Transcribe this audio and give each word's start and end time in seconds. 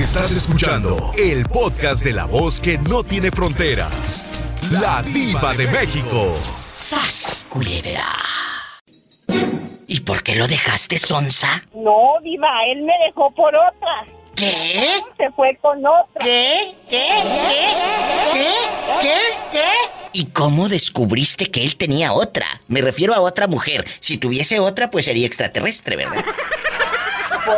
Estás 0.00 0.32
escuchando 0.32 1.12
el 1.18 1.44
podcast 1.44 2.02
de 2.02 2.14
la 2.14 2.24
voz 2.24 2.58
que 2.58 2.78
no 2.78 3.04
tiene 3.04 3.30
fronteras. 3.30 4.24
La 4.70 5.02
diva 5.02 5.52
de 5.52 5.66
México. 5.66 6.34
¡Sas, 6.72 7.44
culebra! 7.50 8.06
¿Y 9.86 10.00
por 10.00 10.22
qué 10.22 10.36
lo 10.36 10.48
dejaste, 10.48 10.96
Sonsa? 10.96 11.62
No, 11.74 12.14
diva, 12.22 12.48
él 12.72 12.82
me 12.82 12.94
dejó 13.06 13.30
por 13.32 13.54
otra. 13.54 14.06
¿Qué? 14.34 15.02
Se 15.18 15.30
fue 15.32 15.58
con 15.60 15.84
otra. 15.84 16.24
¿Qué? 16.24 16.74
¿Qué? 16.88 17.06
¿Qué? 17.22 17.72
¿Qué? 18.32 18.52
¿Qué? 19.02 19.18
¿Qué? 19.52 19.64
¿Y 20.14 20.24
cómo 20.30 20.70
descubriste 20.70 21.50
que 21.50 21.62
él 21.62 21.76
tenía 21.76 22.14
otra? 22.14 22.46
Me 22.68 22.80
refiero 22.80 23.14
a 23.14 23.20
otra 23.20 23.46
mujer. 23.46 23.86
Si 24.00 24.16
tuviese 24.16 24.60
otra, 24.60 24.90
pues 24.90 25.04
sería 25.04 25.26
extraterrestre, 25.26 25.96
¿verdad? 25.96 26.24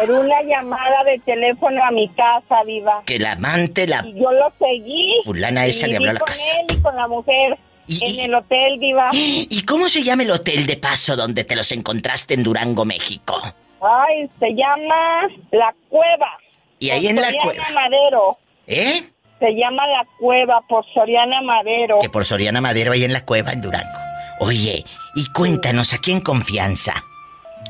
Por 0.00 0.10
una 0.10 0.42
llamada 0.42 1.04
de 1.04 1.18
teléfono 1.20 1.84
a 1.84 1.90
mi 1.90 2.08
casa, 2.10 2.62
diva. 2.66 3.02
Que 3.06 3.18
la 3.18 3.32
amante, 3.32 3.86
la... 3.86 4.04
Y 4.06 4.14
yo 4.20 4.30
lo 4.32 4.52
seguí. 4.58 5.14
Fulana 5.24 5.66
esa 5.66 5.86
y 5.86 5.90
le 5.90 5.96
habló 5.96 6.10
a 6.10 6.14
la 6.14 6.18
con 6.20 6.26
casa. 6.28 6.42
él 6.68 6.76
y 6.78 6.80
con 6.82 6.96
la 6.96 7.08
mujer. 7.08 7.58
Y- 7.86 8.04
en 8.04 8.14
y- 8.14 8.20
el 8.20 8.34
hotel, 8.34 8.78
diva. 8.80 9.10
¿Y 9.12 9.62
cómo 9.64 9.88
se 9.88 10.02
llama 10.02 10.22
el 10.22 10.30
hotel 10.30 10.66
de 10.66 10.76
paso 10.76 11.16
donde 11.16 11.44
te 11.44 11.56
los 11.56 11.70
encontraste 11.72 12.34
en 12.34 12.42
Durango, 12.42 12.84
México? 12.84 13.34
Ay, 13.80 14.30
se 14.38 14.50
llama 14.54 15.28
La 15.50 15.74
Cueva. 15.88 16.38
Y 16.78 16.90
ahí 16.90 17.08
en 17.08 17.16
la 17.16 17.24
Soriana 17.24 17.44
cueva. 17.44 17.64
Madero. 17.74 18.38
¿Eh? 18.66 19.02
Se 19.40 19.50
llama 19.54 19.86
La 19.88 20.06
Cueva 20.20 20.60
por 20.68 20.84
Soriana 20.94 21.40
Madero. 21.42 21.98
Que 22.00 22.08
por 22.08 22.24
Soriana 22.24 22.60
Madero 22.60 22.92
ahí 22.92 23.02
en 23.04 23.12
la 23.12 23.24
cueva 23.24 23.52
en 23.52 23.60
Durango. 23.60 23.98
Oye, 24.40 24.84
y 25.16 25.26
cuéntanos 25.32 25.92
aquí 25.92 26.12
en 26.12 26.20
confianza. 26.20 26.94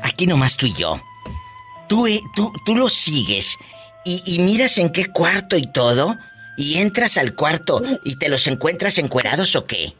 Aquí 0.03 0.25
nomás 0.27 0.55
tú 0.57 0.65
y 0.67 0.73
yo. 0.75 0.99
Tú, 1.93 2.07
tú, 2.35 2.51
tú 2.65 2.75
lo 2.75 2.89
sigues 2.89 3.55
y, 4.03 4.23
y 4.25 4.39
miras 4.39 4.79
en 4.79 4.89
qué 4.91 5.05
cuarto 5.11 5.55
y 5.57 5.67
todo. 5.71 6.15
Y 6.57 6.79
entras 6.79 7.17
al 7.19 7.35
cuarto 7.35 7.83
y 8.03 8.15
te 8.17 8.29
los 8.29 8.47
encuentras 8.47 8.97
encuerados 8.97 9.55
o 9.55 9.67
qué? 9.67 9.93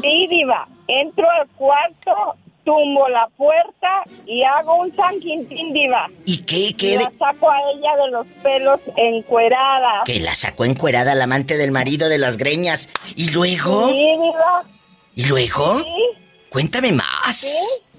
Sí, 0.00 0.26
diva. 0.30 0.66
Entro 0.88 1.26
al 1.30 1.46
cuarto, 1.48 2.36
tumbo 2.64 3.06
la 3.10 3.28
puerta 3.36 4.04
y 4.26 4.42
hago 4.42 4.76
un 4.76 4.96
San 4.96 5.20
Quintín, 5.20 5.74
diva. 5.74 6.08
¿Y 6.24 6.38
qué? 6.44 6.58
Y 6.68 6.72
qué 6.72 6.96
de- 6.96 7.04
la 7.04 7.12
saco 7.18 7.50
a 7.50 7.58
ella 7.74 7.96
de 8.02 8.10
los 8.12 8.26
pelos 8.42 8.80
encuerada. 8.96 10.02
Que 10.06 10.20
la 10.20 10.34
sacó 10.34 10.64
encuerada 10.64 11.14
la 11.14 11.24
amante 11.24 11.58
del 11.58 11.72
marido 11.72 12.08
de 12.08 12.16
las 12.16 12.38
greñas. 12.38 12.88
¿Y 13.16 13.28
luego? 13.32 13.90
Sí, 13.90 13.96
diva. 13.98 14.64
¿Y 15.14 15.24
luego? 15.26 15.78
Sí, 15.80 15.84
Cuéntame 16.48 16.92
más. 16.92 17.36
sí. 17.36 17.48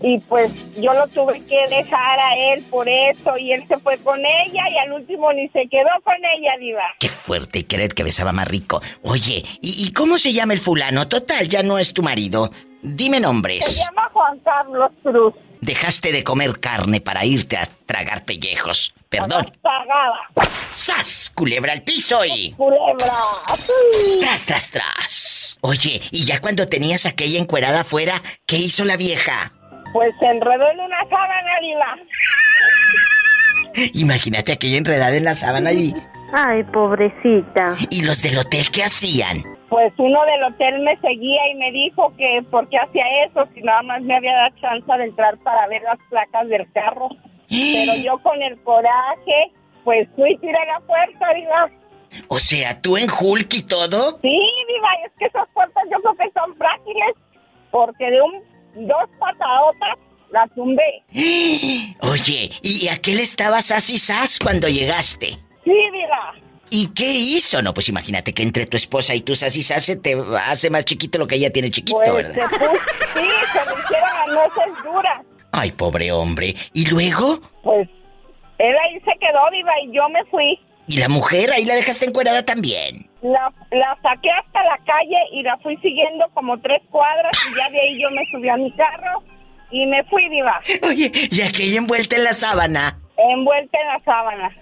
Y 0.01 0.19
pues 0.19 0.51
yo 0.75 0.93
lo 0.93 1.07
tuve 1.07 1.43
que 1.45 1.57
dejar 1.75 2.19
a 2.19 2.37
él 2.37 2.63
por 2.69 2.87
eso 2.87 3.35
y 3.37 3.51
él 3.51 3.65
se 3.67 3.77
fue 3.79 3.97
con 3.97 4.19
ella 4.19 4.63
y 4.69 4.77
al 4.77 4.91
último 4.93 5.33
ni 5.33 5.47
se 5.49 5.67
quedó 5.67 5.89
con 6.03 6.13
ella, 6.15 6.51
diva. 6.59 6.83
Qué 6.99 7.09
fuerte 7.09 7.59
y 7.59 7.63
querer 7.63 7.95
que 7.95 8.03
besaba 8.03 8.31
más 8.31 8.47
rico. 8.47 8.79
Oye, 9.01 9.43
¿y, 9.61 9.85
y 9.87 9.93
cómo 9.93 10.19
se 10.19 10.33
llama 10.33 10.53
el 10.53 10.59
fulano? 10.59 11.07
Total, 11.07 11.47
ya 11.47 11.63
no 11.63 11.79
es 11.79 11.93
tu 11.93 12.03
marido. 12.03 12.51
Dime 12.83 13.17
Se 13.17 13.21
nombres. 13.21 13.83
llama 13.85 14.07
Juan 14.13 14.39
Carlos 14.39 14.91
Cruz. 15.01 15.33
Dejaste 15.61 16.11
de 16.11 16.23
comer 16.23 16.59
carne 16.59 17.01
para 17.01 17.25
irte 17.25 17.57
a 17.57 17.67
tragar 17.87 18.23
pellejos. 18.23 18.93
Perdón. 19.09 19.51
Pagada. 19.63 20.19
¡Sas! 20.73 21.31
Culebra 21.33 21.73
al 21.73 21.81
piso 21.81 22.23
y... 22.23 22.51
Culebra. 22.51 23.07
¡Tras, 24.21 24.45
tras, 24.45 24.69
tras! 24.71 25.57
Oye, 25.61 26.01
y 26.11 26.25
ya 26.25 26.39
cuando 26.39 26.67
tenías 26.67 27.07
aquella 27.07 27.39
encuerada 27.39 27.81
afuera, 27.81 28.21
¿qué 28.45 28.57
hizo 28.57 28.85
la 28.85 28.95
vieja? 28.97 29.53
Pues 29.93 30.13
se 30.19 30.25
enredó 30.25 30.69
en 30.71 30.79
una 30.79 30.99
sábana, 31.09 31.59
diva. 31.61 31.97
Imagínate 33.93 34.53
aquella 34.53 34.77
enredada 34.77 35.15
en 35.15 35.23
la 35.23 35.35
sábana 35.35 35.71
y... 35.71 35.93
Ay, 36.33 36.63
pobrecita. 36.65 37.75
¿Y 37.89 38.03
los 38.03 38.21
del 38.21 38.37
hotel 38.37 38.69
qué 38.71 38.83
hacían? 38.83 39.43
Pues 39.69 39.93
uno 39.97 40.19
del 40.25 40.43
hotel 40.43 40.79
me 40.81 40.97
seguía 40.97 41.41
y 41.51 41.55
me 41.55 41.71
dijo 41.71 42.13
que 42.17 42.43
por 42.49 42.67
qué 42.69 42.77
hacía 42.77 43.03
eso, 43.25 43.47
si 43.53 43.61
nada 43.61 43.81
más 43.83 44.01
me 44.01 44.15
había 44.15 44.33
dado 44.33 44.55
chance 44.61 44.91
de 44.97 45.03
entrar 45.05 45.37
para 45.39 45.67
ver 45.67 45.81
las 45.83 45.99
placas 46.09 46.47
del 46.47 46.71
carro. 46.73 47.09
Pero 47.49 47.95
yo 48.03 48.17
con 48.23 48.41
el 48.41 48.61
coraje, 48.63 49.51
pues 49.83 50.07
fui 50.15 50.33
y 50.33 50.37
tiré 50.37 50.59
la 50.65 50.79
puerta, 50.81 51.33
diva. 51.33 51.69
O 52.29 52.39
sea, 52.39 52.81
tú 52.81 52.97
en 52.97 53.09
Hulk 53.09 53.53
y 53.53 53.63
todo. 53.63 54.19
Sí, 54.21 54.39
diva, 54.67 54.89
es 55.05 55.11
que 55.19 55.25
esas 55.25 55.47
puertas 55.53 55.83
yo 55.91 55.97
creo 56.01 56.15
que 56.15 56.31
son 56.33 56.55
frágiles, 56.55 57.15
porque 57.71 58.09
de 58.09 58.21
un 58.21 58.41
dos 58.85 59.09
patadotas 59.19 59.97
las 60.31 60.49
tumbé. 60.53 61.03
Oye, 62.01 62.51
¿y 62.61 62.87
a 62.89 62.97
qué 63.01 63.15
le 63.15 63.23
estabas 63.23 63.71
así 63.71 63.97
sas 63.97 64.39
cuando 64.39 64.67
llegaste? 64.67 65.37
Sí, 65.63 65.71
diva. 65.91 66.33
¿Y 66.69 66.87
qué 66.93 67.09
hizo? 67.09 67.61
No, 67.61 67.73
pues 67.73 67.87
imagínate 67.87 68.33
que 68.33 68.43
entre 68.43 68.65
tu 68.65 68.75
esposa 68.75 69.15
y 69.15 69.21
tú 69.21 69.31
así 69.33 69.63
se 69.63 69.95
te 69.95 70.17
hace 70.45 70.69
más 70.69 70.83
chiquito 70.83 71.17
lo 71.17 71.25
que 71.27 71.35
ella 71.35 71.49
tiene 71.51 71.71
chiquito, 71.71 71.97
Pues 71.99 72.13
¿verdad? 72.13 72.33
se 72.49 72.59
puso, 72.59 72.71
sí, 72.71 73.29
se 73.53 73.65
le 73.65 73.81
hicieron 73.81 74.09
las 74.17 74.27
nueces 74.27 74.83
duras. 74.83 75.21
Ay, 75.53 75.71
pobre 75.71 76.11
hombre. 76.11 76.55
¿Y 76.73 76.85
luego? 76.89 77.39
Pues 77.63 77.87
él 78.57 78.75
ahí 78.83 78.99
se 78.99 79.11
quedó, 79.19 79.39
diva, 79.51 79.71
y 79.85 79.95
yo 79.95 80.09
me 80.09 80.23
fui. 80.25 80.59
¿Y 80.87 80.97
la 80.97 81.09
mujer 81.09 81.51
ahí 81.51 81.65
la 81.65 81.75
dejaste 81.75 82.05
encuerada 82.05 82.43
también? 82.45 83.09
La, 83.21 83.51
la 83.71 83.97
saqué 84.01 84.29
hasta 84.31 84.63
la 84.63 84.77
calle 84.85 85.17
y 85.33 85.43
la 85.43 85.57
fui 85.57 85.75
siguiendo 85.77 86.25
como 86.33 86.57
tres 86.61 86.81
cuadras 86.89 87.35
y 87.51 87.55
ya 87.57 87.69
de 87.69 87.79
ahí 87.81 88.01
yo 88.01 88.09
me 88.11 88.25
subí 88.31 88.47
a 88.49 88.55
mi 88.55 88.71
carro 88.71 89.21
y 89.69 89.85
me 89.85 90.01
fui, 90.05 90.29
diva, 90.29 90.61
Oye, 90.83 91.11
¿y 91.29 91.41
aquella 91.41 91.77
envuelta 91.77 92.15
en 92.15 92.23
la 92.23 92.33
sábana? 92.33 92.99
envuelta 93.17 93.77
en 93.79 93.87
la 93.87 93.99
sábana. 94.05 94.55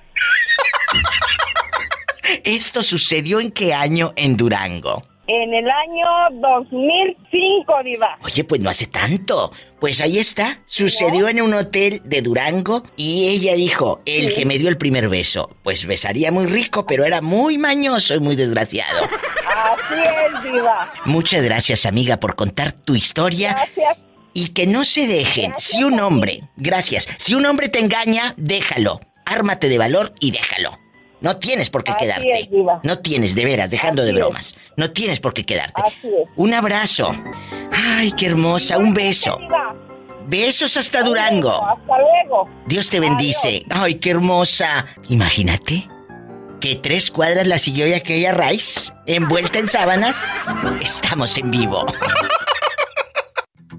¿Esto 2.44 2.81
sucedió 2.81 3.40
en 3.40 3.52
qué 3.52 3.74
año 3.74 4.13
en 4.16 4.38
Durango? 4.38 5.03
En 5.28 5.53
el 5.56 5.66
año 5.68 6.40
2005, 6.40 7.74
diva. 7.84 8.18
Oye, 8.24 8.44
pues 8.44 8.62
no 8.62 8.69
hace 8.69 8.86
tanto. 8.88 9.52
Pues 9.80 10.00
ahí 10.02 10.19
está. 10.19 10.59
Sucedió 10.68 11.28
en 11.30 11.41
un 11.41 11.53
hotel 11.53 12.02
de 12.06 12.22
Durango 12.22 12.84
y 12.96 13.28
ella 13.30 13.56
dijo, 13.56 14.02
el 14.06 14.34
que 14.34 14.46
me 14.46 14.58
dio 14.59 14.69
el 14.69 14.78
primer 14.78 15.09
beso, 15.09 15.50
pues 15.63 15.86
besaría 15.88 16.31
muy 16.31 16.46
rico, 16.46 16.86
pero 16.86 17.06
era 17.06 17.22
muy 17.22 17.58
mañoso 17.58 18.13
y 18.16 18.19
muy 18.19 18.36
desgraciado. 18.36 19.03
Así 19.03 19.96
es, 19.96 20.44
diva. 20.52 20.94
Muchas 21.06 21.44
gracias, 21.44 21.86
amiga, 21.86 22.19
por 22.19 22.36
contar 22.36 22.72
tu 22.74 22.96
historia 22.96 23.53
Gracias. 23.53 23.97
y 24.34 24.50
que 24.50 24.68
no 24.68 24.84
se 24.84 25.07
dejen. 25.07 25.53
Si 25.57 25.84
un 25.84 26.00
hombre, 26.00 26.44
gracias, 26.56 27.07
si 27.18 27.34
un 27.34 27.46
hombre 27.46 27.69
te 27.69 27.80
engaña, 27.80 28.34
déjalo. 28.38 29.00
Ármate 29.25 29.69
de 29.69 29.78
valor 29.80 30.13
y 30.19 30.30
déjalo. 30.31 30.78
No 31.21 31.37
tienes 31.37 31.69
por 31.69 31.83
qué 31.83 31.91
Así 31.91 31.99
quedarte. 32.05 32.39
es. 32.41 32.49
No 32.83 32.99
tienes, 32.99 33.35
de 33.35 33.45
veras, 33.45 33.69
dejando 33.69 34.03
de 34.03 34.09
es. 34.11 34.15
bromas. 34.15 34.55
No 34.77 34.91
tienes 34.91 35.19
por 35.19 35.33
qué 35.33 35.45
quedarte. 35.45 35.81
Así 35.85 36.07
es. 36.07 36.29
Un 36.35 36.53
abrazo. 36.53 37.15
Ay, 37.71 38.11
qué 38.11 38.27
hermosa, 38.27 38.77
un 38.77 38.93
beso. 38.93 39.37
Besos 40.27 40.75
hasta 40.77 41.03
Durango. 41.03 41.51
Hasta 41.51 41.93
luego. 41.99 42.49
Dios 42.67 42.89
te 42.89 42.99
bendice. 42.99 43.63
Ay, 43.69 43.95
qué 43.95 44.11
hermosa. 44.11 44.85
Imagínate 45.09 45.87
que 46.59 46.75
tres 46.75 47.11
cuadras 47.11 47.47
la 47.47 47.59
siguió 47.59 47.85
y 47.87 47.93
aquella 47.93 48.33
Rice, 48.33 48.91
envuelta 49.05 49.59
en 49.59 49.67
sábanas. 49.67 50.27
Estamos 50.81 51.37
en 51.37 51.51
vivo. 51.51 51.85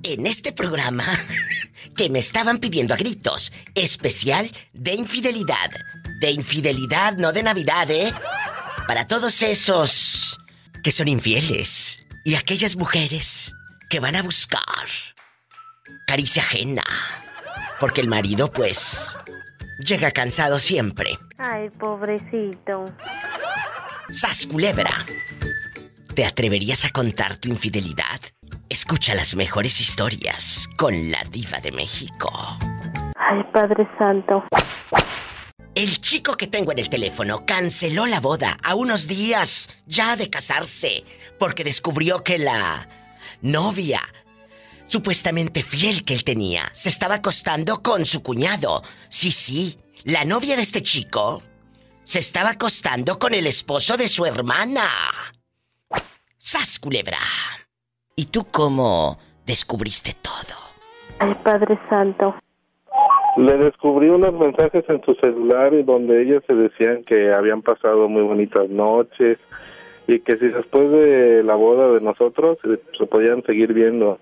En 0.02 0.26
este 0.26 0.52
programa 0.52 1.04
que 1.96 2.10
me 2.10 2.18
estaban 2.20 2.58
pidiendo 2.58 2.94
a 2.94 2.96
gritos, 2.96 3.52
especial 3.74 4.48
de 4.72 4.94
infidelidad. 4.94 5.70
De 6.20 6.30
infidelidad, 6.30 7.16
no 7.16 7.32
de 7.32 7.42
Navidad, 7.42 7.90
¿eh? 7.90 8.12
Para 8.86 9.06
todos 9.06 9.42
esos 9.42 10.38
que 10.82 10.92
son 10.92 11.08
infieles 11.08 12.04
y 12.24 12.34
aquellas 12.36 12.76
mujeres 12.76 13.54
que 13.90 14.00
van 14.00 14.16
a 14.16 14.22
buscar 14.22 14.62
caricia 16.06 16.42
ajena. 16.42 16.84
Porque 17.80 18.00
el 18.00 18.08
marido, 18.08 18.50
pues, 18.50 19.18
llega 19.78 20.10
cansado 20.10 20.58
siempre. 20.58 21.18
Ay, 21.38 21.68
pobrecito. 21.70 22.86
¡Sas 24.10 24.46
culebra! 24.46 24.90
¿Te 26.14 26.24
atreverías 26.24 26.84
a 26.84 26.90
contar 26.90 27.36
tu 27.36 27.48
infidelidad? 27.48 28.20
Escucha 28.70 29.14
las 29.14 29.36
mejores 29.36 29.80
historias 29.80 30.68
con 30.78 31.10
la 31.10 31.22
diva 31.30 31.58
de 31.58 31.72
México. 31.72 32.30
Ay, 33.16 33.42
Padre 33.52 33.86
Santo. 33.98 34.44
El 35.76 36.00
chico 36.00 36.38
que 36.38 36.46
tengo 36.46 36.72
en 36.72 36.78
el 36.78 36.88
teléfono 36.88 37.44
canceló 37.44 38.06
la 38.06 38.18
boda 38.18 38.56
a 38.62 38.74
unos 38.74 39.06
días 39.06 39.68
ya 39.84 40.16
de 40.16 40.30
casarse 40.30 41.04
porque 41.38 41.64
descubrió 41.64 42.24
que 42.24 42.38
la 42.38 42.88
novia 43.42 44.00
supuestamente 44.86 45.62
fiel 45.62 46.02
que 46.06 46.14
él 46.14 46.24
tenía 46.24 46.70
se 46.72 46.88
estaba 46.88 47.16
acostando 47.16 47.82
con 47.82 48.06
su 48.06 48.22
cuñado. 48.22 48.82
Sí, 49.10 49.30
sí, 49.30 49.78
la 50.04 50.24
novia 50.24 50.56
de 50.56 50.62
este 50.62 50.82
chico 50.82 51.42
se 52.04 52.20
estaba 52.20 52.52
acostando 52.52 53.18
con 53.18 53.34
el 53.34 53.46
esposo 53.46 53.98
de 53.98 54.08
su 54.08 54.24
hermana. 54.24 54.88
¡Sas, 56.38 56.78
culebra! 56.78 57.18
¿Y 58.16 58.24
tú 58.24 58.46
cómo 58.46 59.18
descubriste 59.44 60.14
todo? 60.22 60.56
Ay, 61.18 61.34
Padre 61.44 61.78
Santo. 61.90 62.34
Le 63.36 63.58
descubrí 63.58 64.08
unos 64.08 64.32
mensajes 64.32 64.84
en 64.88 65.02
su 65.04 65.14
celular 65.14 65.74
y 65.74 65.82
donde 65.82 66.22
ellas 66.22 66.42
se 66.46 66.54
decían 66.54 67.04
que 67.04 67.32
habían 67.32 67.62
pasado 67.62 68.08
muy 68.08 68.22
bonitas 68.22 68.68
noches 68.70 69.38
y 70.06 70.20
que 70.20 70.36
si 70.38 70.48
después 70.48 70.90
de 70.90 71.42
la 71.42 71.54
boda 71.54 71.92
de 71.92 72.00
nosotros 72.00 72.58
eh, 72.64 72.78
se 72.96 73.06
podían 73.06 73.42
seguir 73.42 73.74
viendo. 73.74 74.18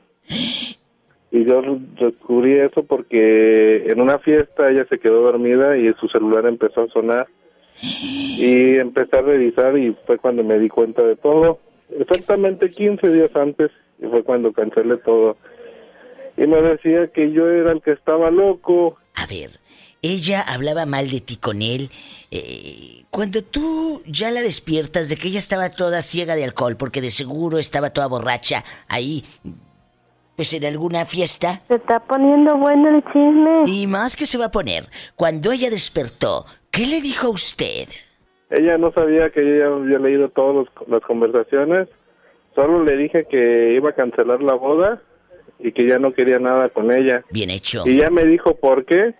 Y 1.30 1.44
yo 1.44 1.62
descubrí 2.00 2.58
eso 2.58 2.84
porque 2.84 3.86
en 3.86 4.00
una 4.00 4.18
fiesta 4.18 4.70
ella 4.70 4.86
se 4.88 4.98
quedó 4.98 5.22
dormida 5.22 5.76
y 5.76 5.92
su 5.94 6.08
celular 6.08 6.46
empezó 6.46 6.82
a 6.82 6.88
sonar 6.88 7.26
y 8.38 8.76
empecé 8.76 9.18
a 9.18 9.22
revisar 9.22 9.76
y 9.76 9.96
fue 10.06 10.18
cuando 10.18 10.42
me 10.42 10.58
di 10.58 10.68
cuenta 10.68 11.02
de 11.02 11.16
todo. 11.16 11.58
Exactamente 11.98 12.70
15 12.70 13.12
días 13.12 13.34
antes 13.36 13.70
y 14.00 14.06
fue 14.06 14.22
cuando 14.22 14.52
cancelé 14.52 14.96
todo. 14.98 15.36
Y 16.36 16.46
me 16.46 16.60
decía 16.62 17.08
que 17.08 17.30
yo 17.30 17.48
era 17.48 17.72
el 17.72 17.82
que 17.82 17.92
estaba 17.92 18.30
loco. 18.30 18.96
A 19.24 19.26
ver, 19.26 19.58
ella 20.02 20.42
hablaba 20.52 20.84
mal 20.84 21.08
de 21.08 21.22
ti 21.22 21.36
con 21.36 21.62
él. 21.62 21.88
Eh, 22.30 23.06
cuando 23.08 23.40
tú 23.42 24.02
ya 24.04 24.30
la 24.30 24.42
despiertas 24.42 25.08
de 25.08 25.16
que 25.16 25.28
ella 25.28 25.38
estaba 25.38 25.70
toda 25.70 26.02
ciega 26.02 26.36
de 26.36 26.44
alcohol, 26.44 26.76
porque 26.78 27.00
de 27.00 27.10
seguro 27.10 27.56
estaba 27.56 27.88
toda 27.88 28.06
borracha 28.06 28.62
ahí, 28.86 29.24
pues 30.36 30.52
en 30.52 30.66
alguna 30.66 31.06
fiesta. 31.06 31.62
Se 31.68 31.76
está 31.76 32.00
poniendo 32.00 32.54
bueno 32.58 32.90
el 32.90 33.02
chisme. 33.04 33.62
Y 33.64 33.86
más 33.86 34.14
que 34.14 34.26
se 34.26 34.36
va 34.36 34.46
a 34.46 34.50
poner, 34.50 34.84
cuando 35.16 35.52
ella 35.52 35.70
despertó, 35.70 36.44
¿qué 36.70 36.86
le 36.86 37.00
dijo 37.00 37.28
a 37.28 37.30
usted? 37.30 37.88
Ella 38.50 38.76
no 38.76 38.92
sabía 38.92 39.30
que 39.30 39.40
yo 39.40 39.56
ya 39.56 39.66
había 39.74 40.00
leído 40.00 40.28
todas 40.28 40.66
las 40.86 41.00
conversaciones. 41.00 41.88
Solo 42.54 42.84
le 42.84 42.98
dije 42.98 43.24
que 43.30 43.72
iba 43.72 43.88
a 43.88 43.94
cancelar 43.94 44.42
la 44.42 44.52
boda 44.52 45.00
y 45.58 45.72
que 45.72 45.86
ya 45.88 45.98
no 45.98 46.12
quería 46.12 46.38
nada 46.38 46.68
con 46.68 46.92
ella. 46.92 47.24
Bien 47.30 47.50
hecho. 47.50 47.82
Y 47.86 47.98
ya 47.98 48.10
me 48.10 48.24
dijo 48.24 48.54
por 48.56 48.84
qué. 48.84 49.14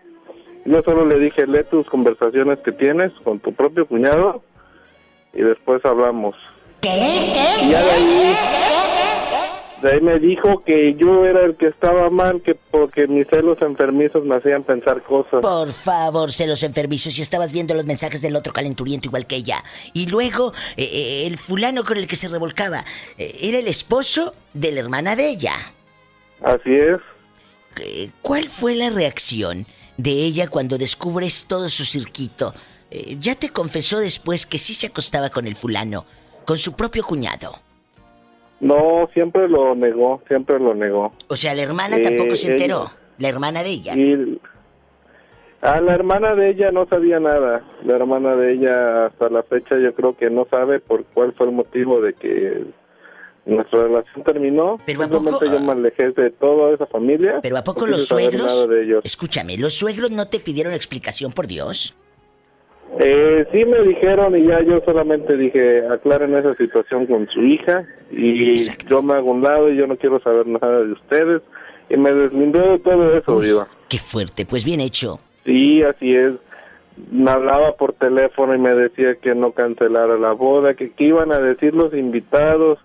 Yo 0.67 0.83
solo 0.83 1.05
le 1.05 1.19
dije, 1.19 1.47
lee 1.47 1.65
tus 1.71 1.87
conversaciones 1.89 2.59
que 2.61 2.73
tienes 2.73 3.13
con 3.23 3.39
tu 3.39 3.53
propio 3.53 3.87
cuñado 3.87 4.43
y 5.35 5.43
después 5.43 5.85
hablamos. 5.85 6.35
Y 6.83 7.71
ya 7.71 7.83
de 7.83 7.91
ahí, 7.91 8.35
de 9.83 9.91
ahí 9.93 10.01
me 10.01 10.19
dijo 10.19 10.63
que 10.65 10.95
yo 10.99 11.25
era 11.25 11.45
el 11.45 11.57
que 11.57 11.67
estaba 11.67 12.09
mal, 12.11 12.43
que 12.43 12.55
porque 12.55 13.07
mis 13.07 13.27
celos 13.29 13.59
enfermizos 13.63 14.25
me 14.25 14.37
hacían 14.37 14.65
pensar 14.65 15.03
cosas. 15.03 15.41
Por 15.41 15.71
favor, 15.73 16.33
celos 16.33 16.63
enfermizos, 16.63 17.15
si 17.15 17.23
estabas 17.23 17.53
viendo 17.53 17.75
los 17.75 17.85
mensajes 17.85 18.23
del 18.23 18.37
otro 18.37 18.53
calenturiento 18.53 19.09
igual 19.09 19.27
que 19.27 19.37
ella. 19.37 19.63
Y 19.93 20.07
luego, 20.07 20.53
eh, 20.77 20.89
eh, 20.91 21.27
el 21.27 21.39
fulano 21.39 21.85
con 21.85 21.97
el 21.97 22.07
que 22.07 22.17
se 22.17 22.29
revolcaba, 22.29 22.85
eh, 23.19 23.35
era 23.43 23.59
el 23.59 23.69
esposo 23.69 24.35
de 24.53 24.73
la 24.73 24.81
hermana 24.81 25.17
de 25.17 25.29
ella. 25.29 25.55
Así 26.45 26.75
es. 26.77 27.01
Eh, 27.81 28.11
¿Cuál 28.23 28.49
fue 28.49 28.75
la 28.75 28.91
reacción 28.91 29.67
de 29.97 30.11
ella 30.11 30.49
cuando 30.49 30.79
descubres 30.79 31.47
todo 31.49 31.69
su 31.69 31.85
cirquito? 31.85 32.53
Eh, 32.91 33.17
ya 33.19 33.35
te 33.35 33.49
confesó 33.51 33.99
después 33.99 34.47
que 34.47 34.59
sí 34.59 34.75
se 34.75 34.89
acostaba 34.89 35.31
con 35.31 35.47
el 35.47 35.57
fulano, 35.57 36.05
con 36.45 36.57
su 36.57 36.77
propio 36.77 37.03
cuñado. 37.05 37.59
No, 38.61 39.09
siempre 39.13 39.49
lo 39.49 39.75
negó, 39.75 40.23
siempre 40.29 40.59
lo 40.59 40.75
negó. 40.75 41.13
O 41.29 41.37
sea, 41.37 41.55
la 41.55 41.63
hermana 41.63 41.97
Eh, 41.97 42.01
tampoco 42.03 42.35
se 42.35 42.47
ella- 42.47 42.55
enteró. 42.57 42.91
La 43.19 43.29
hermana 43.29 43.63
de 43.63 43.71
ella. 43.71 43.95
Y 43.97 44.39
a 45.63 45.81
la 45.81 45.95
hermana 45.95 46.35
de 46.35 46.51
ella 46.51 46.71
no 46.73 46.87
sabía 46.87 47.21
nada. 47.21 47.63
La 47.85 47.95
hermana 47.97 48.35
de 48.37 48.55
ella 48.55 49.07
hasta 49.07 49.29
la 49.31 49.43
fecha 49.45 49.77
yo 49.79 49.95
creo 49.95 50.17
que 50.17 50.31
no 50.31 50.47
sabe 50.51 50.81
por 50.81 51.05
cuál 51.07 51.33
fue 51.33 51.47
el 51.47 51.53
motivo 51.53 52.01
de 52.01 52.13
que 52.15 52.65
nuestra 53.47 53.83
relación 53.85 54.25
terminó. 54.25 54.79
Pero 54.87 55.03
¿a 55.05 55.09
poco- 55.09 55.45
yo 55.45 55.61
me 55.61 55.73
alejé 55.73 56.11
de 56.13 56.31
toda 56.31 56.73
esa 56.75 56.87
familia. 56.87 57.41
Pero 57.43 57.57
¿a 57.59 57.65
poco 57.65 57.83
No 57.87 57.93
los 57.93 58.07
suegros? 58.09 58.47
nada 58.47 58.67
de 58.67 58.85
ellos. 58.85 59.01
Escúchame, 59.05 59.57
¿los 59.59 59.75
suegros 59.75 60.11
no 60.11 60.27
te 60.29 60.41
pidieron 60.41 60.73
explicación 60.73 61.33
por 61.33 61.47
Dios? 61.47 61.95
Eh, 63.01 63.45
sí 63.53 63.65
me 63.65 63.81
dijeron 63.83 64.37
y 64.37 64.47
ya 64.47 64.63
yo 64.63 64.81
solamente 64.85 65.37
dije, 65.37 65.85
aclaren 65.89 66.35
esa 66.37 66.55
situación 66.55 67.07
con 67.07 67.27
su 67.29 67.41
hija 67.43 67.85
y 68.13 68.51
Exacto. 68.51 68.87
yo 68.89 69.03
me 69.03 69.15
hago 69.15 69.33
un 69.33 69.43
lado 69.43 69.69
y 69.71 69.77
yo 69.77 69.87
no 69.87 69.97
quiero 69.97 70.21
saber 70.21 70.47
nada 70.47 70.81
de 70.81 70.93
ustedes. 70.93 71.43
Y 71.91 71.97
me 71.97 72.13
deslindé 72.13 72.61
de 72.61 72.79
todo 72.79 73.17
eso, 73.17 73.35
Uy, 73.37 73.47
Diva. 73.47 73.67
qué 73.89 73.99
fuerte, 73.99 74.47
pues 74.47 74.65
bien 74.65 74.81
hecho. 74.81 75.19
Sí, 75.45 75.83
así 75.83 76.13
es. 76.15 76.33
Me 77.11 77.31
hablaba 77.31 77.73
por 77.77 77.93
teléfono 77.95 78.55
y 78.55 78.59
me 78.59 78.75
decía 78.75 79.17
que 79.17 79.35
no 79.35 79.53
cancelara 79.53 80.17
la 80.17 80.33
boda, 80.33 80.75
que 80.75 80.93
qué 80.93 81.05
iban 81.05 81.33
a 81.33 81.41
decir 81.41 81.75
los 81.75 81.93
invitados, 81.93 82.79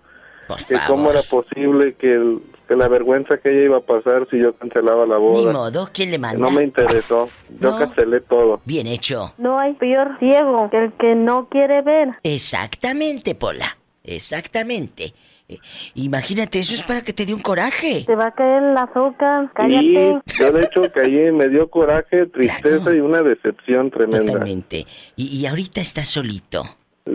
Por 0.56 0.66
que 0.66 0.76
favor. 0.76 0.86
cómo 0.96 1.10
era 1.10 1.22
posible 1.22 1.94
que, 1.94 2.12
el- 2.12 2.40
que 2.68 2.76
la 2.76 2.86
vergüenza 2.88 3.38
que 3.38 3.50
ella 3.50 3.64
iba 3.64 3.76
a 3.78 3.80
pasar 3.80 4.28
si 4.30 4.38
yo 4.38 4.54
cancelaba 4.54 5.04
la 5.06 5.18
Ni 5.18 5.22
boda. 5.26 5.52
modo, 5.52 5.88
¿quién 5.92 6.10
le 6.12 6.18
manda? 6.18 6.38
no 6.38 6.50
me 6.50 6.62
interesó. 6.64 7.28
Yo 7.60 7.70
No. 7.72 7.78
cancelé 7.78 8.20
todo. 8.20 8.60
Bien 8.64 8.86
hecho. 8.86 9.34
No 9.38 9.58
hay 9.58 9.72
peor 9.74 10.18
ciego 10.20 10.68
que 10.70 10.84
el 10.84 10.92
que 10.92 11.14
no 11.16 11.48
quiere 11.48 11.82
ver. 11.82 12.10
Exactamente, 12.22 13.34
Pola. 13.34 13.76
Exactamente. 14.04 15.12
Eh, 15.48 15.58
imagínate, 15.96 16.60
eso 16.60 16.74
es 16.74 16.82
para 16.84 17.02
que 17.02 17.12
te 17.12 17.26
dé 17.26 17.34
un 17.34 17.40
coraje. 17.42 18.04
Te 18.06 18.14
va 18.14 18.26
a 18.28 18.30
caer 18.32 18.62
el 18.62 18.76
azúcar. 18.76 19.50
Cállate. 19.54 20.20
yo 20.38 20.52
de 20.52 20.60
hecho 20.62 20.82
caí 20.94 21.32
me 21.32 21.48
dio 21.48 21.68
coraje, 21.68 22.26
tristeza 22.26 22.78
Claro. 22.78 22.94
y 22.94 23.00
una 23.00 23.22
decepción 23.22 23.90
tremenda. 23.90 24.32
Totalmente. 24.32 24.86
Y, 25.16 25.36
y 25.38 25.46
ahorita 25.46 25.80
estás 25.80 26.06
solito. 26.08 26.62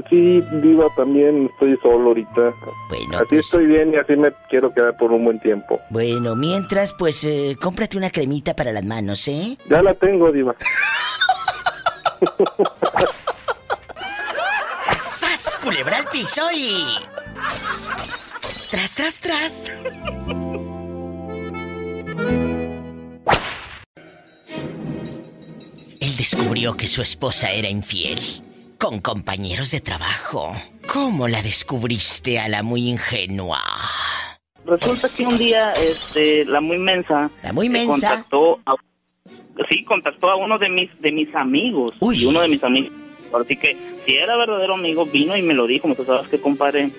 Sí, 0.10 0.42
Diva, 0.62 0.88
también 0.98 1.50
estoy 1.54 1.78
solo 1.82 2.08
ahorita. 2.10 2.54
Bueno, 2.90 3.18
así 3.18 3.26
pues- 3.30 3.46
estoy 3.46 3.68
bien 3.68 3.94
y 3.94 3.98
así 3.98 4.16
me 4.16 4.32
quiero 4.50 4.74
quedar 4.74 4.98
por 4.98 5.12
un 5.12 5.24
buen 5.24 5.40
tiempo. 5.40 5.80
Bueno, 5.90 6.36
mientras, 6.36 6.94
pues 6.94 7.24
eh, 7.24 7.56
cómprate 7.62 7.98
una 7.98 8.10
cremita 8.10 8.56
para 8.56 8.72
las 8.72 8.84
manos, 8.84 9.28
¿eh? 9.28 9.58
Ya 9.70 9.82
la 9.82 9.94
tengo, 9.94 10.32
Diva. 10.32 10.56
¡Sas! 15.10 15.58
Culebra 15.64 15.98
al 15.98 16.06
piso 16.08 16.42
y. 16.54 16.84
Tras, 18.72 18.96
tras, 18.96 19.22
tras. 19.22 19.72
Él 26.02 26.16
descubrió 26.18 26.76
que 26.76 26.88
su 26.88 27.02
esposa 27.02 27.52
era 27.52 27.70
infiel 27.70 28.20
con 28.78 29.00
compañeros 29.00 29.72
de 29.72 29.80
trabajo. 29.80 30.56
¿Cómo 30.92 31.28
la 31.28 31.42
descubriste 31.42 32.40
a 32.40 32.48
la 32.48 32.64
muy 32.64 32.90
ingenua? 32.90 33.62
Resulta 34.66 35.10
que 35.16 35.26
un 35.26 35.38
día, 35.38 35.72
este, 35.72 36.46
la 36.46 36.60
muy 36.60 36.78
mensa. 36.78 37.30
La 37.44 37.54
muy 37.54 37.70
mensa. 37.70 38.10
Contactó 38.10 38.60
a, 38.66 38.76
sí, 39.70 39.84
contactó 39.84 40.30
a 40.30 40.36
uno 40.36 40.58
de 40.58 40.70
mis, 40.70 40.90
de 41.02 41.12
mis 41.12 41.34
amigos. 41.36 41.92
Uy. 42.00 42.24
Y 42.24 42.26
uno 42.26 42.42
de 42.42 42.48
mis 42.48 42.64
amigos. 42.64 42.92
Así 43.34 43.56
que, 43.58 43.78
si 44.06 44.16
era 44.16 44.38
verdadero 44.38 44.76
amigo, 44.76 45.06
vino 45.06 45.36
y 45.36 45.42
me 45.42 45.54
lo 45.54 45.68
dijo. 45.68 45.88
Me 45.88 45.96
dijo, 45.96 46.06
¿sabes 46.06 46.28
qué, 46.30 46.40
compadre? 46.40 46.90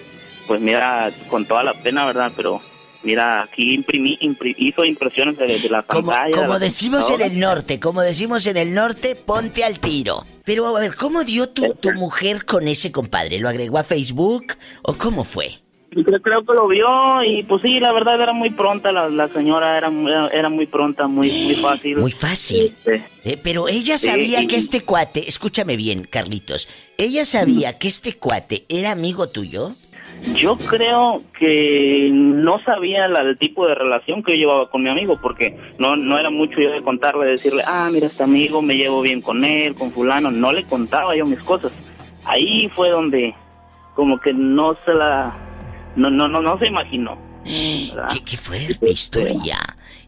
Pues 0.46 0.60
mira, 0.60 1.10
con 1.28 1.44
toda 1.44 1.64
la 1.64 1.72
pena, 1.74 2.06
¿verdad? 2.06 2.32
Pero, 2.36 2.60
mira, 3.06 3.42
aquí 3.42 3.72
imprimí, 3.74 4.18
impri- 4.20 4.54
hizo 4.58 4.84
impresiones 4.84 5.38
de, 5.38 5.46
de 5.58 5.68
la 5.70 5.82
Como, 5.84 6.08
pantalla. 6.08 6.26
de 6.26 6.32
como 6.32 6.52
la 6.54 6.58
decimos 6.58 7.10
en 7.10 7.20
el 7.22 7.38
norte, 7.40 7.80
como 7.80 8.02
decimos 8.02 8.46
en 8.46 8.56
el 8.58 8.74
norte, 8.74 9.14
ponte 9.16 9.64
al 9.64 9.78
tiro. 9.80 10.26
Pero 10.44 10.76
a 10.76 10.80
ver, 10.80 10.94
¿cómo 10.94 11.24
dio 11.24 11.48
tu, 11.48 11.72
tu 11.74 11.92
mujer 11.94 12.44
con 12.44 12.68
ese 12.68 12.92
compadre? 12.92 13.38
¿Lo 13.38 13.48
agregó 13.48 13.78
a 13.78 13.84
Facebook 13.84 14.54
o 14.82 14.94
cómo 14.94 15.24
fue? 15.24 15.60
Y 15.92 16.04
Creo, 16.04 16.44
que 16.44 16.52
lo 16.52 16.68
vio 16.68 16.86
y 17.24 17.42
pues 17.44 17.62
sí, 17.62 17.80
la 17.80 17.90
verdad 17.92 18.20
era 18.20 18.32
muy 18.34 18.50
pronta, 18.50 18.92
la, 18.92 19.08
la 19.08 19.28
señora 19.32 19.78
era, 19.78 19.88
muy- 19.88 20.12
era 20.30 20.50
muy 20.50 20.66
pronta, 20.66 21.06
muy, 21.06 21.30
muy 21.30 21.54
fácil. 21.54 21.96
Muy 21.96 22.12
fácil. 22.12 22.74
Este, 22.84 23.02
Eh, 23.24 23.38
pero 23.42 23.66
ella 23.66 23.96
sabía 23.96 24.46
que 24.46 24.56
este 24.56 24.82
cuate, 24.82 25.26
escúchame 25.26 25.74
bien, 25.76 26.02
Carlitos, 26.02 26.68
ella 26.98 27.24
sabía 27.24 27.78
que 27.78 27.88
este 27.88 28.12
cuate 28.18 28.66
era 28.68 28.90
amigo 28.90 29.28
tuyo. 29.30 29.74
Yo 30.34 30.56
creo 30.58 31.22
que 31.38 32.10
no 32.12 32.58
sabía 32.64 33.06
la- 33.08 33.20
el 33.20 33.38
tipo 33.38 33.66
de 33.66 33.74
relación 33.74 34.22
que 34.22 34.32
yo 34.32 34.38
llevaba 34.38 34.70
con 34.70 34.82
mi 34.82 34.90
amigo, 34.90 35.18
porque 35.20 35.56
no, 35.78 35.96
no 35.96 36.18
era 36.18 36.30
mucho 36.30 36.60
yo 36.60 36.70
de 36.70 36.82
contarle, 36.82 37.26
decirle, 37.26 37.62
ah, 37.66 37.88
mira, 37.92 38.06
este 38.08 38.22
amigo, 38.22 38.60
me 38.62 38.76
llevo 38.76 39.02
bien 39.02 39.20
con 39.20 39.44
él, 39.44 39.74
con 39.74 39.92
fulano, 39.92 40.30
no 40.30 40.52
le 40.52 40.64
contaba 40.64 41.14
yo 41.16 41.26
mis 41.26 41.40
cosas. 41.40 41.70
Ahí 42.24 42.68
fue 42.74 42.90
donde 42.90 43.34
como 43.94 44.18
que 44.20 44.32
no 44.32 44.76
se 44.84 44.92
la... 44.94 45.34
No, 45.94 46.10
no, 46.10 46.28
no, 46.28 46.42
no 46.42 46.58
se 46.58 46.66
imaginó. 46.66 47.16
Qué, 47.44 48.22
qué 48.24 48.36
fuerte 48.36 48.90
historia. 48.90 49.58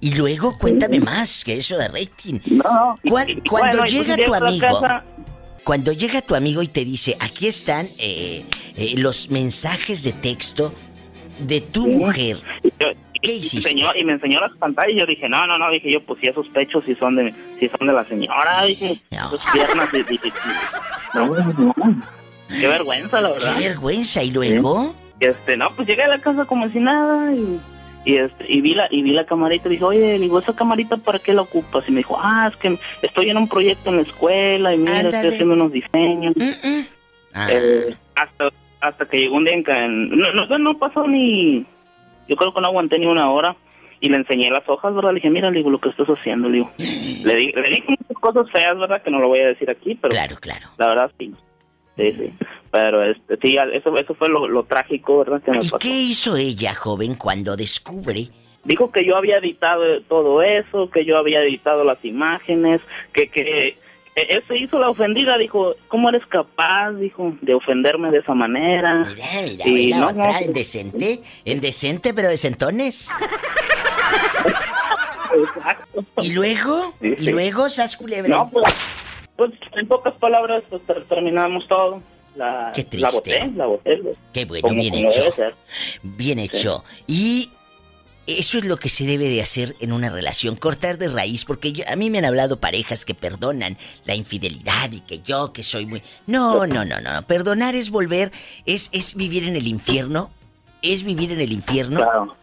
Y 0.00 0.14
luego 0.16 0.56
cuéntame 0.58 1.00
más 1.00 1.44
que 1.44 1.56
eso 1.56 1.76
de 1.78 1.88
rating. 1.88 2.40
No, 2.50 2.98
y 3.02 3.08
cuando 3.10 3.46
bueno, 3.50 3.78
pues 3.78 3.92
llega 3.92 4.16
tu 4.16 4.34
amigo, 4.34 4.66
casa, 4.66 5.04
cuando 5.68 5.92
llega 5.92 6.22
tu 6.22 6.34
amigo 6.34 6.62
y 6.62 6.68
te 6.68 6.82
dice, 6.82 7.14
aquí 7.20 7.46
están 7.46 7.88
eh, 7.98 8.42
eh, 8.78 8.94
los 8.96 9.28
mensajes 9.30 10.02
de 10.02 10.12
texto 10.12 10.72
de 11.40 11.60
tu 11.60 11.86
mujer. 11.88 12.38
yo- 12.80 12.86
¿Qué 13.20 13.34
hiciste? 13.34 13.72
y 13.98 14.04
me 14.04 14.12
enseñó 14.12 14.40
las 14.40 14.52
pantallas 14.56 14.94
y 14.94 14.98
yo 15.00 15.04
dije, 15.04 15.28
no, 15.28 15.46
no, 15.46 15.58
no, 15.58 15.70
dije 15.70 15.92
yo, 15.92 16.02
pues 16.06 16.20
si 16.22 16.28
esos 16.28 16.48
pechos 16.54 16.84
si 16.86 16.94
son 16.94 17.16
de, 17.16 17.34
si 17.60 17.68
son 17.68 17.86
de 17.86 17.92
la 17.92 18.06
señora, 18.06 18.64
dije, 18.64 18.98
No. 19.10 19.28
sus 19.28 19.40
piernas, 19.52 19.88
y 19.92 20.02
dije, 20.04 20.32
no, 21.12 21.26
no, 21.26 21.74
qué 22.48 22.66
vergüenza, 22.66 23.20
la 23.20 23.28
Qué 23.36 23.44
verdad. 23.44 23.58
vergüenza. 23.60 24.22
Y 24.22 24.30
luego, 24.30 24.94
Y 25.20 25.26
este, 25.26 25.54
no, 25.58 25.68
pues 25.76 25.86
llegué 25.86 26.04
a 26.04 26.08
la 26.08 26.18
casa 26.22 26.46
como 26.46 26.66
si 26.70 26.78
nada 26.80 27.30
y, 27.34 27.60
y 28.08 28.16
este 28.16 28.46
y 28.48 28.60
vi 28.62 28.74
la 28.74 28.88
y 28.90 29.02
vi 29.02 29.12
la 29.12 29.26
camarita 29.26 29.68
y 29.68 29.72
dije 29.72 29.84
oye 29.84 30.18
digo 30.18 30.38
esa 30.38 30.54
camarita 30.54 30.96
para 30.96 31.18
qué 31.18 31.34
la 31.34 31.42
ocupas 31.42 31.84
y 31.88 31.92
me 31.92 31.98
dijo 31.98 32.18
ah 32.18 32.48
es 32.50 32.56
que 32.56 32.78
estoy 33.02 33.28
en 33.28 33.36
un 33.36 33.48
proyecto 33.48 33.90
en 33.90 33.96
la 33.96 34.02
escuela 34.02 34.74
y 34.74 34.78
mira 34.78 34.92
Ándale. 34.92 35.08
estoy 35.16 35.28
haciendo 35.30 35.54
unos 35.54 35.72
diseños 35.72 36.34
Mm, 36.36 36.68
mm. 36.68 36.86
Ah, 37.34 37.48
Eh, 37.52 37.94
hasta 38.14 38.48
hasta 38.80 39.04
que 39.06 39.18
llegó 39.18 39.36
un 39.36 39.44
día 39.44 39.54
en 39.54 39.64
que 39.64 39.72
no, 39.88 40.32
no, 40.46 40.58
no 40.58 40.78
pasó 40.78 41.06
ni 41.06 41.66
yo 42.28 42.36
creo 42.36 42.54
que 42.54 42.60
no 42.62 42.68
aguanté 42.68 42.98
ni 42.98 43.06
una 43.06 43.30
hora 43.30 43.54
y 44.00 44.08
le 44.08 44.16
enseñé 44.16 44.48
las 44.50 44.66
hojas 44.68 44.94
verdad 44.94 45.10
le 45.10 45.16
dije 45.16 45.28
mira 45.30 45.50
le 45.50 45.58
digo 45.58 45.70
lo 45.70 45.78
que 45.78 45.90
estás 45.90 46.06
haciendo 46.08 46.48
le 46.48 46.54
digo. 46.58 46.70
Le 47.24 47.34
di 47.36 47.52
le 47.52 47.68
dije 47.68 47.84
muchas 47.88 48.18
cosas 48.20 48.50
feas 48.52 48.78
verdad 48.78 49.02
que 49.02 49.10
no 49.10 49.18
lo 49.18 49.28
voy 49.28 49.40
a 49.40 49.48
decir 49.48 49.68
aquí 49.68 49.94
pero 50.00 50.10
claro, 50.10 50.36
claro. 50.40 50.68
la 50.78 50.86
verdad 50.88 51.10
sí 51.18 51.34
sí 51.98 52.12
sí 52.12 52.32
pero 52.70 53.02
este 53.02 53.36
sí 53.42 53.56
eso 53.74 53.94
eso 53.98 54.14
fue 54.14 54.28
lo, 54.30 54.48
lo 54.48 54.62
trágico 54.64 55.18
verdad 55.18 55.42
que 55.42 55.50
me 55.50 55.56
¿Y 55.58 55.60
pasó 55.60 55.78
qué 55.78 55.88
hizo 55.88 56.36
ella, 56.36 56.74
joven, 56.74 57.14
cuando 57.16 57.54
descubre? 57.56 58.28
dijo 58.64 58.90
que 58.92 59.04
yo 59.06 59.16
había 59.16 59.38
editado 59.38 59.82
todo 60.08 60.42
eso, 60.42 60.90
que 60.90 61.04
yo 61.04 61.16
había 61.18 61.40
editado 61.42 61.84
las 61.84 62.04
imágenes, 62.04 62.80
que 63.14 63.28
que 63.28 63.40
e- 63.68 64.26
él 64.30 64.42
se 64.48 64.58
hizo 64.58 64.78
la 64.78 64.90
ofendida, 64.90 65.38
dijo, 65.38 65.74
¿cómo 65.86 66.08
eres 66.10 66.26
capaz, 66.26 66.90
dijo, 66.92 67.32
de 67.40 67.54
ofenderme 67.54 68.10
de 68.10 68.18
esa 68.18 68.34
manera? 68.34 69.04
Mira, 69.06 69.64
mira, 69.64 69.80
Y 69.80 69.90
no, 69.92 70.00
no, 70.00 70.08
otra, 70.08 70.32
pues- 70.32 70.42
indecente, 70.46 71.20
indecente, 71.46 72.12
pero 72.12 72.28
decentones. 72.28 73.10
Exacto. 75.34 76.04
¿Y 76.22 76.32
luego? 76.32 76.94
Sí, 77.00 77.14
¿Y 77.18 77.24
sí. 77.24 77.30
luego, 77.30 77.68
Sas 77.68 77.96
Culebra? 77.96 78.36
No, 78.36 78.50
pues, 78.50 78.66
pues 79.38 79.52
en 79.74 79.88
pocas 79.88 80.12
palabras 80.16 80.62
pues, 80.68 80.82
ter- 80.86 81.04
terminamos 81.06 81.66
todo. 81.66 82.02
La, 82.36 82.70
Qué 82.74 82.82
la 82.82 82.88
triste. 83.08 83.10
boté, 83.16 83.52
la 83.56 83.66
boté. 83.66 83.96
pues, 83.96 84.16
Qué 84.34 84.44
bueno, 84.44 84.68
bien 84.80 84.94
hecho. 84.94 85.22
Bien 86.02 86.38
hecho. 86.38 86.84
Y 87.06 87.50
eso 88.26 88.58
es 88.58 88.64
lo 88.66 88.76
que 88.76 88.88
se 88.90 89.06
debe 89.06 89.28
de 89.28 89.40
hacer 89.42 89.74
en 89.80 89.92
una 89.92 90.08
relación, 90.10 90.54
cortar 90.54 90.98
de 90.98 91.08
raíz, 91.08 91.44
porque 91.44 91.72
yo- 91.72 91.84
a 91.90 91.96
mí 91.96 92.10
me 92.10 92.18
han 92.18 92.26
hablado 92.26 92.60
parejas 92.60 93.04
que 93.04 93.14
perdonan 93.14 93.76
la 94.04 94.14
infidelidad 94.14 94.92
y 94.92 95.00
que 95.00 95.20
yo 95.20 95.52
que 95.52 95.62
soy 95.62 95.86
muy... 95.86 96.02
No, 96.26 96.66
no, 96.66 96.84
no, 96.84 97.00
no, 97.00 97.12
no. 97.14 97.26
perdonar 97.26 97.74
es 97.74 97.90
volver, 97.90 98.30
es, 98.66 98.90
es 98.92 99.14
vivir 99.16 99.44
en 99.48 99.56
el 99.56 99.66
infierno, 99.66 100.30
es 100.82 101.02
vivir 101.04 101.32
en 101.32 101.40
el 101.40 101.50
infierno. 101.52 102.00
Claro. 102.00 102.36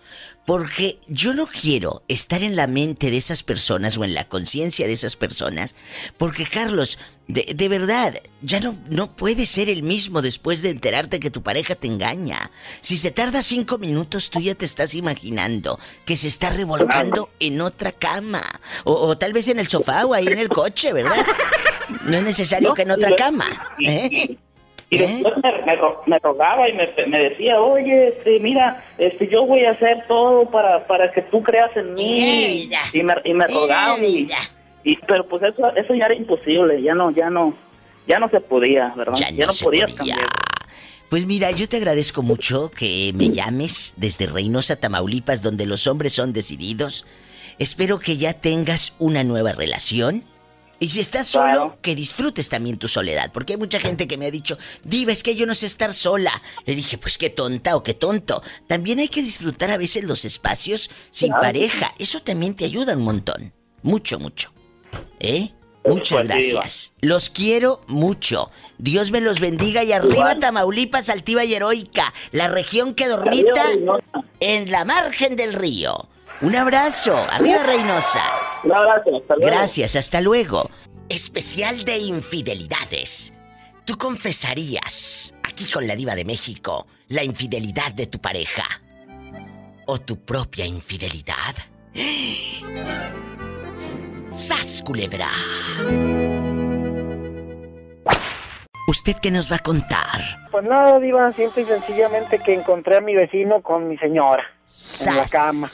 Porque 0.45 0.99
yo 1.07 1.33
no 1.33 1.47
quiero 1.47 2.03
estar 2.07 2.43
en 2.43 2.55
la 2.55 2.67
mente 2.67 3.09
de 3.09 3.17
esas 3.17 3.43
personas 3.43 3.97
o 3.97 4.03
en 4.03 4.13
la 4.13 4.27
conciencia 4.27 4.85
de 4.85 4.93
esas 4.93 5.15
personas. 5.15 5.73
Porque 6.17 6.45
Carlos, 6.45 6.99
de, 7.27 7.53
de 7.55 7.69
verdad, 7.69 8.13
ya 8.41 8.59
no, 8.59 8.77
no 8.89 9.15
puedes 9.15 9.49
ser 9.49 9.69
el 9.69 9.81
mismo 9.81 10.21
después 10.21 10.61
de 10.61 10.69
enterarte 10.69 11.19
que 11.19 11.31
tu 11.31 11.41
pareja 11.41 11.73
te 11.73 11.87
engaña. 11.87 12.51
Si 12.81 12.97
se 12.97 13.09
tarda 13.09 13.41
cinco 13.41 13.79
minutos, 13.79 14.29
tú 14.29 14.39
ya 14.39 14.53
te 14.53 14.65
estás 14.65 14.93
imaginando 14.93 15.79
que 16.05 16.15
se 16.15 16.27
está 16.27 16.51
revolcando 16.51 17.31
en 17.39 17.61
otra 17.61 17.91
cama. 17.91 18.43
O, 18.83 18.93
o 18.93 19.17
tal 19.17 19.33
vez 19.33 19.47
en 19.47 19.57
el 19.57 19.67
sofá 19.67 20.05
o 20.05 20.13
ahí 20.13 20.27
en 20.27 20.37
el 20.37 20.49
coche, 20.49 20.93
¿verdad? 20.93 21.25
No 22.03 22.17
es 22.17 22.23
necesario 22.23 22.73
que 22.73 22.83
en 22.83 22.91
otra 22.91 23.15
cama. 23.15 23.45
¿eh? 23.79 24.34
Y 24.95 24.97
después 24.99 25.33
me, 25.43 25.51
me 25.65 25.75
ro- 25.75 26.01
me 26.05 26.17
rogaba 26.19 26.69
y 26.69 26.73
me, 26.73 26.89
me 27.07 27.19
decía, 27.29 27.59
oye, 27.61 28.07
este, 28.09 28.39
mira, 28.39 28.83
este, 28.97 29.27
yo 29.27 29.45
voy 29.45 29.65
a 29.65 29.71
hacer 29.71 30.05
todo 30.07 30.49
para, 30.49 30.85
para 30.87 31.11
que 31.11 31.21
tú 31.23 31.41
creas 31.43 31.69
en 31.75 31.93
mí. 31.93 32.69
Y 32.93 33.03
me, 33.03 33.13
y 33.23 33.33
me 33.33 33.45
rogaba. 33.47 33.97
Y, 34.83 34.95
pero 35.07 35.27
pues 35.27 35.41
eso, 35.43 35.75
eso 35.75 35.93
ya 35.95 36.05
era 36.05 36.13
imposible, 36.15 36.81
ya 36.81 36.93
no, 36.93 37.09
ya 37.11 37.29
no, 37.29 37.53
ya 38.07 38.19
no 38.19 38.29
se 38.29 38.39
podía, 38.39 38.93
¿verdad? 38.95 39.15
Ya 39.33 39.45
no, 39.47 39.51
se 39.51 39.65
podías 39.65 39.91
podía. 39.93 40.15
cambiar. 40.15 40.29
Pues 41.09 41.25
mira, 41.25 41.51
yo 41.51 41.67
te 41.69 41.77
agradezco 41.77 42.21
mucho 42.23 42.69
que 42.71 43.11
me 43.15 43.29
llames 43.29 43.93
desde 43.97 44.25
Reynosa, 44.27 44.75
Tamaulipas, 44.79 45.41
donde 45.43 45.65
los 45.65 45.87
hombres 45.87 46.13
son 46.13 46.33
decididos. 46.33 47.05
Espero 47.57 47.99
que 47.99 48.17
ya 48.17 48.33
tengas 48.33 48.95
una 48.99 49.23
nueva 49.23 49.51
relación. 49.53 50.23
Y 50.79 50.89
si 50.89 50.99
estás 50.99 51.27
solo, 51.27 51.45
Claro. 51.45 51.77
que 51.81 51.95
disfrutes 51.95 52.49
también 52.49 52.77
tu 52.77 52.87
soledad. 52.87 53.31
Porque 53.31 53.53
hay 53.53 53.57
mucha 53.59 53.79
gente 53.79 54.07
que 54.07 54.17
me 54.17 54.25
ha 54.25 54.31
dicho, 54.31 54.57
Diva, 54.83 55.11
es 55.13 55.23
que 55.23 55.35
yo 55.35 55.45
no 55.45 55.53
sé 55.53 55.65
estar 55.67 55.93
sola. 55.93 56.41
Le 56.65 56.75
dije, 56.75 56.97
pues 56.97 57.17
qué 57.17 57.29
tonta 57.29 57.75
o 57.77 57.83
qué 57.83 57.93
tonto. 57.93 58.43
También 58.67 58.99
hay 58.99 59.07
que 59.07 59.21
disfrutar 59.21 59.71
a 59.71 59.77
veces 59.77 60.03
los 60.03 60.25
espacios 60.25 60.89
sin 61.11 61.29
Claro. 61.29 61.41
pareja. 61.43 61.93
Eso 61.97 62.21
también 62.21 62.55
te 62.55 62.65
ayuda 62.65 62.93
un 62.95 63.03
montón. 63.03 63.53
Mucho, 63.83 64.19
mucho. 64.19 64.51
¿Eh? 65.19 65.51
Muchas 65.85 66.23
Pues 66.25 66.27
Diva. 66.27 66.61
gracias. 66.61 66.93
Los 67.01 67.29
quiero 67.29 67.81
mucho. 67.87 68.49
Dios 68.79 69.11
me 69.11 69.21
los 69.21 69.39
bendiga 69.39 69.83
y 69.83 69.91
arriba. 69.93 70.39
Tamaulipas, 70.39 71.09
altiva 71.09 71.45
y 71.45 71.53
heroica, 71.53 72.11
la 72.31 72.47
región 72.47 72.95
que 72.95 73.07
dormita 73.07 73.65
en 74.39 74.71
la 74.71 74.83
margen 74.83 75.35
del 75.35 75.53
río. 75.53 76.09
Un 76.41 76.55
abrazo, 76.55 77.15
arriba 77.31 77.63
Reynosa. 77.63 78.23
Un 78.63 78.73
abrazo, 78.73 79.17
hasta 79.17 79.35
luego. 79.35 79.51
Gracias, 79.51 79.95
hasta 79.95 80.21
luego. 80.21 80.69
Especial 81.09 81.85
de 81.85 81.97
infidelidades. 81.97 83.33
¿Tú 83.85 83.97
confesarías, 83.97 85.33
aquí 85.43 85.65
con 85.71 85.87
la 85.87 85.95
diva 85.95 86.15
de 86.15 86.25
México, 86.25 86.87
la 87.07 87.23
infidelidad 87.23 87.93
de 87.93 88.07
tu 88.07 88.19
pareja? 88.19 88.63
¿O 89.85 89.99
tu 89.99 90.17
propia 90.25 90.65
infidelidad? 90.65 91.55
¡Sas, 94.33 94.81
culebra! 94.85 95.29
¿Usted 98.87 99.15
qué 99.21 99.31
nos 99.31 99.51
va 99.51 99.55
a 99.57 99.59
contar? 99.59 100.47
Pues 100.51 100.63
nada, 100.65 100.99
Diva, 100.99 101.33
simple 101.33 101.63
y 101.63 101.65
sencillamente 101.65 102.39
que 102.39 102.53
encontré 102.53 102.97
a 102.97 103.01
mi 103.01 103.15
vecino 103.15 103.61
con 103.61 103.87
mi 103.87 103.97
señora 103.97 104.43
en 104.43 105.15
la 105.15 105.27
¡Sas! 105.27 105.31
cama. 105.31 105.67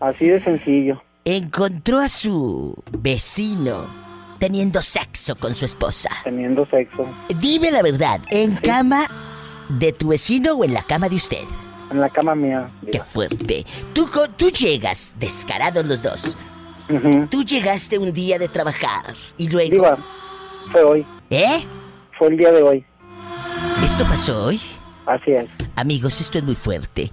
Así 0.00 0.28
de 0.28 0.40
sencillo. 0.40 1.02
Encontró 1.24 1.98
a 1.98 2.08
su 2.08 2.74
vecino 2.98 3.88
teniendo 4.38 4.80
sexo 4.80 5.36
con 5.36 5.54
su 5.54 5.66
esposa. 5.66 6.10
Teniendo 6.24 6.66
sexo 6.70 7.06
Dime 7.38 7.70
la 7.70 7.82
verdad, 7.82 8.20
¿en 8.30 8.56
cama 8.56 9.06
de 9.68 9.92
tu 9.92 10.08
vecino 10.08 10.54
o 10.54 10.64
en 10.64 10.72
la 10.72 10.82
cama 10.82 11.08
de 11.08 11.16
usted? 11.16 11.44
en 11.90 12.00
la 12.00 12.08
cama 12.08 12.34
mía. 12.34 12.68
Qué 12.90 13.00
fuerte. 13.00 13.64
Tú, 13.92 14.08
llegas, 14.50 15.14
descarados 15.18 15.84
los 15.84 16.02
dos. 16.02 16.36
Tú 17.30 17.44
llegaste 17.44 17.98
un 17.98 18.12
día 18.12 18.38
de 18.38 18.48
trabajar 18.48 19.14
y 19.36 19.48
luego... 19.48 19.70
Diva, 19.70 19.98
fue 20.72 20.82
hoy. 20.82 21.06
¿Eh? 21.30 21.64
Fue 22.18 22.28
el 22.28 22.36
día 22.36 22.52
de 22.52 22.62
hoy. 22.62 22.84
¿Esto 23.84 24.04
pasó 24.04 24.46
hoy? 24.46 24.60
Así 25.06 25.32
es. 25.32 25.48
Amigos, 25.76 26.20
esto 26.20 26.38
es 26.38 26.44
muy 26.44 26.54
fuerte. 26.54 27.10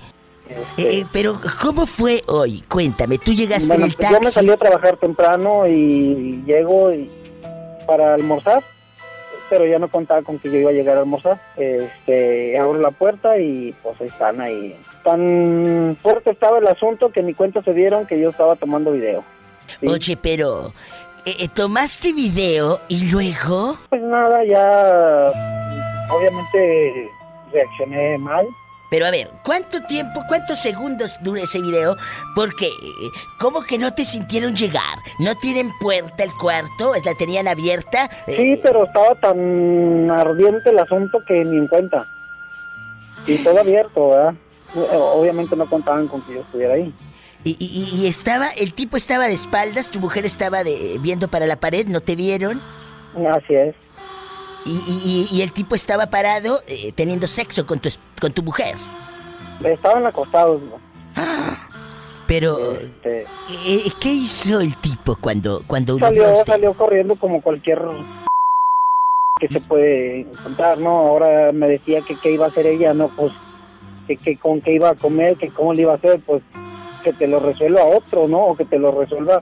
Eh, 0.78 1.06
pero, 1.12 1.40
¿cómo 1.62 1.86
fue 1.86 2.22
hoy? 2.28 2.64
Cuéntame, 2.70 3.18
tú 3.18 3.32
llegaste 3.34 3.68
bueno, 3.70 3.86
en 3.86 3.92
el 3.92 3.96
pues 3.98 4.08
yo 4.10 4.14
me 4.16 4.20
taxi. 4.22 4.34
salí 4.36 4.50
a 4.52 4.58
trabajar 4.58 4.98
temprano 4.98 5.68
y 5.68 6.44
llego 6.46 6.92
y- 6.94 7.10
para 7.88 8.14
almorzar, 8.16 8.64
pero 9.50 9.66
ya 9.66 9.80
no 9.80 9.90
contaba 9.90 10.22
con 10.22 10.40
que 10.40 10.52
yo 10.52 10.58
iba 10.60 10.70
a 10.72 10.74
llegar 10.74 10.98
a 10.98 11.02
almorzar. 11.02 11.40
Este, 11.56 12.58
abro 12.60 12.80
la 12.80 12.92
puerta 12.92 13.38
y 13.38 13.74
pues 13.82 14.00
ahí 14.02 14.08
están 14.08 14.42
ahí. 14.42 14.76
Tan 15.04 15.98
fuerte 16.02 16.32
estaba 16.32 16.58
el 16.60 16.68
asunto 16.68 17.12
que 17.12 17.24
ni 17.24 17.34
cuenta 17.34 17.64
se 17.64 17.74
dieron 17.74 18.06
que 18.06 18.20
yo 18.20 18.30
estaba 18.32 18.56
tomando 18.58 18.92
video. 18.92 19.24
Sí. 19.80 19.88
Oye, 19.88 20.18
pero... 20.22 20.74
eh, 21.26 21.34
eh, 21.40 21.48
¿Tomaste 21.54 22.12
video 22.14 22.82
y 22.90 23.10
luego? 23.10 23.78
Pues 23.90 24.02
nada, 24.02 24.44
ya 24.44 25.32
obviamente 26.14 27.10
reaccioné 27.54 28.18
mal. 28.18 28.46
Pero 28.90 29.06
a 29.06 29.12
ver, 29.12 29.30
¿cuánto 29.44 29.82
tiempo, 29.82 30.22
cuántos 30.28 30.60
segundos 30.60 31.18
dura 31.22 31.42
ese 31.42 31.62
video? 31.62 31.96
Porque, 32.36 32.68
eh, 32.68 32.72
¿cómo 33.40 33.62
que 33.62 33.78
no 33.78 33.94
te 33.94 34.06
sintieron 34.06 34.56
llegar? 34.56 34.98
¿No 35.20 35.36
tienen 35.36 35.72
puerta 35.80 36.24
el 36.24 36.32
cuarto? 36.34 36.96
¿Es 36.96 37.06
la 37.06 37.14
tenían 37.16 37.48
abierta? 37.48 38.10
Sí, 38.26 38.54
Eh, 38.54 38.60
pero 38.64 38.86
estaba 38.86 39.14
tan 39.16 40.10
ardiente 40.10 40.70
el 40.70 40.80
asunto 40.80 41.20
que 41.28 41.44
ni 41.44 41.58
en 41.58 41.68
cuenta. 41.68 42.06
Y 43.26 43.38
todo 43.44 43.60
abierto, 43.60 44.10
¿verdad? 44.12 44.34
Obviamente 44.74 45.56
no 45.56 45.70
contaban 45.70 46.08
con 46.08 46.22
que 46.26 46.36
yo 46.36 46.42
estuviera 46.42 46.76
ahí. 46.76 46.94
y, 47.44 47.56
y- 47.60 48.02
y 48.04 48.08
estaba, 48.08 48.50
el 48.58 48.74
tipo 48.74 48.98
estaba 48.98 49.28
de 49.28 49.34
espaldas, 49.34 49.90
tu 49.92 50.00
mujer 50.00 50.26
estaba 50.26 50.64
de, 50.64 50.98
viendo 51.00 51.28
para 51.30 51.46
la 51.46 51.58
pared, 51.60 51.88
¿no 51.88 52.02
te 52.02 52.16
vieron? 52.16 52.62
Así 53.34 53.54
es. 53.56 53.74
Y, 54.68 55.28
y- 55.32 55.38
y- 55.38 55.42
el 55.42 55.54
tipo 55.54 55.76
estaba 55.76 56.08
parado 56.08 56.60
eh, 56.68 56.92
teniendo 56.94 57.26
sexo 57.26 57.66
con 57.66 57.80
tu, 57.80 57.90
con 58.20 58.34
tu 58.34 58.44
mujer. 58.44 58.76
Estaban 59.64 60.06
acostados. 60.06 60.62
¿no? 60.62 60.76
Pero, 62.28 62.74
Este, 62.74 63.22
eh, 63.66 63.90
¿qué 64.02 64.12
hizo 64.12 64.60
el 64.60 64.76
tipo 64.78 65.16
cuando, 65.22 65.64
cuando 65.66 65.98
salió, 65.98 66.34
usted? 66.34 66.46
salió 66.54 66.74
corriendo 66.74 67.16
como 67.16 67.42
cualquier 67.42 67.82
que 69.40 69.48
se 69.48 69.62
puede 69.62 70.22
encontrar, 70.22 70.78
¿no? 70.80 70.90
Ahora 70.90 71.52
me 71.54 71.68
decía 71.68 72.02
que 72.02 72.20
qué 72.20 72.32
iba 72.32 72.48
a 72.48 72.50
hacer 72.50 72.66
ella, 72.68 72.94
no, 72.94 73.08
pues 73.16 73.32
que, 74.08 74.18
que 74.18 74.38
con 74.38 74.60
qué 74.62 74.74
iba 74.74 74.90
a 74.90 74.96
comer, 74.96 75.38
que 75.38 75.50
cómo 75.50 75.74
le 75.74 75.84
iba 75.84 75.94
a 75.94 75.98
hacer, 75.98 76.20
pues 76.26 76.44
que 77.04 77.14
te 77.14 77.28
lo 77.28 77.40
resuelva 77.40 77.86
otro, 77.86 78.28
¿no? 78.28 78.40
O 78.40 78.58
que 78.58 78.66
te 78.66 78.78
lo 78.80 78.92
resuelva, 78.92 79.40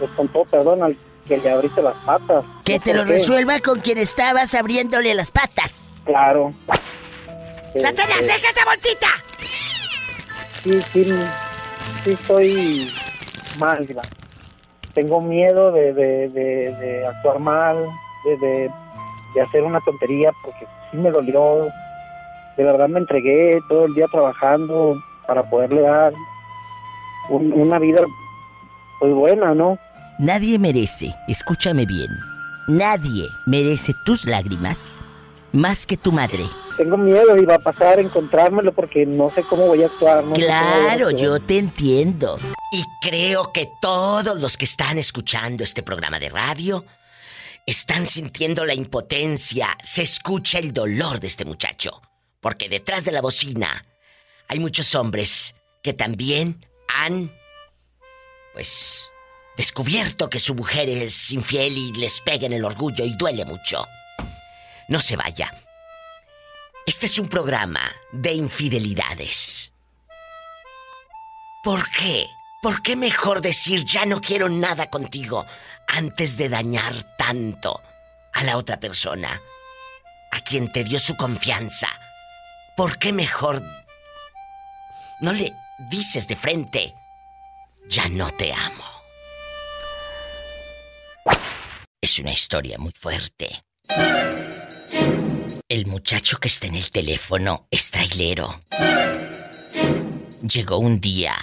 pues 0.00 0.10
con 0.16 0.26
todo 0.28 0.44
perdón, 0.46 0.82
al 0.82 0.96
que 1.26 1.36
le 1.38 1.50
abriste 1.50 1.82
las 1.82 1.96
patas. 2.04 2.44
Que 2.64 2.78
te 2.78 2.92
lo 2.94 3.04
resuelva 3.04 3.60
con 3.60 3.80
quien 3.80 3.98
estabas 3.98 4.54
abriéndole 4.54 5.14
las 5.14 5.30
patas. 5.30 5.94
Claro. 6.04 6.52
¡Satanás, 7.76 8.18
Este, 8.20 8.32
deja 8.32 8.50
esa 8.50 8.64
bolsita! 8.64 9.06
sí, 10.62 10.80
sí, 10.92 11.04
sí 12.04 12.10
estoy 12.12 12.90
mal, 13.58 13.84
Diva. 13.86 14.02
Tengo 14.94 15.20
miedo 15.20 15.72
de, 15.72 15.92
de, 15.92 16.28
de, 16.28 16.74
de 16.76 17.06
actuar 17.06 17.38
mal, 17.40 17.76
de, 18.24 18.36
de, 18.38 18.70
de 19.34 19.40
hacer 19.40 19.62
una 19.64 19.80
tontería, 19.80 20.30
porque 20.42 20.66
sí 20.90 20.96
me 20.98 21.10
dolió. 21.10 21.68
De 22.56 22.62
verdad 22.62 22.88
me 22.88 23.00
entregué 23.00 23.58
todo 23.68 23.86
el 23.86 23.94
día 23.94 24.06
trabajando 24.06 24.94
para 25.26 25.42
poderle 25.50 25.80
dar 25.80 26.12
un- 27.30 27.52
una 27.52 27.78
vida 27.80 28.02
pues 29.00 29.12
buena, 29.12 29.52
¿no? 29.54 29.76
Nadie 30.18 30.58
merece, 30.58 31.14
escúchame 31.28 31.86
bien, 31.86 32.08
nadie 32.68 33.26
merece 33.46 33.92
tus 34.04 34.26
lágrimas 34.26 34.98
más 35.52 35.86
que 35.86 35.96
tu 35.96 36.12
madre. 36.12 36.44
Tengo 36.76 36.96
miedo, 36.96 37.36
iba 37.36 37.54
a 37.54 37.58
pasar 37.58 37.98
a 37.98 38.02
encontrármelo 38.02 38.72
porque 38.74 39.06
no 39.06 39.32
sé 39.34 39.42
cómo 39.48 39.66
voy 39.68 39.82
a 39.82 39.86
actuar. 39.86 40.24
No 40.24 40.32
a 40.32 40.34
Claro, 40.34 41.08
actuar. 41.08 41.14
yo 41.16 41.40
te 41.40 41.58
entiendo. 41.58 42.38
Y 42.72 42.82
creo 43.00 43.52
que 43.52 43.68
todos 43.80 44.40
los 44.40 44.56
que 44.56 44.64
están 44.64 44.98
escuchando 44.98 45.62
este 45.62 45.82
programa 45.84 46.18
de 46.18 46.28
radio 46.30 46.84
están 47.66 48.06
sintiendo 48.08 48.66
la 48.66 48.74
impotencia. 48.74 49.68
Se 49.82 50.02
escucha 50.02 50.58
el 50.58 50.72
dolor 50.72 51.20
de 51.20 51.28
este 51.28 51.44
muchacho. 51.44 52.02
Porque 52.40 52.68
detrás 52.68 53.04
de 53.04 53.12
la 53.12 53.20
bocina 53.22 53.84
hay 54.48 54.58
muchos 54.58 54.94
hombres 54.96 55.54
que 55.82 55.92
también 55.92 56.66
han, 56.88 57.30
pues, 58.52 59.08
descubierto 59.56 60.28
que 60.28 60.38
su 60.38 60.54
mujer 60.54 60.88
es 60.88 61.30
infiel 61.32 61.76
y 61.76 61.92
les 61.92 62.20
pega 62.20 62.46
en 62.46 62.52
el 62.52 62.64
orgullo 62.64 63.04
y 63.04 63.14
duele 63.16 63.44
mucho. 63.44 63.86
No 64.88 65.00
se 65.00 65.16
vaya. 65.16 65.52
Este 66.86 67.06
es 67.06 67.18
un 67.18 67.28
programa 67.28 67.80
de 68.12 68.34
infidelidades. 68.34 69.72
¿Por 71.62 71.88
qué? 71.90 72.26
¿Por 72.60 72.82
qué 72.82 72.94
mejor 72.94 73.40
decir 73.40 73.84
ya 73.84 74.04
no 74.04 74.20
quiero 74.20 74.48
nada 74.48 74.90
contigo 74.90 75.46
antes 75.86 76.36
de 76.36 76.48
dañar 76.48 77.16
tanto 77.16 77.80
a 78.32 78.42
la 78.42 78.58
otra 78.58 78.78
persona? 78.78 79.40
A 80.30 80.40
quien 80.40 80.70
te 80.72 80.84
dio 80.84 80.98
su 80.98 81.16
confianza. 81.16 81.88
¿Por 82.76 82.98
qué 82.98 83.12
mejor 83.12 83.62
no 85.20 85.32
le 85.32 85.54
dices 85.90 86.28
de 86.28 86.36
frente 86.36 86.94
ya 87.88 88.08
no 88.08 88.30
te 88.30 88.52
amo? 88.52 89.03
Es 92.04 92.18
una 92.18 92.32
historia 92.32 92.76
muy 92.76 92.92
fuerte. 92.94 93.64
El 95.70 95.86
muchacho 95.86 96.36
que 96.36 96.48
está 96.48 96.66
en 96.66 96.74
el 96.74 96.90
teléfono 96.90 97.66
es 97.70 97.90
trailero. 97.90 98.60
Llegó 100.42 100.76
un 100.76 101.00
día, 101.00 101.34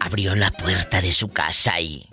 abrió 0.00 0.34
la 0.34 0.50
puerta 0.50 1.00
de 1.00 1.12
su 1.12 1.28
casa 1.28 1.80
y... 1.80 2.08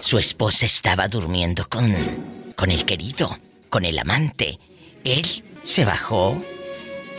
Su 0.00 0.18
esposa 0.18 0.66
estaba 0.66 1.06
durmiendo 1.06 1.68
con... 1.68 1.94
con 2.56 2.72
el 2.72 2.84
querido, 2.84 3.38
con 3.70 3.84
el 3.84 3.96
amante. 4.00 4.58
Él 5.04 5.44
se 5.62 5.84
bajó, 5.84 6.44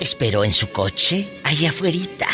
esperó 0.01 0.43
en 0.43 0.51
su 0.51 0.71
coche, 0.71 1.39
allá 1.45 1.69
afuerita. 1.69 2.27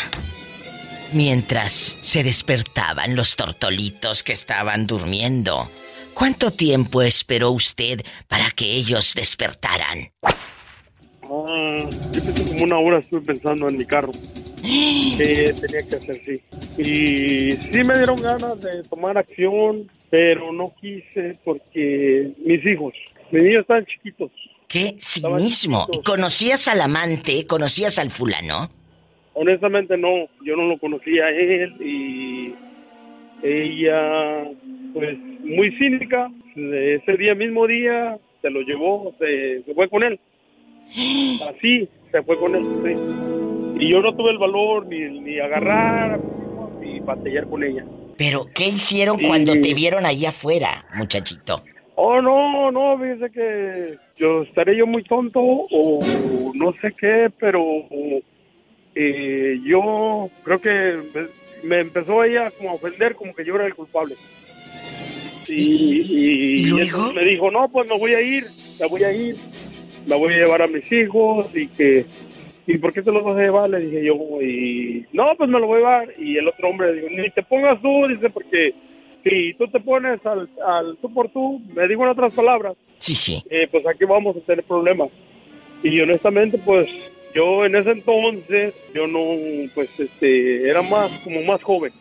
Mientras 1.12 1.96
se 2.00 2.24
despertaban 2.24 3.14
los 3.14 3.36
tortolitos 3.36 4.24
que 4.24 4.32
estaban 4.32 4.88
durmiendo. 4.88 5.70
¿Cuánto 6.14 6.50
tiempo 6.50 7.02
esperó 7.02 7.50
usted 7.50 8.00
para 8.28 8.50
que 8.50 8.64
ellos 8.64 9.14
despertaran? 9.14 10.10
Ah, 10.22 11.88
yo 12.12 12.22
pensé 12.24 12.52
como 12.52 12.64
una 12.64 12.78
hora 12.78 12.98
estuve 12.98 13.20
pensando 13.22 13.68
en 13.68 13.78
mi 13.78 13.84
carro. 13.84 14.12
Que 14.62 15.54
tenía 15.60 15.88
que 15.88 15.96
hacer, 15.96 16.20
sí. 16.24 16.40
Y 16.78 17.52
sí 17.52 17.84
me 17.84 17.96
dieron 17.96 18.16
ganas 18.16 18.60
de 18.60 18.82
tomar 18.84 19.18
acción, 19.18 19.90
pero 20.10 20.52
no 20.52 20.72
quise 20.80 21.38
porque 21.44 22.32
mis 22.44 22.64
hijos, 22.66 22.92
mis 23.30 23.42
niños 23.42 23.62
están 23.62 23.84
chiquitos. 23.86 24.30
¿Qué 24.68 24.96
cinismo? 25.00 25.86
¿Conocías 26.04 26.68
al 26.68 26.80
amante? 26.80 27.46
¿Conocías 27.46 27.98
al 27.98 28.10
fulano? 28.10 28.70
Honestamente 29.34 29.96
no, 29.96 30.28
yo 30.44 30.56
no 30.56 30.64
lo 30.64 30.78
conocía 30.78 31.24
a 31.24 31.30
él 31.30 31.74
y 31.80 32.54
ella, 33.42 34.44
pues 34.92 35.18
muy 35.40 35.70
cínica, 35.78 36.30
ese 36.56 37.16
día 37.16 37.34
mismo 37.34 37.66
día 37.66 38.18
se 38.40 38.50
lo 38.50 38.60
llevó, 38.62 39.14
se, 39.18 39.62
se 39.64 39.74
fue 39.74 39.88
con 39.88 40.02
él. 40.02 40.18
Así, 41.48 41.88
se 42.10 42.22
fue 42.22 42.38
con 42.38 42.54
él, 42.54 42.62
sí. 42.84 43.84
Y 43.84 43.90
yo 43.92 44.00
no 44.00 44.14
tuve 44.14 44.30
el 44.30 44.38
valor 44.38 44.86
ni, 44.86 45.20
ni 45.20 45.38
agarrar 45.38 46.20
ni 46.80 47.00
batallar 47.00 47.46
con 47.48 47.64
ella. 47.64 47.84
Pero, 48.18 48.46
¿qué 48.54 48.68
hicieron 48.68 49.18
Sí. 49.18 49.26
cuando 49.26 49.52
te 49.60 49.74
vieron 49.74 50.04
ahí 50.06 50.26
afuera, 50.26 50.84
muchachito? 50.94 51.62
Oh, 51.94 52.20
no, 52.20 52.70
no, 52.70 52.98
fíjese 52.98 53.30
que 53.30 53.96
yo 54.16 54.42
estaré 54.42 54.76
yo 54.76 54.86
muy 54.86 55.02
tonto 55.04 55.40
o 55.40 56.00
no 56.54 56.72
sé 56.74 56.92
qué, 56.98 57.30
pero 57.38 57.62
eh, 58.94 59.58
yo 59.64 60.30
creo 60.44 60.60
que 60.60 60.98
me 61.64 61.80
empezó 61.80 62.24
ella 62.24 62.50
como 62.52 62.70
a 62.70 62.74
ofender, 62.74 63.14
como 63.14 63.34
que 63.34 63.44
yo 63.44 63.54
era 63.56 63.66
el 63.66 63.74
culpable. 63.74 64.16
Y, 65.56 66.00
y- 66.00 66.02
¿Y 66.02 66.60
y 66.62 66.64
luego? 66.66 66.84
entonces 66.98 67.14
me 67.14 67.30
dijo, 67.30 67.50
no, 67.50 67.68
pues 67.70 67.88
me 67.88 67.98
voy 67.98 68.14
a 68.14 68.20
ir, 68.20 68.44
me 68.80 68.86
voy 68.86 69.04
a 69.04 69.12
ir, 69.12 69.36
la 70.06 70.16
voy 70.16 70.32
a 70.34 70.36
llevar 70.38 70.62
a 70.62 70.66
mis 70.66 70.90
hijos 70.92 71.46
y 71.54 71.68
que... 71.68 72.04
¿Y 72.64 72.78
por 72.78 72.92
qué 72.92 73.02
te 73.02 73.10
los 73.10 73.24
vas 73.24 73.36
a 73.36 73.40
llevar? 73.42 73.68
Le 73.70 73.80
dije 73.80 74.04
yo, 74.04 74.14
y 74.40 75.04
no, 75.12 75.24
pues 75.36 75.50
me 75.50 75.58
lo 75.58 75.66
voy 75.66 75.76
a 75.76 75.78
llevar. 75.80 76.14
Y 76.16 76.36
el 76.36 76.46
otro 76.46 76.68
hombre 76.70 76.92
dijo, 76.94 77.08
ni 77.10 77.28
te 77.30 77.42
pongas 77.42 77.82
tú, 77.82 78.06
dice, 78.06 78.30
porque 78.30 78.72
si 79.24 79.52
tú 79.54 79.66
te 79.66 79.80
pones 79.80 80.24
al, 80.24 80.48
al 80.64 80.96
tú 81.00 81.12
por 81.12 81.28
tú, 81.30 81.60
me 81.74 81.88
digo 81.88 82.04
en 82.04 82.10
otras 82.10 82.32
palabras, 82.32 82.74
Sí, 82.98 83.16
sí. 83.16 83.42
eh, 83.50 83.66
pues 83.68 83.84
aquí 83.84 84.04
vamos 84.04 84.36
a 84.36 84.40
tener 84.40 84.64
problemas. 84.64 85.08
Y 85.82 86.00
honestamente, 86.00 86.56
pues 86.58 86.88
yo 87.34 87.64
en 87.66 87.74
ese 87.74 87.90
entonces, 87.90 88.72
yo 88.94 89.08
no, 89.08 89.20
pues 89.74 89.88
este, 89.98 90.68
era 90.68 90.82
más, 90.82 91.10
como 91.24 91.42
más 91.42 91.60
joven. 91.64 91.92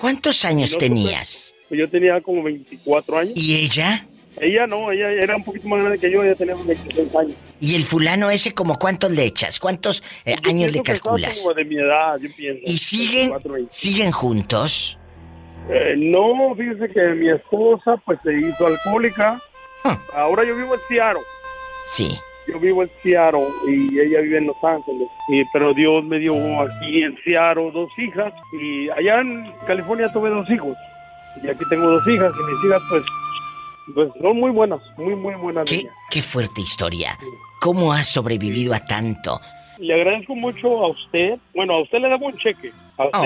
¿Cuántos 0.00 0.44
años 0.44 0.72
no 0.74 0.78
tenías? 0.78 1.45
Pues 1.68 1.80
yo 1.80 1.88
tenía 1.88 2.20
como 2.20 2.42
24 2.42 3.18
años. 3.18 3.32
¿Y 3.36 3.56
ella? 3.56 4.06
Ella 4.38 4.66
no, 4.66 4.92
ella 4.92 5.10
era 5.10 5.36
un 5.36 5.44
poquito 5.44 5.66
más 5.68 5.80
grande 5.80 5.98
que 5.98 6.10
yo, 6.10 6.22
ella 6.22 6.34
tenía 6.34 6.54
26 6.54 7.14
años. 7.14 7.34
¿Y 7.58 7.74
el 7.74 7.84
fulano 7.84 8.30
ese 8.30 8.52
como 8.52 8.78
cuántos 8.78 9.10
le 9.10 9.24
echas? 9.24 9.58
¿Cuántos 9.58 10.02
eh, 10.24 10.36
años 10.44 10.72
le 10.72 10.82
calculas? 10.82 11.40
Como 11.40 11.54
de 11.54 11.64
mi 11.64 11.76
edad, 11.76 12.18
yo 12.18 12.28
pienso. 12.36 12.60
¿Y 12.64 12.76
siguen, 12.76 13.30
24, 13.30 13.52
20. 13.52 13.72
siguen 13.72 14.12
juntos? 14.12 14.98
Eh, 15.70 15.94
no, 15.96 16.54
fíjese 16.54 16.88
que 16.90 17.08
mi 17.14 17.30
esposa 17.30 17.96
pues 18.04 18.18
se 18.22 18.38
hizo 18.38 18.66
alcohólica. 18.66 19.40
Ah. 19.84 19.98
Ahora 20.14 20.44
yo 20.44 20.54
vivo 20.54 20.74
en 20.74 20.80
Seattle. 20.86 21.22
Sí. 21.88 22.18
Yo 22.46 22.60
vivo 22.60 22.82
en 22.82 22.90
Seattle 23.02 23.46
y 23.68 23.98
ella 23.98 24.20
vive 24.20 24.38
en 24.38 24.46
Los 24.46 24.62
Ángeles. 24.62 25.08
Y, 25.28 25.42
pero 25.52 25.72
Dios 25.72 26.04
me 26.04 26.18
dio 26.18 26.34
aquí 26.60 27.02
en 27.02 27.16
Seattle 27.24 27.70
dos 27.72 27.90
hijas. 27.98 28.32
Y 28.52 28.90
allá 28.90 29.20
en 29.20 29.50
California 29.66 30.12
tuve 30.12 30.28
dos 30.28 30.48
hijos. 30.50 30.76
Y 31.42 31.48
aquí 31.48 31.64
tengo 31.70 31.90
dos 31.90 32.06
hijas. 32.08 32.32
Y 32.34 32.52
mis 32.52 32.64
hijas 32.64 32.82
pues, 32.88 33.02
pues 33.94 34.08
son 34.22 34.36
muy 34.38 34.50
buenas, 34.50 34.80
muy, 34.96 35.14
muy 35.14 35.34
buenas 35.34 35.64
¿Qué, 35.64 35.78
niñas. 35.78 35.94
qué 36.10 36.22
fuerte 36.22 36.60
historia. 36.60 37.18
¿Cómo 37.60 37.92
has 37.92 38.08
sobrevivido 38.12 38.74
a 38.74 38.80
tanto? 38.80 39.40
Le 39.78 39.94
agradezco 39.94 40.34
mucho 40.34 40.68
a 40.84 40.88
usted. 40.88 41.38
Bueno, 41.54 41.74
a 41.74 41.82
usted 41.82 41.98
le 41.98 42.08
damos 42.08 42.32
un 42.32 42.38
cheque. 42.38 42.72
A 42.98 43.04
usted. 43.06 43.18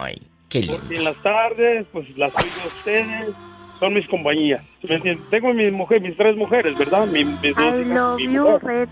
Ay, 0.00 0.22
qué 0.48 0.60
lindo. 0.60 0.78
Porque 0.78 0.96
en 0.96 1.04
las 1.04 1.16
tardes, 1.22 1.86
pues 1.92 2.08
las 2.16 2.32
oigo 2.34 2.62
a 2.64 2.66
ustedes. 2.68 3.34
Son 3.78 3.94
mis 3.94 4.06
compañías. 4.08 4.62
Tengo 5.30 5.54
mis 5.54 5.72
mujeres, 5.72 6.02
mis 6.02 6.14
tres 6.16 6.36
mujeres, 6.36 6.76
¿verdad? 6.76 7.06
Mi- 7.06 7.24
mis 7.24 7.54
dos 7.56 7.64
I 7.74 7.80
hijas, 7.80 7.86
love 7.86 8.16
mi 8.18 8.24
you, 8.34 8.42
mujer. 8.42 8.88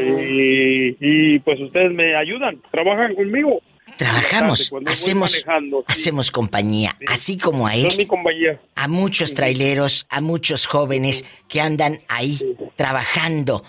Y, 0.00 0.96
y, 1.00 1.38
pues 1.38 1.60
ustedes 1.60 1.92
me 1.92 2.16
ayudan, 2.16 2.60
trabajan 2.72 3.14
conmigo. 3.14 3.60
Trabajamos, 3.96 4.72
hacemos, 4.86 5.32
manejando, 5.32 5.78
sí. 5.80 5.84
hacemos 5.88 6.30
compañía, 6.30 6.96
así 7.08 7.38
como 7.38 7.66
a 7.66 7.74
él, 7.74 8.06
compañía. 8.06 8.60
a 8.74 8.88
muchos 8.88 9.34
traileros, 9.34 10.06
a 10.10 10.20
muchos 10.20 10.66
jóvenes 10.66 11.24
que 11.48 11.60
andan 11.60 12.00
ahí 12.08 12.38
trabajando. 12.76 13.62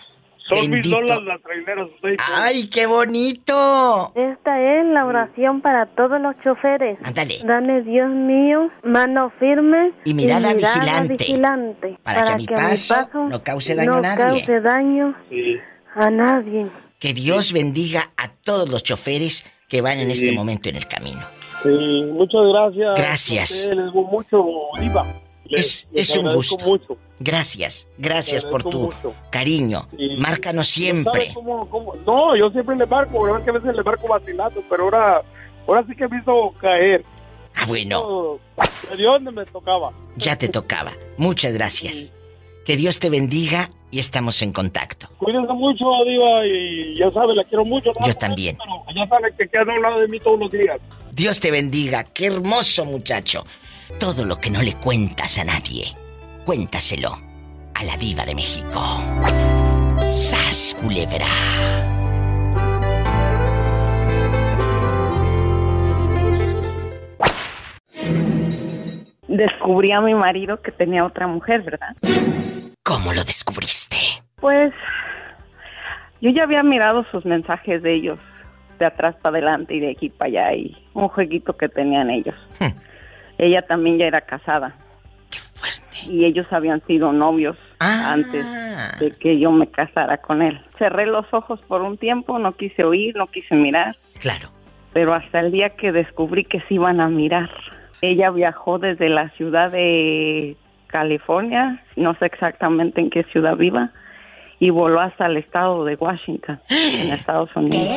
Son 0.49 0.60
mis 0.62 0.69
Bendito. 0.69 0.97
dólares 0.99 1.23
las 1.25 1.41
traileras. 1.43 1.88
Usted, 1.95 2.15
¡Ay, 2.34 2.67
qué 2.69 2.86
bonito! 2.86 4.12
Esta 4.15 4.60
es 4.79 4.86
la 4.88 5.05
oración 5.05 5.62
para 5.62 5.86
todos 5.95 6.19
los 6.19 6.36
choferes. 6.43 6.97
Ándale. 7.03 7.36
Dame, 7.45 7.81
Dios 7.84 8.10
mío, 8.10 8.69
mano 8.84 9.31
firme 9.39 9.93
Y 10.03 10.13
mirada 10.13 10.53
vigilante. 10.53 11.15
vigilante, 11.17 11.97
Para 12.03 12.25
que 12.25 12.36
mi 12.38 12.47
paso 12.47 13.07
no 13.29 13.41
cause 13.43 13.75
daño 13.75 13.91
no 13.91 13.97
a 13.99 14.01
nadie. 14.01 14.41
cause 14.45 14.60
daño 14.62 15.15
Sí. 15.29 15.55
a 15.95 16.10
nadie. 16.10 16.69
Que 16.99 17.13
Dios 17.13 17.53
bendiga 17.53 18.12
a 18.17 18.27
todos 18.29 18.67
los 18.69 18.84
choferes 18.84 19.45
que 19.71 19.81
van 19.81 19.97
en 19.99 20.07
Sí. 20.13 20.25
este 20.25 20.31
momento 20.36 20.69
en 20.69 20.75
el 20.75 20.86
camino. 20.86 21.21
Sí, 21.63 22.03
muchas 22.12 22.41
gracias. 22.45 22.93
Gracias. 22.97 23.69
Les 23.73 23.93
mucho, 23.93 24.45
Diva. 24.79 25.05
es, 25.49 25.88
les 25.91 26.10
es 26.10 26.17
un 26.17 26.27
agradezco 26.27 26.55
gusto. 26.57 26.65
mucho. 26.65 26.97
Gracias, 27.19 27.88
gracias 27.97 28.43
por 28.43 28.63
tu 28.63 28.71
mucho. 28.81 29.13
cariño. 29.29 29.88
Y- 29.97 30.17
Márcanos 30.17 30.67
¿Sabe 30.67 30.86
siempre. 30.86 31.31
cómo- 31.34 31.69
cómo? 31.69 31.93
No, 32.05 32.36
yo 32.36 32.49
siempre 32.49 32.75
le 32.75 32.86
marco, 32.86 33.23
verdad 33.23 33.43
que 33.43 33.49
a 33.51 33.53
veces 33.53 33.75
le 33.75 33.84
marco 33.84 34.07
vacilando, 34.07 34.62
pero 34.69 34.84
ahora, 34.86 35.21
ahora 35.67 35.86
sí 35.88 35.95
que 35.95 36.07
me 36.07 36.19
hizo 36.19 36.53
caer. 36.60 37.03
Ah, 37.55 37.65
bueno, 37.67 38.39
No, 38.89 38.95
¿De 38.97 39.03
dónde 39.03 39.31
me 39.31 39.45
tocaba? 39.45 39.91
ya 40.17 40.36
te 40.38 40.47
tocaba. 40.49 40.91
Muchas 41.17 41.53
gracias. 41.53 42.12
Que 42.65 42.78
Dios 42.78 43.00
te 43.00 43.10
bendiga 43.10 43.69
y 43.89 44.00
estamos 44.00 44.41
en 44.41 44.54
contacto. 44.54 45.08
Cuídense 45.17 45.54
mucho, 45.54 45.86
Diva, 46.06 46.45
y 46.45 46.95
ya 46.95 47.12
sabe, 47.12 47.36
la 47.36 47.43
quiero 47.43 47.65
mucho. 47.65 47.91
¿no? 48.00 48.06
Yo 48.06 48.13
también. 48.13 48.58
Pero 48.58 48.84
ya 48.95 49.08
sabe 49.08 49.34
que 49.38 49.47
queda 49.47 49.74
a 49.74 49.76
un 49.76 49.82
lado 49.82 50.00
de 50.00 50.08
mí 50.08 50.19
todos 50.19 50.39
los 50.39 50.52
días. 50.52 50.80
Dios 51.12 51.39
te 51.39 51.52
bendiga. 51.52 52.04
Qué 52.04 52.28
hermoso 52.28 52.86
muchacho. 52.86 53.45
Todo 54.00 54.26
lo 54.26 54.38
que 54.38 54.50
no 54.50 54.62
le 54.62 54.74
cuentas 54.76 55.38
a 55.38 55.43
nadie, 55.43 55.95
cuéntaselo 56.45 57.17
a 57.74 57.84
la 57.84 57.97
diva 57.97 58.26
de 58.26 58.36
México. 58.36 59.04
¡Sas, 60.12 60.78
culebra! 60.82 61.90
Descubrí 69.41 69.91
a 69.91 70.01
mi 70.01 70.13
marido 70.13 70.62
que 70.62 70.71
tenía 70.71 71.06
otra 71.06 71.27
mujer, 71.27 71.62
¿verdad? 71.63 71.95
¿Cómo 72.84 73.13
lo 73.13 73.23
descubriste? 73.23 73.97
Pues 74.39 74.73
yo 76.21 76.30
ya 76.32 76.43
había 76.43 76.63
mirado 76.63 77.06
sus 77.12 77.25
mensajes 77.25 77.82
de 77.84 77.93
ellos, 77.95 78.19
de 78.80 78.86
atrás 78.86 79.15
para 79.21 79.38
adelante 79.38 79.75
y 79.75 79.80
de 79.80 79.91
aquí 79.91 80.10
para 80.10 80.30
allá, 80.30 80.54
y 80.56 80.77
un 80.93 81.08
jueguito 81.08 81.56
que 81.58 81.69
tenían 81.69 82.10
ellos. 82.10 82.36
Hmm. 82.60 82.73
Ella 83.38 83.62
también 83.62 83.97
ya 83.97 84.06
era 84.06 84.21
casada 84.21 84.75
¡Qué 85.32 85.39
fuerte! 85.39 85.97
y 86.12 86.25
ellos 86.25 86.45
habían 86.51 86.82
sido 86.86 87.12
novios 87.13 87.58
Ah. 87.80 88.12
antes 88.13 88.45
de 88.99 89.12
que 89.17 89.39
yo 89.39 89.51
me 89.51 89.65
casara 89.67 90.17
con 90.17 90.41
él. 90.43 90.60
Cerré 90.77 91.08
los 91.08 91.25
ojos 91.34 91.60
por 91.67 91.82
un 91.82 91.97
tiempo, 91.97 92.38
no 92.38 92.51
quise 92.54 92.84
oír, 92.86 93.15
no 93.15 93.25
quise 93.27 93.56
mirar, 93.56 93.95
Claro. 94.19 94.49
pero 94.93 95.15
hasta 95.15 95.39
el 95.39 95.51
día 95.51 95.69
que 95.71 95.91
descubrí 95.91 96.45
que 96.45 96.60
se 96.67 96.75
iban 96.75 96.99
a 97.01 97.08
mirar. 97.10 97.49
Ella 98.01 98.31
viajó 98.31 98.79
desde 98.79 99.09
la 99.09 99.29
ciudad 99.31 99.71
de 99.71 100.57
California, 100.87 101.83
no 101.95 102.15
sé 102.15 102.25
exactamente 102.25 102.99
en 102.99 103.09
qué 103.09 103.23
ciudad 103.25 103.55
viva, 103.55 103.91
y 104.59 104.69
voló 104.71 104.99
hasta 104.99 105.27
el 105.27 105.37
estado 105.37 105.85
de 105.85 105.95
Washington, 105.95 106.59
en 106.69 107.11
Estados 107.13 107.49
Unidos. 107.55 107.87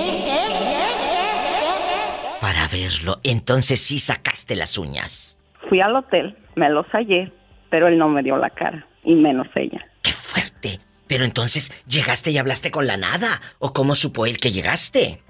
Para 2.40 2.68
verlo. 2.68 3.16
Entonces 3.22 3.80
sí 3.80 3.98
sacaste 3.98 4.54
las 4.56 4.76
uñas. 4.78 5.38
Fui 5.68 5.80
al 5.80 5.96
hotel, 5.96 6.36
me 6.56 6.68
los 6.68 6.86
hallé, 6.92 7.32
pero 7.70 7.88
él 7.88 7.96
no 7.98 8.08
me 8.08 8.22
dio 8.22 8.36
la 8.36 8.50
cara, 8.50 8.86
y 9.02 9.14
menos 9.14 9.46
ella. 9.54 9.86
¡Qué 10.02 10.10
fuerte! 10.12 10.80
Pero 11.06 11.24
entonces, 11.24 11.72
¿llegaste 11.88 12.30
y 12.30 12.38
hablaste 12.38 12.70
con 12.70 12.86
la 12.86 12.96
nada? 12.98 13.40
¿O 13.58 13.72
cómo 13.72 13.94
supo 13.94 14.26
él 14.26 14.36
que 14.36 14.52
llegaste? 14.52 15.22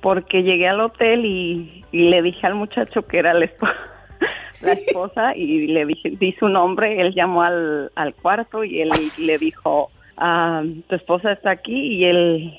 Porque 0.00 0.42
llegué 0.42 0.68
al 0.68 0.80
hotel 0.80 1.24
y, 1.24 1.84
y 1.90 2.10
le 2.10 2.22
dije 2.22 2.46
al 2.46 2.54
muchacho 2.54 3.06
que 3.06 3.18
era 3.18 3.32
la, 3.34 3.46
espo- 3.46 3.72
la 4.62 4.72
esposa 4.72 5.36
y 5.36 5.66
le 5.66 5.86
dije, 5.86 6.10
di 6.10 6.32
su 6.32 6.48
nombre, 6.48 7.00
él 7.00 7.14
llamó 7.14 7.42
al, 7.42 7.90
al 7.94 8.14
cuarto 8.14 8.64
y 8.64 8.80
él 8.80 8.90
le 9.18 9.38
dijo, 9.38 9.90
ah, 10.16 10.62
tu 10.88 10.94
esposa 10.94 11.32
está 11.32 11.50
aquí 11.50 11.96
y 11.96 12.04
él, 12.04 12.54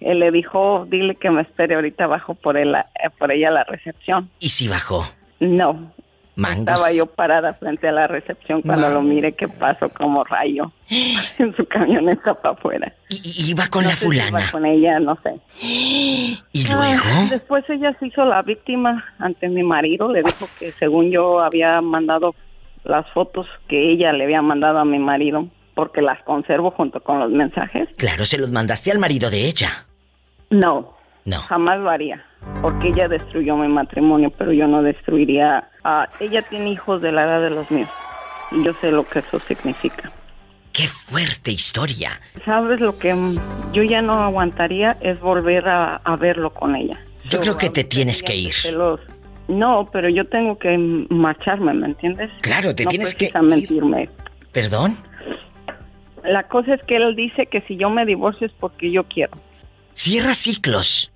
él 0.00 0.18
le 0.20 0.30
dijo, 0.30 0.86
dile 0.88 1.16
que 1.16 1.30
me 1.30 1.42
espere 1.42 1.74
ahorita 1.74 2.04
abajo 2.04 2.34
por, 2.34 2.56
él, 2.56 2.74
eh, 2.74 3.10
por 3.18 3.32
ella 3.32 3.48
a 3.48 3.52
la 3.52 3.64
recepción. 3.64 4.30
¿Y 4.40 4.50
si 4.50 4.68
bajó? 4.68 5.04
No, 5.40 5.92
¿Mangos? 6.36 6.74
estaba 6.74 6.92
yo 6.92 7.06
parada 7.06 7.54
frente 7.54 7.88
a 7.88 7.92
la 7.92 8.06
recepción 8.06 8.60
cuando 8.62 8.88
lo 8.90 8.96
Mangos. 8.96 9.04
miré 9.14 9.32
que 9.34 9.48
pasó 9.48 9.88
como 9.88 10.22
rayo 10.24 10.70
en 11.38 11.56
su 11.56 11.64
camioneta 11.66 12.34
para 12.34 12.54
afuera. 12.54 12.92
¿Y, 13.08 13.50
iba 13.50 13.66
con 13.68 13.84
No 13.84 13.88
la 13.90 13.96
sé 13.96 14.08
si 14.10 14.16
iba 14.16 14.26
fulana? 14.26 14.50
con 14.52 14.66
ella, 14.66 15.00
no 15.00 15.18
sé. 15.22 15.34
¿Y 16.52 16.66
Ah, 16.70 16.74
luego? 16.74 17.28
después 17.30 17.64
ella 17.70 17.96
se 17.98 18.06
hizo 18.08 18.24
la 18.24 18.42
víctima 18.42 19.04
ante 19.18 19.48
mi 19.48 19.62
marido. 19.62 20.12
Le 20.12 20.22
dijo 20.22 20.46
que 20.58 20.72
según 20.72 21.10
yo 21.10 21.40
había 21.40 21.80
mandado 21.80 22.34
las 22.84 23.08
fotos 23.12 23.46
que 23.68 23.92
ella 23.92 24.12
le 24.12 24.24
había 24.24 24.42
mandado 24.42 24.78
a 24.78 24.84
mi 24.84 24.98
marido, 24.98 25.48
porque 25.74 26.00
las 26.02 26.22
conservo 26.22 26.70
junto 26.70 27.00
con 27.02 27.18
los 27.18 27.30
mensajes. 27.30 27.88
Claro, 27.96 28.24
se 28.26 28.38
los 28.38 28.50
mandaste 28.50 28.90
al 28.92 28.98
marido 28.98 29.28
de 29.30 29.46
ella. 29.46 29.86
No, 30.50 30.94
No. 31.24 31.38
jamás 31.42 31.80
lo 31.80 31.90
haría, 31.90 32.24
porque 32.62 32.88
ella 32.88 33.08
destruyó 33.08 33.56
mi 33.56 33.68
matrimonio, 33.68 34.30
pero 34.36 34.52
yo 34.52 34.66
no 34.66 34.82
destruiría. 34.82 35.68
a 35.84 36.08
ella 36.20 36.42
tiene 36.42 36.70
hijos 36.70 37.00
de 37.02 37.12
la 37.12 37.24
edad 37.24 37.40
de 37.42 37.50
los 37.50 37.70
míos 37.70 37.88
y 38.52 38.62
yo 38.64 38.72
sé 38.80 38.90
lo 38.90 39.04
que 39.04 39.20
eso 39.20 39.38
significa. 39.40 40.10
¡Qué 40.72 40.88
fuerte 40.88 41.50
historia! 41.52 42.20
¿Sabes 42.44 42.80
lo 42.80 42.98
que 42.98 43.14
yo 43.72 43.82
ya 43.82 44.02
no 44.02 44.14
aguantaría 44.22 44.96
es 45.00 45.18
volver 45.20 45.66
a, 45.68 45.96
a 45.96 46.16
verlo 46.16 46.52
con 46.52 46.76
ella? 46.76 46.98
Yo 47.30 47.40
creo 47.40 47.56
que 47.56 47.70
te 47.70 47.82
tienes 47.84 48.22
que 48.22 48.36
ir. 48.36 48.52
los- 48.72 49.00
No, 49.48 49.88
pero 49.92 50.08
yo 50.08 50.26
tengo 50.26 50.58
que 50.58 50.76
marcharme, 51.08 51.72
¿me 51.72 51.86
entiendes? 51.86 52.30
Claro, 52.42 52.74
te 52.74 52.84
no 52.84 52.90
tienes 52.90 53.14
que 53.14 53.26
ir. 53.26 54.10
¿Perdón? 54.52 54.98
La 56.24 56.42
cosa 56.48 56.74
es 56.74 56.82
que 56.82 56.96
él 56.96 57.14
dice 57.16 57.46
que 57.46 57.60
si 57.62 57.76
yo 57.76 57.88
me 57.88 58.04
divorcio 58.04 58.46
es 58.46 58.52
porque 58.58 58.90
yo 58.90 59.04
quiero. 59.04 59.32
Cierra 59.94 60.34
ciclos 60.34 61.10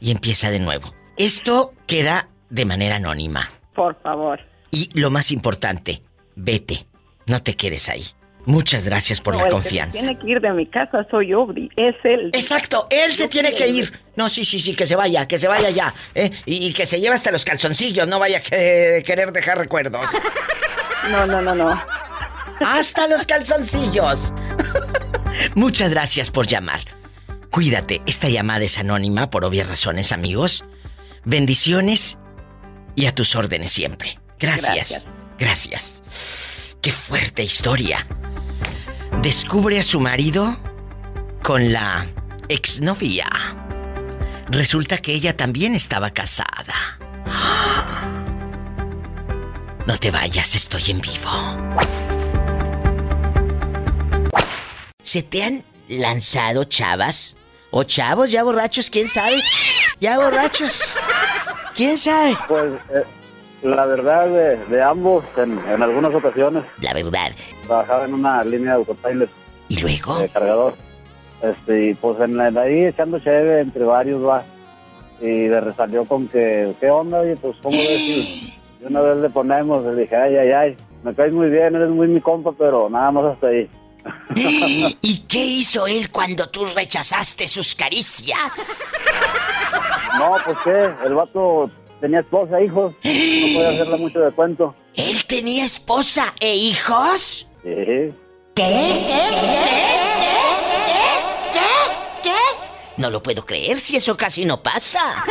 y 0.00 0.10
empieza 0.10 0.50
de 0.50 0.60
nuevo. 0.60 0.94
Esto 1.16 1.72
queda 1.86 2.28
de 2.50 2.64
manera 2.64 2.96
anónima. 2.96 3.50
Por 3.74 4.00
favor. 4.02 4.40
Y 4.70 4.90
lo 4.98 5.10
más 5.10 5.30
importante, 5.32 6.02
vete. 6.36 6.86
No 7.26 7.42
te 7.42 7.56
quedes 7.56 7.88
ahí. 7.88 8.04
Muchas 8.46 8.84
gracias 8.86 9.20
por 9.20 9.34
No, 9.34 9.40
la 9.40 9.44
el 9.46 9.50
que 9.50 9.56
se 9.56 9.62
confianza. 9.62 9.98
tiene 10.00 10.18
que 10.18 10.26
ir 10.30 10.40
de 10.40 10.52
mi 10.52 10.66
casa 10.66 11.06
soy 11.10 11.28
yo, 11.28 11.46
es 11.76 11.94
él. 12.04 12.30
Exacto, 12.32 12.86
él 12.88 13.14
se 13.14 13.24
Yo 13.24 13.28
tiene 13.28 13.52
que 13.54 13.68
ir. 13.68 13.92
No, 14.16 14.28
sí, 14.30 14.44
sí, 14.44 14.58
sí, 14.58 14.74
que 14.74 14.86
se 14.86 14.96
vaya, 14.96 15.28
que 15.28 15.36
se 15.38 15.48
vaya 15.48 15.68
ya. 15.68 15.92
¿eh? 16.14 16.30
Y, 16.46 16.68
y 16.68 16.72
que 16.72 16.86
se 16.86 16.98
lleve 16.98 17.14
hasta 17.14 17.30
los 17.30 17.44
calzoncillos, 17.44 18.08
no 18.08 18.18
vaya 18.18 18.38
a 18.38 18.40
que- 18.40 19.02
querer 19.04 19.32
dejar 19.32 19.58
recuerdos. 19.58 20.08
No, 21.10 21.26
no, 21.26 21.42
no, 21.42 21.54
no. 21.54 21.78
Hasta 22.60 23.06
los 23.06 23.26
calzoncillos. 23.26 24.32
Muchas 25.54 25.90
gracias 25.90 26.30
por 26.30 26.46
llamar. 26.46 26.80
Cuídate, 27.58 28.02
esta 28.06 28.28
llamada 28.28 28.64
es 28.64 28.78
anónima 28.78 29.30
por 29.30 29.44
obvias 29.44 29.66
razones, 29.66 30.12
amigos. 30.12 30.64
Bendiciones 31.24 32.16
y 32.94 33.06
a 33.06 33.14
tus 33.16 33.34
órdenes 33.34 33.72
siempre. 33.72 34.20
Gracias. 34.38 35.08
Gracias. 35.40 36.04
Qué 36.80 36.92
fuerte 36.92 37.42
historia. 37.42 38.06
Descubre 39.22 39.80
a 39.80 39.82
su 39.82 39.98
marido 39.98 40.56
con 41.42 41.72
la 41.72 42.06
exnovia. 42.48 43.26
Resulta 44.48 44.98
que 44.98 45.12
ella 45.12 45.36
también 45.36 45.74
estaba 45.74 46.10
casada. 46.10 47.00
No 49.84 49.98
te 49.98 50.12
vayas, 50.12 50.54
estoy 50.54 50.92
en 50.92 51.00
vivo. 51.00 51.56
¿Se 55.02 55.24
te 55.24 55.42
han 55.42 55.64
lanzado 55.88 56.62
chavas? 56.62 57.37
¿O 57.70 57.82
chavos 57.84 58.30
ya 58.30 58.42
borrachos? 58.44 58.88
¿Quién 58.90 59.08
sabe? 59.08 59.36
¿Ya 60.00 60.18
borrachos? 60.18 60.94
¿Quién 61.74 61.96
sabe? 61.98 62.36
Pues 62.48 62.72
eh, 62.94 63.04
la 63.62 63.84
verdad 63.86 64.26
de, 64.28 64.56
de 64.74 64.82
ambos, 64.82 65.24
en, 65.36 65.58
en 65.68 65.82
algunas 65.82 66.14
ocasiones, 66.14 66.64
La 66.80 66.94
verdad. 66.94 67.32
trabajaba 67.66 68.04
en 68.06 68.14
una 68.14 68.42
línea 68.44 68.70
de 68.72 68.76
autopilot 68.78 69.30
¿Y 69.68 69.80
luego? 69.80 70.18
de 70.18 70.28
cargador. 70.28 70.74
Este, 71.42 71.90
y 71.90 71.94
pues 71.94 72.18
en 72.20 72.36
la, 72.36 72.50
de 72.50 72.60
ahí 72.60 72.84
echando 72.86 73.18
chévere 73.18 73.60
entre 73.60 73.84
varios 73.84 74.24
va. 74.24 74.42
Y 75.20 75.48
le 75.48 75.60
resalió 75.60 76.04
con 76.04 76.26
que, 76.28 76.74
¿qué 76.80 76.90
onda? 76.90 77.20
Oye, 77.20 77.36
pues 77.36 77.56
¿cómo 77.62 77.76
ves? 77.76 78.52
de 78.80 78.86
una 78.86 79.00
vez 79.00 79.16
le 79.18 79.28
ponemos, 79.30 79.84
le 79.84 79.94
dije, 80.02 80.14
ay, 80.16 80.36
ay, 80.36 80.50
ay, 80.52 80.76
me 81.02 81.12
caes 81.14 81.32
muy 81.32 81.50
bien, 81.50 81.74
eres 81.74 81.90
muy 81.90 82.06
mi 82.06 82.20
compa, 82.20 82.52
pero 82.56 82.88
nada 82.88 83.10
más 83.10 83.24
hasta 83.24 83.48
ahí. 83.48 83.68
¿Y 84.34 85.18
qué 85.28 85.44
hizo 85.44 85.86
él 85.86 86.10
cuando 86.10 86.48
tú 86.48 86.66
rechazaste 86.66 87.48
sus 87.48 87.74
caricias? 87.74 88.92
No, 90.18 90.36
pues 90.44 90.58
qué, 90.64 90.90
el 91.06 91.14
vato 91.14 91.70
tenía 92.00 92.20
esposa, 92.20 92.60
hijos, 92.60 92.94
no 93.02 93.54
podía 93.54 93.70
hacerle 93.70 93.96
mucho 93.98 94.20
de 94.20 94.30
cuento. 94.32 94.74
¿Él 94.94 95.24
tenía 95.26 95.64
esposa 95.64 96.34
e 96.40 96.54
hijos? 96.54 97.46
Sí. 97.62 98.12
No 102.96 103.10
lo 103.10 103.22
puedo 103.22 103.46
creer 103.46 103.78
si 103.78 103.96
eso 103.96 104.16
casi 104.16 104.44
no 104.44 104.60
pasa. 104.60 105.24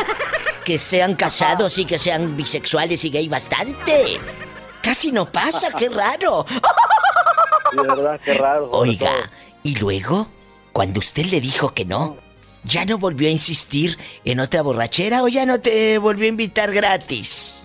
Que 0.64 0.78
sean 0.78 1.14
casados 1.14 1.76
y 1.78 1.84
que 1.84 1.98
sean 1.98 2.36
bisexuales 2.36 3.04
y 3.04 3.10
gay 3.10 3.28
bastante. 3.28 4.18
Casi 4.82 5.12
no 5.12 5.30
pasa, 5.30 5.70
qué 5.72 5.90
raro. 5.90 6.46
De 7.72 7.82
verdad, 7.82 8.20
qué 8.24 8.34
raro. 8.34 8.70
Oiga, 8.72 9.10
todo. 9.10 9.30
y 9.62 9.74
luego, 9.76 10.28
cuando 10.72 11.00
usted 11.00 11.26
le 11.26 11.40
dijo 11.40 11.74
que 11.74 11.84
no, 11.84 12.16
¿ya 12.64 12.84
no 12.84 12.98
volvió 12.98 13.28
a 13.28 13.32
insistir 13.32 13.98
en 14.24 14.40
otra 14.40 14.62
borrachera 14.62 15.22
o 15.22 15.28
ya 15.28 15.46
no 15.46 15.60
te 15.60 15.98
volvió 15.98 16.26
a 16.26 16.28
invitar 16.28 16.72
gratis? 16.72 17.57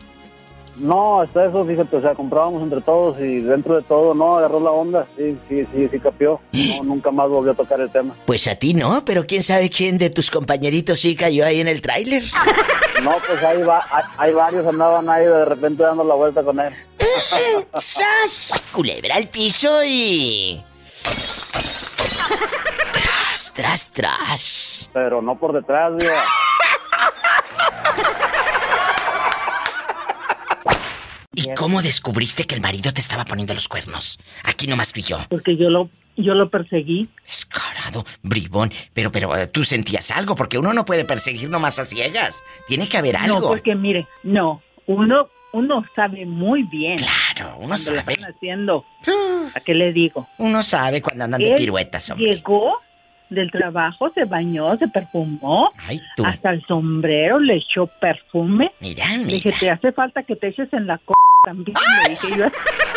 No, 0.75 1.21
hasta 1.21 1.45
eso, 1.45 1.65
fíjate, 1.65 1.97
o 1.97 2.01
sea, 2.01 2.15
comprábamos 2.15 2.63
entre 2.63 2.81
todos 2.81 3.19
y 3.19 3.41
dentro 3.41 3.75
de 3.75 3.83
todo, 3.83 4.13
no, 4.13 4.37
agarró 4.37 4.59
la 4.59 4.71
onda, 4.71 5.07
sí, 5.15 5.37
sí, 5.47 5.65
sí, 5.71 5.87
sí 5.89 5.99
capió. 5.99 6.39
No, 6.51 6.83
nunca 6.95 7.11
más 7.11 7.29
volvió 7.29 7.51
a 7.51 7.55
tocar 7.55 7.79
el 7.79 7.91
tema. 7.91 8.15
Pues 8.25 8.47
a 8.47 8.55
ti 8.55 8.73
no, 8.73 9.03
pero 9.05 9.25
quién 9.25 9.43
sabe 9.43 9.69
quién 9.69 9.97
de 9.97 10.09
tus 10.09 10.31
compañeritos 10.31 10.99
sí 10.99 11.15
cayó 11.15 11.45
ahí 11.45 11.61
en 11.61 11.67
el 11.67 11.81
tráiler. 11.81 12.23
No, 13.03 13.11
pues 13.27 13.43
ahí 13.43 13.61
va, 13.61 13.85
hay, 13.91 14.03
hay 14.17 14.33
varios 14.33 14.65
andaban 14.65 15.09
ahí 15.09 15.25
de 15.25 15.45
repente 15.45 15.83
dando 15.83 16.03
la 16.03 16.15
vuelta 16.15 16.43
con 16.43 16.59
él. 16.59 16.73
¡Sas! 17.75 18.63
Culebra 18.71 19.15
al 19.15 19.27
piso 19.27 19.83
y... 19.83 20.63
Tras, 22.93 23.53
tras, 23.53 23.91
tras. 23.91 24.89
Pero 24.93 25.21
no 25.21 25.37
por 25.37 25.53
detrás, 25.53 25.93
digo. 25.97 26.13
¿Y 31.35 31.53
cómo 31.55 31.81
descubriste 31.81 32.45
que 32.45 32.55
el 32.55 32.61
marido 32.61 32.93
te 32.93 33.01
estaba 33.01 33.25
poniendo 33.25 33.53
los 33.53 33.67
cuernos? 33.67 34.19
Aquí 34.43 34.67
nomás 34.67 34.91
tú 34.91 34.99
y 34.99 35.03
yo. 35.03 35.17
Porque 35.29 35.57
yo 35.57 35.69
lo, 35.69 35.89
yo 36.15 36.35
lo 36.35 36.47
perseguí. 36.47 37.09
Descarado, 37.25 38.05
bribón. 38.21 38.71
Pero, 38.93 39.11
pero, 39.11 39.35
eh, 39.35 39.47
tú 39.47 39.63
sentías 39.63 40.11
algo, 40.11 40.35
porque 40.35 40.57
uno 40.59 40.73
no 40.73 40.85
puede 40.85 41.05
perseguir 41.05 41.49
nomás 41.49 41.79
a 41.79 41.85
ciegas. 41.85 42.43
Tiene 42.67 42.87
que 42.87 42.97
haber 42.97 43.17
algo. 43.17 43.39
No, 43.39 43.47
porque 43.47 43.73
mire, 43.73 44.07
no, 44.21 44.61
uno, 44.85 45.29
uno 45.53 45.83
sabe 45.95 46.25
muy 46.25 46.63
bien. 46.63 46.97
Claro, 46.97 47.57
uno 47.59 47.77
sabe. 47.77 48.03
lo 48.03 48.11
están 48.11 48.33
haciendo. 48.33 48.85
¿A 49.55 49.59
qué 49.59 49.73
le 49.73 49.91
digo? 49.91 50.27
Uno 50.37 50.61
sabe 50.61 51.01
cuando 51.01 51.23
andan 51.23 51.41
de 51.41 51.51
piruetas, 51.55 52.11
hombre. 52.11 52.27
Llegó 52.27 52.79
del 53.33 53.51
trabajo, 53.51 54.11
se 54.13 54.25
bañó, 54.25 54.77
se 54.77 54.87
perfumó. 54.87 55.71
Ay, 55.87 55.99
tú. 56.15 56.25
Hasta 56.25 56.51
el 56.51 56.65
sombrero 56.65 57.39
le 57.39 57.55
echó 57.55 57.87
perfume. 57.87 58.71
Mira, 58.79 59.05
Le 59.17 59.25
dije, 59.25 59.53
te 59.59 59.69
hace 59.69 59.91
falta 59.91 60.23
que 60.23 60.35
te 60.35 60.47
eches 60.47 60.71
en 60.73 60.87
la 60.87 60.97
c 60.97 61.13
también. 61.43 61.75
Le 62.03 62.09
dije 62.09 62.27
yo. 62.37 62.45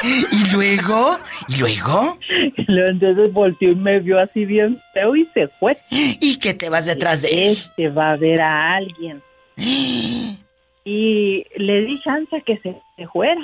¿Y 0.04 0.52
luego? 0.52 1.18
¿Y 1.48 1.56
luego? 1.56 2.18
Entonces 2.68 3.32
volteó 3.32 3.70
y 3.70 3.74
me 3.74 3.98
vio 4.00 4.20
así 4.20 4.44
bien 4.44 4.80
feo 4.94 5.16
y 5.16 5.24
se 5.34 5.48
fue. 5.48 5.76
¿Y 5.90 6.38
que 6.38 6.54
te 6.54 6.68
vas 6.68 6.86
detrás 6.86 7.22
de 7.22 7.28
él? 7.28 7.52
Este 7.52 7.88
va 7.88 8.12
a 8.12 8.16
ver 8.16 8.40
a 8.40 8.74
alguien. 8.74 9.22
Y 10.88 11.44
le 11.56 11.80
di 11.80 12.00
chance 12.00 12.42
que 12.42 12.58
se, 12.58 12.80
se 12.94 13.08
fuera. 13.08 13.40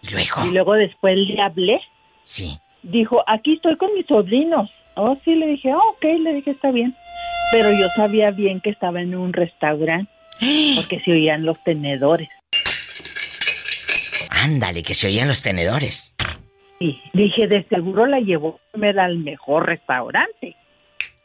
¿Y 0.00 0.12
luego? 0.12 0.46
Y 0.46 0.50
luego 0.50 0.72
después 0.72 1.14
le 1.14 1.42
hablé. 1.42 1.78
Sí. 2.22 2.58
Dijo, 2.82 3.22
aquí 3.26 3.52
estoy 3.52 3.76
con 3.76 3.92
mis 3.92 4.06
sobrinos. 4.06 4.70
Oh, 4.98 5.16
sí, 5.24 5.34
le 5.34 5.46
dije, 5.46 5.74
oh, 5.74 5.90
ok, 5.90 6.04
le 6.20 6.32
dije, 6.32 6.52
está 6.52 6.70
bien. 6.70 6.94
Pero 7.52 7.70
yo 7.70 7.86
sabía 7.94 8.30
bien 8.30 8.60
que 8.60 8.70
estaba 8.70 9.02
en 9.02 9.14
un 9.14 9.32
restaurante 9.32 10.10
porque 10.76 11.00
se 11.00 11.12
oían 11.12 11.44
los 11.44 11.62
tenedores. 11.64 12.28
Ándale, 14.30 14.82
que 14.82 14.94
se 14.94 15.08
oían 15.08 15.28
los 15.28 15.42
tenedores. 15.42 16.16
Y 16.80 16.98
dije, 17.12 17.46
de 17.46 17.64
seguro 17.64 18.06
la 18.06 18.20
llevó 18.20 18.56
a 18.56 18.72
comer 18.72 18.98
al 18.98 19.18
mejor 19.18 19.66
restaurante. 19.66 20.56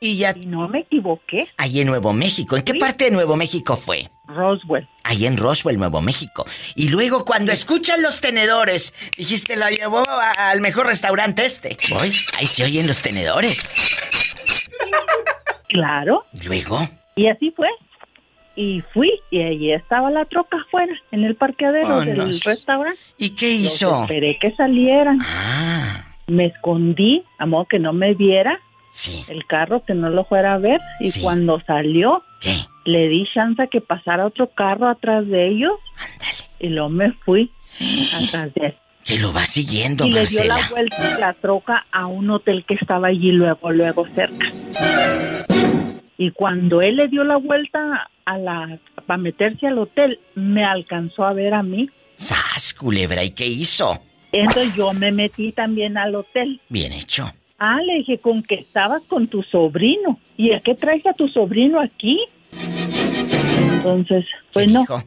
Y 0.04 0.18
ya... 0.18 0.34
Y 0.36 0.48
no 0.48 0.68
me 0.68 0.80
equivoqué. 0.80 1.48
Ahí 1.58 1.80
en 1.80 1.88
Nuevo 1.88 2.12
México. 2.12 2.58
¿En 2.58 2.64
qué 2.64 2.74
parte 2.74 3.06
de 3.06 3.12
Nuevo 3.12 3.36
México 3.36 3.78
fue? 3.78 4.10
Roswell. 4.26 4.88
Ahí 5.04 5.28
en 5.28 5.38
Roswell, 5.38 5.78
Nuevo 5.78 6.02
México. 6.02 6.44
Y 6.76 6.90
luego 6.90 7.24
cuando 7.24 7.52
escuchan 7.52 8.02
los 8.02 8.20
tenedores, 8.20 8.96
dijiste, 9.16 9.56
la 9.56 9.70
llevó 9.70 10.04
al 10.10 10.60
mejor 10.60 10.88
restaurante 10.88 11.46
este. 11.46 11.78
Voy, 11.92 12.12
ahí 12.40 12.46
se 12.48 12.64
oyen 12.64 12.88
los 12.88 13.04
tenedores. 13.04 14.70
Claro. 15.70 16.26
¿Y 16.34 16.46
luego? 16.48 16.90
Y 17.16 17.28
así 17.30 17.54
fue. 17.56 17.68
Y 18.56 18.82
fui 18.96 19.12
y 19.30 19.44
allí 19.44 19.72
estaba 19.72 20.10
la 20.10 20.26
troca 20.26 20.58
afuera, 20.68 20.94
en 21.12 21.24
el 21.26 21.36
parqueadero 21.36 21.98
Oh, 21.98 22.02
del 22.02 22.18
no. 22.18 22.26
restaurante. 22.44 23.00
¿Y 23.20 23.30
qué 23.36 23.52
Los 23.60 23.76
hizo? 23.76 24.02
esperé 24.02 24.38
que 24.42 24.52
salieran. 24.56 25.20
Ah, 25.22 26.06
Me 26.28 26.48
escondí, 26.48 27.24
a 27.38 27.46
modo 27.46 27.66
que 27.66 27.78
no 27.80 27.94
me 27.94 28.16
viera 28.16 28.60
sí. 28.92 29.24
el 29.28 29.46
carro, 29.48 29.84
que 29.86 29.94
no 29.94 30.10
lo 30.10 30.26
fuera 30.26 30.54
a 30.54 30.58
ver. 30.58 30.80
Y 31.00 31.10
Sí. 31.10 31.22
cuando 31.22 31.60
salió, 31.66 32.24
¿Qué? 32.40 32.56
le 32.86 33.08
di 33.10 33.26
chance 33.34 33.68
que 33.70 33.82
pasara 33.82 34.26
otro 34.26 34.48
carro 34.52 34.88
atrás 34.90 35.28
de 35.28 35.48
ellos 35.50 35.74
Ándale. 35.98 36.50
y 36.60 36.68
luego 36.68 36.90
me 36.90 37.12
fui 37.26 37.52
atrás 38.24 38.54
de 38.56 38.68
él. 38.68 38.76
Que 39.04 39.18
lo 39.18 39.34
va 39.34 39.46
siguiendo, 39.48 40.06
Y 40.06 40.12
le 40.12 40.26
dio 40.26 40.44
la 40.44 40.68
vuelta 40.70 41.18
la 41.20 41.34
troca 41.34 41.86
a 41.92 42.06
un 42.06 42.30
hotel 42.30 42.64
que 42.68 42.76
estaba 42.76 43.08
allí 43.08 43.32
luego, 43.32 43.72
luego 43.72 44.06
cerca. 44.16 44.46
Y 46.18 46.30
cuando 46.32 46.82
él 46.82 46.98
le 46.98 47.08
dio 47.08 47.24
la 47.24 47.38
vuelta 47.38 48.08
a 48.26 48.38
la 48.38 48.78
para 49.08 49.18
meterse 49.18 49.66
al 49.68 49.80
hotel, 49.80 50.20
me 50.36 50.64
alcanzó 50.64 51.24
a 51.26 51.34
ver 51.34 51.54
a 51.56 51.64
mí. 51.64 51.90
¡Sas, 52.16 52.76
culebra! 52.76 53.24
¿Y 53.24 53.32
qué 53.32 53.48
hizo? 53.48 54.00
Entonces 54.32 54.76
yo 54.76 54.94
me 54.94 55.12
metí 55.12 55.52
también 55.52 55.98
al 55.98 56.14
hotel. 56.16 56.62
Bien 56.70 56.94
hecho. 56.94 57.34
Ah, 57.64 57.78
le 57.86 58.00
dije, 58.00 58.18
con 58.18 58.42
que 58.42 58.56
estabas 58.56 59.04
con 59.08 59.28
tu 59.28 59.44
sobrino. 59.44 60.20
¿Y 60.36 60.52
a 60.52 60.62
qué 60.62 60.74
traes 60.74 61.06
a 61.06 61.14
tu 61.14 61.28
sobrino 61.28 61.80
aquí? 61.80 62.20
Entonces, 63.74 64.26
pues 64.52 64.66
¿Qué 64.66 64.74
no, 64.74 64.80
dijo? 64.82 65.04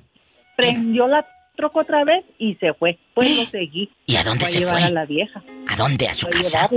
prendió 0.57 1.09
la 1.09 1.27
troca 1.57 1.81
otra 1.81 2.05
vez 2.05 2.25
y 2.38 2.55
se 2.57 2.73
fue. 2.75 2.97
Pues 3.12 3.37
lo 3.37 3.45
seguí. 3.47 3.90
¿Y 4.07 4.14
a 4.17 4.23
dónde 4.23 4.40
Fue 4.45 4.49
a 4.49 4.53
se 4.53 4.59
llevar 4.61 4.75
fue? 4.77 4.85
a 4.85 4.90
la 4.90 5.05
vieja. 5.05 5.43
¿A 5.69 5.77
dónde? 5.77 6.07
¿A 6.07 6.14
su 6.14 6.27
Fue 6.27 6.40
casa? 6.40 6.69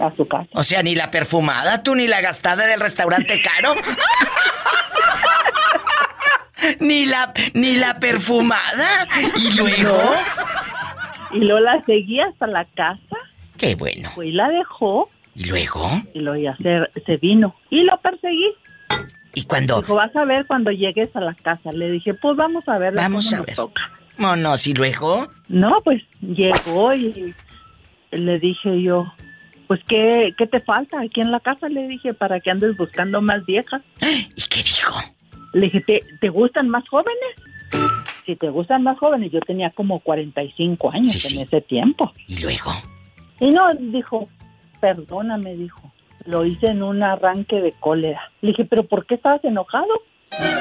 a 0.00 0.16
su 0.16 0.26
casa. 0.26 0.48
O 0.54 0.64
sea, 0.64 0.82
ni 0.82 0.96
la 0.96 1.08
perfumada, 1.12 1.84
tú, 1.84 1.94
ni 1.94 2.08
la 2.08 2.20
gastada 2.20 2.66
del 2.66 2.80
restaurante 2.80 3.40
caro. 3.40 3.74
ni 6.80 7.06
la, 7.06 7.32
ni 7.54 7.76
la 7.76 8.00
perfumada. 8.00 9.06
Y 9.36 9.52
luego. 9.56 9.96
Y 11.32 11.38
luego 11.38 11.60
la 11.60 11.80
seguí 11.84 12.18
hasta 12.20 12.46
la 12.48 12.64
casa, 12.64 13.16
Qué 13.58 13.74
bueno. 13.74 14.10
fue 14.14 14.28
y 14.28 14.32
la 14.32 14.48
dejó, 14.48 15.08
Y 15.34 15.44
luego. 15.44 15.88
y 16.12 16.20
luego 16.20 16.40
ya 16.42 16.56
se, 16.56 17.02
se 17.04 17.16
vino. 17.18 17.54
Y 17.70 17.82
lo 17.82 17.96
perseguí. 17.98 18.52
Y 19.34 19.42
cuando. 19.44 19.80
Dijo, 19.80 19.94
vas 19.96 20.14
a 20.14 20.24
ver 20.24 20.46
cuando 20.46 20.70
llegues 20.70 21.14
a 21.16 21.20
la 21.20 21.34
casa. 21.34 21.72
Le 21.72 21.90
dije, 21.90 22.14
pues 22.14 22.36
vamos 22.36 22.68
a 22.68 22.78
ver. 22.78 22.94
Vamos 22.94 23.32
a 23.32 23.42
ver. 23.42 23.54
toca. 23.54 23.82
Monos, 24.16 24.66
y 24.68 24.74
luego. 24.74 25.28
No, 25.48 25.76
pues 25.82 26.02
llegó 26.20 26.94
y 26.94 27.34
le 28.12 28.38
dije 28.38 28.80
yo, 28.80 29.12
pues 29.66 29.80
¿qué, 29.88 30.32
¿qué 30.38 30.46
te 30.46 30.60
falta 30.60 31.00
aquí 31.00 31.20
en 31.20 31.32
la 31.32 31.40
casa? 31.40 31.68
Le 31.68 31.88
dije, 31.88 32.14
para 32.14 32.38
que 32.38 32.50
andes 32.52 32.76
buscando 32.76 33.20
más 33.20 33.44
viejas. 33.44 33.82
¿Y 34.36 34.42
qué 34.42 34.62
dijo? 34.62 34.94
Le 35.52 35.62
dije, 35.62 35.80
¿te, 35.80 36.02
¿te 36.20 36.28
gustan 36.28 36.68
más 36.68 36.88
jóvenes? 36.88 37.18
Si 38.24 38.36
te 38.36 38.48
gustan 38.50 38.84
más 38.84 38.98
jóvenes, 38.98 39.32
yo 39.32 39.40
tenía 39.40 39.70
como 39.70 39.98
45 40.00 40.92
años 40.92 41.12
Sí, 41.12 41.20
sí. 41.20 41.36
en 41.38 41.46
ese 41.48 41.60
tiempo. 41.60 42.12
Y 42.28 42.40
luego. 42.40 42.70
Y 43.40 43.50
no, 43.50 43.62
dijo, 43.78 44.28
perdóname, 44.80 45.54
dijo. 45.54 45.80
Lo 46.26 46.44
hice 46.44 46.68
en 46.68 46.82
un 46.82 47.02
arranque 47.02 47.56
de 47.60 47.72
cólera. 47.72 48.30
Le 48.40 48.50
dije, 48.50 48.64
¿pero 48.64 48.84
por 48.84 49.04
qué 49.06 49.14
estabas 49.16 49.44
enojado? 49.44 49.88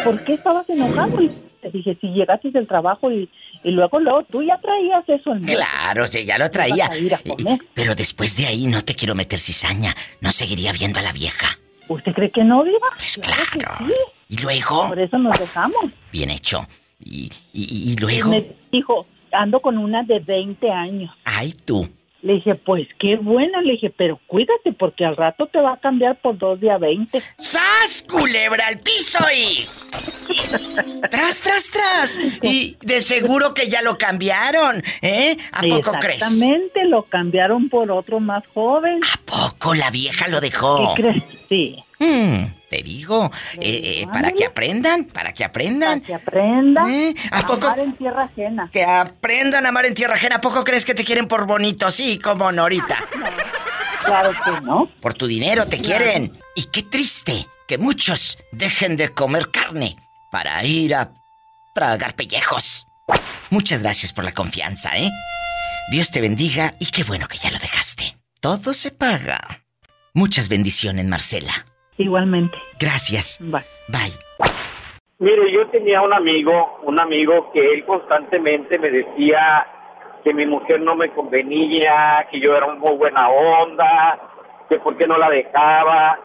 ¿Por 0.03 0.23
qué 0.23 0.33
estabas 0.33 0.69
enojado? 0.69 1.21
Y 1.21 1.29
le 1.63 1.71
dije, 1.71 1.97
si 2.01 2.07
llegaste 2.09 2.51
del 2.51 2.67
trabajo 2.67 3.09
y, 3.11 3.29
y 3.63 3.71
luego, 3.71 3.99
luego 3.99 4.23
tú 4.23 4.43
ya 4.43 4.57
traías 4.59 5.07
eso 5.07 5.31
en. 5.33 5.45
Claro, 5.45 6.05
sí, 6.07 6.25
ya 6.25 6.37
lo 6.37 6.51
traía. 6.51 6.87
Vas 6.89 6.97
a 6.97 6.97
ir 6.97 7.15
a 7.15 7.19
comer. 7.19 7.59
Pero 7.73 7.95
después 7.95 8.35
de 8.37 8.45
ahí 8.47 8.65
no 8.67 8.83
te 8.83 8.93
quiero 8.93 9.15
meter 9.15 9.39
cizaña. 9.39 9.95
No 10.19 10.31
seguiría 10.31 10.73
viendo 10.73 10.99
a 10.99 11.03
la 11.03 11.13
vieja. 11.13 11.57
¿Usted 11.87 12.13
cree 12.13 12.29
que 12.29 12.43
no, 12.43 12.63
Diva? 12.63 12.87
Pues 12.97 13.17
claro. 13.17 13.41
sí. 13.87 13.93
Y 14.29 14.41
luego. 14.41 14.89
Por 14.89 14.99
eso 14.99 15.17
nos 15.17 15.39
dejamos. 15.39 15.85
Bien 16.11 16.29
hecho. 16.29 16.67
Y, 16.99 17.31
y, 17.53 17.89
y 17.89 17.91
Y 17.93 17.95
luego. 17.95 18.29
me 18.29 18.51
dijo, 18.71 19.05
ando 19.31 19.59
con 19.61 19.77
una 19.77 20.03
de 20.03 20.19
20 20.19 20.69
años. 20.71 21.13
Ay, 21.23 21.53
tú. 21.65 21.87
Le 22.23 22.35
dije, 22.35 22.55
pues 22.55 22.87
qué 22.99 23.17
buena. 23.17 23.61
Le 23.61 23.73
dije, 23.73 23.89
pero 23.89 24.17
cuídate 24.27 24.71
porque 24.71 25.03
al 25.03 25.17
rato 25.17 25.47
te 25.47 25.59
va 25.59 25.73
a 25.73 25.77
cambiar 25.77 26.15
por 26.21 26.37
dos 26.37 26.59
de 26.61 26.71
a 26.71 26.77
20. 26.77 27.21
¡Sas, 27.37 28.07
culebra 28.09 28.67
al 28.67 28.79
piso 28.79 29.19
y... 29.35 29.65
¡Tras, 31.11 31.41
tras, 31.41 31.69
tras! 31.69 32.19
Y 32.41 32.77
de 32.81 33.01
seguro 33.01 33.53
que 33.53 33.67
ya 33.67 33.81
lo 33.81 33.97
cambiaron, 33.97 34.81
¿eh? 35.01 35.35
¿A 35.51 35.63
poco 35.63 35.91
crees? 35.99 36.21
Exactamente, 36.21 36.85
lo 36.85 37.03
cambiaron 37.03 37.67
por 37.67 37.91
otro 37.91 38.21
más 38.21 38.43
joven. 38.53 39.01
¿A 39.03 39.19
poco 39.25 39.75
la 39.75 39.91
vieja 39.91 40.29
lo 40.29 40.39
¿Qué 40.39 40.45
dejó? 40.45 40.93
crees? 40.95 41.23
Sí. 41.49 41.75
Mm, 42.03 42.47
te 42.69 42.81
digo, 42.83 43.31
eh, 43.59 44.01
eh, 44.01 44.07
para 44.11 44.31
que 44.31 44.45
aprendan, 44.45 45.05
para 45.05 45.31
que 45.33 45.43
Para 45.43 45.49
aprendan. 45.49 46.01
que 46.01 46.13
aprenda 46.13 46.81
¿Eh? 46.89 47.13
¿A 47.31 47.39
a 47.39 47.47
poco? 47.47 47.67
amar 47.67 47.79
en 47.79 47.93
tierra 47.95 48.23
ajena. 48.23 48.69
Que 48.71 48.83
aprendan 48.83 49.65
a 49.65 49.69
amar 49.69 49.85
en 49.85 49.93
tierra 49.95 50.15
ajena. 50.15 50.37
¿A 50.37 50.41
poco 50.41 50.63
crees 50.63 50.85
que 50.85 50.93
te 50.93 51.05
quieren 51.05 51.27
por 51.27 51.45
bonito? 51.45 51.89
Sí, 51.91 52.19
como 52.19 52.51
no 52.51 52.63
ahorita. 52.63 52.97
Claro 54.05 54.31
que 54.31 54.59
no. 54.65 54.89
Por 54.99 55.13
tu 55.13 55.27
dinero 55.27 55.65
te 55.65 55.77
quieren. 55.77 56.29
Y 56.57 56.63
qué 56.63 56.83
triste 56.83 57.47
que 57.69 57.77
muchos 57.77 58.37
dejen 58.51 58.97
de 58.97 59.07
comer 59.07 59.49
carne 59.49 59.95
para 60.29 60.61
ir 60.65 60.93
a 60.93 61.13
tragar 61.73 62.13
pellejos. 62.13 62.85
Muchas 63.49 63.81
gracias 63.81 64.11
por 64.11 64.25
la 64.25 64.33
confianza, 64.33 64.97
¿eh? 64.97 65.09
Dios 65.89 66.11
te 66.11 66.19
bendiga 66.19 66.75
y 66.79 66.87
qué 66.87 67.05
bueno 67.05 67.29
que 67.29 67.37
ya 67.37 67.49
lo 67.49 67.59
dejaste. 67.59 68.17
Todo 68.41 68.73
se 68.73 68.91
paga. 68.91 69.61
Muchas 70.13 70.49
bendiciones, 70.49 71.05
Marcela. 71.05 71.65
Igualmente. 71.97 72.57
Gracias. 72.79 73.37
Bye. 73.39 73.63
Bye. 73.87 74.13
Mire, 75.19 75.51
yo 75.51 75.67
tenía 75.67 76.01
un 76.01 76.13
amigo, 76.13 76.79
un 76.83 76.99
amigo 76.99 77.51
que 77.53 77.59
él 77.59 77.85
constantemente 77.85 78.77
me 78.79 78.89
decía 78.89 79.65
que 80.23 80.33
mi 80.33 80.45
mujer 80.45 80.81
no 80.81 80.95
me 80.95 81.09
convenía, 81.09 82.27
que 82.31 82.39
yo 82.39 82.55
era 82.55 82.65
un 82.65 82.79
muy 82.79 82.95
buena 82.95 83.29
onda, 83.29 84.19
que 84.69 84.79
por 84.79 84.97
qué 84.97 85.07
no 85.07 85.17
la 85.17 85.29
dejaba. 85.29 86.19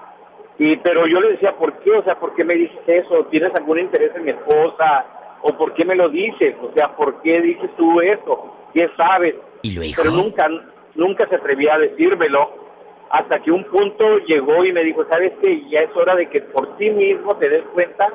Y 0.59 0.77
pero 0.79 1.07
yo 1.07 1.21
le 1.21 1.33
decía, 1.33 1.53
¿por 1.57 1.79
qué? 1.81 1.93
O 1.93 2.03
sea, 2.03 2.19
¿por 2.19 2.35
qué 2.35 2.45
me 2.45 2.55
dices 2.55 2.81
eso? 2.87 3.27
¿Tienes 3.31 3.55
algún 3.55 3.79
interés 3.79 4.13
en 4.17 4.25
mi 4.25 4.31
esposa? 4.31 5.05
¿O 5.43 5.57
por 5.57 5.75
qué 5.75 5.85
me 5.85 5.95
lo 5.95 6.09
dices? 6.09 6.57
O 6.61 6.73
sea, 6.75 6.97
¿por 6.97 7.23
qué 7.23 7.41
dices 7.41 7.71
tú 7.77 8.01
eso? 8.01 8.53
¿Qué 8.75 8.89
sabes? 8.97 9.37
¿Y 9.63 9.75
luego? 9.75 9.93
Pero 9.97 10.11
nunca 10.13 10.49
nunca 10.95 11.29
se 11.29 11.37
atrevía 11.37 11.75
a 11.75 11.79
decírmelo 11.79 12.68
hasta 13.11 13.41
que 13.41 13.51
un 13.51 13.65
punto 13.65 14.19
llegó 14.27 14.65
y 14.65 14.73
me 14.73 14.85
dijo, 14.85 15.05
¿sabes 15.11 15.33
qué? 15.43 15.63
Ya 15.69 15.81
es 15.81 15.97
hora 15.97 16.15
de 16.15 16.29
que 16.29 16.41
por 16.41 16.77
ti 16.77 16.91
mismo 16.91 17.37
te 17.37 17.49
des 17.49 17.65
cuenta 17.73 18.09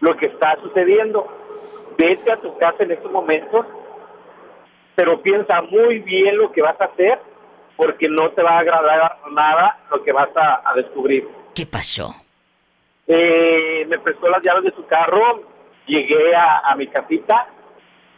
lo 0.00 0.16
que 0.16 0.26
está 0.26 0.56
sucediendo. 0.62 1.26
Vete 1.98 2.32
a 2.32 2.36
tu 2.36 2.56
casa 2.58 2.84
en 2.84 2.92
estos 2.92 3.10
momentos, 3.10 3.66
pero 4.94 5.20
piensa 5.22 5.62
muy 5.62 5.98
bien 6.00 6.36
lo 6.36 6.52
que 6.52 6.62
vas 6.62 6.80
a 6.80 6.84
hacer, 6.84 7.18
porque 7.76 8.08
no 8.08 8.30
te 8.30 8.42
va 8.42 8.52
a 8.52 8.58
agradar 8.60 9.18
nada 9.32 9.78
lo 9.90 10.02
que 10.02 10.12
vas 10.12 10.30
a, 10.36 10.62
a 10.64 10.74
descubrir. 10.74 11.26
¿Qué 11.54 11.66
pasó? 11.66 12.14
Eh, 13.06 13.84
me 13.88 13.98
prestó 13.98 14.28
las 14.28 14.42
llaves 14.42 14.64
de 14.64 14.72
su 14.72 14.86
carro, 14.86 15.42
llegué 15.86 16.34
a, 16.34 16.60
a 16.60 16.76
mi 16.76 16.86
casita 16.86 17.48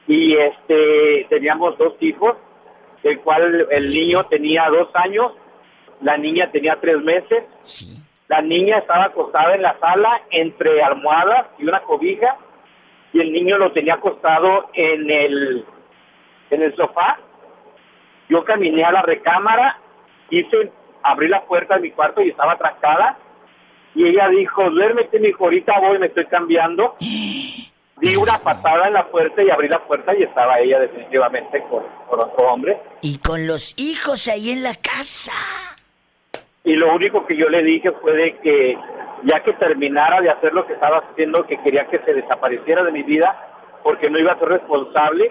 y 0.07 0.37
este 0.37 1.27
teníamos 1.31 1.79
dos 1.79 1.95
hijos, 2.01 2.37
el 3.03 3.21
cual 3.21 3.67
el 3.71 3.90
niño 3.90 4.25
tenía 4.27 4.69
dos 4.69 4.88
años, 4.95 5.33
la 6.05 6.19
niña 6.19 6.51
tenía 6.53 6.79
tres 6.81 7.03
meses. 7.03 7.45
Sí. 7.61 7.99
La 8.29 8.40
niña 8.40 8.79
estaba 8.79 9.07
acostada 9.07 9.55
en 9.55 9.62
la 9.62 9.79
sala 9.81 10.23
entre 10.31 10.83
almohadas 10.83 11.47
y 11.59 11.64
una 11.64 11.81
cobija 11.81 12.37
y 13.12 13.21
el 13.21 13.33
niño 13.33 13.59
lo 13.59 13.73
tenía 13.73 13.95
acostado 13.95 14.71
en 14.75 15.11
el 15.11 15.64
en 16.51 16.62
el 16.62 16.77
sofá. 16.77 17.19
Yo 18.29 18.45
caminé 18.45 18.85
a 18.85 18.93
la 18.93 19.03
recámara, 19.03 19.79
hice 20.31 20.71
abrí 21.03 21.29
la 21.29 21.45
puerta 21.45 21.77
de 21.77 21.83
mi 21.83 21.90
cuarto 21.90 22.23
y 22.23 22.31
estaba 22.31 22.57
trancada 22.57 23.19
y 23.95 24.07
ella 24.07 24.29
dijo, 24.29 24.71
"Duérmete, 24.71 25.21
mi 25.21 25.29
hijo, 25.29 25.45
ahorita 25.45 25.81
voy, 25.81 25.99
me 25.99 26.07
estoy 26.07 26.27
cambiando." 26.27 26.97
Di 28.01 28.17
una 28.17 28.38
patada 28.38 28.88
en 28.88 28.95
la 28.95 29.07
puerta 29.07 29.43
y 29.43 29.51
abrí 29.51 29.69
la 29.69 29.79
puerta 29.79 30.14
y 30.19 30.25
estaba 30.25 30.59
ella 30.59 30.81
definitivamente 30.81 31.62
con, 31.71 31.85
con 32.09 32.21
otro 32.21 32.53
hombre. 32.53 32.77
Y 33.03 33.19
con 33.19 33.47
los 33.47 33.75
hijos 33.79 34.29
ahí 34.29 34.51
en 34.51 34.64
la 34.64 34.75
casa. 34.75 35.33
Y 36.64 36.74
lo 36.74 36.94
único 36.94 37.27
que 37.27 37.37
yo 37.37 37.48
le 37.48 37.62
dije 37.62 37.92
fue 37.92 38.12
de 38.16 38.37
que 38.38 38.79
ya 39.24 39.40
que 39.42 39.53
terminara 39.55 40.20
de 40.20 40.31
hacer 40.31 40.53
lo 40.53 40.66
que 40.66 40.72
estaba 40.72 40.98
haciendo, 40.98 41.46
que 41.46 41.61
quería 41.62 41.87
que 41.87 41.98
se 42.00 42.14
desapareciera 42.14 42.83
de 42.83 42.92
mi 42.92 43.03
vida, 43.03 43.37
porque 43.83 44.09
no 44.09 44.18
iba 44.18 44.33
a 44.33 44.38
ser 44.38 44.48
responsable 44.48 45.31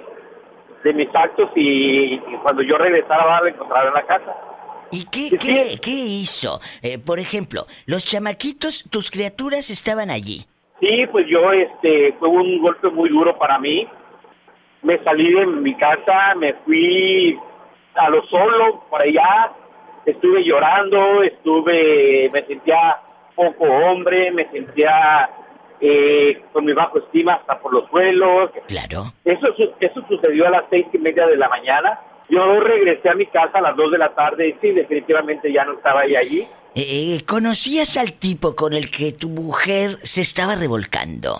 de 0.83 0.93
mis 0.93 1.09
actos 1.13 1.49
y, 1.55 2.15
y 2.15 2.37
cuando 2.41 2.61
yo 2.61 2.77
regresara 2.77 3.39
a 3.39 3.47
encontrar 3.47 3.87
en 3.87 3.93
la 3.93 4.03
casa. 4.03 4.35
¿Y 4.91 5.05
qué, 5.05 5.37
qué, 5.37 5.79
qué 5.81 5.91
hizo? 5.91 6.59
Eh, 6.83 6.99
por 6.99 7.19
ejemplo, 7.19 7.65
los 7.87 8.05
chamaquitos, 8.05 8.87
tus 8.91 9.09
criaturas 9.09 9.71
estaban 9.71 10.11
allí. 10.11 10.45
Sí, 10.79 11.07
pues 11.11 11.25
yo, 11.27 11.51
este, 11.51 12.13
fue 12.19 12.29
un 12.29 12.61
golpe 12.61 12.89
muy 12.89 13.09
duro 13.09 13.37
para 13.39 13.57
mí. 13.57 13.87
Me 14.83 15.01
salí 15.03 15.33
de 15.33 15.47
mi 15.47 15.75
casa, 15.75 16.35
me 16.35 16.53
fui 16.65 17.39
a 17.95 18.09
lo 18.09 18.21
solo 18.27 18.83
por 18.89 19.01
allá, 19.01 19.51
estuve 20.05 20.43
llorando, 20.43 21.23
estuve, 21.23 22.29
me 22.33 22.45
sentía 22.45 22.97
poco 23.35 23.63
hombre, 23.65 24.31
me 24.31 24.49
sentía 24.51 25.29
eh, 25.79 26.41
con 26.53 26.65
mi 26.65 26.73
bajo 26.73 26.99
estima 26.99 27.33
hasta 27.33 27.59
por 27.59 27.73
los 27.73 27.89
suelos. 27.89 28.51
Claro. 28.67 29.05
Eso, 29.25 29.47
eso 29.79 30.01
sucedió 30.07 30.47
a 30.47 30.51
las 30.51 30.63
seis 30.69 30.85
y 30.93 30.97
media 30.97 31.25
de 31.27 31.37
la 31.37 31.49
mañana. 31.49 31.99
Yo 32.29 32.59
regresé 32.61 33.09
a 33.09 33.15
mi 33.15 33.25
casa 33.27 33.57
a 33.59 33.61
las 33.61 33.75
dos 33.75 33.91
de 33.91 33.97
la 33.97 34.13
tarde 34.15 34.47
y 34.49 34.53
sí, 34.61 34.71
definitivamente 34.71 35.51
ya 35.51 35.65
no 35.65 35.73
estaba 35.73 36.01
ahí 36.01 36.15
allí. 36.15 36.47
Eh, 36.75 37.19
¿Conocías 37.27 37.97
al 37.97 38.13
tipo 38.13 38.55
con 38.55 38.73
el 38.73 38.89
que 38.89 39.11
tu 39.11 39.29
mujer 39.29 39.97
se 40.03 40.21
estaba 40.21 40.55
revolcando? 40.55 41.35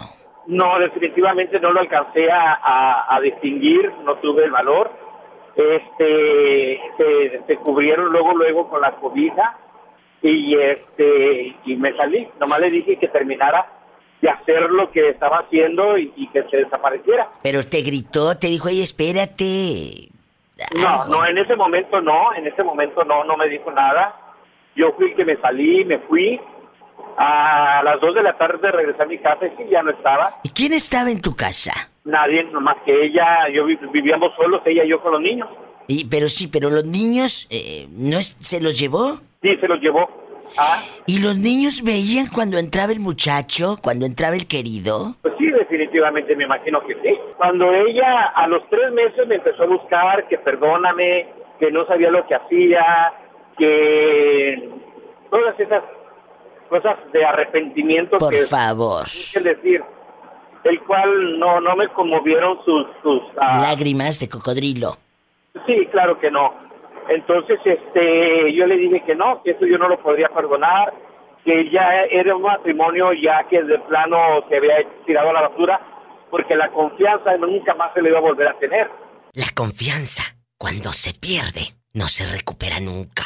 No, 0.45 0.77
definitivamente 0.79 1.57
no 1.59 1.71
lo 1.71 1.79
alcancé 1.79 2.29
a, 2.29 2.53
a- 2.61 3.15
a 3.15 3.19
distinguir, 3.21 3.89
no 4.03 4.15
tuve 4.17 4.43
el 4.43 4.51
valor. 4.51 4.91
Este, 5.55 6.81
se, 6.97 7.41
se 7.45 7.55
cubrieron 7.57 8.11
luego, 8.11 8.33
luego 8.35 8.69
con 8.69 8.81
la 8.81 8.91
cobija 8.95 9.57
y 10.21 10.57
este, 10.57 11.55
y 11.65 11.75
me 11.75 11.95
salí. 11.95 12.27
Nomás 12.39 12.61
le 12.61 12.71
dije 12.71 12.97
que 12.97 13.07
terminara 13.07 13.67
de 14.21 14.29
hacer 14.29 14.61
lo 14.69 14.89
que 14.89 15.09
estaba 15.09 15.39
haciendo 15.39 15.97
y, 15.97 16.11
y 16.15 16.27
que 16.29 16.43
se 16.49 16.57
desapareciera. 16.57 17.29
Pero 17.43 17.63
te 17.67 17.81
gritó, 17.81 18.37
te 18.37 18.47
dijo, 18.47 18.69
oye, 18.69 18.83
espérate. 18.83 20.09
No, 20.75 21.05
no, 21.05 21.25
en 21.25 21.37
ese 21.37 21.55
momento 21.55 21.99
no, 22.01 22.33
en 22.33 22.47
ese 22.47 22.63
momento 22.63 23.03
no, 23.03 23.23
no 23.25 23.35
me 23.35 23.49
dijo 23.49 23.71
nada. 23.71 24.15
Yo 24.75 24.93
fui 24.93 25.13
que 25.13 25.25
me 25.25 25.35
salí, 25.37 25.83
me 25.85 25.99
fui. 25.99 26.39
A 27.17 27.81
las 27.83 27.99
dos 28.01 28.15
de 28.15 28.23
la 28.23 28.35
tarde 28.37 28.71
regresé 28.71 29.03
a 29.03 29.05
mi 29.05 29.19
casa 29.19 29.45
y 29.45 29.49
sí, 29.57 29.69
ya 29.69 29.83
no 29.83 29.91
estaba. 29.91 30.39
¿Y 30.43 30.49
quién 30.49 30.73
estaba 30.73 31.11
en 31.11 31.21
tu 31.21 31.35
casa? 31.35 31.91
Nadie, 32.05 32.43
nomás 32.45 32.77
que 32.85 33.05
ella, 33.05 33.47
yo 33.53 33.65
vi- 33.65 33.79
vivíamos 33.93 34.31
solos, 34.35 34.61
ella 34.65 34.83
y 34.83 34.89
yo 34.89 35.01
con 35.01 35.13
los 35.13 35.21
niños. 35.21 35.47
Y, 35.87 36.05
pero 36.09 36.27
sí, 36.27 36.47
pero 36.47 36.69
los 36.69 36.85
niños, 36.85 37.47
eh, 37.49 37.87
¿no 37.91 38.17
es- 38.17 38.35
se 38.39 38.59
los 38.61 38.77
llevó? 38.79 39.17
Sí, 39.41 39.55
se 39.59 39.67
los 39.67 39.79
llevó. 39.79 40.09
Ah, 40.57 40.81
¿Y 41.07 41.19
los 41.19 41.37
niños 41.37 41.81
veían 41.83 42.27
cuando 42.27 42.57
entraba 42.59 42.91
el 42.91 42.99
muchacho, 42.99 43.77
cuando 43.81 44.05
entraba 44.05 44.35
el 44.35 44.47
querido? 44.47 45.15
pues 45.21 45.33
sí, 45.39 45.47
definitivamente 45.49 46.35
me 46.35 46.43
imagino 46.43 46.79
que 46.85 46.93
sí. 46.95 47.17
Cuando 47.37 47.73
ella 47.73 48.27
a 48.35 48.47
los 48.47 48.61
tres 48.69 48.91
meses 48.91 49.25
me 49.27 49.35
empezó 49.35 49.63
a 49.63 49.67
buscar, 49.67 50.27
que 50.27 50.37
perdóname, 50.37 51.27
que 51.59 51.71
no 51.71 51.85
sabía 51.87 52.11
lo 52.11 52.27
que 52.27 52.35
hacía, 52.35 53.13
que 53.57 54.69
todas 55.31 55.59
esas 55.59 55.83
cosas 56.69 56.97
de 57.13 57.25
arrepentimiento 57.25 58.17
Por 58.17 58.31
que 58.31 58.39
favor. 58.39 59.05
es 59.05 59.43
decir, 59.43 59.81
el 60.63 60.79
cual 60.81 61.39
no 61.39 61.59
no 61.61 61.75
me 61.75 61.87
conmovieron 61.89 62.57
sus 62.63 62.87
sus 63.01 63.21
ah, 63.37 63.59
Lágrimas 63.61 64.19
de 64.19 64.29
cocodrilo. 64.29 64.97
Sí, 65.65 65.87
claro 65.91 66.19
que 66.19 66.31
no. 66.31 66.53
Entonces, 67.09 67.59
este, 67.65 68.53
yo 68.53 68.65
le 68.65 68.77
dije 68.77 69.03
que 69.05 69.15
no, 69.15 69.41
que 69.43 69.51
eso 69.51 69.65
yo 69.65 69.77
no 69.77 69.87
lo 69.87 70.01
podría 70.01 70.29
perdonar, 70.29 70.93
que 71.43 71.69
ya 71.69 72.03
era 72.09 72.35
un 72.35 72.43
matrimonio 72.43 73.11
ya 73.13 73.45
que 73.49 73.61
de 73.61 73.77
plano 73.79 74.17
se 74.49 74.57
había 74.57 74.75
tirado 75.05 75.29
a 75.29 75.33
la 75.33 75.49
basura, 75.49 75.79
porque 76.31 76.55
la 76.55 76.71
confianza 76.71 77.35
nunca 77.37 77.73
más 77.75 77.93
se 77.93 78.01
le 78.01 78.09
iba 78.09 78.19
a 78.19 78.21
volver 78.21 78.47
a 78.47 78.57
tener. 78.57 78.89
La 79.33 79.47
confianza, 79.53 80.23
cuando 80.57 80.91
se 80.93 81.13
pierde, 81.13 81.75
no 81.93 82.07
se 82.07 82.25
recupera 82.25 82.79
nunca. 82.79 83.25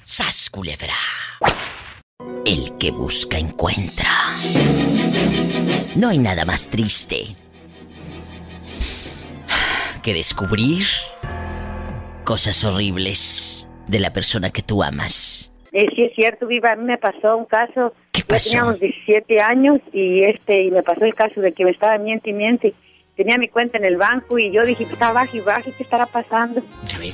¡Sas, 0.00 0.50
culebra! 0.50 0.94
El 2.44 2.76
que 2.78 2.90
busca 2.90 3.38
encuentra. 3.38 4.10
No 5.96 6.08
hay 6.08 6.18
nada 6.18 6.44
más 6.44 6.70
triste 6.70 7.34
que 10.04 10.14
descubrir 10.14 10.84
cosas 12.24 12.64
horribles 12.64 13.68
de 13.88 13.98
la 13.98 14.12
persona 14.12 14.50
que 14.50 14.62
tú 14.62 14.84
amas. 14.84 15.50
Eh, 15.72 15.86
sí 15.94 16.02
es 16.02 16.14
cierto, 16.14 16.46
Viva, 16.46 16.72
a 16.72 16.76
mí 16.76 16.84
me 16.84 16.96
pasó 16.96 17.36
un 17.36 17.44
caso. 17.44 17.92
¿Qué 18.12 18.20
Yo 18.20 18.26
pasó? 18.28 18.50
teníamos 18.50 18.80
17 18.80 19.40
años 19.40 19.80
y 19.92 20.22
este 20.22 20.62
y 20.62 20.70
me 20.70 20.84
pasó 20.84 21.04
el 21.04 21.14
caso 21.14 21.40
de 21.40 21.52
que 21.52 21.64
me 21.64 21.72
estaba 21.72 21.98
miente 21.98 22.30
y 22.30 22.34
miente. 22.34 22.72
Tenía 23.16 23.36
mi 23.36 23.48
cuenta 23.48 23.76
en 23.76 23.84
el 23.84 23.96
banco 23.96 24.38
y 24.38 24.52
yo 24.52 24.64
dije, 24.64 24.84
pues 24.84 24.92
está 24.92 25.12
baja 25.12 25.36
y 25.36 25.40
baja, 25.40 25.62
¿qué 25.76 25.82
estará 25.82 26.06
pasando? 26.06 26.62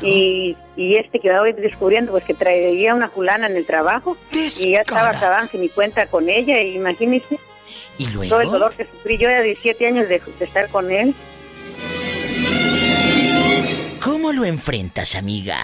Y, 0.03 0.55
y 0.77 0.97
este 0.97 1.19
que 1.19 1.33
voy 1.33 1.55
descubriendo, 1.55 2.13
pues 2.13 2.25
que 2.25 2.35
traía 2.35 2.95
una 2.95 3.09
fulana 3.09 3.47
en 3.49 3.57
el 3.57 3.65
trabajo 3.67 4.17
y 4.33 4.73
ya 4.73 4.81
estaba 4.81 5.11
acabando 5.11 5.59
mi 5.59 5.71
cuenta 5.71 6.07
con 6.07 6.29
ella, 6.29 6.63
imagínese 6.63 7.39
y 7.99 8.07
luego, 8.13 8.31
todo 8.31 8.41
el 8.43 8.51
dolor 8.51 8.75
que 8.75 8.85
sufrí. 8.85 9.19
Yo 9.19 9.29
era 9.29 9.43
17 9.43 9.87
años 9.87 10.09
de, 10.09 10.21
de 10.39 10.45
estar 10.45 10.69
con 10.69 10.91
él. 10.91 11.15
¿cómo 14.03 14.33
lo 14.33 14.45
enfrentas, 14.45 15.17
amiga? 15.17 15.57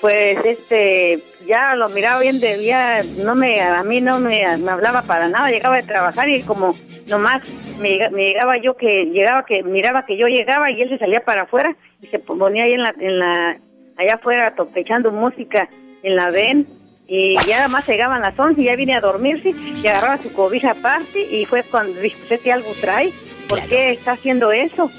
Pues 0.00 0.38
este, 0.44 1.18
ya 1.46 1.74
lo 1.74 1.88
miraba 1.88 2.20
bien 2.20 2.38
de 2.40 2.62
ya 2.64 3.02
no 3.18 3.34
me, 3.34 3.60
a 3.60 3.82
mí 3.82 4.00
no 4.00 4.20
me, 4.20 4.56
me 4.58 4.70
hablaba 4.70 5.02
para 5.02 5.28
nada, 5.28 5.50
llegaba 5.50 5.76
de 5.76 5.82
trabajar 5.82 6.28
y 6.28 6.42
como 6.42 6.74
nomás 7.08 7.48
me, 7.80 7.98
me 8.10 8.26
llegaba 8.26 8.56
yo 8.62 8.76
que, 8.76 9.06
llegaba 9.06 9.44
que, 9.44 9.62
miraba 9.64 10.06
que 10.06 10.16
yo 10.16 10.26
llegaba 10.28 10.70
y 10.70 10.80
él 10.80 10.88
se 10.88 10.98
salía 10.98 11.20
para 11.24 11.42
afuera 11.42 11.76
y 12.00 12.06
se 12.06 12.18
ponía 12.20 12.64
ahí 12.64 12.72
en 12.74 12.82
la, 12.82 12.94
en 13.00 13.18
la, 13.18 13.56
allá 13.96 14.14
afuera 14.14 14.54
to- 14.54 14.68
echando 14.76 15.10
música 15.10 15.68
en 16.04 16.14
la 16.14 16.30
ven 16.30 16.66
y 17.08 17.34
ya 17.46 17.56
nada 17.56 17.68
más 17.68 17.88
llegaban 17.88 18.20
las 18.22 18.38
11 18.38 18.60
y 18.60 18.66
ya 18.66 18.76
vine 18.76 18.94
a 18.94 19.00
dormirse 19.00 19.50
y 19.50 19.86
agarraba 19.86 20.22
su 20.22 20.32
cobija 20.32 20.72
aparte 20.72 21.20
y 21.34 21.44
fue 21.46 21.62
cuando 21.64 21.98
dije, 22.00 22.16
pues 22.18 22.32
este 22.32 22.52
algo 22.52 22.70
trae, 22.80 23.12
¿por 23.48 23.58
Claro. 23.58 23.70
qué 23.70 23.90
está 23.92 24.12
haciendo 24.12 24.52
eso? 24.52 24.90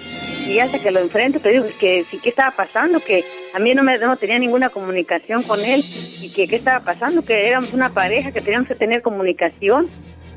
Y 0.47 0.57
hasta 0.59 0.79
que 0.79 0.89
lo 0.89 0.99
enfrento, 0.99 1.39
te 1.39 1.49
digo 1.51 1.65
que 1.79 2.03
sí, 2.09 2.17
¿qué 2.21 2.29
estaba 2.29 2.49
pasando? 2.51 2.99
Que 2.99 3.23
a 3.53 3.59
mí 3.59 3.73
no 3.75 3.83
me 3.83 3.99
no 3.99 4.17
tenía 4.17 4.39
ninguna 4.39 4.69
comunicación 4.69 5.43
con 5.43 5.63
él 5.63 5.83
y 6.21 6.29
que 6.29 6.47
qué 6.47 6.55
estaba 6.55 6.83
pasando, 6.83 7.23
que 7.23 7.47
éramos 7.47 7.71
una 7.73 7.93
pareja, 7.93 8.31
que 8.31 8.41
teníamos 8.41 8.67
que 8.67 8.75
tener 8.75 9.01
comunicación. 9.03 9.87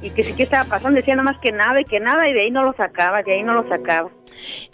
y 0.04 0.10
que 0.10 0.24
sí 0.24 0.32
que 0.34 0.42
estaba 0.42 0.64
pasando, 0.64 0.96
decía 0.98 1.14
nada 1.14 1.30
más 1.30 1.40
que 1.40 1.52
nada 1.52 1.80
y 1.80 1.84
que 1.84 2.00
nada 2.00 2.28
y 2.28 2.32
de 2.32 2.42
ahí 2.42 2.50
no 2.50 2.64
lo 2.64 2.72
sacaba, 2.74 3.22
de 3.22 3.34
ahí 3.34 3.42
no 3.44 3.54
lo 3.54 3.66
sacaba. 3.68 4.10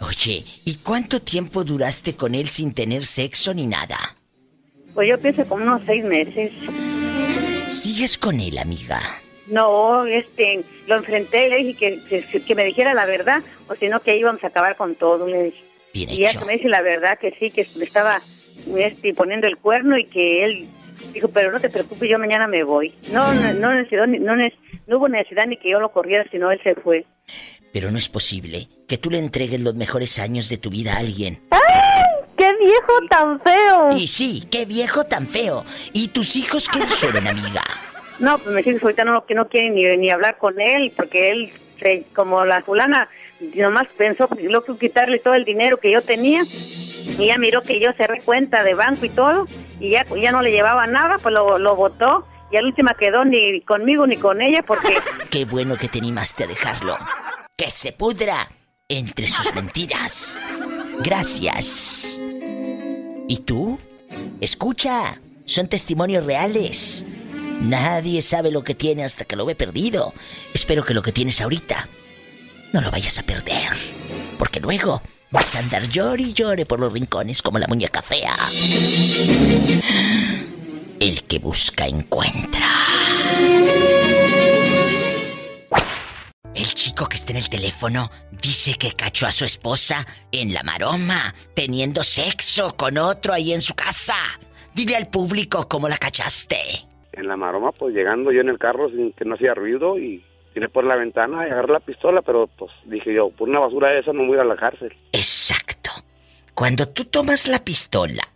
Oye, 0.01 0.43
¿y 0.65 0.75
cuánto 0.83 1.21
tiempo 1.21 1.63
duraste 1.63 2.15
con 2.15 2.33
él 2.33 2.49
sin 2.49 2.73
tener 2.73 3.05
sexo 3.05 3.53
ni 3.53 3.67
nada? 3.67 4.17
Pues 4.99 5.11
yo 5.11 5.17
pienso 5.17 5.45
como 5.45 5.63
unos 5.63 5.81
seis 5.85 6.03
meses. 6.03 6.51
¿Sigues 7.69 8.17
con 8.17 8.41
él, 8.41 8.57
amiga? 8.57 8.99
No, 9.47 10.05
este, 10.05 10.61
lo 10.87 10.97
enfrenté 10.97 11.47
y 11.47 11.49
le 11.51 11.55
dije 11.63 11.99
que, 12.09 12.21
que, 12.29 12.41
que 12.41 12.53
me 12.53 12.65
dijera 12.65 12.93
la 12.93 13.05
verdad, 13.05 13.41
o 13.69 13.75
si 13.75 13.87
no 13.87 14.01
que 14.01 14.17
íbamos 14.17 14.43
a 14.43 14.47
acabar 14.47 14.75
con 14.75 14.95
todo, 14.95 15.25
le 15.25 15.43
dije. 15.43 15.63
Bien 15.93 16.09
y 16.09 16.17
ya 16.17 16.37
que 16.37 16.43
me 16.43 16.51
dice 16.57 16.67
la 16.67 16.81
verdad 16.81 17.17
que 17.17 17.31
sí, 17.39 17.49
que 17.49 17.65
me 17.77 17.85
estaba 17.85 18.19
este, 18.75 19.13
poniendo 19.13 19.47
el 19.47 19.55
cuerno 19.55 19.97
y 19.97 20.03
que 20.03 20.43
él 20.43 20.67
dijo, 21.13 21.29
pero 21.29 21.53
no 21.53 21.61
te 21.61 21.69
preocupes, 21.69 22.09
yo 22.11 22.19
mañana 22.19 22.45
me 22.47 22.65
voy. 22.65 22.93
No, 23.13 23.33
no, 23.33 23.53
no, 23.53 23.73
necesitó 23.73 24.05
ni- 24.05 24.19
no, 24.19 24.35
no 24.35 24.97
hubo 24.97 25.07
necesidad 25.07 25.45
ni 25.47 25.55
que 25.55 25.69
yo 25.71 25.79
lo 25.79 25.93
corriera, 25.93 26.25
sino 26.29 26.51
él 26.51 26.59
se 26.61 26.75
fue. 26.75 27.05
Pero 27.71 27.89
no 27.89 27.97
es 27.99 28.09
posible 28.09 28.67
que 28.85 28.97
tú 28.97 29.09
le 29.11 29.19
entregues 29.19 29.61
los 29.61 29.75
mejores 29.75 30.19
años 30.19 30.49
de 30.49 30.57
tu 30.57 30.69
vida 30.69 30.95
a 30.95 30.99
alguien. 30.99 31.39
¡Qué 31.49 31.55
viejo 32.59 32.93
tan 33.09 33.39
feo! 33.39 33.89
Y 33.95 34.07
sí, 34.07 34.47
qué 34.51 34.65
viejo 34.65 35.05
tan 35.05 35.27
feo. 35.27 35.65
¿Y 35.93 36.09
tus 36.09 36.35
hijos 36.35 36.67
qué 36.69 36.79
dijeron, 36.79 37.27
amiga? 37.27 37.63
No, 38.19 38.37
pues 38.37 38.53
me 38.53 38.61
dice 38.61 38.79
ahorita 38.81 39.05
no, 39.05 39.25
que 39.25 39.33
no 39.33 39.47
quieren 39.47 39.75
ni, 39.75 39.97
ni 39.97 40.09
hablar 40.09 40.37
con 40.37 40.59
él, 40.59 40.91
porque 40.95 41.31
él, 41.31 41.53
como 42.13 42.43
la 42.45 42.61
fulana, 42.61 43.07
nomás 43.55 43.87
pensó 43.97 44.27
que 44.27 44.43
lo 44.43 44.63
que 44.63 44.77
quitarle 44.77 45.19
todo 45.19 45.33
el 45.33 45.45
dinero 45.45 45.77
que 45.77 45.91
yo 45.91 46.01
tenía, 46.01 46.43
y 46.43 47.25
ya 47.25 47.37
miró 47.37 47.61
que 47.61 47.79
yo 47.79 47.91
cerré 47.93 48.21
cuenta 48.21 48.63
de 48.63 48.73
banco 48.73 49.05
y 49.05 49.09
todo, 49.09 49.47
y 49.79 49.91
ya, 49.91 50.05
ya 50.21 50.31
no 50.31 50.41
le 50.41 50.51
llevaba 50.51 50.85
nada, 50.87 51.15
pues 51.21 51.33
lo, 51.33 51.57
lo 51.57 51.75
botó, 51.75 52.25
y 52.51 52.57
al 52.57 52.65
última 52.65 52.93
quedó 52.93 53.23
ni 53.25 53.61
conmigo 53.61 54.05
ni 54.05 54.17
con 54.17 54.41
ella, 54.41 54.63
porque 54.63 54.97
Qué 55.29 55.45
bueno 55.45 55.77
que 55.77 55.87
te 55.87 55.99
animaste 55.99 56.43
a 56.43 56.47
dejarlo. 56.47 56.97
Que 57.55 57.67
se 57.67 57.91
pudra 57.91 58.49
entre 58.87 59.27
sus 59.27 59.53
mentiras. 59.53 60.39
Gracias. 61.03 62.19
¿Y 63.29 63.37
tú? 63.37 63.77
Escucha, 64.41 65.21
son 65.45 65.67
testimonios 65.67 66.25
reales. 66.25 67.05
Nadie 67.61 68.23
sabe 68.23 68.49
lo 68.49 68.63
que 68.63 68.73
tiene 68.73 69.03
hasta 69.03 69.23
que 69.23 69.35
lo 69.35 69.45
ve 69.45 69.53
perdido. 69.53 70.15
Espero 70.51 70.83
que 70.83 70.95
lo 70.95 71.03
que 71.03 71.11
tienes 71.11 71.39
ahorita 71.39 71.87
no 72.73 72.81
lo 72.81 72.89
vayas 72.89 73.19
a 73.19 73.23
perder. 73.23 73.69
Porque 74.39 74.59
luego 74.59 75.03
vas 75.29 75.55
a 75.55 75.59
andar 75.59 75.87
llore 75.87 76.23
y 76.23 76.33
llore 76.33 76.65
por 76.65 76.79
los 76.79 76.91
rincones 76.91 77.43
como 77.43 77.59
la 77.59 77.67
muñeca 77.67 78.01
fea. 78.01 78.35
El 80.99 81.23
que 81.25 81.37
busca 81.37 81.85
encuentra. 81.85 82.67
El 86.55 86.65
chico 86.73 87.07
que 87.07 87.15
está 87.15 87.31
en 87.31 87.37
el 87.37 87.49
teléfono 87.49 88.09
dice 88.31 88.73
que 88.77 88.91
cachó 88.93 89.27
a 89.27 89.31
su 89.31 89.45
esposa 89.45 90.05
en 90.31 90.53
la 90.53 90.63
maroma, 90.63 91.33
teniendo 91.55 92.03
sexo 92.03 92.75
con 92.75 92.97
otro 92.97 93.33
ahí 93.33 93.53
en 93.53 93.61
su 93.61 93.75
casa. 93.75 94.15
Dile 94.73 94.95
al 94.95 95.07
público 95.07 95.67
cómo 95.67 95.87
la 95.87 95.97
cachaste. 95.97 96.57
En 97.13 97.27
la 97.27 97.37
maroma, 97.37 97.71
pues 97.71 97.93
llegando 97.93 98.31
yo 98.31 98.41
en 98.41 98.49
el 98.49 98.57
carro 98.57 98.89
sin 98.89 99.13
que 99.13 99.25
no 99.25 99.35
hacía 99.35 99.53
ruido 99.53 99.97
y 99.99 100.23
tiré 100.53 100.69
por 100.69 100.83
la 100.83 100.95
ventana 100.95 101.47
y 101.47 101.51
agarré 101.51 101.73
la 101.73 101.79
pistola, 101.79 102.21
pero 102.21 102.47
pues 102.47 102.71
dije 102.85 103.13
yo, 103.13 103.29
por 103.29 103.47
una 103.49 103.59
basura 103.59 103.89
de 103.89 103.99
esa 103.99 104.11
no 104.13 104.23
voy 104.25 104.33
a 104.33 104.35
ir 104.35 104.39
a 104.41 104.45
la 104.45 104.55
cárcel. 104.55 104.95
Exacto. 105.11 105.91
Cuando 106.55 106.87
tú 106.89 107.05
tomas 107.05 107.47
la 107.47 107.63
pistola, 107.63 108.27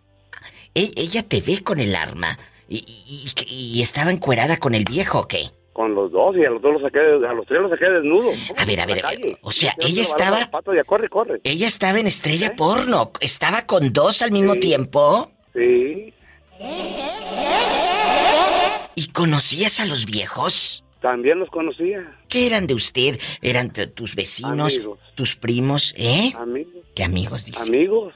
e- 0.76 0.91
ella 0.95 1.24
te 1.24 1.41
ve 1.41 1.61
con 1.64 1.80
el 1.80 1.95
arma 1.95 2.38
y, 2.70 2.78
y- 2.78 3.32
y- 3.49 3.80
y 3.80 3.82
estaba 3.82 4.11
encuerada 4.11 4.57
con 4.57 4.76
el 4.76 4.86
viejo, 4.86 5.20
¿o 5.22 5.28
qué? 5.28 5.49
Con 5.74 5.95
los 5.95 6.11
dos 6.11 6.38
y 6.38 6.45
a 6.45 6.51
los 6.51 6.61
dos 6.61 6.74
los 6.74 6.82
saqué, 6.84 6.99
a 6.99 7.34
los 7.34 7.45
tres 7.47 7.61
los 7.61 7.71
saqué 7.71 7.89
desnudos. 7.89 8.36
A 8.57 8.65
ver, 8.65 8.80
a 8.80 8.86
ver, 8.86 9.05
a 9.05 9.09
ver. 9.09 9.38
O 9.41 9.51
sea, 9.51 9.74
ella 9.80 10.03
estaba, 10.03 10.49
corre, 10.86 11.09
corre. 11.09 11.41
ella 11.43 11.67
estaba 11.67 11.99
en 11.99 12.07
estrella 12.07 12.55
porno. 12.55 13.11
¿Estaba 13.19 13.65
con 13.65 13.91
dos 13.91 14.21
al 14.21 14.32
mismo 14.32 14.55
tiempo? 14.55 15.32
Sí, 15.53 16.13
¿Y 18.95 19.07
conocías 19.07 19.80
a 19.80 19.86
los 19.86 20.05
viejos? 20.05 20.84
también 21.01 21.38
los 21.38 21.49
conocía. 21.49 22.17
¿Qué 22.30 22.47
eran 22.47 22.65
de 22.65 22.74
usted? 22.76 23.19
¿Eran 23.41 23.71
tus 23.71 24.15
vecinos? 24.15 24.76
Amigos. 24.78 24.99
¿Tus 25.15 25.36
primos? 25.36 25.93
¿Eh? 25.97 26.32
Amigos. 26.38 26.74
¿Qué 26.95 27.03
amigos 27.03 27.45
dice? 27.45 27.61
Amigos. 27.61 28.13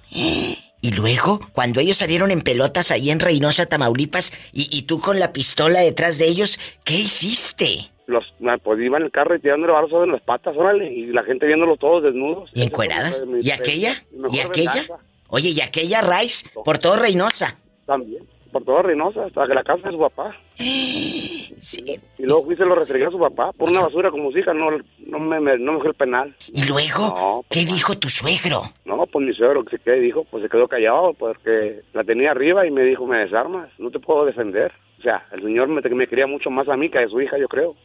Y 0.81 0.91
luego, 0.91 1.39
cuando 1.53 1.79
ellos 1.79 1.97
salieron 1.97 2.29
en 2.31 2.41
pelotas 2.41 2.91
ahí 2.91 3.09
en 3.09 3.19
Reynosa, 3.19 3.65
Tamaulipas, 3.65 4.31
y, 4.53 4.67
y 4.71 4.83
tú 4.83 4.99
con 4.99 5.19
la 5.19 5.33
pistola 5.33 5.79
detrás 5.81 6.17
de 6.19 6.27
ellos, 6.27 6.59
¿qué 6.83 6.93
hiciste? 6.95 7.89
Los, 8.05 8.23
ah, 8.47 8.57
pues 8.63 8.79
iba 8.79 8.97
en 8.97 9.03
el 9.03 9.11
carro 9.11 9.35
y 9.35 9.41
tirándole 9.41 9.73
balazos 9.73 10.03
en 10.05 10.11
las 10.13 10.21
patas, 10.21 10.55
órale, 10.55 10.91
y 10.93 11.07
la 11.07 11.23
gente 11.23 11.45
viéndolos 11.47 11.79
todos 11.79 12.03
desnudos. 12.03 12.49
¿Y 12.53 12.61
encueradas? 12.63 13.21
¿Y 13.41 13.51
aquella? 13.51 14.03
¿Y 14.31 14.39
aquella? 14.39 14.71
venganza. 14.73 14.97
Oye, 15.29 15.49
¿y 15.49 15.59
aquella 15.61 16.01
Rice? 16.01 16.47
Por 16.63 16.77
todo 16.77 16.95
Reynosa. 16.95 17.57
También, 17.85 18.23
por 18.51 18.63
todo 18.63 18.81
Reynosa, 18.83 19.25
hasta 19.25 19.45
que 19.47 19.53
la 19.55 19.63
casa 19.63 19.87
de 19.89 19.91
su 19.91 19.99
papá. 19.99 20.35
Y 22.17 22.23
luego 22.23 22.45
fui 22.45 22.53
y 22.53 22.57
se 22.57 22.65
lo 22.65 22.75
restregué 22.75 23.05
a 23.07 23.09
su 23.11 23.19
papá 23.19 23.51
por 23.53 23.69
una 23.69 23.81
basura 23.81 24.11
como 24.11 24.31
su 24.31 24.37
hija, 24.37 24.53
no, 24.53 24.69
no 25.07 25.19
me, 25.19 25.39
me- 25.39 25.57
no 25.57 25.73
me 25.73 25.79
fue 25.79 25.89
el 25.89 25.95
penal. 25.95 26.35
¿Y 26.53 26.63
luego? 26.63 27.07
No, 27.07 27.45
¿Qué 27.49 27.65
dijo 27.65 27.97
tu 27.97 28.09
suegro? 28.09 28.71
Pues 29.17 29.27
mi 29.27 29.33
suegro 29.33 29.63
que 29.65 29.77
se 29.77 29.83
quedó, 29.83 29.95
dijo, 29.99 30.23
pues 30.29 30.43
se 30.43 30.49
quedó 30.49 30.67
callado 30.67 31.13
porque 31.13 31.81
la 31.93 32.03
tenía 32.03 32.31
arriba 32.31 32.65
y 32.67 32.71
me 32.71 32.83
dijo, 32.83 33.05
me 33.07 33.17
desarmas, 33.19 33.69
no 33.79 33.89
te 33.91 33.99
puedo 33.99 34.25
defender. 34.25 34.71
O 34.99 35.01
sea, 35.01 35.25
el 35.31 35.41
señor 35.41 35.67
me, 35.67 35.81
me 35.81 36.07
quería 36.07 36.27
mucho 36.27 36.49
más 36.49 36.67
a 36.69 36.77
mí 36.77 36.89
que 36.89 36.99
a 36.99 37.07
su 37.07 37.19
hija, 37.21 37.37
yo 37.37 37.47
creo. 37.47 37.75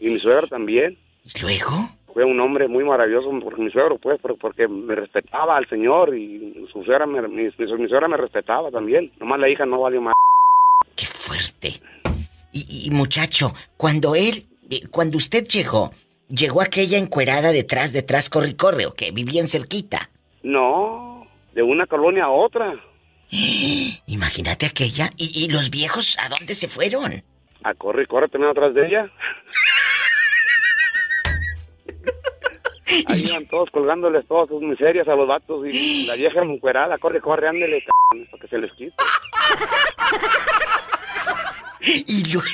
Y 0.00 0.10
mi 0.10 0.18
suegro 0.18 0.46
también. 0.46 0.96
¿Y 1.24 1.40
luego? 1.42 1.72
Fue 2.12 2.24
un 2.24 2.38
hombre 2.40 2.68
muy 2.68 2.84
maravilloso, 2.84 3.30
porque 3.42 3.62
mi 3.62 3.70
suegro, 3.70 3.98
pues, 3.98 4.18
por- 4.20 4.36
porque 4.38 4.66
me 4.68 4.94
respetaba 4.94 5.56
al 5.56 5.68
señor 5.68 6.14
y 6.16 6.66
su 6.72 6.82
suegra 6.84 7.06
me, 7.06 7.20
mi, 7.28 7.44
mi- 7.44 7.88
suegra 7.88 8.08
me 8.08 8.16
respetaba 8.16 8.70
también. 8.70 9.12
Nomás 9.20 9.40
la 9.40 9.48
hija 9.48 9.66
no 9.66 9.80
valió 9.80 10.00
más. 10.00 10.14
¡Qué 10.96 11.06
fuerte! 11.06 11.80
Y, 12.52 12.86
y, 12.86 12.90
muchacho, 12.90 13.52
cuando 13.76 14.14
él, 14.14 14.44
eh, 14.70 14.86
cuando 14.90 15.16
usted 15.18 15.44
llegó, 15.46 15.92
llegó 16.28 16.60
aquella 16.62 16.98
encuerada 16.98 17.52
detrás, 17.52 17.92
detrás, 17.92 18.28
corre 18.30 18.56
corre, 18.56 18.86
¿o 18.86 18.94
qué? 18.94 19.10
¿Vivían 19.12 19.46
cerquita? 19.48 20.10
No, 20.42 21.26
de 21.54 21.62
una 21.62 21.86
colonia 21.86 22.24
a 22.24 22.30
otra. 22.30 22.74
Imagínate 24.06 24.66
aquella. 24.66 25.10
¿Y, 25.16 25.44
y 25.44 25.50
los 25.50 25.70
viejos 25.70 26.16
a 26.20 26.28
dónde 26.28 26.54
se 26.54 26.68
fueron? 26.68 27.22
A 27.64 27.74
corre 27.74 28.04
y 28.04 28.06
corre 28.06 28.28
también 28.28 28.50
atrás 28.50 28.74
de 28.74 28.86
ella. 28.86 29.10
Ahí 33.06 33.24
iban 33.28 33.46
todos 33.46 33.70
colgándoles 33.70 34.26
todas 34.26 34.48
sus 34.48 34.62
miserias 34.62 35.06
a 35.08 35.14
los 35.14 35.28
vatos 35.28 35.66
y 35.66 36.06
la 36.06 36.14
vieja 36.14 36.42
encuerada, 36.42 36.96
corre, 36.98 37.20
corre, 37.20 37.48
ándele, 37.48 37.80
c 37.80 37.88
para 38.30 38.40
que 38.40 38.48
se 38.48 38.58
les 38.58 38.72
quite. 38.72 38.94
Y 41.80 42.32
luego... 42.32 42.48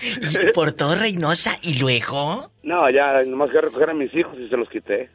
Y 0.00 0.52
por 0.52 0.72
todo 0.72 0.94
Reynosa, 0.94 1.58
y 1.62 1.78
luego... 1.78 2.50
No, 2.62 2.88
ya, 2.90 3.22
nomás 3.24 3.50
que 3.50 3.60
recoger 3.60 3.90
a 3.90 3.94
mis 3.94 4.12
hijos 4.14 4.36
y 4.38 4.48
se 4.48 4.56
los 4.56 4.68
quité. 4.68 5.10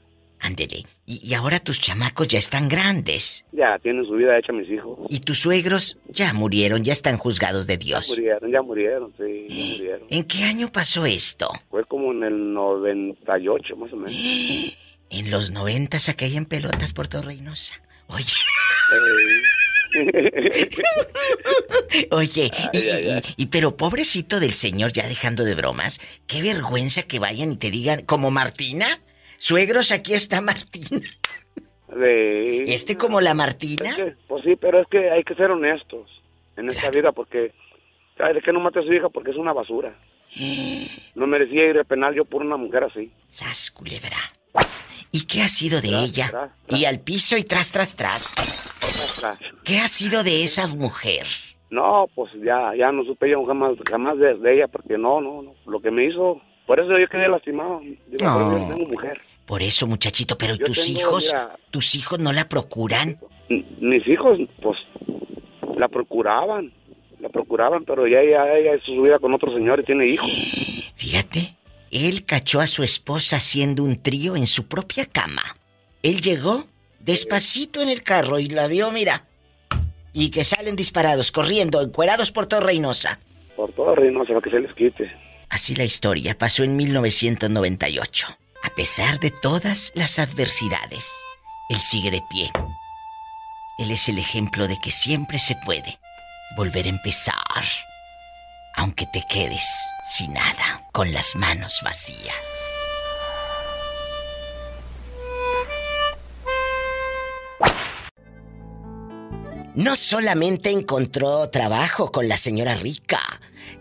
Ándele. 0.45 0.83
Y, 1.05 1.25
y 1.25 1.33
ahora 1.35 1.59
tus 1.59 1.79
chamacos 1.79 2.27
ya 2.27 2.37
están 2.37 2.67
grandes. 2.67 3.45
Ya 3.53 3.79
tienen 3.81 4.05
su 4.05 4.11
vida 4.11 4.37
hecha 4.37 4.51
mis 4.51 4.69
hijos. 4.69 4.99
Y 5.09 5.21
tus 5.21 5.39
suegros 5.39 5.97
ya 6.09 6.33
murieron, 6.33 6.83
ya 6.83 6.91
están 6.91 7.17
juzgados 7.17 7.65
de 7.65 7.75
Ya 7.75 7.85
Dios. 7.85 8.09
murieron, 8.09 8.51
ya 8.51 8.61
murieron, 8.61 9.13
sí, 9.17 9.47
ya 9.49 9.65
murieron. 9.77 10.07
¿En 10.09 10.23
qué 10.25 10.43
año 10.43 10.69
pasó 10.71 11.05
esto? 11.05 11.47
Fue 11.69 11.85
como 11.85 12.11
en 12.11 12.23
el 12.23 12.53
98, 12.53 13.75
más 13.77 13.93
o 13.93 13.95
menos. 13.95 14.13
En 15.09 15.31
los 15.31 15.51
noventas 15.51 16.09
aquella 16.09 16.37
en 16.37 16.45
pelotas 16.45 16.91
por 16.91 17.07
todo 17.07 17.21
Reynosa. 17.21 17.75
Oye, 18.07 18.25
oye, 22.11 22.51
y, 22.73 22.77
y- 22.77 23.21
y- 23.37 23.45
pero 23.47 23.75
pobrecito 23.77 24.39
del 24.39 24.53
señor, 24.53 24.91
ya 24.91 25.07
dejando 25.07 25.43
de 25.43 25.55
bromas, 25.55 25.99
qué 26.27 26.41
vergüenza 26.41 27.03
que 27.03 27.19
vayan 27.19 27.53
y 27.53 27.57
te 27.57 27.71
digan, 27.71 28.01
como 28.05 28.31
Martina, 28.31 28.87
suegros, 29.47 29.91
aquí 29.91 30.13
está 30.13 30.39
Martina. 30.41 31.01
De- 31.95 32.63
Este 32.73 32.97
como 32.97 33.19
la 33.21 33.33
Martina. 33.33 33.89
Es 33.89 33.95
que, 33.95 34.15
pues 34.27 34.43
sí, 34.43 34.55
pero 34.55 34.81
es 34.81 34.87
que 34.87 35.11
hay 35.11 35.23
que 35.23 35.35
ser 35.35 35.51
honestos 35.51 36.09
en 36.57 36.69
esta 36.69 36.89
vida 36.89 37.11
porque, 37.11 37.51
¿sabes 38.17 38.35
de 38.35 38.41
qué 38.41 38.51
no 38.53 38.59
mate 38.61 38.79
a 38.79 38.83
su 38.83 38.93
hija? 38.93 39.09
Porque 39.09 39.31
es 39.31 39.37
una 39.37 39.53
basura. 39.53 39.93
No 41.15 41.27
merecía 41.27 41.69
ir 41.69 41.77
a 41.77 41.83
penal 41.83 42.15
yo 42.15 42.25
por 42.25 42.41
una 42.41 42.57
mujer 42.57 42.85
así. 42.85 43.11
Sas, 43.27 43.69
culebra. 43.69 44.17
¿Y 45.11 45.25
qué 45.27 45.43
ha 45.43 45.47
sido 45.47 45.79
de 45.79 45.89
Tras, 45.89 46.03
ella? 46.09 46.27
tras, 46.31 46.51
Y 46.81 46.85
al 46.85 46.99
piso 47.01 47.37
y 47.37 47.43
tras, 47.43 47.71
tras, 47.71 47.95
tras. 47.95 48.33
Tras. 49.19 49.39
¿Qué 49.63 49.77
ha 49.79 49.87
sido 49.87 50.23
de 50.23 50.43
esa 50.43 50.65
mujer? 50.65 51.25
No, 51.69 52.07
pues 52.15 52.31
ya, 52.43 52.73
ya 52.75 52.91
no 52.91 53.03
supe 53.05 53.29
yo 53.29 53.45
jamás, 53.45 53.73
jamás 53.87 54.17
de, 54.17 54.33
de 54.39 54.55
ella 54.55 54.67
porque 54.67 54.97
no, 54.97 55.21
no, 55.21 55.43
no. 55.43 55.53
Lo 55.67 55.79
que 55.81 55.91
me 55.91 56.05
hizo, 56.07 56.41
por 56.65 56.79
eso 56.79 56.97
yo 56.97 57.07
quedé 57.09 57.27
lastimado. 57.27 57.79
Digo, 57.81 58.23
No. 58.25 58.49
"Pues, 58.49 58.61
yo 58.61 58.67
tengo 58.75 58.89
mujer. 58.91 59.21
Por 59.45 59.61
eso, 59.61 59.87
muchachito, 59.87 60.37
pero 60.37 60.55
¿y 60.55 60.59
Yo 60.59 60.65
tus 60.65 60.85
tengo, 60.85 60.99
hijos? 60.99 61.25
mira- 61.27 61.55
¿Tus 61.71 61.95
hijos 61.95 62.19
no 62.19 62.31
la 62.31 62.47
procuran? 62.47 63.19
Mis 63.49 64.07
hijos, 64.07 64.39
pues, 64.61 64.77
la 65.77 65.87
procuraban. 65.87 66.71
la 67.19 67.29
procuraban, 67.29 67.85
pero 67.85 68.05
ya 68.05 68.19
ella, 68.19 68.53
ella 68.57 68.73
es 68.73 68.83
su 68.83 69.01
vida 69.01 69.17
con 69.17 69.33
otro 69.33 69.53
señor 69.53 69.79
y 69.79 69.83
tiene 69.85 70.05
hijos. 70.07 70.27
Fíjate, 70.97 71.55
él 71.89 72.25
cachó 72.25 72.59
a 72.59 72.67
su 72.67 72.83
esposa 72.83 73.37
haciendo 73.37 73.81
un 73.83 74.01
trío 74.01 74.35
en 74.35 74.45
su 74.45 74.67
propia 74.67 75.05
cama. 75.05 75.41
Él 76.01 76.19
llegó 76.19 76.65
despacito 76.99 77.81
en 77.81 77.87
el 77.87 78.03
carro 78.03 78.39
y 78.39 78.47
la 78.47 78.67
vio, 78.67 78.91
mira. 78.91 79.25
Y 80.11 80.31
que 80.31 80.43
salen 80.43 80.75
disparados, 80.75 81.31
corriendo, 81.31 81.81
encuerados 81.81 82.31
por 82.33 82.45
todo 82.45 82.59
Reynosa. 82.59 83.19
Por 83.55 83.71
todo 83.71 83.95
Reynosa, 83.95 84.33
para 84.33 84.41
que 84.41 84.49
se 84.49 84.59
les 84.59 84.73
quite. 84.73 85.09
Así 85.53 85.75
la 85.75 85.83
historia 85.83 86.35
pasó 86.35 86.63
en 86.63 86.75
1998. 86.75 88.27
A 88.63 88.69
pesar 88.71 89.19
de 89.19 89.29
todas 89.29 89.91
las 89.93 90.17
adversidades, 90.17 91.07
él 91.69 91.79
sigue 91.79 92.09
de 92.09 92.23
pie. 92.27 92.51
Él 93.77 93.91
es 93.91 94.09
el 94.09 94.17
ejemplo 94.17 94.67
de 94.67 94.79
que 94.79 94.89
siempre 94.89 95.37
se 95.37 95.55
puede 95.63 95.99
volver 96.57 96.87
a 96.87 96.89
empezar, 96.89 97.63
aunque 98.75 99.05
te 99.05 99.23
quedes 99.29 99.63
sin 100.03 100.33
nada, 100.33 100.87
con 100.91 101.13
las 101.13 101.35
manos 101.35 101.81
vacías. 101.83 102.35
No 109.75 109.95
solamente 109.95 110.71
encontró 110.71 111.47
trabajo 111.51 112.11
con 112.11 112.27
la 112.27 112.37
señora 112.37 112.73
rica, 112.73 113.19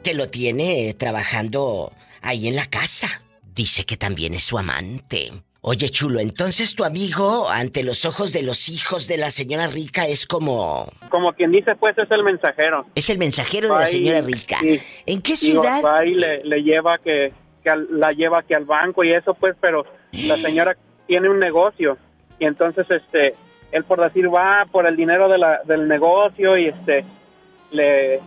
que 0.03 0.15
lo 0.15 0.29
tiene 0.29 0.95
trabajando 0.95 1.93
ahí 2.21 2.49
en 2.49 2.57
la 2.57 2.67
casa. 2.67 3.23
Dice 3.55 3.85
que 3.85 3.97
también 3.97 4.35
es 4.35 4.45
su 4.45 4.59
amante. 4.59 5.33
Oye, 5.65 5.91
chulo, 5.91 6.19
entonces 6.19 6.75
tu 6.75 6.85
amigo, 6.85 7.49
ante 7.49 7.85
los 7.85 8.05
ojos 8.05 8.33
de 8.33 8.43
los 8.43 8.69
hijos 8.69 9.07
de 9.07 9.17
la 9.17 9.31
señora 9.31 9.69
rica, 9.69 10.09
es 10.09 10.27
como... 10.27 10.91
Como 11.09 11.33
quien 11.35 11.53
dice, 11.53 11.77
pues 11.77 11.97
es 11.99 12.11
el 12.11 12.25
mensajero. 12.25 12.85
Es 12.97 13.09
el 13.11 13.19
mensajero 13.19 13.73
de 13.73 13.79
la 13.79 13.85
y- 13.85 13.93
señora 13.93 14.21
rica. 14.23 14.59
¿En 15.07 15.23
qué 15.23 15.37
ciudad? 15.37 15.81
va 15.85 16.05
y 16.05 16.15
le, 16.15 16.43
le 16.45 16.63
lleva 16.65 16.99
que, 16.99 17.33
que 17.63 17.71
al- 17.71 17.87
la 17.91 18.11
lleva 18.13 18.43
que 18.43 18.57
al 18.57 18.65
banco 18.65 19.05
y 19.05 19.13
eso, 19.13 19.35
pues, 19.35 19.55
pero 19.61 19.85
la 20.13 20.37
señora 20.37 20.77
tiene 21.07 21.29
un 21.29 21.39
negocio 21.39 21.97
y 22.41 22.47
entonces, 22.47 22.85
este, 22.91 23.37
él 23.71 23.85
por 23.85 24.01
decir 24.01 24.35
va 24.35 24.67
por 24.73 24.89
el 24.89 24.97
dinero 24.97 25.29
de 25.29 25.39
la, 25.39 25.61
del 25.65 25.87
negocio 25.87 26.59
y 26.59 26.67
este, 26.69 27.05
le 27.71 28.21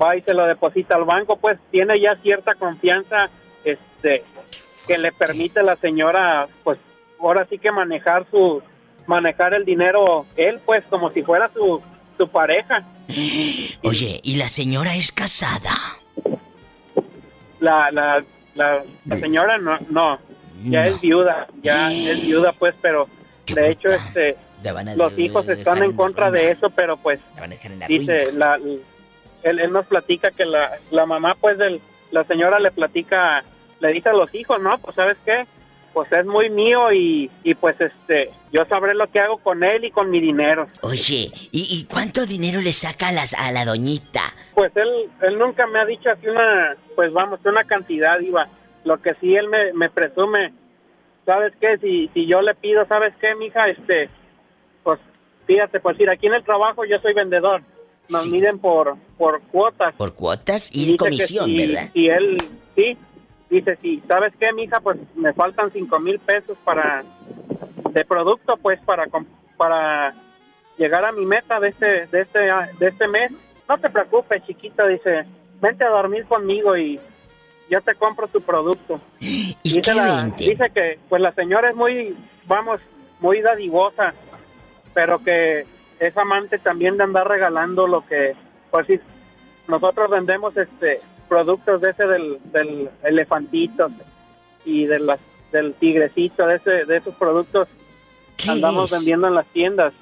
va 0.00 0.16
y 0.16 0.22
se 0.22 0.34
lo 0.34 0.46
deposita 0.46 0.94
al 0.94 1.04
banco, 1.04 1.36
pues 1.36 1.58
tiene 1.70 2.00
ya 2.00 2.16
cierta 2.16 2.54
confianza, 2.54 3.28
este, 3.64 4.22
que 4.86 4.98
le 4.98 5.12
permite 5.12 5.60
a 5.60 5.64
la 5.64 5.76
señora, 5.76 6.48
pues, 6.64 6.78
ahora 7.20 7.46
sí 7.48 7.58
que 7.58 7.70
manejar 7.70 8.26
su, 8.30 8.62
manejar 9.06 9.54
el 9.54 9.64
dinero 9.64 10.26
él, 10.36 10.60
pues, 10.64 10.84
como 10.90 11.10
si 11.10 11.22
fuera 11.22 11.50
su, 11.52 11.82
su 12.16 12.28
pareja. 12.28 12.84
Oye, 13.82 14.20
¿y 14.22 14.36
la 14.36 14.48
señora 14.48 14.94
es 14.94 15.12
casada? 15.12 15.98
la, 17.60 17.90
la, 17.90 18.24
la, 18.54 18.82
la 19.04 19.16
señora 19.16 19.58
no, 19.58 19.76
no, 19.90 20.18
ya 20.64 20.86
es 20.86 21.00
viuda, 21.00 21.48
ya 21.62 21.92
es 21.92 22.26
viuda 22.26 22.52
pues, 22.52 22.74
pero 22.80 23.08
de 23.46 23.70
hecho 23.70 23.88
este 23.88 24.36
los 24.96 25.18
hijos 25.18 25.48
están 25.48 25.82
en 25.82 25.92
contra 25.92 26.30
de 26.30 26.50
eso, 26.50 26.70
pero 26.70 26.96
pues 26.96 27.20
La 27.36 27.46
la 27.46 27.86
dice 27.86 28.32
la, 28.32 28.58
él, 29.42 29.58
él 29.60 29.72
nos 29.72 29.86
platica 29.86 30.30
que 30.30 30.44
la, 30.44 30.78
la 30.90 31.06
mamá 31.06 31.36
pues 31.40 31.58
del 31.58 31.80
la 32.10 32.24
señora 32.24 32.58
le 32.58 32.70
platica, 32.70 33.44
le 33.80 33.92
dice 33.92 34.08
a 34.08 34.14
los 34.14 34.34
hijos, 34.34 34.60
no, 34.60 34.78
pues 34.78 34.96
sabes 34.96 35.18
qué, 35.24 35.46
pues 35.92 36.10
es 36.12 36.24
muy 36.24 36.48
mío 36.48 36.92
y, 36.92 37.30
y 37.42 37.54
pues 37.54 37.78
este 37.80 38.30
yo 38.52 38.64
sabré 38.66 38.94
lo 38.94 39.10
que 39.10 39.20
hago 39.20 39.38
con 39.38 39.62
él 39.62 39.84
y 39.84 39.90
con 39.90 40.10
mi 40.10 40.20
dinero. 40.20 40.68
Oye, 40.82 41.30
¿y, 41.52 41.66
y 41.70 41.86
cuánto 41.90 42.24
dinero 42.24 42.60
le 42.60 42.72
saca 42.72 43.08
a, 43.08 43.12
las, 43.12 43.34
a 43.34 43.52
la 43.52 43.64
doñita? 43.64 44.22
Pues 44.54 44.74
él, 44.76 45.10
él 45.22 45.38
nunca 45.38 45.66
me 45.66 45.80
ha 45.80 45.84
dicho 45.84 46.10
así 46.10 46.28
una, 46.28 46.76
pues 46.94 47.12
vamos, 47.12 47.40
una 47.44 47.64
cantidad, 47.64 48.18
Iba. 48.20 48.48
Lo 48.84 49.02
que 49.02 49.14
sí 49.20 49.34
él 49.34 49.48
me, 49.48 49.72
me 49.74 49.90
presume, 49.90 50.54
¿sabes 51.26 51.52
qué? 51.60 51.76
Si, 51.78 52.08
si 52.14 52.26
yo 52.26 52.40
le 52.40 52.54
pido, 52.54 52.86
¿sabes 52.86 53.12
qué, 53.20 53.34
mija? 53.34 53.68
Este, 53.68 54.08
pues 54.82 54.98
fíjate, 55.46 55.80
pues 55.80 56.00
ir 56.00 56.08
aquí 56.08 56.26
en 56.26 56.34
el 56.34 56.44
trabajo 56.44 56.84
yo 56.86 56.98
soy 57.00 57.12
vendedor. 57.12 57.60
Nos 58.10 58.26
miden 58.28 58.58
por, 58.58 58.96
por 59.16 59.40
cuotas. 59.42 59.94
Por 59.96 60.14
cuotas 60.14 60.70
y 60.74 60.92
que 60.92 60.96
comisión, 60.96 61.46
si- 61.46 61.56
¿verdad? 61.66 61.90
Si 61.92 62.06
él, 62.08 62.36
sí, 62.74 62.96
dice, 63.50 63.76
si, 63.82 64.02
¿sabes 64.08 64.32
qué, 64.40 64.52
mija? 64.52 64.80
Pues 64.80 64.98
me 65.14 65.32
faltan 65.34 65.70
cinco 65.72 65.98
mil 66.00 66.18
pesos 66.18 66.56
para, 66.64 67.04
de 67.90 68.04
producto, 68.04 68.56
pues, 68.56 68.80
para, 68.80 69.06
para 69.56 70.14
llegar 70.78 71.04
a 71.04 71.12
mi 71.12 71.26
meta 71.26 71.60
de 71.60 71.68
este, 71.68 72.06
de 72.06 72.20
este, 72.22 72.38
de 72.38 72.88
este 72.88 73.08
mes. 73.08 73.30
No 73.68 73.76
te 73.78 73.90
preocupes, 73.90 74.42
chiquita, 74.46 74.86
dice, 74.86 75.26
vente 75.60 75.84
a 75.84 75.88
dormir 75.90 76.24
conmigo 76.24 76.76
y 76.76 76.98
yo 77.70 77.80
te 77.82 77.94
compro 77.94 78.26
tu 78.28 78.40
producto. 78.40 79.00
¿Y 79.20 79.54
dice, 79.62 79.80
qué 79.82 79.94
la- 79.94 80.22
dice 80.36 80.70
que, 80.74 80.98
pues, 81.10 81.20
la 81.20 81.32
señora 81.32 81.68
es 81.70 81.76
muy, 81.76 82.16
vamos, 82.46 82.80
muy 83.20 83.42
dadivosa, 83.42 84.14
pero 84.94 85.18
que 85.22 85.66
es 86.00 86.16
amante 86.16 86.58
también 86.58 86.96
de 86.96 87.04
andar 87.04 87.26
regalando 87.28 87.86
lo 87.86 88.06
que, 88.06 88.34
pues 88.70 88.86
sí, 88.86 89.00
nosotros 89.66 90.10
vendemos 90.10 90.56
este 90.56 91.00
productos 91.28 91.80
de 91.82 91.90
ese 91.90 92.04
del, 92.06 92.38
del 92.52 92.88
elefantito 93.04 93.90
y 94.64 94.86
de 94.86 94.98
las 95.00 95.20
del 95.52 95.74
tigrecito, 95.74 96.46
de 96.46 96.56
ese, 96.56 96.70
de 96.84 96.96
esos 96.98 97.14
productos 97.16 97.68
andamos 98.46 98.92
es? 98.92 98.98
vendiendo 98.98 99.28
en 99.28 99.34
las 99.34 99.46
tiendas. 99.48 99.92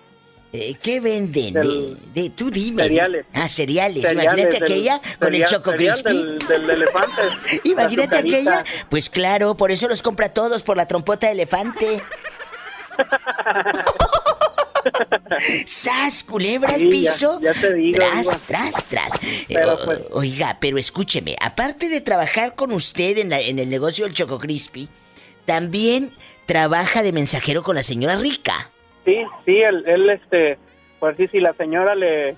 Eh, 0.53 0.75
¿Qué 0.81 1.01
venden? 1.01 1.53
Del- 1.55 1.99
de, 2.15 2.23
de- 2.23 2.31
tú 2.31 2.51
dime. 2.51 2.85
cereales. 2.85 3.27
Ah, 3.35 3.49
cereales. 3.49 4.03
Cereales 4.07 4.25
Imagínate 4.33 4.55
del- 4.55 4.63
aquella 4.63 5.01
con 5.19 5.35
el 5.35 5.45
Choco 5.45 5.73
Crispy. 5.73 6.13
Del, 6.13 6.39
del 6.39 6.71
elefante. 6.71 7.23
Imagínate 7.65 8.17
aquella. 8.17 8.65
Pues 8.89 9.11
claro, 9.11 9.57
por 9.57 9.71
eso 9.73 9.89
los 9.89 10.03
compra 10.03 10.29
todos, 10.33 10.63
por 10.63 10.77
la 10.77 10.87
trompota 10.87 11.27
de 11.27 11.33
elefante. 11.33 12.03
¡Sas, 15.67 16.25
culebra 16.25 16.75
al 16.75 16.81
Sí, 16.81 16.89
piso! 16.89 17.41
ya 17.41 17.53
te 17.55 17.75
digo, 17.75 17.97
Tras, 17.99 18.43
tras, 18.43 18.87
tras. 18.87 19.13
O- 19.15 19.85
pues- 19.85 20.03
Oiga, 20.13 20.57
pero 20.61 20.79
escúcheme, 20.79 21.37
aparte 21.41 21.89
de 21.89 22.01
trabajar 22.01 22.55
con 22.55 22.73
usted 22.73 23.19
en, 23.19 23.31
la- 23.31 23.41
en 23.41 23.59
el 23.59 23.69
negocio 23.69 24.05
del 24.05 24.15
Choco 24.15 24.39
Crispy, 24.39 24.89
también 25.45 26.13
trabaja 26.47 27.03
de 27.03 27.13
mensajero 27.13 27.63
con 27.63 27.77
la 27.77 27.83
señora 27.83 28.17
Rica. 28.17 28.71
Sí, 29.05 29.17
sí, 29.45 29.61
él, 29.61 29.85
él, 29.87 30.11
este, 30.11 30.59
pues 30.99 31.17
sí, 31.17 31.29
si 31.29 31.41
la 31.41 31.53
señora 31.55 31.95
le, 31.95 32.37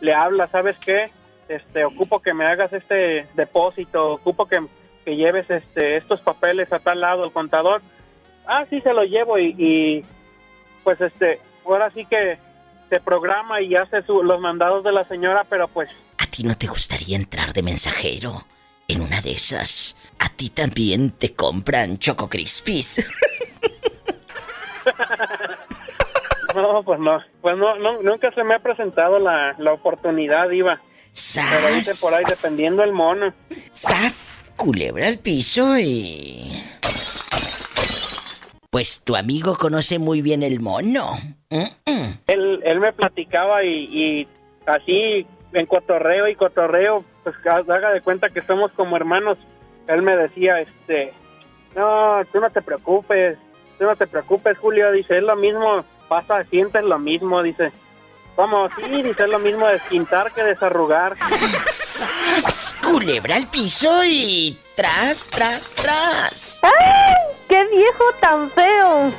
le 0.00 0.14
habla, 0.14 0.48
¿sabes 0.48 0.76
qué? 0.84 1.10
Este, 1.48 1.84
ocupo 1.84 2.20
que 2.20 2.34
me 2.34 2.44
hagas 2.46 2.72
este 2.72 3.26
depósito, 3.34 4.12
ocupo 4.14 4.46
que, 4.46 4.58
que 5.04 5.16
lleves 5.16 5.48
este, 5.50 5.96
estos 5.96 6.20
papeles 6.20 6.72
a 6.72 6.78
tal 6.78 7.00
lado, 7.00 7.24
el 7.24 7.32
contador. 7.32 7.82
Ah, 8.46 8.64
sí, 8.70 8.80
se 8.80 8.92
lo 8.92 9.04
llevo 9.04 9.38
y, 9.38 9.54
y, 9.58 10.04
pues 10.84 11.00
este, 11.00 11.38
ahora 11.66 11.90
sí 11.90 12.04
que 12.06 12.38
se 12.88 13.00
programa 13.00 13.60
y 13.60 13.74
hace 13.74 14.02
su, 14.02 14.22
los 14.22 14.40
mandados 14.40 14.84
de 14.84 14.92
la 14.92 15.04
señora, 15.04 15.44
pero 15.48 15.68
pues 15.68 15.88
¿A 16.18 16.26
ti 16.26 16.42
no 16.42 16.56
te 16.56 16.66
gustaría 16.66 17.16
entrar 17.16 17.52
de 17.52 17.62
mensajero? 17.62 18.46
En 18.88 19.00
una 19.00 19.20
de 19.20 19.32
esas, 19.32 19.96
a 20.18 20.28
ti 20.28 20.48
también 20.48 21.10
te 21.10 21.34
compran 21.34 21.98
Choco 21.98 22.28
Crispies. 22.28 23.04
no, 26.54 26.84
pues 26.84 27.00
no, 27.00 27.20
pues 27.40 27.56
no, 27.56 27.76
no, 27.76 28.00
nunca 28.02 28.30
se 28.32 28.44
me 28.44 28.54
ha 28.54 28.60
presentado 28.60 29.18
la, 29.18 29.56
la 29.58 29.72
oportunidad, 29.72 30.48
Iba. 30.50 30.80
Pero 31.34 31.74
dice 31.74 31.92
por 32.00 32.14
ahí, 32.14 32.24
dependiendo 32.28 32.84
el 32.84 32.92
mono. 32.92 33.34
¡Sas! 33.70 34.42
Culebra 34.56 35.08
al 35.08 35.18
piso 35.18 35.78
y... 35.78 36.62
Pues 38.76 39.00
tu 39.02 39.16
amigo 39.16 39.54
conoce 39.56 39.98
muy 39.98 40.20
bien 40.20 40.42
el 40.42 40.60
mono. 40.60 41.12
Él, 42.26 42.60
él 42.62 42.78
me 42.78 42.92
platicaba 42.92 43.64
y, 43.64 44.28
así 44.66 45.26
en 45.54 45.64
cotorreo 45.64 46.28
y 46.28 46.34
cotorreo, 46.34 47.02
pues 47.24 47.34
ha- 47.46 47.72
haga 47.74 47.90
de 47.92 48.02
cuenta 48.02 48.28
que 48.28 48.42
somos 48.42 48.70
como 48.72 48.94
hermanos. 48.94 49.38
Él 49.88 50.02
me 50.02 50.14
decía, 50.14 50.60
este, 50.60 51.14
no, 51.74 52.20
tú 52.30 52.38
no 52.38 52.50
te 52.50 52.60
preocupes, 52.60 53.38
tú 53.78 53.84
no 53.86 53.96
te 53.96 54.06
preocupes, 54.06 54.58
Julio, 54.58 54.92
dice, 54.92 55.16
es 55.16 55.22
lo 55.24 55.36
mismo, 55.36 55.82
pasa, 56.08 56.44
sientes 56.44 56.84
lo 56.84 56.98
mismo, 56.98 57.42
dice. 57.42 57.72
¿Cómo? 58.36 58.68
Sí, 58.76 59.02
dice, 59.02 59.24
es 59.24 59.30
lo 59.30 59.38
mismo 59.38 59.66
desquintar 59.66 60.30
que 60.32 60.42
desarrugar. 60.42 61.16
¡Sas! 61.70 62.76
Culebra 62.82 63.36
al 63.36 63.48
piso 63.48 64.04
y... 64.04 64.60
Tras, 64.76 65.26
tras, 65.28 65.72
tras. 65.72 66.60
¡Ay! 66.62 67.14
¡Qué 67.48 67.64
viejo 67.74 68.04
tan 68.20 68.50
feo! 68.50 69.12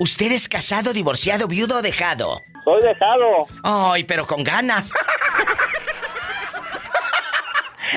¿Usted 0.00 0.32
es 0.32 0.48
casado, 0.48 0.92
divorciado, 0.92 1.46
viudo 1.46 1.76
o 1.76 1.82
dejado? 1.82 2.42
Soy 2.64 2.82
dejado. 2.82 3.46
Ay, 3.62 4.02
pero 4.02 4.26
con 4.26 4.42
ganas. 4.42 4.90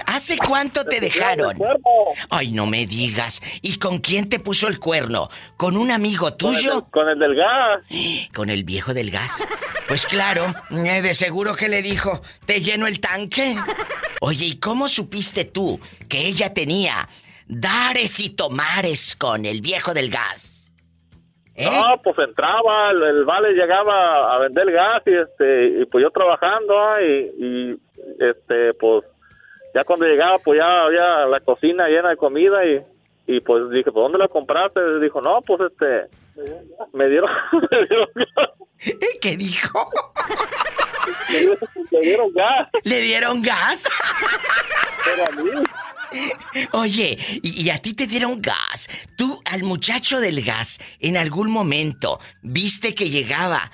¿Ah, 0.05 0.15
¿Hace 0.15 0.37
cuánto 0.37 0.85
te 0.85 0.99
dejaron? 0.99 1.57
Ay, 2.29 2.51
no 2.51 2.65
me 2.67 2.85
digas. 2.85 3.41
¿Y 3.61 3.77
con 3.79 3.99
quién 3.99 4.29
te 4.29 4.39
puso 4.39 4.67
el 4.67 4.79
cuerno? 4.79 5.29
¿Con 5.57 5.77
un 5.77 5.91
amigo 5.91 6.33
tuyo? 6.33 6.87
Con 6.91 7.09
el 7.09 7.19
del 7.19 7.35
gas. 7.35 7.83
Con 8.33 8.49
el 8.49 8.63
viejo 8.63 8.93
del 8.93 9.11
gas. 9.11 9.47
Pues 9.87 10.05
claro, 10.05 10.45
eh, 10.71 11.01
de 11.01 11.13
seguro 11.13 11.55
que 11.55 11.69
le 11.69 11.81
dijo, 11.81 12.21
¿te 12.45 12.61
lleno 12.61 12.87
el 12.87 12.99
tanque? 12.99 13.55
Oye, 14.21 14.45
¿y 14.45 14.59
cómo 14.59 14.87
supiste 14.87 15.45
tú 15.45 15.79
que 16.07 16.27
ella 16.27 16.53
tenía 16.53 17.09
dares 17.47 18.19
y 18.19 18.29
tomares 18.29 19.15
con 19.15 19.45
el 19.45 19.61
viejo 19.61 19.93
del 19.93 20.09
gas? 20.09 20.71
¿Eh? 21.55 21.69
No, 21.69 22.01
pues 22.01 22.17
entraba, 22.19 22.91
el, 22.91 23.03
el 23.03 23.25
vale 23.25 23.51
llegaba 23.53 24.33
a 24.33 24.39
vender 24.39 24.71
gas 24.71 25.03
y 25.05 25.13
este, 25.13 25.81
y 25.81 25.85
pues 25.85 26.01
yo 26.01 26.09
trabajando 26.11 26.73
y, 27.01 27.31
y 27.37 27.77
este, 28.19 28.73
pues 28.75 29.03
ya 29.73 29.83
cuando 29.83 30.05
llegaba 30.05 30.39
pues 30.39 30.59
ya 30.59 30.83
había 30.83 31.25
la 31.25 31.39
cocina 31.39 31.87
llena 31.87 32.09
de 32.09 32.17
comida 32.17 32.65
y, 32.65 32.81
y 33.27 33.39
pues 33.41 33.69
dije, 33.69 33.91
¿pues 33.91 34.03
dónde 34.03 34.17
la 34.17 34.27
compraste? 34.27 34.99
Dijo, 34.99 35.21
no, 35.21 35.41
pues 35.41 35.61
este, 35.71 36.07
me 36.93 37.07
dieron, 37.07 37.29
me 37.71 37.85
dieron. 37.87 38.07
¿Qué 39.21 39.37
dijo? 39.37 39.89
Dieron, 41.29 41.57
me 41.91 41.99
dieron 41.99 42.33
gas. 42.33 42.69
¿Le 42.83 43.01
dieron 43.01 43.41
gas? 43.41 43.89
Pero 45.05 45.25
a 45.27 45.43
mí. 45.43 45.63
Oye, 46.73 47.17
y, 47.41 47.63
y 47.63 47.69
a 47.69 47.81
ti 47.81 47.93
te 47.93 48.07
dieron 48.07 48.41
gas. 48.41 48.89
Tú, 49.17 49.41
al 49.45 49.63
muchacho 49.63 50.19
del 50.19 50.43
gas, 50.43 50.79
en 50.99 51.15
algún 51.15 51.49
momento 51.49 52.19
viste 52.41 52.93
que 52.93 53.09
llegaba 53.09 53.71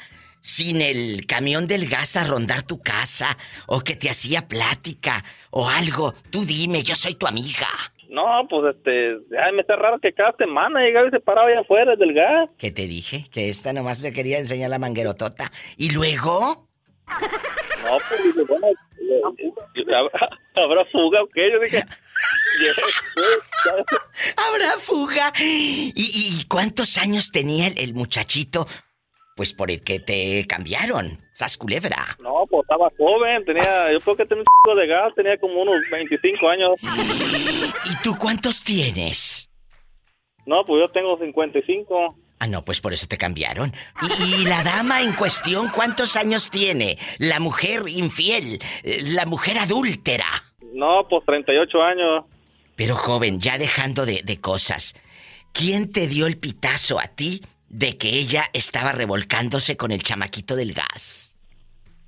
sin 0.48 0.82
el 0.82 1.26
camión 1.28 1.68
del 1.68 1.90
gas 1.90 2.16
a 2.16 2.24
rondar 2.24 2.64
tu 2.64 2.80
casa, 2.80 3.38
o 3.68 3.82
que 3.82 3.98
te 3.98 4.10
hacía 4.10 4.48
plática, 4.48 5.26
o 5.52 5.70
algo. 5.70 6.14
Tú 6.32 6.46
dime, 6.46 6.84
yo 6.84 6.96
soy 6.96 7.16
tu 7.16 7.28
amiga. 7.28 7.68
No, 8.10 8.48
pues 8.50 8.74
este, 8.74 9.18
ay, 9.38 9.52
me 9.54 9.62
está 9.62 9.76
raro 9.76 10.00
que 10.00 10.14
cada 10.14 10.34
semana 10.38 10.80
llegaba 10.80 11.10
y 11.10 11.12
se 11.12 11.20
paraba 11.20 11.50
allá 11.50 11.60
afuera 11.60 11.98
del 11.98 12.14
gas. 12.14 12.50
¿Qué 12.58 12.72
te 12.72 12.88
dije? 12.88 13.26
Que 13.30 13.50
esta 13.50 13.74
nomás 13.74 14.00
le 14.00 14.14
quería 14.14 14.40
enseñar 14.40 14.70
la 14.70 14.80
manguerotota. 14.80 15.52
¿Y 15.76 15.92
luego? 15.92 16.70
No, 17.84 17.98
pues 18.08 18.48
bueno, 18.48 18.68
eh, 18.68 19.22
eh, 19.40 19.96
¿habrá, 19.96 20.30
habrá 20.56 20.86
fuga 20.86 21.24
o 21.24 21.28
qué? 21.28 21.52
Yo 21.52 21.60
dije, 21.60 21.84
¿Habrá 24.38 24.78
fuga? 24.80 25.34
¿Y, 25.40 25.92
y 25.94 26.46
cuántos 26.48 26.98
años 26.98 27.32
tenía 27.34 27.68
el, 27.68 27.78
el 27.78 27.94
muchachito? 27.94 28.66
Pues 29.38 29.54
por 29.54 29.70
el 29.70 29.84
que 29.84 30.00
te 30.00 30.46
cambiaron. 30.48 31.20
Sas 31.34 31.56
culebra. 31.58 32.18
no, 32.20 32.46
pues 32.50 32.64
estaba 32.64 32.90
joven, 32.98 33.46
tenía, 33.46 33.94
yo 33.94 34.02
creo 34.02 34.18
que 34.18 34.26
tenía 34.26 34.42
un 34.42 34.48
chico 34.48 34.76
de 34.76 34.88
gas, 34.88 35.14
tenía 35.16 35.38
como 35.38 35.62
unos 35.62 35.76
25 35.92 36.50
años. 36.50 36.72
¿Y 37.86 38.04
tú 38.04 38.16
cuántos 38.20 38.64
tienes? 38.64 39.48
No, 40.48 40.66
pues 40.66 40.82
yo 40.82 40.92
tengo 40.92 41.20
55. 41.20 42.16
Ah, 42.40 42.48
no, 42.48 42.66
pues 42.66 42.82
por 42.82 42.94
eso 42.94 43.06
te 43.06 43.20
cambiaron. 43.20 43.74
¿Y, 44.02 44.42
y 44.42 44.46
la 44.46 44.64
dama 44.64 45.04
en 45.04 45.14
cuestión 45.14 45.70
cuántos 45.70 46.16
años 46.16 46.50
tiene? 46.50 46.98
La 47.20 47.40
mujer 47.40 47.84
infiel, 47.88 48.60
la 48.84 49.28
mujer 49.28 49.60
adúltera. 49.60 50.26
No, 50.74 51.08
pues 51.08 51.24
38 51.26 51.82
años. 51.84 52.26
Pero 52.76 52.96
joven, 52.96 53.40
ya 53.40 53.60
dejando 53.60 54.08
de, 54.08 54.22
de 54.24 54.42
cosas, 54.42 54.96
¿quién 55.52 55.92
te 55.92 56.08
dio 56.08 56.26
el 56.26 56.40
pitazo 56.40 57.00
a 57.00 57.08
ti 57.08 57.42
de 57.70 57.98
que 57.98 58.10
ella 58.10 58.46
estaba 58.54 58.92
revolcándose 58.92 59.76
con 59.78 59.92
el 59.92 60.04
chamaquito 60.04 60.56
del 60.56 60.74
gas? 60.74 61.36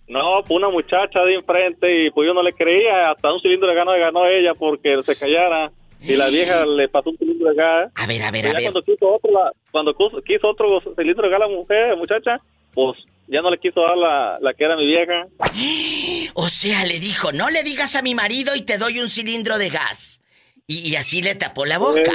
No, 0.08 0.42
pues 0.42 0.52
una 0.58 0.70
muchacha 0.70 1.24
de 1.24 1.36
enfrente 1.36 2.06
y 2.06 2.10
pues 2.12 2.26
yo 2.28 2.34
no 2.34 2.42
le 2.42 2.54
creía, 2.54 3.12
hasta 3.12 3.32
un 3.32 3.40
cilindro 3.42 3.68
de 3.70 3.76
gas 3.76 3.86
no 3.86 3.94
le 3.94 4.00
ganó 4.00 4.26
ella 4.26 4.54
porque 4.58 4.98
se 5.06 5.16
callara. 5.16 5.72
Y 6.02 6.16
la 6.16 6.28
vieja 6.30 6.66
le 6.66 6.88
pasó 6.88 7.10
un 7.12 7.18
cilindro 7.18 7.50
de 7.50 7.56
gas. 7.56 7.92
A 7.96 8.08
ver, 8.08 8.24
a 8.24 8.32
ver, 8.32 8.48
a 8.48 8.54
ver. 8.54 8.62
cuando 8.64 8.82
quiso 8.82 9.08
otro, 9.16 9.32
la- 9.32 9.52
cuando 9.72 9.96
quiso 10.26 10.48
otro 10.48 10.82
cilindro 10.98 11.24
de 11.26 11.30
gas 11.30 11.40
la 11.40 11.48
mujer, 11.48 11.96
muchacha, 11.98 12.38
pues 12.74 12.98
ya 13.28 13.42
no 13.42 13.52
le 13.52 13.60
quiso 13.60 13.82
dar 13.82 13.98
la, 13.98 14.40
la 14.42 14.54
que 14.54 14.64
era 14.64 14.76
mi 14.76 14.86
vieja. 14.86 15.28
O 16.36 16.48
sea, 16.48 16.86
le 16.86 17.00
dijo, 17.00 17.32
no 17.34 17.50
le 17.50 17.64
digas 17.64 17.96
a 17.96 18.02
mi 18.02 18.16
marido 18.16 18.56
y 18.56 18.62
te 18.62 18.78
doy 18.78 19.00
un 19.00 19.10
cilindro 19.10 19.58
de 19.58 19.70
gas. 19.70 20.22
Y, 20.68 20.88
y 20.90 20.96
así 20.96 21.22
le 21.22 21.36
tapó 21.36 21.66
la 21.66 21.78
boca. 21.80 22.12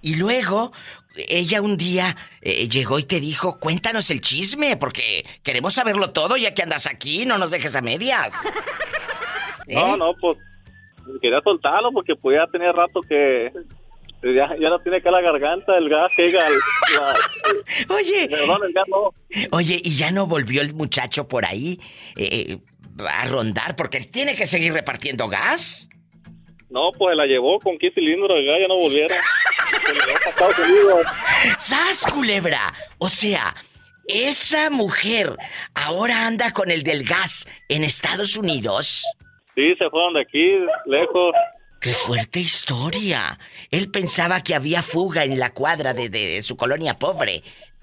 Y 0.00 0.16
luego, 0.16 0.72
ella 1.16 1.60
un 1.60 1.76
día 1.76 2.16
eh, 2.40 2.68
llegó 2.68 2.98
y 2.98 3.02
te 3.04 3.20
dijo, 3.20 3.58
cuéntanos 3.60 4.10
el 4.10 4.20
chisme, 4.20 4.76
porque 4.76 5.24
queremos 5.42 5.74
saberlo 5.74 6.10
todo 6.10 6.36
ya 6.36 6.54
que 6.54 6.62
andas 6.62 6.86
aquí, 6.86 7.26
no 7.26 7.38
nos 7.38 7.50
dejes 7.50 7.74
a 7.76 7.82
medias. 7.82 8.30
No, 9.68 9.96
no, 9.96 10.12
pues 10.20 10.38
quería 11.20 11.40
soltarlo 11.42 11.92
porque 11.92 12.14
pues 12.16 12.36
ya 12.36 12.46
tenía 12.50 12.72
rato 12.72 13.00
que 13.08 13.50
ya, 14.22 14.50
ya 14.60 14.68
no 14.68 14.80
tiene 14.80 14.98
acá 14.98 15.10
la 15.12 15.20
garganta, 15.20 15.78
el 15.78 15.88
gas 15.88 16.10
llega 16.18 16.46
al... 16.46 16.52
la- 16.54 17.16
Oye. 17.94 18.28
Perdón, 18.28 18.60
el 18.66 18.72
gas 18.72 18.84
no. 18.88 19.14
Oye, 19.52 19.80
¿y 19.82 19.96
ya 19.96 20.10
no 20.10 20.26
volvió 20.26 20.60
el 20.62 20.74
muchacho 20.74 21.28
por 21.28 21.44
ahí 21.46 21.80
eh, 22.16 22.58
a 23.08 23.26
rondar? 23.28 23.76
Porque 23.76 23.98
él 23.98 24.08
tiene 24.08 24.34
que 24.34 24.46
seguir 24.46 24.72
repartiendo 24.72 25.28
gas. 25.28 25.88
No, 26.72 26.90
pues 26.92 27.14
la 27.14 27.26
llevó 27.26 27.60
con 27.60 27.76
15 27.76 27.94
cilindros 27.94 28.34
de 28.34 28.44
gas, 28.46 28.56
ya 28.62 28.66
no 28.66 28.78
volvieron. 28.78 29.10
Se 29.84 29.94
la 29.94 30.06
llevó 30.06 30.18
para 30.18 30.30
Estados 30.30 30.58
Unidos. 30.58 31.06
¡Sas, 31.58 32.06
culebra! 32.10 32.72
O 32.96 33.10
sea, 33.10 33.54
esa 34.08 34.70
mujer 34.70 35.36
ahora 35.74 36.26
anda 36.26 36.50
con 36.52 36.70
el 36.70 36.82
del 36.82 37.04
gas 37.04 37.46
en 37.68 37.84
Estados 37.84 38.38
Unidos. 38.38 39.04
Sí, 39.54 39.74
se 39.78 39.90
fueron 39.90 40.14
de 40.14 40.22
aquí, 40.22 40.50
lejos. 40.86 41.34
¡Qué 41.78 41.90
fuerte 41.90 42.40
historia! 42.40 43.38
Él 43.70 43.90
pensaba 43.90 44.42
que 44.42 44.54
había 44.54 44.82
fuga 44.82 45.24
en 45.24 45.38
la 45.38 45.52
cuadra 45.52 45.92
de, 45.92 46.08
de 46.08 46.40
su 46.40 46.56
colonia 46.56 46.98
pobre, 46.98 47.42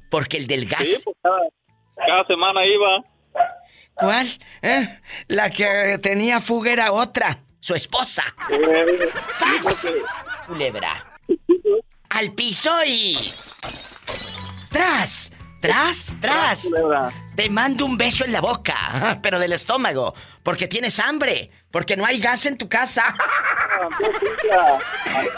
porque 0.10 0.38
el 0.38 0.48
del 0.48 0.66
gas... 0.66 0.88
Sí, 0.88 1.02
pues 1.04 1.16
cada, 1.22 1.42
cada 2.08 2.26
semana 2.26 2.66
iba. 2.66 3.04
¿Cuál? 3.94 4.28
¿Eh? 4.64 4.88
La 5.28 5.52
que 5.52 6.00
tenía 6.02 6.42
fuga 6.42 6.72
era 6.72 6.92
otra, 6.92 7.44
su 7.60 7.76
esposa. 7.76 8.24
Eh, 8.49 9.10
¡Sas! 9.28 9.88
Culebra. 10.47 11.14
Al 12.10 12.34
piso 12.34 12.72
y... 12.86 13.18
¡Tras! 14.72 15.32
¡Tras, 15.62 16.16
tras! 16.22 16.70
Te 17.36 17.49
mando 17.49 17.86
un 17.86 17.97
beso 17.97 18.24
en 18.24 18.32
la 18.32 18.41
boca, 18.41 19.20
pero 19.22 19.39
del 19.39 19.51
estómago, 19.51 20.14
porque 20.41 20.68
tienes 20.68 20.99
hambre, 20.99 21.51
porque 21.70 21.97
no 21.97 22.05
hay 22.05 22.20
gas 22.20 22.45
en 22.45 22.57
tu 22.57 22.70
casa. 22.70 23.16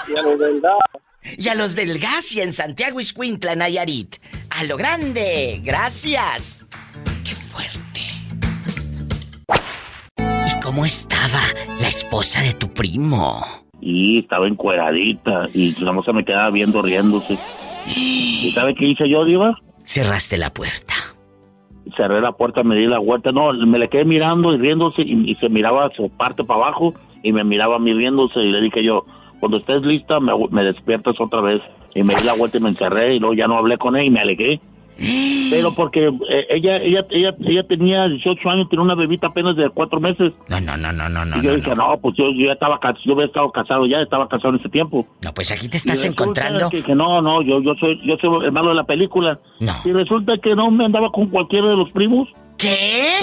Y 0.07 0.17
a 0.17 0.21
los 0.21 0.39
del 0.39 0.61
gas. 0.61 0.77
Y 1.37 1.49
a 1.49 1.55
los 1.55 1.75
del 1.75 1.99
gas 1.99 2.31
y 2.33 2.41
en 2.41 2.53
Santiago 2.53 2.99
Iscuintla, 2.99 3.55
Nayarit. 3.55 4.15
A 4.49 4.63
lo 4.63 4.77
grande, 4.77 5.59
gracias. 5.63 6.65
Cómo 10.71 10.85
estaba 10.85 11.41
la 11.81 11.87
esposa 11.89 12.41
de 12.41 12.53
tu 12.53 12.69
primo? 12.69 13.45
Y 13.81 14.19
estaba 14.19 14.47
encueradita 14.47 15.49
y 15.53 15.75
la 15.83 15.91
moza 15.91 16.13
me 16.13 16.23
quedaba 16.23 16.49
viendo 16.49 16.81
riéndose. 16.81 17.37
¿Y 17.93 18.51
sabe 18.55 18.73
qué 18.75 18.85
hice 18.85 19.09
yo, 19.09 19.25
Diva? 19.25 19.59
Cerraste 19.83 20.37
la 20.37 20.49
puerta. 20.49 20.93
Cerré 21.97 22.21
la 22.21 22.31
puerta, 22.31 22.63
me 22.63 22.75
di 22.75 22.85
la 22.85 22.99
vuelta. 22.99 23.33
No, 23.33 23.51
me 23.51 23.79
le 23.79 23.89
quedé 23.89 24.05
mirando 24.05 24.53
y 24.53 24.59
riéndose 24.59 25.01
y, 25.01 25.31
y 25.31 25.35
se 25.35 25.49
miraba 25.49 25.89
su 25.93 26.09
parte 26.09 26.45
para 26.45 26.61
abajo 26.61 26.93
y 27.21 27.33
me 27.33 27.43
miraba 27.43 27.75
a 27.75 27.79
mí 27.79 27.93
riéndose 27.93 28.39
y 28.39 28.49
le 28.49 28.61
dije 28.61 28.81
yo, 28.81 29.05
cuando 29.41 29.57
estés 29.57 29.81
lista 29.81 30.21
me, 30.21 30.31
me 30.51 30.63
despiertas 30.63 31.19
otra 31.19 31.41
vez. 31.41 31.59
Y 31.93 32.03
me 32.03 32.15
di 32.15 32.23
la 32.23 32.33
vuelta 32.33 32.59
y 32.59 32.61
me 32.61 32.69
encerré 32.69 33.15
y 33.15 33.19
luego 33.19 33.33
ya 33.33 33.47
no 33.47 33.57
hablé 33.57 33.77
con 33.77 33.97
él 33.97 34.05
y 34.05 34.09
me 34.09 34.21
alegué. 34.21 34.61
Pero 34.97 35.73
porque 35.75 36.07
eh, 36.07 36.47
ella, 36.49 36.77
ella, 36.77 37.05
ella, 37.09 37.35
ella 37.39 37.63
tenía 37.67 38.07
18 38.07 38.49
años, 38.49 38.69
tenía 38.69 38.83
una 38.83 38.95
bebita 38.95 39.27
apenas 39.27 39.55
de 39.55 39.69
4 39.69 39.99
meses. 39.99 40.33
No, 40.47 40.59
no, 40.61 40.77
no, 40.77 40.91
no, 40.91 41.09
no, 41.09 41.25
no. 41.25 41.37
Y 41.37 41.41
yo 41.41 41.55
dije, 41.55 41.75
no, 41.75 41.97
pues 42.01 42.15
yo, 42.17 42.25
yo 42.31 42.47
ya 42.47 42.53
estaba 42.53 42.79
yo 43.03 43.13
había 43.13 43.25
estado 43.25 43.51
casado 43.51 43.85
ya, 43.85 44.01
estaba 44.01 44.27
casado 44.27 44.49
en 44.49 44.59
ese 44.59 44.69
tiempo. 44.69 45.07
No, 45.23 45.33
pues 45.33 45.51
aquí 45.51 45.67
te 45.69 45.77
Y 45.77 45.79
estás 45.79 46.05
encontrando. 46.05 46.69
Que, 46.69 46.83
que 46.83 46.95
no, 46.95 47.21
no, 47.21 47.41
yo, 47.41 47.61
yo 47.61 47.73
soy, 47.79 47.99
yo 48.05 48.15
soy 48.21 48.45
el 48.45 48.51
malo 48.51 48.69
de 48.69 48.75
la 48.75 48.83
película. 48.83 49.39
Y 49.85 49.91
resulta 49.91 50.33
que 50.37 50.55
no 50.55 50.69
me 50.71 50.85
andaba 50.85 51.11
con 51.11 51.27
cualquiera 51.27 51.69
de 51.69 51.75
los 51.75 51.91
primos. 51.91 52.29
¿Qué? 52.57 53.13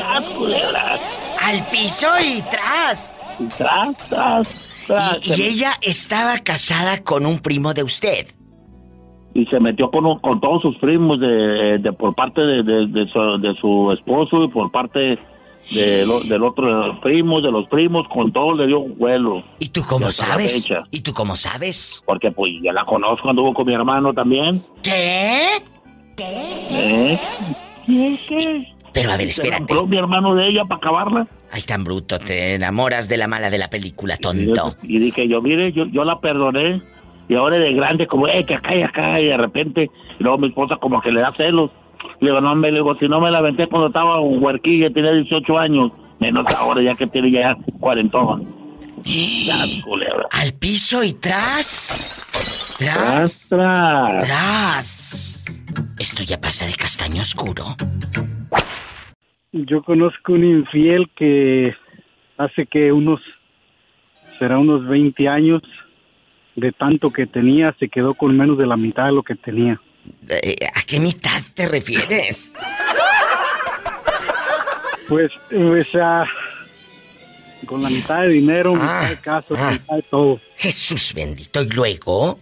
Al 1.41 1.65
piso 1.71 2.09
y 2.21 2.43
tras. 2.43 3.37
Tras, 3.57 4.09
tras, 4.09 4.85
tras. 4.87 5.27
Y, 5.27 5.41
y 5.41 5.47
ella 5.47 5.73
estaba 5.81 6.39
casada 6.41 7.03
con 7.05 7.25
un 7.25 7.39
primo 7.39 7.73
de 7.75 7.85
usted. 7.85 8.27
Y 9.39 9.47
se 9.47 9.61
metió 9.61 9.91
con, 9.91 10.05
un- 10.07 10.19
con 10.19 10.41
todos 10.41 10.63
sus 10.63 10.77
primos 10.79 11.21
de, 11.21 11.79
de- 11.79 11.93
por 11.93 12.15
parte 12.15 12.41
de, 12.43 12.63
de- 12.63 12.87
de 12.87 13.07
su, 13.13 13.39
de 13.41 13.55
su 13.61 13.93
esposo 13.93 14.45
y 14.45 14.49
por 14.49 14.71
parte 14.73 15.19
de 15.71 16.07
lo- 16.07 16.21
del 16.21 16.43
otro 16.43 16.67
de 16.67 16.87
los 16.89 16.99
primos, 17.01 17.43
de 17.43 17.53
los 17.53 17.69
primos, 17.69 18.09
con 18.09 18.33
todo 18.33 18.55
le 18.55 18.67
dio 18.67 18.81
vuelo. 18.81 19.43
¿Y 19.61 19.69
tú 19.69 19.83
cómo 19.89 20.09
Y 20.09 20.13
sabes? 20.13 20.69
¿Y 20.91 21.01
tú 21.03 21.13
cómo 21.13 21.37
sabes? 21.37 22.03
Porque 22.07 22.31
pues 22.33 22.51
ya 22.63 22.73
la 22.73 22.85
conozco, 22.85 23.29
anduvo 23.31 23.53
con 23.55 23.67
mi 23.67 23.75
hermano 23.75 24.13
también. 24.13 24.61
¿Qué? 24.83 25.47
¿Eh? 26.71 27.19
Pero 28.93 29.13
a 29.13 29.17
ver, 29.17 29.31
Se 29.31 29.43
espérate. 29.43 29.75
mi 29.87 29.97
hermano 29.99 30.35
de 30.35 30.49
ella 30.49 30.65
para 30.65 30.79
acabarla. 30.79 31.27
Ay, 31.53 31.63
tan 31.63 31.85
bruto, 31.85 32.19
te 32.19 32.55
enamoras 32.55 33.09
de 33.09 33.17
la 33.17 33.29
mala 33.29 33.51
de 33.51 33.59
la 33.59 33.71
película, 33.71 34.17
tonto. 34.17 34.75
Y 34.83 34.99
dije 34.99 35.29
yo, 35.29 35.41
mire, 35.41 35.73
yo, 35.73 35.87
yo 35.87 36.05
la 36.05 36.19
perdoné. 36.21 36.83
Y 37.29 37.35
ahora 37.35 37.59
de 37.59 37.73
grande, 37.75 38.07
como, 38.07 38.27
eh, 38.27 38.45
que 38.45 38.55
acá 38.55 38.75
y 38.75 38.83
acá, 38.83 39.21
y 39.21 39.27
de 39.27 39.37
repente, 39.37 39.91
y 40.19 40.23
luego 40.23 40.39
mi 40.39 40.49
esposa 40.49 40.77
como 40.77 41.01
que 41.01 41.13
le 41.13 41.21
da 41.21 41.33
celos. 41.37 41.71
Le 42.21 42.31
digo, 42.31 42.41
no, 42.41 42.55
me 42.55 42.71
le 42.71 42.79
digo, 42.79 42.95
si 42.97 43.09
no 43.09 43.21
me 43.21 43.31
la 43.31 43.39
aventé 43.39 43.67
cuando 43.67 43.89
estaba 43.89 44.21
un 44.21 44.43
huerquilla, 44.43 44.91
tenía 44.91 45.13
18 45.13 45.59
años, 45.59 45.93
menos 46.21 46.47
ahora 46.55 46.81
ya 46.83 46.95
que 46.95 47.07
tiene 47.07 47.31
ya 47.31 47.57
40. 47.81 48.19
Ya, 49.05 49.55
culebra. 49.85 50.27
Al 50.33 50.53
piso 50.55 51.05
y 51.05 51.13
tras. 51.13 52.77
Tras, 52.79 53.49
Tras. 53.49 53.49
tras. 53.49 54.27
Tras. 54.27 55.63
Esto 55.99 56.23
ya 56.23 56.41
pasa 56.41 56.67
de 56.67 56.75
castaño 56.75 57.23
oscuro. 57.23 57.65
Yo 59.53 59.83
conozco 59.83 60.35
un 60.35 60.45
infiel 60.45 61.11
que 61.17 61.75
hace 62.37 62.67
que 62.67 62.93
unos, 62.93 63.21
será 64.39 64.59
unos 64.59 64.87
20 64.87 65.29
años, 65.29 65.63
de 66.59 66.73
tanto 66.73 67.11
que 67.11 67.27
tenía, 67.27 67.75
se 67.79 67.89
quedó 67.89 68.15
con 68.15 68.37
menos 68.37 68.59
de 68.59 68.67
la 68.67 68.77
mitad 68.77 69.07
de 69.07 69.13
lo 69.13 69.23
que 69.23 69.35
tenía. 69.35 69.81
Eh, 70.29 70.57
¿A 70.75 70.83
qué 70.83 71.01
mitad 71.01 71.43
te 71.55 71.69
refieres? 71.69 72.55
Pues, 75.09 75.31
o 75.53 75.91
sea, 75.91 76.25
con 77.67 77.83
la 77.83 77.91
mitad 77.91 78.23
de 78.23 78.31
dinero, 78.31 78.75
mitad 78.75 79.09
de 79.09 79.17
casa, 79.19 79.71
mitad 79.73 79.97
de 79.97 80.03
todo. 80.03 80.39
Jesús 80.57 81.15
bendito. 81.15 81.63
¿Y 81.63 81.69
luego? 81.71 82.39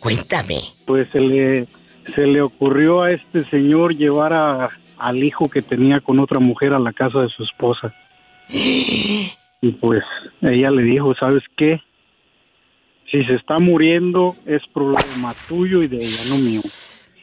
Cuéntame. 0.00 0.60
Pues 0.86 1.08
se 1.10 1.20
le, 1.20 1.66
se 2.14 2.26
le 2.26 2.40
ocurrió 2.40 3.02
a 3.02 3.10
este 3.10 3.44
señor 3.50 3.94
llevar 3.94 4.32
a, 4.32 4.70
al 4.96 5.22
hijo 5.22 5.48
que 5.48 5.62
tenía 5.62 6.00
con 6.00 6.20
otra 6.20 6.40
mujer 6.40 6.72
a 6.72 6.78
la 6.78 6.92
casa 6.92 7.20
de 7.20 7.28
su 7.28 7.44
esposa. 7.44 7.94
Y 9.60 9.72
pues 9.72 10.02
ella 10.40 10.70
le 10.70 10.82
dijo, 10.82 11.16
¿sabes 11.16 11.42
qué? 11.56 11.82
Si 13.10 13.24
se 13.24 13.34
está 13.36 13.58
muriendo 13.58 14.36
es 14.46 14.60
problema 14.72 15.34
tuyo 15.48 15.82
y 15.82 15.88
de 15.88 15.96
ella, 15.96 16.20
no 16.28 16.36
mío. 16.38 16.60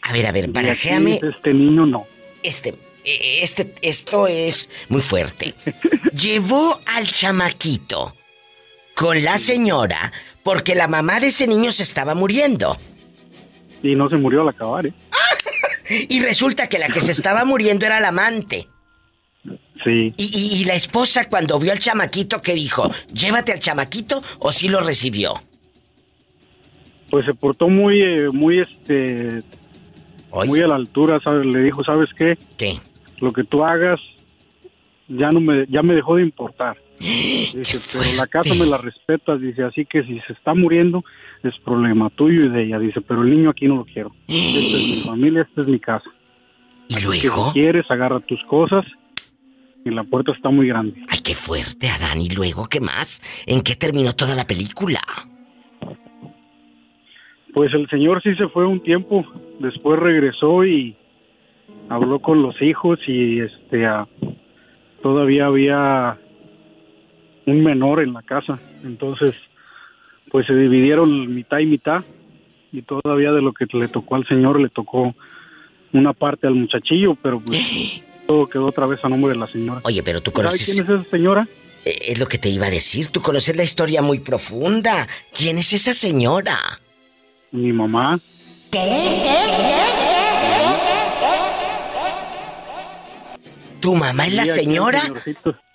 A 0.02 0.14
ver, 0.14 0.26
a 0.28 0.32
ver, 0.32 0.48
dice 0.50 1.28
Este 1.36 1.52
niño 1.54 1.86
no. 1.86 2.06
Este, 2.44 2.76
este, 3.04 3.74
esto 3.82 4.28
es 4.28 4.70
muy 4.90 5.02
fuerte. 5.02 5.54
Llevó 6.14 6.80
al 6.86 7.08
chamaquito 7.08 8.14
con 8.96 9.24
la 9.24 9.38
señora 9.38 10.12
porque 10.44 10.76
la 10.76 10.88
mamá 10.88 11.20
de 11.20 11.28
ese 11.28 11.48
niño 11.48 11.72
se 11.72 11.84
estaba 11.84 12.16
muriendo. 12.16 12.78
Y 13.84 13.96
no 13.96 14.10
se 14.10 14.18
murió 14.18 14.42
al 14.42 14.50
acabar, 14.50 14.88
¿eh? 14.88 14.94
Y 16.10 16.20
resulta 16.24 16.68
que 16.68 16.80
la 16.80 16.88
que 16.88 17.00
se 17.02 17.12
estaba 17.12 17.46
muriendo 17.46 17.86
era 17.86 18.00
la 18.00 18.08
amante. 18.08 18.68
Sí. 19.84 20.14
Y, 20.18 20.24
y- 20.34 20.62
y 20.62 20.66
la 20.66 20.74
esposa 20.74 21.30
cuando 21.30 21.60
vio 21.60 21.72
al 21.72 21.78
chamaquito, 21.80 22.42
¿qué 22.42 22.54
dijo? 22.56 22.92
¿Llévate 23.14 23.52
al 23.52 23.60
chamaquito 23.60 24.24
o 24.40 24.52
sí 24.52 24.68
lo 24.68 24.80
recibió? 24.82 25.44
Pues 27.10 27.26
se 27.26 27.34
portó 27.34 27.70
muy, 27.70 28.02
eh, 28.02 28.30
muy, 28.32 28.60
este, 28.60 29.44
muy 30.48 30.62
a 30.62 30.68
la 30.68 30.76
altura, 30.76 31.20
¿sabes? 31.24 31.46
Le 31.46 31.64
dijo, 31.64 31.84
¿sabes 31.84 32.10
qué? 32.18 32.38
¿Qué? 32.58 32.80
Lo 33.22 33.32
que 33.32 33.44
tú 33.44 33.64
hagas 33.64 34.00
ya 35.08 35.30
no 35.30 35.40
me, 35.40 35.66
ya 35.68 35.82
me 35.82 35.94
dejó 35.94 36.16
de 36.16 36.24
importar. 36.24 36.78
Dice, 37.00 37.80
pero 37.92 38.16
la 38.16 38.28
casa 38.28 38.54
me 38.54 38.66
la 38.66 38.78
respetas, 38.78 39.40
dice, 39.40 39.64
así 39.64 39.86
que 39.86 40.04
si 40.04 40.20
se 40.22 40.34
está 40.34 40.54
muriendo 40.54 41.04
es 41.44 41.54
problema 41.64 42.10
tuyo 42.10 42.46
y 42.46 42.50
de 42.50 42.64
ella, 42.64 42.80
dice, 42.80 43.02
pero 43.02 43.22
el 43.22 43.34
niño 43.34 43.50
aquí 43.50 43.68
no 43.68 43.76
lo 43.76 43.86
quiero. 43.86 44.12
Esta 44.28 44.78
es 44.78 44.88
mi 44.88 45.02
familia, 45.06 45.42
esta 45.48 45.62
es 45.62 45.68
mi 45.68 45.80
casa. 45.80 46.10
¿Y 46.88 47.00
luego? 47.02 47.48
Si 47.48 47.60
quieres, 47.60 47.86
agarra 47.90 48.20
tus 48.20 48.44
cosas 48.46 48.86
y 49.86 49.90
la 49.92 50.04
puerta 50.04 50.32
está 50.32 50.50
muy 50.50 50.68
grande. 50.68 51.02
Ay, 51.10 51.20
qué 51.20 51.36
fuerte, 51.36 51.90
Adán. 51.90 52.22
¿Y 52.22 52.30
luego 52.30 52.68
qué 52.68 52.80
más? 52.80 53.22
¿En 53.46 53.62
qué 53.62 53.76
terminó 53.76 54.14
toda 54.14 54.36
la 54.36 54.46
película? 54.46 55.02
Pues 57.56 57.74
el 57.74 57.90
señor 57.90 58.22
sí 58.22 58.36
se 58.36 58.50
fue 58.50 58.66
un 58.68 58.82
tiempo, 58.84 59.26
después 59.60 59.98
regresó 59.98 60.66
y 60.66 60.96
habló 61.88 62.20
con 62.20 62.42
los 62.44 62.62
hijos 62.62 63.00
y 63.08 63.40
este 63.40 63.86
ah, 63.86 64.08
todavía 65.02 65.46
había 65.46 66.18
un 67.46 67.64
menor 67.64 68.04
en 68.04 68.12
la 68.12 68.22
casa, 68.24 68.60
entonces 68.84 69.32
pues 70.32 70.46
se 70.48 70.54
dividieron 70.54 71.34
mitad 71.34 71.60
y 71.60 71.66
mitad 71.66 72.04
y 72.74 72.82
todavía 72.82 73.32
de 73.32 73.42
lo 73.42 73.54
que 73.54 73.66
le 73.72 73.88
tocó 73.88 74.16
al 74.16 74.28
señor 74.28 74.60
le 74.60 74.68
tocó 74.68 75.16
una 75.94 76.12
parte 76.12 76.48
al 76.48 76.56
muchachillo, 76.56 77.16
pero 77.16 77.40
pues 77.40 77.58
todo 78.28 78.50
quedó 78.50 78.66
otra 78.66 78.86
vez 78.86 79.00
a 79.04 79.08
nombre 79.08 79.32
de 79.32 79.40
la 79.40 79.48
señora. 79.48 79.80
Oye, 79.86 80.04
pero 80.04 80.20
tú 80.22 80.32
¿Sabe 80.32 80.48
conoces... 80.50 80.66
quién 80.76 80.84
es 80.86 81.02
esa 81.02 81.10
señora? 81.10 81.48
Eh, 81.86 82.00
Es 82.02 82.20
lo 82.20 82.26
que 82.26 82.38
te 82.38 82.50
iba 82.50 82.66
a 82.66 82.70
decir. 82.70 83.08
Tú 83.08 83.22
conoces 83.22 83.56
la 83.56 83.64
historia 83.64 84.02
muy 84.02 84.20
profunda. 84.20 85.08
¿Quién 85.34 85.58
es 85.58 85.72
esa 85.72 85.94
señora? 85.94 86.58
Mi 87.56 87.72
mamá. 87.72 88.20
¿Tu 93.80 93.96
mamá 93.96 94.26
es 94.28 94.34
la 94.34 94.46
señora 94.46 95.02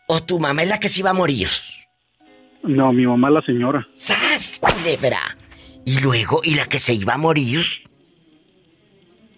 o 0.09 0.23
tu 0.23 0.41
mamá 0.41 0.63
es 0.63 0.69
la 0.69 0.81
que 0.81 0.89
se 0.89 1.01
iba 1.01 1.11
a 1.11 1.15
morir? 1.15 1.49
No, 2.63 2.93
mi 2.93 3.07
mamá 3.07 3.29
es 3.29 3.35
la 3.35 3.43
señora. 3.43 3.89
¡Sas, 3.95 4.61
culebra! 4.61 5.21
Y 5.87 5.99
luego, 6.01 6.41
¿y 6.45 6.55
la 6.57 6.67
que 6.67 6.79
se 6.79 6.93
iba 6.93 7.15
a 7.15 7.19
morir? 7.19 7.65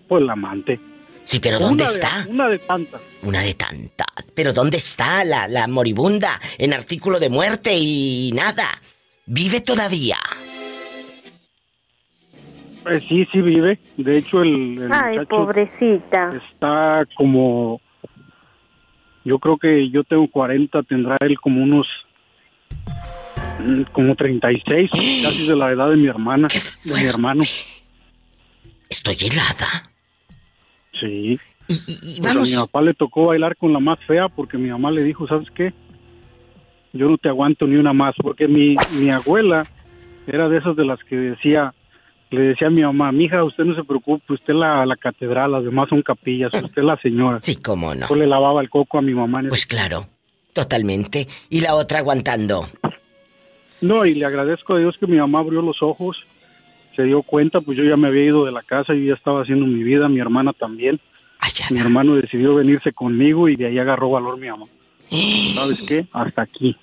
Pues 0.08 0.22
la 0.24 0.32
amante. 0.32 0.80
Sí, 1.24 1.38
pero 1.38 1.58
¿dónde 1.58 1.84
Una 1.84 1.90
de- 1.92 1.94
está? 1.94 2.26
una 2.28 2.48
de 2.48 2.58
tantas. 2.58 3.00
Una 3.22 3.40
de 3.42 3.54
tantas. 3.54 4.06
¿Pero 4.34 4.52
dónde 4.52 4.78
está 4.78 5.24
la, 5.24 5.46
la 5.48 5.68
moribunda? 5.68 6.40
En 6.58 6.72
artículo 6.72 7.20
de 7.20 7.28
muerte 7.30 7.74
y 7.76 8.32
nada. 8.34 8.68
¿Vive 9.26 9.60
todavía? 9.60 10.18
Eh, 12.86 13.00
sí, 13.08 13.26
sí 13.30 13.40
vive. 13.40 13.78
De 13.96 14.18
hecho, 14.18 14.42
el, 14.42 14.78
el 14.82 14.92
Ay, 14.92 15.18
muchacho 15.18 15.28
pobrecita. 15.28 16.32
está 16.52 17.00
como... 17.16 17.80
Yo 19.24 19.38
creo 19.38 19.56
que 19.56 19.88
yo 19.90 20.02
tengo 20.04 20.26
40, 20.28 20.82
tendrá 20.82 21.16
él 21.20 21.38
como 21.40 21.62
unos... 21.62 21.86
mm, 23.64 23.82
como 23.92 24.16
36, 24.16 24.90
casi 25.22 25.46
de 25.46 25.56
la 25.56 25.70
edad 25.70 25.90
de 25.90 25.96
mi 25.96 26.08
hermana, 26.08 26.48
de 26.84 26.94
mi 26.94 27.04
hermano. 27.04 27.42
Estoy 28.88 29.14
helada. 29.28 29.90
Sí. 31.00 31.38
Y, 31.68 32.20
Pues 32.20 32.36
a 32.36 32.40
mi 32.40 32.54
papá 32.66 32.82
le 32.82 32.94
tocó 32.94 33.28
bailar 33.28 33.56
con 33.56 33.72
la 33.72 33.78
más 33.78 33.98
fea 34.06 34.28
porque 34.28 34.58
mi 34.58 34.68
mamá 34.70 34.90
le 34.90 35.02
dijo, 35.04 35.26
¿sabes 35.28 35.48
qué? 35.54 35.72
Yo 36.92 37.06
no 37.06 37.16
te 37.16 37.28
aguanto 37.28 37.66
ni 37.66 37.76
una 37.76 37.92
más, 37.94 38.14
porque 38.20 38.46
mi, 38.48 38.74
mi 39.00 39.10
abuela 39.10 39.64
era 40.26 40.48
de 40.48 40.58
esas 40.58 40.76
de 40.76 40.84
las 40.84 41.02
que 41.04 41.16
decía, 41.16 41.72
le 42.32 42.42
decía 42.42 42.68
a 42.68 42.70
mi 42.70 42.82
mamá, 42.82 43.12
mija, 43.12 43.44
usted 43.44 43.64
no 43.64 43.74
se 43.74 43.84
preocupe, 43.84 44.32
usted 44.32 44.54
la, 44.54 44.86
la 44.86 44.96
catedral, 44.96 45.52
las 45.52 45.64
demás 45.64 45.88
son 45.88 46.02
capillas, 46.02 46.52
usted 46.54 46.82
la 46.82 46.96
señora. 46.96 47.38
Sí, 47.42 47.56
cómo 47.56 47.94
no. 47.94 48.08
Yo 48.08 48.14
le 48.14 48.26
lavaba 48.26 48.60
el 48.60 48.70
coco 48.70 48.98
a 48.98 49.02
mi 49.02 49.12
mamá. 49.14 49.40
en 49.40 49.46
ese 49.46 49.50
Pues 49.50 49.66
claro, 49.66 50.06
totalmente. 50.52 51.28
Y 51.50 51.60
la 51.60 51.74
otra 51.74 51.98
aguantando. 51.98 52.68
No, 53.80 54.06
y 54.06 54.14
le 54.14 54.24
agradezco 54.24 54.74
a 54.74 54.78
Dios 54.78 54.96
que 54.98 55.06
mi 55.06 55.16
mamá 55.16 55.40
abrió 55.40 55.60
los 55.60 55.82
ojos, 55.82 56.16
se 56.94 57.02
dio 57.02 57.22
cuenta, 57.22 57.60
pues 57.60 57.76
yo 57.76 57.84
ya 57.84 57.96
me 57.96 58.08
había 58.08 58.24
ido 58.24 58.44
de 58.44 58.52
la 58.52 58.62
casa, 58.62 58.94
yo 58.94 59.00
ya 59.00 59.14
estaba 59.14 59.42
haciendo 59.42 59.66
mi 59.66 59.82
vida, 59.82 60.08
mi 60.08 60.20
hermana 60.20 60.52
también. 60.52 61.00
mi 61.70 61.80
hermano 61.80 62.14
decidió 62.14 62.54
venirse 62.54 62.92
conmigo 62.92 63.48
y 63.48 63.56
de 63.56 63.66
ahí 63.66 63.78
agarró 63.78 64.10
valor 64.10 64.38
mi 64.38 64.48
mamá. 64.48 64.66
¿Sabes 65.54 65.82
qué? 65.82 66.06
Hasta 66.12 66.42
aquí. 66.42 66.76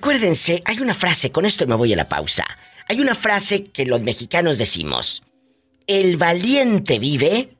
Acuérdense, 0.00 0.62
hay 0.64 0.80
una 0.80 0.94
frase, 0.94 1.30
con 1.30 1.44
esto 1.44 1.66
me 1.66 1.74
voy 1.74 1.92
a 1.92 1.96
la 1.96 2.08
pausa. 2.08 2.46
Hay 2.88 3.02
una 3.02 3.14
frase 3.14 3.70
que 3.70 3.84
los 3.84 4.00
mexicanos 4.00 4.56
decimos. 4.56 5.22
El 5.86 6.16
valiente 6.16 6.98
vive. 6.98 7.50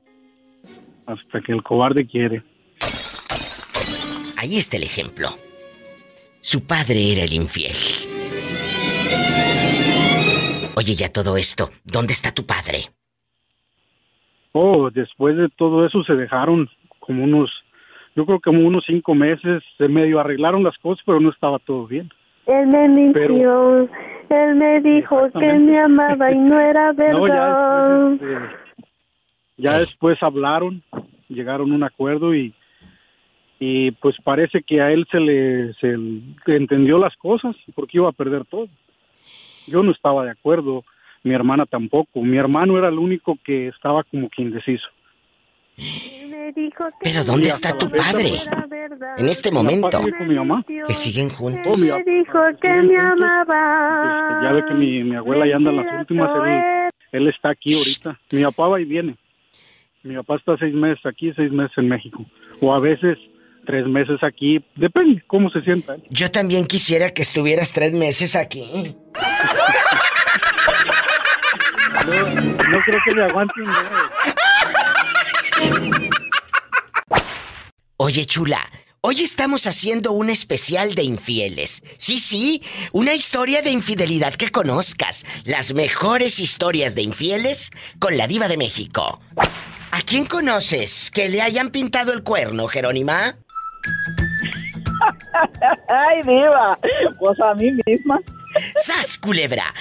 Hasta 1.05 1.39
que 1.39 1.51
el 1.51 1.61
cobarde 1.61 2.07
quiere. 2.07 2.41
Ahí 4.39 4.57
está 4.57 4.77
el 4.77 4.83
ejemplo. 4.85 5.37
Su 6.39 6.65
padre 6.65 7.13
era 7.13 7.25
el 7.25 7.33
infiel. 7.33 7.77
Oye, 10.75 10.95
ya 10.95 11.09
todo 11.09 11.37
esto, 11.37 11.69
¿dónde 11.83 12.13
está 12.13 12.33
tu 12.33 12.47
padre? 12.47 12.89
Oh, 14.53 14.89
después 14.89 15.37
de 15.37 15.47
todo 15.49 15.85
eso 15.85 16.03
se 16.05 16.13
dejaron 16.13 16.67
como 16.99 17.23
unos, 17.23 17.51
yo 18.15 18.25
creo 18.25 18.39
que 18.39 18.49
como 18.49 18.67
unos 18.67 18.83
cinco 18.87 19.13
meses, 19.13 19.61
se 19.77 19.87
medio 19.87 20.19
arreglaron 20.19 20.63
las 20.63 20.77
cosas, 20.79 21.03
pero 21.05 21.19
no 21.19 21.29
estaba 21.29 21.59
todo 21.59 21.85
bien. 21.85 22.11
Él 22.45 22.67
me 22.67 22.87
mintió. 22.89 23.89
Él 24.29 24.55
me 24.55 24.79
dijo 24.81 25.29
que 25.31 25.53
me 25.59 25.77
amaba 25.79 26.31
y 26.31 26.37
no 26.37 26.59
era 26.59 26.93
No, 27.13 27.27
ya 27.27 27.33
verdad. 27.33 28.13
este, 28.13 28.37
ya 29.57 29.79
después 29.79 30.17
hablaron, 30.21 30.81
llegaron 31.27 31.71
a 31.71 31.75
un 31.75 31.83
acuerdo 31.83 32.33
y 32.33 32.53
y 33.63 33.91
pues 33.91 34.15
parece 34.23 34.63
que 34.63 34.81
a 34.81 34.91
él 34.91 35.07
se 35.11 35.19
le, 35.19 35.71
se 35.75 35.95
le 35.95 36.57
entendió 36.57 36.97
las 36.97 37.15
cosas 37.17 37.55
porque 37.75 37.99
iba 37.99 38.09
a 38.09 38.11
perder 38.11 38.43
todo. 38.45 38.67
Yo 39.67 39.83
no 39.83 39.91
estaba 39.91 40.25
de 40.25 40.31
acuerdo, 40.31 40.83
mi 41.21 41.35
hermana 41.35 41.67
tampoco. 41.67 42.23
Mi 42.23 42.37
hermano 42.37 42.75
era 42.79 42.87
el 42.87 42.97
único 42.97 43.37
que 43.43 43.67
estaba 43.67 44.03
como 44.05 44.29
que 44.29 44.41
indeciso. 44.41 44.87
Pero 47.03 47.23
¿dónde 47.23 47.49
está 47.49 47.77
tu 47.77 47.89
padre? 47.89 48.41
En 49.17 49.29
este 49.29 49.51
momento. 49.51 50.01
Que 50.87 50.93
siguen 50.93 51.29
juntos. 51.29 51.79
Me 51.79 52.03
dijo 52.03 52.39
que 52.61 52.69
me 52.69 52.97
amaba. 52.97 54.31
Este, 54.31 54.45
ya 54.45 54.51
ve 54.53 54.65
que 54.67 54.73
mi, 54.73 55.03
mi 55.03 55.15
abuela 55.15 55.47
ya 55.47 55.55
anda 55.55 55.71
en 55.71 55.77
las 55.77 55.99
últimas. 55.99 56.29
Él, 56.45 57.21
él 57.21 57.27
está 57.27 57.49
aquí 57.49 57.73
ahorita. 57.75 58.19
Mi 58.31 58.43
papá 58.43 58.67
va 58.67 58.81
y 58.81 58.85
viene. 58.85 59.17
Mi 60.03 60.15
papá 60.15 60.35
está 60.37 60.57
seis 60.57 60.73
meses 60.73 61.05
aquí, 61.05 61.31
seis 61.35 61.51
meses 61.51 61.77
en 61.77 61.87
México. 61.87 62.25
O 62.59 62.73
a 62.73 62.79
veces 62.79 63.17
tres 63.65 63.85
meses 63.87 64.23
aquí. 64.23 64.63
Depende 64.75 65.23
cómo 65.27 65.49
se 65.49 65.61
sienta. 65.61 65.95
Yo 66.09 66.31
también 66.31 66.65
quisiera 66.65 67.11
que 67.11 67.21
estuvieras 67.21 67.71
tres 67.71 67.93
meses 67.93 68.35
aquí. 68.35 68.95
No, 72.07 72.69
no 72.69 72.79
creo 72.79 72.99
que 73.05 73.15
me 73.15 73.23
aguanten. 73.23 73.63
Oye, 78.03 78.25
chula, 78.25 78.67
hoy 79.01 79.21
estamos 79.21 79.67
haciendo 79.67 80.11
un 80.11 80.31
especial 80.31 80.95
de 80.95 81.03
infieles. 81.03 81.83
Sí, 81.97 82.17
sí, 82.17 82.63
una 82.93 83.13
historia 83.13 83.61
de 83.61 83.69
infidelidad 83.69 84.33
que 84.33 84.49
conozcas. 84.49 85.23
Las 85.45 85.75
mejores 85.75 86.39
historias 86.39 86.95
de 86.95 87.03
infieles 87.03 87.69
con 87.99 88.17
la 88.17 88.25
diva 88.25 88.47
de 88.47 88.57
México. 88.57 89.21
¿A 89.91 90.01
quién 90.01 90.25
conoces 90.25 91.11
que 91.11 91.29
le 91.29 91.43
hayan 91.43 91.69
pintado 91.69 92.11
el 92.11 92.23
cuerno, 92.23 92.67
Jerónima? 92.67 93.35
Ay, 95.87 96.23
diva, 96.23 96.79
pues 97.19 97.39
a 97.39 97.53
mí 97.53 97.69
misma. 97.85 98.19
¡Sas, 98.77 99.19
culebra! 99.19 99.75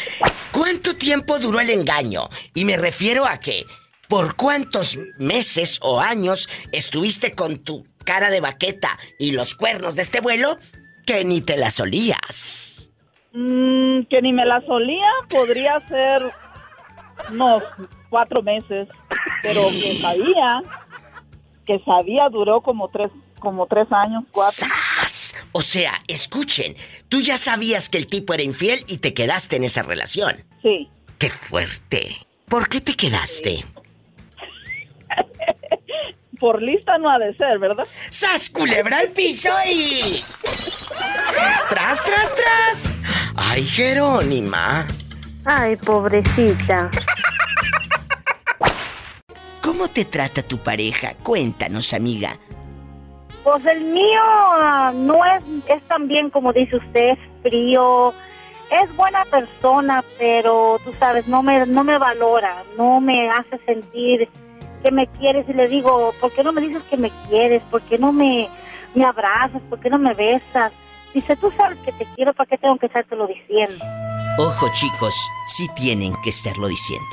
¿Cuánto 0.53 0.95
tiempo 0.95 1.39
duró 1.39 1.59
el 1.59 1.71
engaño? 1.71 2.29
Y 2.53 2.67
me 2.67 2.77
refiero 2.77 3.25
a 3.25 3.41
que, 3.41 3.65
¿por 4.09 4.37
cuántos 4.37 4.99
meses 5.17 5.79
o 5.81 6.03
años 6.03 6.51
estuviste 6.71 7.35
con 7.35 7.61
tu 7.61 7.89
cara 8.05 8.31
de 8.31 8.41
baqueta 8.41 8.99
y 9.19 9.33
los 9.33 9.55
cuernos 9.55 9.97
de 9.97 10.03
este 10.03 10.21
vuelo 10.21 10.59
que 11.07 11.25
ni 11.25 11.41
te 11.41 11.57
las 11.57 11.81
olías? 11.81 12.91
Mm, 13.33 14.03
que 14.11 14.23
ni 14.23 14.33
me 14.33 14.45
la 14.45 14.61
solía, 14.67 15.09
podría 15.29 15.81
ser 15.89 16.33
unos 17.31 17.63
cuatro 18.09 18.43
meses, 18.43 18.89
pero 19.43 19.69
que 19.69 19.99
sabía, 20.01 20.63
que 21.65 21.79
sabía 21.85 22.29
duró 22.29 22.61
como 22.61 22.89
tres, 22.89 23.11
como 23.39 23.67
tres 23.67 23.87
años, 23.91 24.25
cuatro. 24.31 24.67
¡Sas! 24.67 25.35
O 25.53 25.63
sea, 25.63 25.93
escuchen, 26.09 26.77
tú 27.09 27.21
ya 27.21 27.39
sabías 27.39 27.89
que 27.89 27.99
el 27.99 28.07
tipo 28.07 28.35
era 28.35 28.43
infiel 28.43 28.85
y 28.89 28.99
te 28.99 29.15
quedaste 29.15 29.57
en 29.57 29.65
esa 29.65 29.83
relación. 29.83 30.45
Sí. 30.63 30.89
¡Qué 31.19 31.31
fuerte! 31.31 32.27
¿Por 32.49 32.69
qué 32.69 32.81
te 32.81 32.95
quedaste? 32.95 33.65
Por 36.41 36.63
lista 36.63 36.97
no 36.97 37.11
ha 37.11 37.19
de 37.19 37.35
ser, 37.35 37.59
¿verdad? 37.59 37.87
¡Sas, 38.09 38.49
culebra 38.49 38.99
al 38.99 39.11
piso 39.11 39.51
y... 39.69 40.01
¡Tras, 41.69 42.03
tras, 42.03 42.35
tras! 42.35 42.95
¡Ay, 43.37 43.63
Jerónima! 43.63 44.87
Ay, 45.45 45.77
pobrecita. 45.77 46.91
¿Cómo 49.63 49.89
te 49.89 50.07
trata 50.07 50.43
tu 50.43 50.59
pareja? 50.59 51.13
Cuéntanos, 51.23 51.93
amiga. 51.93 52.31
Pues 53.45 53.65
el 53.67 53.83
mío 53.83 54.21
ah, 54.23 54.93
no 54.95 55.25
es, 55.25 55.45
es 55.69 55.83
tan 55.85 56.09
bien 56.09 56.31
como 56.31 56.53
dice 56.53 56.77
usted, 56.77 57.11
es 57.11 57.19
frío, 57.43 58.13
es 58.71 58.97
buena 58.97 59.25
persona, 59.27 60.05
pero 60.19 60.79
tú 60.85 60.93
sabes, 60.99 61.27
no 61.27 61.43
me, 61.43 61.67
no 61.67 61.85
me 61.85 61.99
valora, 61.99 62.63
no 62.77 63.01
me 63.01 63.29
hace 63.31 63.59
sentir 63.65 64.29
que 64.83 64.91
me 64.91 65.07
quieres 65.07 65.49
y 65.49 65.53
le 65.53 65.69
digo, 65.69 66.13
¿por 66.21 66.33
qué 66.33 66.43
no 66.43 66.53
me 66.53 66.61
dices 66.61 66.83
que 66.91 66.97
me 66.97 67.11
quieres? 67.29 67.63
¿Por 67.71 67.83
qué 67.83 67.99
no 67.99 68.13
me, 68.13 68.49
me 68.95 69.05
abrazas? 69.05 69.63
¿Por 69.69 69.79
qué 69.81 69.91
no 69.91 69.99
me 69.99 70.15
besas? 70.15 70.73
Dice, 71.15 71.37
tú 71.37 71.53
sabes 71.57 71.79
que 71.85 71.93
te 71.93 72.07
quiero, 72.15 72.33
¿para 72.35 72.49
qué 72.49 72.59
tengo 72.59 72.77
que 72.79 72.87
estártelo 72.87 73.27
diciendo? 73.27 73.85
Ojo, 74.39 74.69
chicos, 74.73 75.15
sí 75.47 75.67
tienen 75.75 76.15
que 76.23 76.31
estarlo 76.31 76.69
diciendo. 76.69 77.07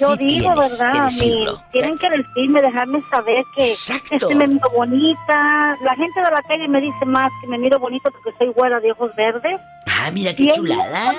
Yo 0.00 0.14
Sí 0.16 0.24
digo, 0.26 0.54
tienes 0.54 0.78
que 0.78 0.84
¿verdad? 0.84 1.10
Mi- 1.20 1.46
tienen 1.72 1.98
que 1.98 2.08
decirme, 2.10 2.62
dejarme 2.62 3.02
saber 3.10 3.44
que 3.54 3.64
este, 3.64 4.34
me 4.34 4.48
miro 4.48 4.68
bonita. 4.70 5.76
La 5.82 5.94
gente 5.94 6.20
de 6.20 6.30
la 6.30 6.42
calle 6.48 6.66
me 6.68 6.80
dice 6.80 7.04
más 7.04 7.30
que 7.40 7.46
me 7.48 7.58
miro 7.58 7.78
bonito 7.78 8.10
porque 8.10 8.36
soy 8.38 8.52
güera 8.54 8.80
de 8.80 8.92
ojos 8.92 9.10
verdes. 9.16 9.60
Ah, 9.86 10.10
mira 10.12 10.30
Y 10.30 10.34
qué 10.36 10.42
ella 10.44 10.52
chulada. 10.54 11.12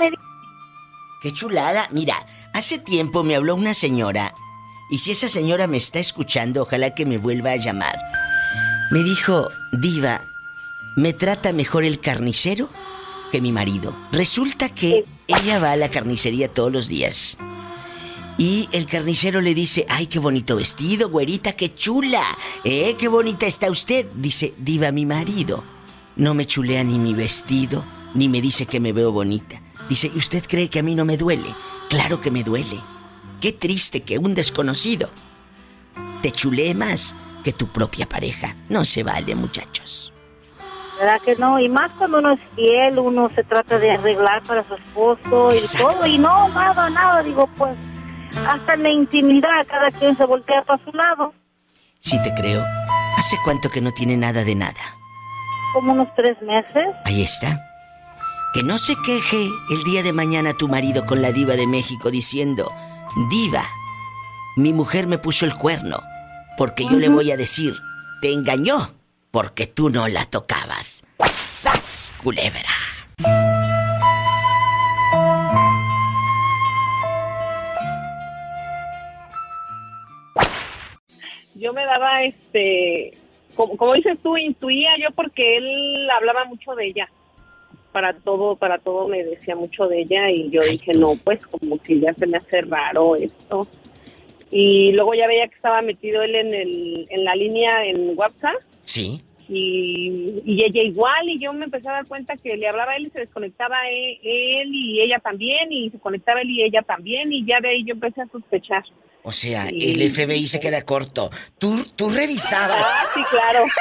Qué 1.22 1.32
chulada. 1.32 1.88
Mira, 1.92 2.16
hace 2.54 2.80
tiempo 2.80 3.24
me 3.24 3.36
habló 3.36 3.56
una 3.56 3.74
señora 3.74 4.34
y 4.90 5.00
si 5.00 5.12
esa 5.12 5.28
señora 5.28 5.68
me 5.68 5.78
está 5.78 6.00
escuchando, 6.00 6.64
ojalá 6.64 6.94
que 6.94 7.06
me 7.06 7.18
vuelva 7.18 7.52
a 7.52 7.56
llamar. 7.56 7.98
Me 8.92 9.04
dijo, 9.04 9.50
diva, 9.72 10.22
me 10.96 11.14
trata 11.14 11.54
mejor 11.54 11.84
el 11.84 12.00
carnicero 12.00 12.70
que 13.32 13.42
mi 13.42 13.52
marido. 13.52 13.98
Resulta 14.12 14.70
que 14.70 15.06
ella 15.28 15.60
va 15.60 15.72
a 15.72 15.76
la 15.76 15.90
carnicería 15.90 16.54
todos 16.54 16.72
los 16.72 16.88
días. 16.88 17.38
Y 18.38 18.70
el 18.74 18.86
carnicero 18.86 19.42
le 19.42 19.54
dice, 19.54 19.86
ay, 19.90 20.08
qué 20.08 20.20
bonito 20.20 20.58
vestido, 20.58 21.10
güerita, 21.10 21.54
qué 21.54 21.74
chula. 21.74 22.24
¿Eh? 22.64 22.96
Qué 22.98 23.08
bonita 23.08 23.46
está 23.46 23.72
usted. 23.72 24.06
Dice, 24.16 24.54
diva, 24.58 24.92
mi 24.92 25.06
marido. 25.06 25.64
No 26.16 26.34
me 26.34 26.46
chulea 26.46 26.84
ni 26.84 27.00
mi 27.00 27.14
vestido, 27.14 27.86
ni 28.14 28.30
me 28.30 28.42
dice 28.42 28.66
que 28.66 28.80
me 28.80 28.94
veo 28.94 29.12
bonita. 29.12 29.62
Dice, 29.90 30.12
¿y 30.14 30.18
usted 30.18 30.44
cree 30.48 30.70
que 30.70 30.80
a 30.80 30.84
mí 30.84 30.96
no 30.96 31.06
me 31.06 31.18
duele? 31.18 31.54
Claro 31.90 32.22
que 32.22 32.32
me 32.32 32.44
duele. 32.44 32.95
Qué 33.42 33.52
triste 33.52 34.02
que 34.02 34.18
un 34.18 34.34
desconocido 34.34 35.10
te 36.22 36.32
chulee 36.32 36.74
más 36.74 37.16
que 37.44 37.54
tu 37.54 37.68
propia 37.68 38.08
pareja. 38.08 38.56
No 38.70 38.86
se 38.86 39.04
vale, 39.04 39.36
muchachos. 39.36 40.12
¿Verdad 41.00 41.22
que 41.24 41.36
no? 41.36 41.60
Y 41.60 41.70
más 41.70 41.92
cuando 41.98 42.20
uno 42.20 42.34
es 42.34 42.40
fiel, 42.56 42.98
uno 43.00 43.30
se 43.36 43.44
trata 43.44 43.78
de 43.78 43.92
arreglar 43.92 44.42
para 44.44 44.66
su 44.68 44.76
esposo 44.76 45.50
y 45.52 45.78
todo. 45.78 46.06
Y 46.08 46.18
no, 46.18 46.50
nada, 46.50 46.90
nada. 46.90 47.22
Digo, 47.22 47.48
pues, 47.58 47.78
hasta 48.48 48.74
en 48.74 48.84
la 48.84 48.90
intimidad, 48.90 49.68
cada 49.68 49.92
quien 49.92 50.18
se 50.18 50.26
voltea 50.26 50.64
para 50.64 50.84
su 50.84 50.92
lado. 50.92 51.34
Sí 52.00 52.22
te 52.24 52.34
creo. 52.34 52.64
¿Hace 53.18 53.38
cuánto 53.44 53.70
que 53.70 53.82
no 53.82 53.92
tiene 53.92 54.16
nada 54.18 54.44
de 54.44 54.56
nada? 54.56 54.82
Como 55.74 55.94
unos 55.94 56.08
tres 56.16 56.42
meses. 56.42 56.96
Ahí 57.04 57.22
está. 57.22 57.60
Que 58.54 58.64
no 58.64 58.78
se 58.78 58.96
queje 59.06 59.50
el 59.70 59.84
día 59.84 60.02
de 60.02 60.14
mañana 60.14 60.54
tu 60.54 60.70
marido 60.70 61.06
con 61.06 61.22
la 61.22 61.32
diva 61.34 61.56
de 61.56 61.68
México 61.68 62.10
diciendo, 62.10 62.72
diva, 63.30 63.64
mi 64.58 64.74
mujer 64.74 65.08
me 65.08 65.18
puso 65.18 65.46
el 65.46 65.56
cuerno, 65.56 66.02
porque 66.58 66.86
yo 66.86 66.98
le 66.98 67.10
voy 67.10 67.32
a 67.32 67.38
decir, 67.38 67.74
te 68.22 68.32
engañó, 68.34 68.92
porque 69.32 69.68
tú 69.68 69.90
no 69.90 70.08
la 70.08 70.26
tocabas. 70.26 71.06
¡Sas, 71.36 72.14
culebra! 72.22 72.62
yo 81.56 81.74
me 81.74 81.86
daba 81.86 82.22
este 82.24 83.14
como, 83.56 83.78
como 83.78 83.94
dices 83.94 84.18
tú 84.22 84.38
intuía 84.38 84.92
yo 85.02 85.10
porque 85.16 85.58
él 85.58 86.10
hablaba 86.12 86.46
mucho 86.46 86.76
de 86.76 86.88
ella 86.88 87.10
para 87.96 88.12
todo 88.12 88.58
para 88.58 88.78
todo 88.78 89.08
me 89.08 89.24
decía 89.24 89.56
mucho 89.56 89.86
de 89.86 90.02
ella 90.02 90.30
y 90.30 90.50
yo 90.50 90.60
dije 90.64 90.92
no 90.92 91.14
pues 91.24 91.40
como 91.48 91.78
que 91.78 91.98
ya 91.98 92.14
se 92.14 92.28
me 92.28 92.36
hace 92.36 92.60
raro 92.60 93.16
esto 93.16 93.66
y 94.52 94.92
luego 94.92 95.14
ya 95.14 95.28
veía 95.28 95.48
que 95.48 95.56
estaba 95.56 95.82
metido 95.82 96.22
él 96.22 96.36
en 96.36 96.54
el 96.54 97.08
en 97.10 97.24
la 97.24 97.36
línea 97.36 97.84
en 97.84 98.18
WhatsApp. 98.18 98.60
Sí. 98.82 99.22
y, 99.48 100.42
y 100.44 100.66
ella 100.66 100.84
igual 100.84 101.30
y 101.30 101.40
yo 101.40 101.54
me 101.54 101.64
empecé 101.64 101.88
a 101.88 101.94
dar 101.94 102.06
cuenta 102.06 102.36
que 102.36 102.58
le 102.58 102.68
hablaba 102.68 102.92
a 102.92 102.96
él 102.98 103.06
y 103.08 103.12
se 103.12 103.22
desconectaba 103.22 103.78
e- 103.90 104.20
él 104.24 104.76
y 104.76 105.00
ella 105.00 105.20
también 105.20 105.72
y 105.72 105.90
se 105.90 105.98
conectaba 105.98 106.42
él 106.42 106.50
y 106.50 106.64
ella 106.64 106.82
también 106.82 107.32
y 107.32 107.46
ya 107.46 107.62
de 107.62 107.70
ahí 107.70 107.86
yo 107.86 107.94
empecé 107.94 108.24
a 108.24 108.28
sospechar 108.28 108.84
O 109.26 109.34
sea, 109.34 109.68
Sí. 109.70 109.92
el 109.92 110.12
FBI 110.12 110.48
se 110.48 110.60
queda 110.60 110.84
corto. 110.86 111.32
Tú, 111.58 111.84
tú 111.96 112.10
revisabas. 112.10 112.86
Ah, 112.88 113.10
sí, 113.14 113.22
claro. 113.30 113.66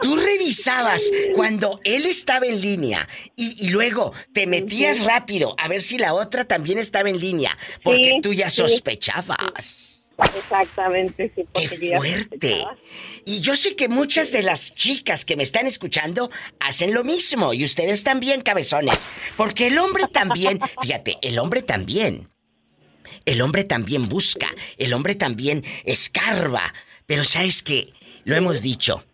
Tú 0.00 0.16
revisabas 0.16 1.02
cuando 1.34 1.78
él 1.84 2.06
estaba 2.06 2.46
en 2.46 2.58
línea 2.62 3.06
y, 3.36 3.66
y 3.66 3.68
luego 3.68 4.14
te 4.32 4.46
metías 4.46 5.04
rápido 5.04 5.54
a 5.58 5.68
ver 5.68 5.82
si 5.82 5.98
la 5.98 6.14
otra 6.14 6.46
también 6.46 6.78
estaba 6.78 7.10
en 7.10 7.20
línea, 7.20 7.56
porque 7.82 8.12
Sí, 8.14 8.20
tú 8.22 8.32
ya 8.32 8.48
sospechabas. 8.48 10.04
Exactamente, 10.38 11.30
sí. 11.34 11.44
ya 11.90 11.98
Fuerte. 11.98 12.64
Y 13.26 13.40
yo 13.40 13.56
sé 13.56 13.76
que 13.76 13.88
muchas 13.88 14.32
de 14.32 14.42
las 14.42 14.74
chicas 14.74 15.26
que 15.26 15.36
me 15.36 15.42
están 15.42 15.66
escuchando 15.66 16.30
hacen 16.60 16.94
lo 16.94 17.04
mismo 17.04 17.52
y 17.52 17.64
ustedes 17.64 18.04
también, 18.04 18.40
cabezones, 18.40 18.98
porque 19.36 19.66
el 19.66 19.76
hombre 19.78 20.04
también, 20.10 20.60
fíjate, 20.80 21.18
el 21.20 21.38
hombre 21.38 21.60
también. 21.60 22.30
El 23.26 23.42
hombre 23.42 23.64
también 23.64 24.08
busca, 24.08 24.48
el 24.78 24.94
hombre 24.94 25.16
también 25.16 25.64
escarba, 25.84 26.72
pero 27.06 27.24
sabes 27.24 27.62
que 27.62 27.92
lo 28.24 28.36
hemos 28.36 28.62
dicho. 28.62 29.04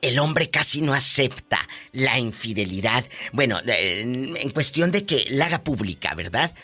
El 0.00 0.18
hombre 0.20 0.48
casi 0.48 0.80
no 0.80 0.94
acepta 0.94 1.68
la 1.92 2.18
infidelidad. 2.18 3.04
Bueno, 3.32 3.58
eh, 3.66 4.00
en 4.02 4.50
cuestión 4.50 4.92
de 4.92 5.04
que 5.04 5.26
la 5.30 5.46
haga 5.46 5.64
pública, 5.64 6.14
¿verdad? 6.14 6.54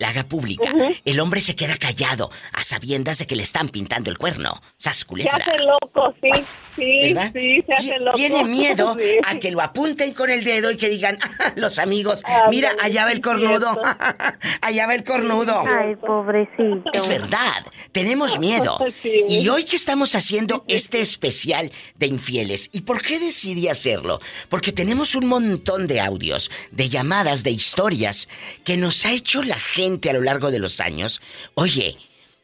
La 0.00 0.08
haga 0.08 0.24
pública, 0.24 0.72
el 1.04 1.20
hombre 1.20 1.40
se 1.42 1.54
queda 1.54 1.76
callado 1.76 2.30
a 2.52 2.64
sabiendas 2.64 3.18
de 3.18 3.26
que 3.26 3.36
le 3.36 3.42
están 3.42 3.68
pintando 3.68 4.10
el 4.10 4.16
cuerno. 4.16 4.60
Sas 4.78 5.06
Se 5.06 5.28
hace 5.28 5.58
loco, 5.58 6.14
sí, 6.22 6.30
sí, 6.74 7.12
¿Verdad? 7.12 7.30
sí, 7.34 7.62
se 7.66 7.72
hace 7.74 7.98
loco. 7.98 8.16
Tiene 8.16 8.44
miedo 8.44 8.96
Sí. 8.98 9.16
a 9.26 9.38
que 9.38 9.50
lo 9.50 9.60
apunten 9.60 10.14
con 10.14 10.30
el 10.30 10.42
dedo 10.42 10.70
y 10.70 10.78
que 10.78 10.88
digan, 10.88 11.18
"Ah, 11.22 11.52
los 11.56 11.78
amigos, 11.78 12.22
Ándale, 12.24 12.50
mira, 12.50 12.72
allá 12.82 13.04
va 13.04 13.10
el 13.10 13.16
sí, 13.18 13.22
cornudo, 13.22 13.78
allá 14.62 14.86
va 14.86 14.94
el 14.94 15.04
cornudo. 15.04 15.62
Ay, 15.68 15.96
pobrecito. 15.96 16.90
Es 16.94 17.06
verdad, 17.06 17.66
tenemos 17.92 18.38
miedo. 18.38 18.78
Sí. 19.02 19.24
Y 19.28 19.48
hoy 19.48 19.64
que 19.64 19.76
estamos 19.76 20.14
haciendo 20.14 20.64
este 20.68 21.00
especial 21.00 21.70
de 21.96 22.06
infieles, 22.06 22.68
¿y 22.72 22.82
por 22.82 23.00
qué 23.02 23.18
decidí 23.18 23.68
hacerlo? 23.68 24.20
Porque 24.48 24.72
tenemos 24.72 25.14
un 25.14 25.26
montón 25.26 25.86
de 25.86 26.00
audios, 26.00 26.50
de 26.70 26.88
llamadas, 26.88 27.42
de 27.44 27.50
historias 27.50 28.28
que 28.64 28.76
nos 28.76 29.04
ha 29.06 29.12
hecho 29.12 29.42
la 29.42 29.58
gente 29.58 29.89
a 30.08 30.12
lo 30.12 30.22
largo 30.22 30.50
de 30.50 30.58
los 30.58 30.80
años. 30.80 31.20
Oye, 31.54 31.96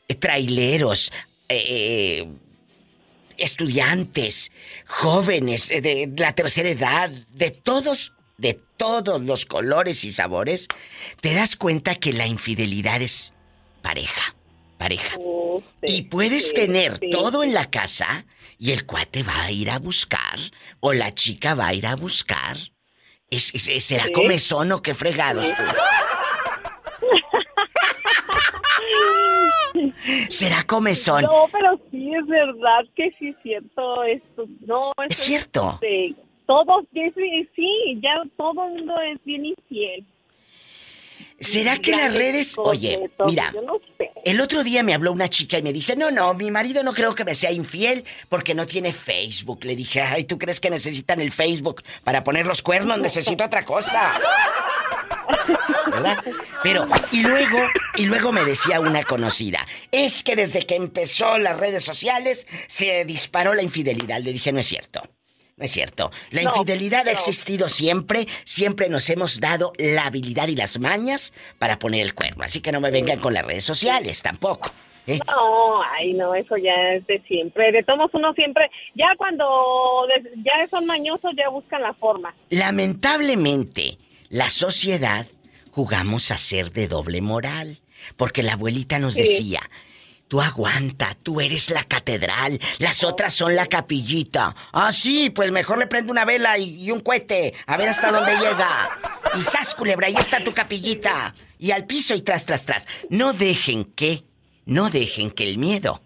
eh, 0.08 0.14
traileros, 0.14 1.12
eh, 1.48 2.26
estudiantes, 3.36 4.50
jóvenes 4.86 5.70
eh, 5.70 5.80
de 5.80 6.10
la 6.16 6.34
tercera 6.34 6.68
edad, 6.70 7.10
de 7.10 7.50
todos, 7.50 8.12
de 8.38 8.54
todos 8.76 9.20
los 9.22 9.46
colores 9.46 10.04
y 10.04 10.12
sabores, 10.12 10.68
te 11.20 11.34
das 11.34 11.56
cuenta 11.56 11.94
que 11.96 12.12
la 12.12 12.26
infidelidad 12.26 13.02
es 13.02 13.32
pareja, 13.82 14.34
pareja. 14.78 15.16
y 15.82 16.02
puedes 16.02 16.48
sí, 16.48 16.54
tener 16.54 16.98
sí. 17.00 17.10
todo 17.10 17.42
en 17.42 17.52
la 17.54 17.70
casa 17.70 18.26
y 18.58 18.72
el 18.72 18.86
cuate 18.86 19.22
va 19.22 19.44
a 19.44 19.50
ir 19.52 19.70
a 19.70 19.78
buscar 19.78 20.38
o 20.80 20.92
la 20.94 21.14
chica 21.14 21.54
va 21.54 21.68
a 21.68 21.74
ir 21.74 21.86
a 21.86 21.94
buscar. 21.96 22.56
Es, 23.30 23.52
es- 23.54 23.84
¿Será 23.84 24.06
comezón 24.12 24.72
o 24.72 24.80
qué 24.82 24.94
fregados 24.94 25.46
tú? 25.46 25.62
¿Será 30.28 30.62
comezón? 30.64 31.22
No, 31.24 31.46
pero 31.52 31.78
sí 31.90 32.10
es 32.14 32.26
verdad 32.26 32.84
que 32.94 33.10
sí 33.18 33.34
siento 33.42 34.04
esto. 34.04 34.46
No, 34.66 34.92
Es 35.08 35.18
eso 35.18 35.26
cierto. 35.26 35.78
de- 35.80 36.14
todos, 36.46 36.84
sí, 36.92 38.00
ya 38.00 38.22
todo 38.36 38.64
el 38.66 38.74
mundo 38.74 38.94
es 39.12 39.18
bien 39.24 39.46
infiel. 39.46 40.04
¿Será 41.40 41.76
que 41.78 41.90
las 41.90 42.14
redes... 42.14 42.56
Oye, 42.56 43.10
mira, 43.26 43.52
el 44.24 44.40
otro 44.40 44.62
día 44.64 44.82
me 44.82 44.94
habló 44.94 45.12
una 45.12 45.28
chica 45.28 45.58
y 45.58 45.62
me 45.62 45.72
dice, 45.72 45.94
no, 45.96 46.10
no, 46.10 46.32
mi 46.32 46.50
marido 46.50 46.82
no 46.82 46.94
creo 46.94 47.14
que 47.14 47.24
me 47.26 47.34
sea 47.34 47.50
infiel 47.52 48.04
porque 48.30 48.54
no 48.54 48.64
tiene 48.66 48.92
Facebook. 48.92 49.64
Le 49.64 49.76
dije, 49.76 50.00
ay, 50.00 50.24
¿tú 50.24 50.38
crees 50.38 50.60
que 50.60 50.70
necesitan 50.70 51.20
el 51.20 51.30
Facebook 51.30 51.82
para 52.04 52.24
poner 52.24 52.46
los 52.46 52.62
cuernos? 52.62 52.98
Necesito 52.98 53.44
otra 53.44 53.64
cosa. 53.66 54.12
¿Verdad? 55.96 56.24
Pero, 56.62 56.86
y 57.12 57.22
luego, 57.22 57.58
y 57.96 58.06
luego 58.06 58.32
me 58.32 58.44
decía 58.44 58.80
una 58.80 59.04
conocida, 59.04 59.66
es 59.92 60.22
que 60.22 60.36
desde 60.36 60.62
que 60.62 60.74
empezó 60.76 61.38
las 61.38 61.58
redes 61.58 61.84
sociales 61.84 62.46
se 62.66 63.04
disparó 63.04 63.54
la 63.54 63.62
infidelidad. 63.62 64.20
Le 64.20 64.32
dije, 64.32 64.52
no 64.52 64.60
es 64.60 64.66
cierto. 64.66 65.02
No 65.56 65.64
es 65.64 65.70
cierto. 65.72 66.10
La 66.32 66.42
No, 66.42 66.50
infidelidad 66.50 67.08
ha 67.08 67.12
existido 67.12 67.68
siempre. 67.70 68.28
Siempre 68.44 68.90
nos 68.90 69.08
hemos 69.08 69.40
dado 69.40 69.72
la 69.78 70.04
habilidad 70.06 70.48
y 70.48 70.54
las 70.54 70.78
mañas 70.78 71.32
para 71.58 71.78
poner 71.78 72.02
el 72.02 72.14
cuerno. 72.14 72.44
Así 72.44 72.60
que 72.60 72.72
no 72.72 72.80
me 72.80 72.90
vengan 72.90 73.18
con 73.20 73.32
las 73.32 73.44
redes 73.46 73.64
sociales 73.64 74.20
tampoco. 74.22 74.70
¿eh? 75.06 75.18
No, 75.26 75.82
ay, 75.98 76.12
no, 76.12 76.34
eso 76.34 76.58
ya 76.58 76.74
es 76.94 77.06
de 77.06 77.22
siempre. 77.26 77.72
De 77.72 77.82
todos 77.82 78.10
uno 78.12 78.34
siempre, 78.34 78.70
ya 78.94 79.06
cuando 79.16 80.06
ya 80.44 80.66
son 80.68 80.84
mañosos, 80.84 81.30
ya 81.34 81.48
buscan 81.48 81.80
la 81.80 81.94
forma. 81.94 82.34
Lamentablemente, 82.50 83.96
la 84.28 84.50
sociedad 84.50 85.26
jugamos 85.76 86.30
a 86.30 86.38
ser 86.38 86.72
de 86.72 86.88
doble 86.88 87.20
moral. 87.20 87.80
Porque 88.16 88.42
la 88.42 88.54
abuelita 88.54 88.98
nos 88.98 89.12
Sí. 89.12 89.20
decía, 89.20 89.60
tú 90.26 90.40
aguanta, 90.40 91.14
tú 91.22 91.42
eres 91.42 91.68
la 91.70 91.84
catedral, 91.84 92.58
las 92.78 93.04
otras 93.04 93.34
son 93.34 93.54
la 93.54 93.66
capillita. 93.66 94.56
Ah, 94.72 94.90
sí, 94.94 95.28
pues 95.28 95.52
mejor 95.52 95.78
le 95.78 95.86
prendo 95.86 96.12
una 96.12 96.24
vela 96.24 96.56
y, 96.56 96.82
y 96.82 96.90
un 96.92 97.00
cohete, 97.00 97.52
a 97.66 97.76
ver 97.76 97.90
hasta 97.90 98.10
dónde 98.10 98.32
llega. 98.36 98.88
Y 99.38 99.44
sas, 99.44 99.74
culebra, 99.74 100.06
ahí 100.06 100.14
está 100.18 100.42
tu 100.42 100.54
capillita. 100.54 101.34
Y 101.58 101.72
al 101.72 101.84
piso 101.84 102.14
y 102.14 102.22
tras, 102.22 102.46
tras, 102.46 102.64
tras. 102.64 102.88
No 103.10 103.34
dejen 103.34 103.84
que, 103.84 104.24
no 104.64 104.88
dejen 104.88 105.30
que 105.30 105.44
el 105.44 105.58
miedo 105.58 106.00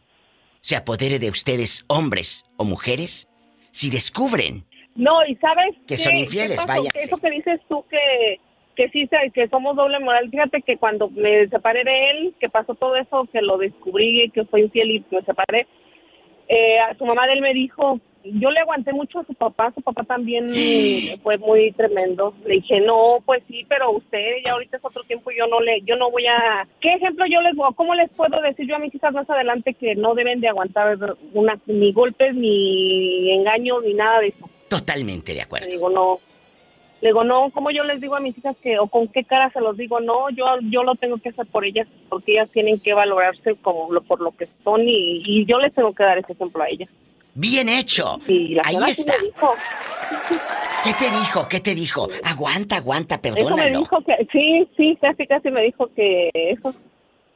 se 0.63 0.75
apodere 0.75 1.21
de 1.21 1.31
ustedes, 1.31 1.85
hombres 1.87 2.45
o 2.57 2.65
mujeres, 2.65 3.29
si 3.71 3.89
descubren 3.89 4.67
No, 4.97 5.13
y 5.29 5.37
sabes 5.37 5.77
Que 5.87 5.95
qué? 5.95 5.99
son 5.99 6.13
¿Qué 6.13 6.19
infieles. 6.19 6.59
Que 6.93 7.03
Eso 7.05 7.17
que 7.19 7.31
dices 7.31 7.61
tú 7.69 7.85
que 7.89 8.41
que 8.81 8.89
sí 8.91 9.07
se- 9.09 9.31
que 9.33 9.47
somos 9.49 9.77
doble 9.77 9.99
moral. 10.01 10.31
Fíjate 10.31 10.63
que 10.63 10.79
cuando 10.79 11.11
me 11.11 11.47
separé 11.49 11.85
de 11.85 12.03
él, 12.11 12.35
que 12.41 12.49
pasó 12.49 12.75
todo 12.75 12.97
eso, 12.97 13.29
que 13.31 13.43
lo 13.43 13.59
descubrí, 13.59 14.31
que 14.33 14.45
fue 14.47 14.63
infiel 14.63 14.91
y 14.91 15.05
me 15.11 15.21
separé, 15.23 15.67
eh, 16.49 16.79
a 16.81 16.95
su 16.97 17.05
mamá 17.05 17.27
de 17.27 17.35
él 17.35 17.43
me 17.43 17.53
dijo, 17.53 18.01
yo 18.25 18.51
le 18.51 18.61
aguanté 18.61 18.93
mucho 18.93 19.19
a 19.21 19.25
su 19.25 19.35
papá, 19.35 19.71
su 19.75 19.83
papá 19.83 20.03
también 20.05 20.51
fue 21.23 21.37
muy 21.39 21.73
tremendo. 21.73 22.33
Le 22.47 22.55
dije, 22.55 22.81
no, 22.81 23.19
pues 23.27 23.43
sí, 23.49 23.67
pero 23.69 23.91
usted 23.93 24.37
ya 24.45 24.53
ahorita 24.53 24.79
es 24.79 24.85
otro 24.85 25.03
tiempo, 25.05 25.31
yo 25.31 25.47
no 25.47 25.61
le, 25.61 25.83
yo 25.83 25.97
no 25.97 26.11
voy 26.11 26.27
a, 26.27 26.67
¿qué 26.81 26.89
ejemplo 26.91 27.27
yo 27.31 27.43
les 27.43 27.55
voy, 27.55 27.73
cómo 27.75 27.95
les 27.95 28.09
puedo 28.11 28.41
decir 28.41 28.67
yo 28.67 28.77
a 28.77 28.79
mis 28.79 28.95
hijas 28.95 29.13
más 29.13 29.29
adelante 29.29 29.75
que 29.75 29.95
no 29.95 30.15
deben 30.15 30.41
de 30.41 30.49
aguantar 30.49 30.97
una, 31.35 31.59
ni 31.67 31.93
golpes, 31.93 32.35
ni 32.35 33.31
engaños, 33.33 33.83
ni 33.85 33.93
nada 33.93 34.21
de 34.21 34.29
eso? 34.29 34.49
Totalmente 34.69 35.35
de 35.35 35.43
acuerdo. 35.43 35.67
Le 35.67 35.73
digo, 35.75 35.91
no. 35.91 36.19
Le 37.01 37.09
digo, 37.09 37.25
no, 37.25 37.51
¿cómo 37.53 37.71
yo 37.71 37.83
les 37.85 38.01
digo 38.01 38.15
a 38.17 38.21
mis 38.21 38.37
hijas 38.37 38.57
que, 38.63 38.79
o 38.79 38.87
con 38.87 39.09
qué 39.09 39.25
cara 39.25 39.51
se 39.51 39.61
los 39.61 39.77
digo? 39.77 40.01
No, 40.01 40.29
yo, 40.31 40.45
yo 40.71 40.83
lo 40.83 40.95
tengo 40.97 41.17
que 41.19 41.31
hacer 41.31 41.47
por 41.47 41.65
ellas, 41.65 41.89
porque 42.09 42.33
ellas 42.33 42.51
tienen 42.53 42.79
que 42.81 42.93
valorarse 42.93 43.55
como 43.63 43.91
lo, 43.93 44.03
por 44.03 44.21
lo 44.21 44.33
que 44.33 44.49
son 44.65 44.83
y, 44.87 45.23
y 45.25 45.47
yo 45.47 45.59
les 45.59 45.73
tengo 45.75 45.95
que 45.95 46.03
dar 46.05 46.19
ese 46.19 46.33
ejemplo 46.33 46.63
a 46.63 46.69
ellas. 46.69 46.89
Bien 47.35 47.69
hecho. 47.69 48.19
La 48.27 48.63
Ahí 48.65 48.77
sí 48.93 49.01
está. 49.03 49.15
me 49.19 49.25
dijo, 49.29 49.55
¿Qué 50.85 50.93
te 50.95 51.11
dijo? 51.11 51.49
¿Qué 51.49 51.61
te 51.61 51.75
dijo? 51.75 52.09
Aguanta, 52.25 52.77
aguanta, 52.77 53.15
eso 53.23 53.35
me 53.35 53.35
perdónalo. 53.35 53.79
dijo 53.81 53.99
que, 54.05 54.27
sí, 54.33 54.69
sí, 54.77 54.99
casi, 55.01 55.27
casi 55.27 55.51
me 55.51 55.63
dijo 55.63 55.89
que 55.95 56.31
eso, 56.35 56.75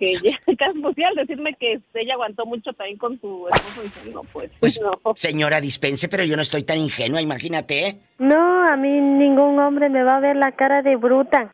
que 0.05 0.30
ya, 0.30 0.38
casi 0.59 1.02
al 1.05 1.14
decirme 1.14 1.55
que 1.59 1.80
ella 1.94 2.14
aguantó 2.14 2.44
mucho 2.46 2.72
también 2.72 2.98
con 2.98 3.20
su 3.20 3.46
esposo, 3.52 3.82
dije, 3.82 4.11
no, 4.12 4.22
pues, 4.24 4.50
Pues, 4.61 4.80
no. 4.80 4.92
señora, 5.16 5.61
dispense, 5.61 6.09
pero 6.09 6.24
yo 6.24 6.36
no 6.36 6.42
estoy 6.42 6.62
tan 6.62 6.78
ingenua, 6.78 7.20
imagínate. 7.20 7.86
¿eh? 7.86 7.98
No, 8.18 8.64
a 8.66 8.76
mí 8.76 8.88
ningún 9.00 9.59
hombre 9.59 9.88
me 9.88 10.02
va 10.02 10.16
a 10.16 10.20
ver 10.20 10.36
la 10.36 10.52
cara 10.52 10.82
de 10.82 10.96
bruta. 10.96 11.52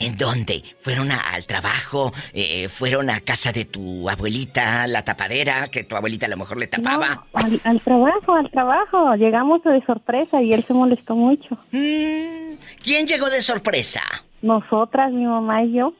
¿En 0.00 0.16
dónde? 0.16 0.62
¿Fueron 0.80 1.12
a- 1.12 1.20
al 1.34 1.44
trabajo? 1.46 2.12
Eh, 2.32 2.68
¿Fueron 2.68 3.10
a 3.10 3.20
casa 3.20 3.52
de 3.52 3.66
tu 3.66 4.08
abuelita, 4.08 4.86
la 4.86 5.04
tapadera, 5.04 5.68
que 5.68 5.84
tu 5.84 5.94
abuelita 5.94 6.24
a 6.26 6.30
lo 6.30 6.38
mejor 6.38 6.58
le 6.58 6.66
tapaba? 6.68 7.24
Al, 7.34 7.60
al 7.64 7.80
trabajo, 7.82 8.34
al 8.34 8.50
trabajo. 8.50 9.14
Llegamos 9.16 9.62
de 9.62 9.84
sorpresa 9.84 10.40
y 10.42 10.52
él 10.54 10.64
se 10.66 10.72
molestó 10.72 11.14
mucho. 11.14 11.58
¿Quién 11.70 13.06
llegó 13.06 13.28
de 13.28 13.42
sorpresa? 13.42 14.00
Nosotras, 14.42 15.12
mi 15.12 15.26
mamá 15.26 15.64
y 15.64 15.74
yo. 15.74 15.92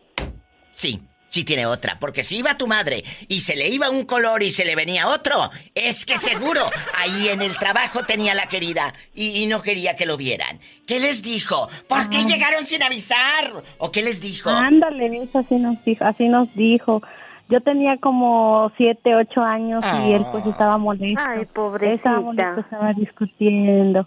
Sí, 0.73 1.03
sí 1.31 1.45
tiene 1.45 1.65
otra. 1.65 1.97
Porque 1.99 2.23
si 2.23 2.37
iba 2.41 2.59
tu 2.59 2.67
madre 2.67 3.03
y 3.29 3.41
se 3.41 3.57
le 3.57 3.69
iba 3.69 3.89
un 3.89 4.05
color 4.05 4.43
y 4.43 4.51
se 4.51 4.67
le 4.67 4.77
venía 4.77 5.09
otro, 5.09 5.49
es 5.75 6.05
que 6.05 6.19
seguro 6.19 6.61
ahí 6.99 7.29
en 7.29 7.41
el 7.41 7.57
trabajo 7.57 8.03
tenía 8.05 8.35
la 8.35 8.47
querida 8.47 8.93
y, 9.15 9.43
y 9.43 9.47
no 9.47 9.63
quería 9.63 9.97
que 9.97 10.05
lo 10.05 10.19
vieran. 10.19 10.61
¿Qué 10.87 11.01
les 11.01 11.23
dijo? 11.23 11.69
¿Por 11.89 12.11
qué 12.11 12.19
Ah. 12.19 12.27
llegaron 12.29 12.67
sin 12.67 12.83
avisar? 12.83 13.63
¿O 13.79 13.91
qué 13.91 14.03
les 14.03 14.21
dijo? 14.21 14.51
Ándale, 14.51 15.07
eso 15.23 15.39
así 15.39 15.55
nos 15.55 15.83
dijo, 15.85 16.05
así 16.05 16.29
nos 16.29 16.55
dijo. 16.55 17.01
Yo 17.49 17.61
tenía 17.63 17.97
como 17.97 18.71
siete, 18.77 19.15
ocho 19.17 19.41
años 19.43 19.85
y 20.07 20.13
él 20.13 20.25
pues 20.31 20.47
estaba 20.47 20.79
molesto. 20.79 21.21
Ay, 21.27 21.43
Estaba 21.43 22.21
molesto, 22.21 22.61
estaba 22.61 22.93
discutiendo. 22.93 24.07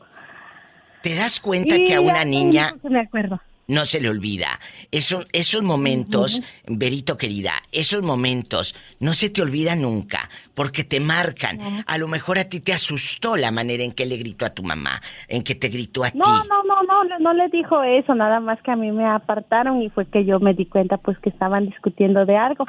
¿Te 1.01 1.15
das 1.15 1.41
cuenta 1.41 1.75
Y 1.75 1.83
que 1.83 1.95
a 1.95 1.99
una 2.01 2.23
niña 2.23 2.71
no 2.75 2.81
se 2.81 2.89
me 2.89 3.01
acuerdo. 3.01 3.41
No 3.67 3.85
se 3.85 3.99
le 3.99 4.09
olvida. 4.09 4.59
Eso- 4.91 5.25
esos 5.31 5.61
momentos, 5.61 6.41
Verito 6.67 7.17
querida, 7.17 7.63
esos 7.71 8.01
momentos. 8.01 8.75
No 8.99 9.13
se 9.13 9.29
te 9.29 9.41
olvidan 9.41 9.81
nunca, 9.81 10.29
porque 10.53 10.83
te 10.83 10.99
marcan. 10.99 11.59
A 11.85 11.97
lo 11.97 12.07
mejor 12.07 12.37
a 12.39 12.45
ti 12.45 12.59
te 12.59 12.73
asustó 12.73 13.35
la 13.35 13.51
manera 13.51 13.83
en 13.83 13.91
que 13.91 14.05
le 14.05 14.17
gritó 14.17 14.45
a 14.45 14.49
tu 14.51 14.63
mamá, 14.63 15.01
en 15.27 15.43
que 15.43 15.55
te 15.55 15.69
gritó 15.69 16.03
a 16.03 16.11
ti. 16.11 16.17
No, 16.17 16.43
no, 16.45 16.63
no, 16.63 16.83
no, 16.83 17.03
no, 17.03 17.19
no 17.19 17.33
le 17.33 17.49
dijo 17.49 17.83
eso, 17.83 18.15
nada 18.15 18.39
más 18.39 18.61
que 18.61 18.71
a 18.71 18.75
mí 18.75 18.91
me 18.91 19.05
apartaron 19.05 19.81
y 19.81 19.89
fue 19.89 20.05
que 20.05 20.25
yo 20.25 20.39
me 20.39 20.53
di 20.53 20.65
cuenta 20.65 20.97
pues 20.97 21.17
que 21.19 21.29
estaban 21.29 21.65
discutiendo 21.65 22.25
de 22.25 22.37
algo. 22.37 22.65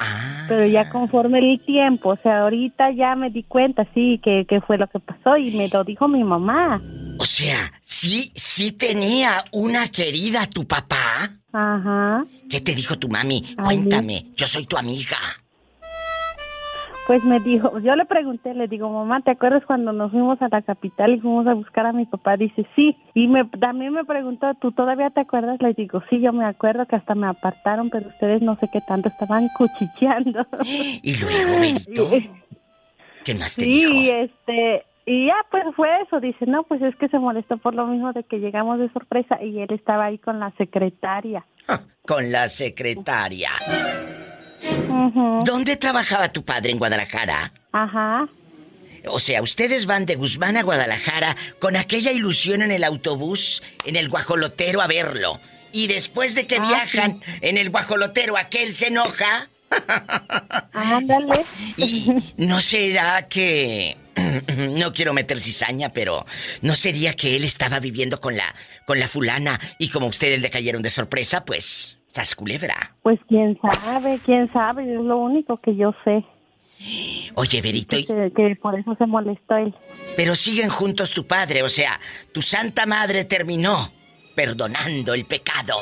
Pero 0.47 0.65
ya 0.65 0.89
conforme 0.89 1.39
el 1.39 1.59
tiempo, 1.61 2.09
o 2.09 2.15
sea, 2.15 2.41
ahorita 2.41 2.91
ya 2.91 3.15
me 3.15 3.29
di 3.29 3.43
cuenta, 3.43 3.87
sí, 3.93 4.19
que, 4.23 4.45
que 4.47 4.61
fue 4.61 4.77
lo 4.77 4.87
que 4.87 4.99
pasó 4.99 5.37
y 5.37 5.51
me 5.51 5.69
lo 5.69 5.83
dijo 5.83 6.07
mi 6.07 6.23
mamá. 6.23 6.81
O 7.17 7.25
sea, 7.25 7.71
sí, 7.81 8.31
sí 8.35 8.71
tenía 8.71 9.45
una 9.51 9.89
querida 9.89 10.47
tu 10.47 10.67
papá. 10.67 11.31
Ajá. 11.53 12.25
¿Qué 12.49 12.59
te 12.59 12.75
dijo 12.75 12.97
tu 12.97 13.07
mami? 13.07 13.55
Cuéntame, 13.63 14.31
yo 14.35 14.45
soy 14.45 14.65
tu 14.65 14.77
amiga. 14.77 15.17
Pues 17.07 17.23
me 17.23 17.39
dijo, 17.39 17.77
yo 17.79 17.95
le 17.95 18.05
pregunté, 18.05 18.55
le 18.55 18.67
digo, 18.67 18.89
mamá, 18.89 19.21
¿te 19.21 19.29
acuerdas 19.29 19.63
cuando 19.65 19.93
nos 19.93 20.09
fuimos 20.11 20.41
a 20.41 20.47
la 20.49 20.63
capital 20.63 21.13
y 21.13 21.19
fuimos 21.19 21.45
a 21.45 21.53
buscar 21.53 21.85
a 21.85 21.93
mi 21.93 22.05
papá? 22.05 22.35
Dice, 22.35 22.65
sí. 22.75 22.97
Y 23.13 23.27
me, 23.27 23.45
también 23.45 23.93
me 23.93 24.03
preguntó, 24.05 24.53
¿tú 24.55 24.71
todavía 24.71 25.11
te 25.11 25.19
acuerdas? 25.21 25.61
Le 25.61 25.73
digo, 25.73 26.01
sí, 26.09 26.19
yo 26.19 26.33
me 26.33 26.45
acuerdo 26.45 26.87
que 26.87 26.95
hasta 26.95 27.13
me 27.13 27.27
apartaron, 27.27 27.91
pero 27.91 28.07
ustedes 28.07 28.41
no 28.41 28.57
sé 28.59 28.67
qué 28.73 28.81
tanto 28.87 29.09
estaban 29.09 29.47
cuchicheando. 29.55 30.47
Y 30.63 31.15
luego, 31.19 31.59
Verito, 31.59 32.09
¿qué 33.23 33.35
más 33.35 33.55
te 33.55 33.65
Sí, 33.65 33.69
dijo? 33.85 33.93
y 33.93 34.09
este, 34.09 34.83
y 35.05 35.27
ya 35.27 35.35
pues 35.51 35.63
fue 35.75 35.87
eso, 36.01 36.19
dice, 36.19 36.47
no, 36.47 36.63
pues 36.63 36.81
es 36.81 36.95
que 36.95 37.07
se 37.09 37.19
molestó 37.19 37.57
por 37.57 37.75
lo 37.75 37.85
mismo 37.85 38.13
de 38.13 38.23
que 38.23 38.39
llegamos 38.39 38.79
de 38.79 38.89
sorpresa 38.91 39.39
y 39.43 39.59
él 39.59 39.71
estaba 39.71 40.05
ahí 40.05 40.17
con 40.17 40.39
la 40.39 40.49
secretaria. 40.57 41.45
Con 42.07 42.31
la 42.31 42.47
secretaria. 42.49 43.51
¿Dónde 45.43 45.75
trabajaba 45.75 46.29
tu 46.29 46.43
padre 46.43 46.71
en 46.71 46.79
Guadalajara? 46.79 47.53
Ajá. 47.71 48.27
O 49.07 49.19
sea, 49.19 49.41
ustedes 49.41 49.85
van 49.85 50.05
de 50.05 50.15
Guzmán 50.15 50.57
a 50.57 50.63
Guadalajara 50.63 51.35
con 51.59 51.75
aquella 51.75 52.11
ilusión 52.11 52.61
en 52.61 52.71
el 52.71 52.83
autobús, 52.83 53.61
en 53.85 53.95
el 53.95 54.09
guajolotero 54.09 54.81
a 54.81 54.87
verlo. 54.87 55.39
Y 55.71 55.87
después 55.87 56.35
de 56.35 56.47
que 56.47 56.59
viajan 56.59 57.21
en 57.41 57.57
el 57.57 57.69
guajolotero, 57.69 58.37
aquel 58.37 58.73
se 58.73 58.87
enoja. 58.87 59.49
Ándale. 60.73 61.43
Y 61.77 62.11
no 62.37 62.61
será 62.61 63.27
que 63.27 63.97
no 64.57 64.93
quiero 64.93 65.13
meter 65.13 65.39
cizaña, 65.39 65.89
pero 65.89 66.25
no 66.61 66.75
sería 66.75 67.13
que 67.13 67.35
él 67.35 67.43
estaba 67.43 67.79
viviendo 67.79 68.21
con 68.21 68.37
la 68.37 68.55
con 68.85 68.99
la 68.99 69.07
fulana 69.07 69.59
y 69.79 69.89
como 69.89 70.07
ustedes 70.07 70.39
le 70.39 70.49
cayeron 70.49 70.81
de 70.81 70.89
sorpresa, 70.89 71.43
pues 71.43 71.94
Pues 73.03 73.19
quién 73.27 73.59
sabe, 73.61 74.19
quién 74.25 74.51
sabe, 74.53 74.83
es 74.93 74.99
lo 75.01 75.17
único 75.17 75.57
que 75.57 75.75
yo 75.75 75.93
sé. 76.03 76.23
Oye, 77.35 77.61
Verito, 77.61 77.97
y- 77.97 78.05
Que, 78.05 78.31
que 78.35 78.55
por 78.61 78.77
eso 78.77 78.95
se 78.97 79.05
molestó 79.05 79.55
él. 79.57 79.73
pero 80.17 80.35
siguen 80.35 80.69
juntos 80.69 81.13
tu 81.13 81.25
padre, 81.25 81.63
o 81.63 81.69
sea, 81.69 81.99
tu 82.33 82.41
santa 82.41 82.85
madre 82.85 83.23
terminó 83.25 83.89
perdonando 84.35 85.13
el 85.13 85.25
pecado, 85.25 85.75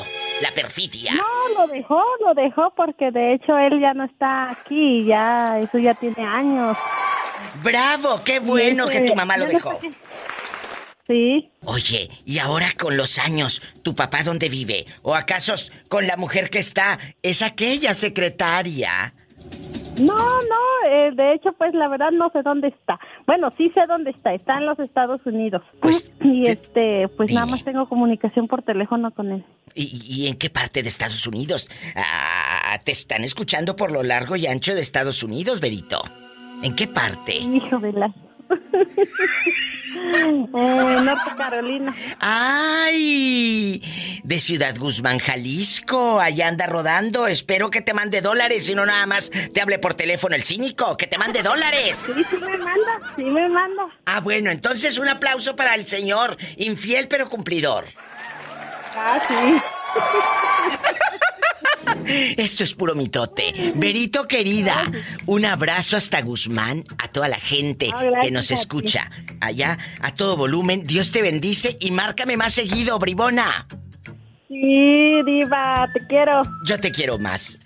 la 0.44 0.52
perfidia. 0.52 1.14
No, 1.16 1.24
lo 1.66 1.68
dejó, 1.74 2.02
lo 2.24 2.34
dejó 2.36 2.72
porque 2.76 3.10
de 3.10 3.34
hecho 3.34 3.58
él 3.58 3.80
ya 3.82 3.94
no 3.96 4.04
está 4.06 4.52
aquí, 4.52 5.04
ya, 5.06 5.60
eso 5.60 5.80
ya 5.80 5.96
tiene 5.96 6.24
años. 6.24 6.78
Bravo, 7.64 8.22
qué 8.24 8.40
bueno 8.40 8.88
ese- 8.90 9.02
que 9.02 9.08
tu 9.10 9.16
mamá 9.16 9.38
lo 9.38 9.46
no 9.46 9.52
dejó. 9.52 9.80
sé 9.82 9.90
Sí. 11.08 11.50
Oye, 11.66 12.10
y 12.26 12.40
ahora 12.40 12.68
con 12.80 12.96
los 12.96 13.20
años, 13.20 13.62
¿tu 13.82 13.94
papá 13.94 14.24
dónde 14.24 14.48
vive? 14.48 14.86
¿O 15.02 15.16
acaso 15.16 15.54
con 15.90 16.08
la 16.08 16.16
mujer 16.16 16.50
que 16.50 16.60
está 16.60 16.98
es 17.22 17.42
aquella 17.42 17.94
secretaria? 17.94 19.14
No, 20.00 20.18
no, 20.18 20.90
eh, 20.90 21.12
de 21.14 21.34
hecho, 21.34 21.52
pues 21.54 21.74
la 21.74 21.88
verdad 21.88 22.12
no 22.12 22.30
sé 22.32 22.42
dónde 22.42 22.70
está. 22.70 23.00
Bueno, 23.28 23.52
sí 23.58 23.70
sé 23.76 23.82
dónde 23.88 24.12
está, 24.12 24.34
está 24.34 24.58
en 24.58 24.66
los 24.66 24.80
Estados 24.80 25.22
Unidos. 25.26 25.62
y 26.22 26.48
este, 26.48 27.08
pues 27.10 27.32
nada 27.34 27.46
más 27.46 27.64
tengo 27.64 27.88
comunicación 27.88 28.48
por 28.48 28.64
teléfono 28.64 29.12
con 29.12 29.32
él. 29.32 29.46
¿Y, 29.76 30.02
y 30.08 30.28
en 30.28 30.38
qué 30.38 30.50
parte 30.50 30.82
de 30.82 30.90
Estados 30.90 31.28
Unidos? 31.28 31.70
Ah, 31.96 32.80
te 32.84 32.92
están 32.92 33.24
escuchando 33.24 33.76
por 33.76 33.92
lo 33.92 34.04
largo 34.04 34.36
y 34.36 34.48
ancho 34.48 34.74
de 34.74 34.82
Estados 34.82 35.22
Unidos, 35.22 35.60
Berito. 35.60 36.02
¿En 36.64 36.76
qué 36.76 36.88
parte? 36.88 37.36
Hijo 37.36 37.80
de 37.80 37.92
la... 37.92 38.14
eh, 39.96 40.48
Norte 40.52 41.32
Carolina. 41.38 41.94
¡Ay! 42.20 43.82
De 44.24 44.40
Ciudad 44.40 44.76
Guzmán, 44.78 45.20
Jalisco. 45.20 46.20
Allá 46.20 46.48
anda 46.48 46.68
rodando. 46.68 47.28
Espero 47.28 47.70
que 47.70 47.82
te 47.82 47.94
mande 47.94 48.22
dólares 48.22 48.70
y 48.70 48.76
no 48.76 48.86
nada 48.86 49.06
más 49.06 49.30
te 49.30 49.62
hable 49.62 49.80
por 49.80 49.94
teléfono 49.94 50.36
el 50.36 50.44
cínico. 50.44 50.98
¡Que 50.98 51.08
te 51.08 51.18
mande 51.18 51.44
dólares! 51.44 51.96
Sí, 52.14 52.24
sí 52.30 52.38
me 52.38 52.58
manda, 52.58 53.00
sí 53.16 53.24
me 53.24 53.50
manda. 53.50 53.84
Ah, 54.06 54.20
bueno, 54.20 54.52
entonces 54.52 54.98
un 54.98 55.08
aplauso 55.10 55.56
para 55.56 55.76
el 55.76 55.86
señor. 55.86 56.38
Infiel 56.58 57.08
pero 57.08 57.30
cumplidor. 57.30 57.86
Ah, 58.96 59.20
sí. 59.28 59.62
Esto 62.06 62.64
es 62.64 62.74
puro 62.74 62.96
mitote. 62.96 63.74
Berito 63.76 64.28
querida, 64.28 64.84
un 65.26 65.46
abrazo 65.46 65.98
hasta 65.98 66.22
Guzmán, 66.22 66.84
a 66.98 67.08
toda 67.08 67.28
la 67.28 67.40
gente 67.40 67.90
que 68.22 68.32
nos 68.32 68.52
escucha. 68.52 69.10
Allá, 69.40 69.78
a 70.00 70.14
todo 70.14 70.38
volumen. 70.38 70.86
Dios 70.86 71.12
te 71.12 71.22
bendice 71.22 71.78
y 71.80 71.92
márcame 71.92 72.38
más 72.38 72.54
seguido, 72.54 72.98
bribona. 73.00 73.68
Sí, 74.48 75.22
diva, 75.26 75.90
te 75.94 76.06
quiero. 76.08 76.42
Yo 76.66 76.80
te 76.80 76.92
quiero 76.92 77.18
más. 77.18 77.60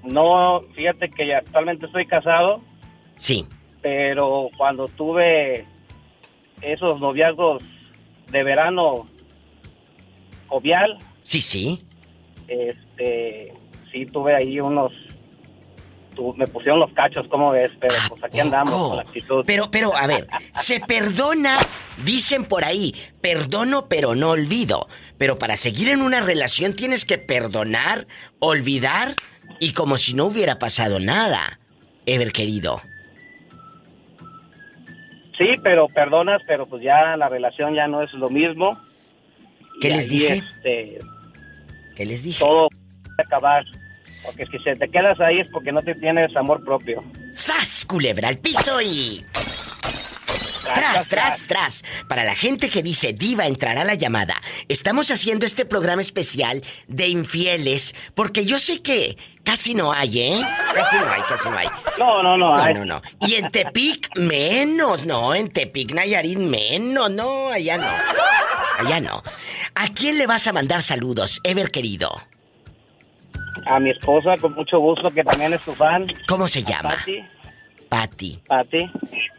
no, 0.04 0.62
fíjate 0.76 1.10
que 1.10 1.36
actualmente 1.36 1.86
estoy 1.86 2.06
casado, 2.06 2.62
Sí. 3.18 3.46
pero 3.82 4.50
cuando 4.58 4.88
tuve 4.88 5.66
esos 6.62 7.00
noviazgos 7.00 7.62
de 8.32 8.44
verano 8.44 9.06
jovial, 10.50 10.98
Sí, 11.24 11.42
sí. 11.42 11.82
este, 12.48 13.54
sí 13.92 14.06
tuve 14.08 14.36
ahí 14.36 14.60
unos, 14.60 14.92
tu- 16.16 16.34
me 16.36 16.48
pusieron 16.48 16.80
los 16.80 16.92
cachos, 16.94 17.28
¿cómo 17.30 17.52
ves? 17.52 17.72
Pero 17.80 17.94
pues 18.10 18.24
aquí 18.24 18.40
andamos 18.40 18.74
con 18.90 18.96
la 18.98 19.04
actitud. 19.04 19.44
Pero, 19.46 19.70
pero, 19.72 19.96
a 19.96 20.08
ver, 20.08 20.28
se 20.56 20.80
perdona, 20.82 21.58
dicen 22.04 22.46
por 22.46 22.66
ahí, 22.66 22.94
perdono 23.22 23.88
pero 23.88 24.16
no 24.16 24.32
olvido. 24.32 24.88
Pero 25.18 25.38
para 25.38 25.56
seguir 25.56 25.90
en 25.90 26.02
una 26.02 26.22
relación 26.22 26.74
tienes 26.74 27.06
que 27.06 27.18
perdonar, 27.18 28.08
olvidar 28.40 29.16
y 29.60 29.74
como 29.74 29.98
si 29.98 30.14
no 30.16 30.26
hubiera 30.26 30.58
pasado 30.60 31.00
nada. 31.00 31.60
Ever 32.06 32.32
querido. 32.32 32.82
Sí, 35.38 35.46
pero 35.64 35.88
perdonas, 35.88 36.42
pero 36.48 36.66
pues 36.66 36.84
ya 36.84 37.16
la 37.16 37.30
relación 37.30 37.74
ya 37.74 37.88
no 37.88 38.02
es 38.02 38.12
lo 38.14 38.30
mismo. 38.30 38.78
¿Qué 39.80 39.90
les 39.90 40.10
dije? 40.10 40.44
este, 40.56 41.00
¿Qué 41.96 42.06
les 42.06 42.24
dije? 42.24 42.40
todo 42.40 42.70
puede 42.70 43.24
acabar. 43.26 43.64
Porque 44.26 44.46
si 44.48 44.60
se 44.60 44.76
te 44.76 44.90
quedas 44.90 45.20
ahí 45.22 45.40
es 45.40 45.48
porque 45.50 45.72
no 45.72 45.82
te 45.82 45.96
tienes 45.96 46.36
amor 46.36 46.64
propio. 46.64 47.04
¡Sas, 47.32 47.86
culebra 47.86 48.28
al 48.28 48.38
piso 48.38 48.82
y... 48.82 49.26
Tras, 50.74 51.08
tras, 51.08 51.48
tras. 51.48 51.84
Para 52.08 52.24
la 52.24 52.36
gente 52.36 52.70
que 52.70 52.84
dice 52.84 53.14
Diva 53.14 53.46
entrará 53.48 53.84
la 53.84 53.96
llamada, 53.96 54.36
estamos 54.68 55.12
haciendo 55.12 55.46
este 55.46 55.66
programa 55.66 56.02
especial 56.02 56.64
de 56.88 57.08
infieles 57.08 57.96
porque 58.16 58.46
yo 58.46 58.60
sé 58.60 58.82
que 58.82 59.18
casi 59.44 59.74
no 59.74 59.92
hay, 59.92 60.20
¿eh? 60.20 60.42
Casi 60.74 60.98
no 60.98 61.10
hay, 61.10 61.22
casi 61.28 61.50
no 61.50 61.58
hay. 61.58 61.68
No, 61.98 62.24
no, 62.24 62.38
no. 62.38 62.56
No, 62.56 62.62
hay. 62.62 62.74
no, 62.74 62.86
no. 62.86 63.02
Y 63.22 63.36
en 63.36 63.50
Tepic 63.50 64.16
menos, 64.18 65.06
no, 65.06 65.34
en 65.34 65.50
Tepic 65.50 65.94
Nayarit 65.94 66.38
menos, 66.38 67.12
no, 67.12 67.50
allá 67.50 67.78
no. 67.78 67.90
Allá 68.80 69.00
no. 69.00 69.24
¿A 69.76 69.88
quién 69.90 70.18
le 70.18 70.28
vas 70.28 70.48
a 70.48 70.54
mandar 70.54 70.82
saludos, 70.82 71.42
Ever 71.44 71.72
querido? 71.72 72.10
A 73.66 73.80
mi 73.80 73.90
esposa, 73.90 74.38
con 74.38 74.54
mucho 74.54 74.80
gusto, 74.80 75.12
que 75.12 75.24
también 75.24 75.54
es 75.54 75.62
tu 75.62 75.74
fan. 75.74 76.08
¿Cómo 76.28 76.48
se 76.48 76.64
llama? 76.64 76.96
Pati. 76.96 77.24
Patti. 77.90 78.40
Pati. 78.48 78.90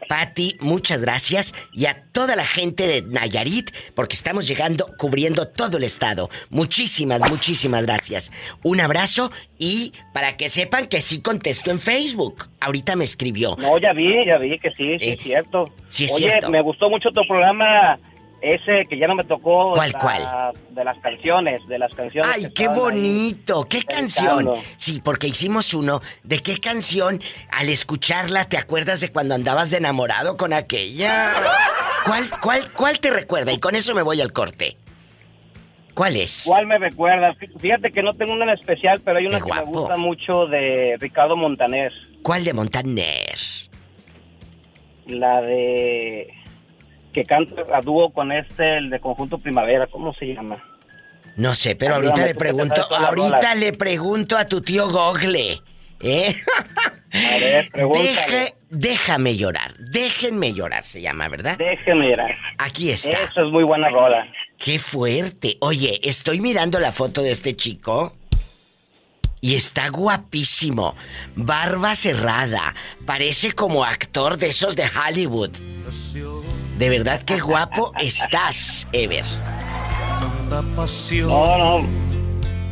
Patti, 0.07 0.57
muchas 0.59 0.99
gracias. 0.99 1.55
Y 1.71 1.85
a 1.85 2.03
toda 2.11 2.35
la 2.35 2.45
gente 2.45 2.85
de 2.85 3.01
Nayarit, 3.01 3.71
porque 3.95 4.15
estamos 4.15 4.45
llegando, 4.45 4.87
cubriendo 4.97 5.47
todo 5.47 5.77
el 5.77 5.83
estado. 5.83 6.29
Muchísimas, 6.49 7.21
muchísimas 7.29 7.85
gracias. 7.85 8.31
Un 8.61 8.81
abrazo 8.81 9.31
y 9.57 9.93
para 10.13 10.35
que 10.35 10.49
sepan 10.49 10.87
que 10.87 10.99
sí 10.99 11.21
contesto 11.21 11.71
en 11.71 11.79
Facebook. 11.79 12.49
Ahorita 12.59 12.97
me 12.97 13.05
escribió. 13.05 13.55
No, 13.57 13.77
ya 13.77 13.93
vi, 13.93 14.25
ya 14.25 14.37
vi 14.37 14.59
que 14.59 14.71
sí, 14.71 14.97
sí 14.99 15.09
es 15.11 15.19
cierto. 15.21 15.65
Eh, 15.65 15.81
sí 15.87 16.05
es 16.05 16.13
Oye, 16.13 16.29
cierto. 16.29 16.51
me 16.51 16.61
gustó 16.61 16.89
mucho 16.89 17.09
tu 17.11 17.21
programa, 17.25 17.97
ese 18.41 18.85
que 18.89 18.97
ya 18.97 19.07
no 19.07 19.15
me 19.15 19.23
tocó. 19.23 19.73
¿Cuál, 19.73 19.91
la- 19.91 19.99
cuál? 19.99 20.23
De 20.69 20.83
las 20.83 20.97
canciones, 20.99 21.65
de 21.67 21.77
las 21.79 21.93
canciones. 21.93 22.31
¡Ay, 22.33 22.51
qué 22.53 22.67
bonito! 22.67 23.65
¿Qué 23.69 23.83
canción? 23.83 24.49
Sí, 24.77 25.01
porque 25.03 25.27
hicimos 25.27 25.73
uno. 25.73 26.01
¿De 26.23 26.39
qué 26.39 26.57
canción 26.59 27.21
al 27.51 27.69
escucharla 27.69 28.45
te 28.45 28.57
acuerdas 28.57 29.01
de 29.01 29.09
cuando 29.11 29.35
andabas 29.35 29.69
de 29.71 29.77
enamorado 29.77 30.37
con 30.37 30.53
aquella? 30.53 31.29
¿Cuál, 32.05 32.29
cuál, 32.41 32.71
cuál 32.71 32.99
te 32.99 33.11
recuerda? 33.11 33.51
Y 33.51 33.59
con 33.59 33.75
eso 33.75 33.93
me 33.93 34.01
voy 34.01 34.19
al 34.21 34.33
corte. 34.33 34.75
¿Cuál 35.93 36.15
es? 36.15 36.43
¿Cuál 36.47 36.65
me 36.67 36.77
recuerda? 36.79 37.33
Fí- 37.35 37.59
Fíjate 37.59 37.91
que 37.91 38.01
no 38.01 38.13
tengo 38.13 38.33
una 38.33 38.45
en 38.45 38.51
especial, 38.51 39.01
pero 39.03 39.17
hay 39.19 39.27
una 39.27 39.39
Qué 39.39 39.45
que 39.45 39.53
me 39.53 39.63
gusta 39.65 39.97
mucho 39.97 40.47
de 40.47 40.95
Ricardo 40.99 41.35
Montaner. 41.35 41.93
¿Cuál 42.23 42.43
de 42.45 42.53
Montaner? 42.53 43.37
La 45.07 45.41
de... 45.41 46.33
que 47.11 47.23
canta 47.25 47.63
a 47.73 47.81
dúo 47.81 48.11
con 48.11 48.31
este, 48.31 48.77
el 48.77 48.89
de 48.89 48.99
Conjunto 48.99 49.37
Primavera, 49.37 49.87
¿cómo 49.87 50.13
se 50.13 50.27
llama? 50.33 50.63
No 51.37 51.55
sé, 51.55 51.75
pero 51.75 51.95
Ayúdame, 51.95 52.09
ahorita 52.11 52.27
le 52.27 52.35
pregunto, 52.35 52.81
ahorita 52.95 53.55
le 53.55 53.73
pregunto 53.73 54.37
a 54.37 54.45
tu 54.45 54.61
tío 54.61 54.89
Gogle. 54.89 55.61
¿Eh? 56.03 56.35
A 57.13 57.37
ver. 57.37 57.71
Deje- 57.71 58.55
déjame 58.69 59.37
llorar. 59.37 59.73
Déjenme 59.77 60.53
llorar 60.53 60.83
se 60.83 61.01
llama, 61.01 61.27
¿verdad? 61.29 61.57
Déjeme 61.57 62.09
llorar. 62.09 62.35
Aquí 62.57 62.89
está. 62.89 63.21
Eso 63.23 63.45
es 63.45 63.51
muy 63.51 63.63
buena 63.63 63.89
rola. 63.89 64.25
Qué 64.57 64.79
fuerte. 64.79 65.57
Oye, 65.61 65.99
estoy 66.03 66.41
mirando 66.41 66.79
la 66.79 66.91
foto 66.91 67.21
de 67.21 67.31
este 67.31 67.55
chico. 67.55 68.15
Y 69.41 69.55
está 69.55 69.89
guapísimo. 69.89 70.95
Barba 71.35 71.95
cerrada. 71.95 72.73
Parece 73.05 73.53
como 73.53 73.83
actor 73.83 74.37
de 74.37 74.47
esos 74.47 74.75
de 74.75 74.83
Hollywood. 74.85 75.51
De 76.81 76.89
verdad 76.89 77.21
qué 77.21 77.39
guapo 77.39 77.93
estás, 77.99 78.87
Ever. 78.91 79.23
No, 80.49 81.79
no. 81.79 81.87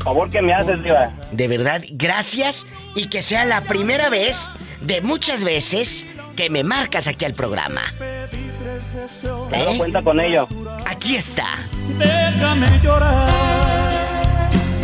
Favor 0.04 0.32
que 0.32 0.42
me 0.42 0.52
haces, 0.52 0.82
Diva. 0.82 1.14
De 1.32 1.48
verdad, 1.48 1.84
gracias 1.92 2.66
y 2.96 3.08
que 3.08 3.22
sea 3.22 3.46
la 3.46 3.62
primera 3.62 4.10
vez 4.10 4.50
de 4.82 5.02
muchas 5.02 5.44
veces 5.44 6.08
que 6.36 6.50
me 6.50 6.64
marcas 6.64 7.08
aquí 7.08 7.24
al 7.24 7.34
programa. 7.34 7.84
Claro, 9.50 9.72
¿Eh? 9.74 9.78
cuenta 9.78 10.02
con 10.02 10.20
ello. 10.20 10.48
Aquí 10.88 11.16
está. 11.16 11.60
Déjame 12.00 12.66
llorar. 12.82 13.30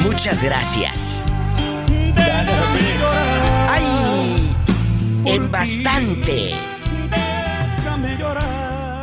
Muchas 0.03 0.43
gracias. 0.43 1.25
¡Ay! 3.67 4.55
En 5.25 5.49
bastante. 5.49 6.74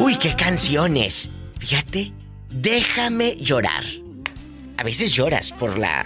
Uy, 0.05 0.17
qué 0.17 0.35
canciones. 0.35 1.29
Fíjate, 1.61 2.11
déjame 2.51 3.37
llorar. 3.37 3.85
A 4.77 4.83
veces 4.83 5.13
lloras 5.13 5.53
por 5.53 5.79
la 5.79 6.05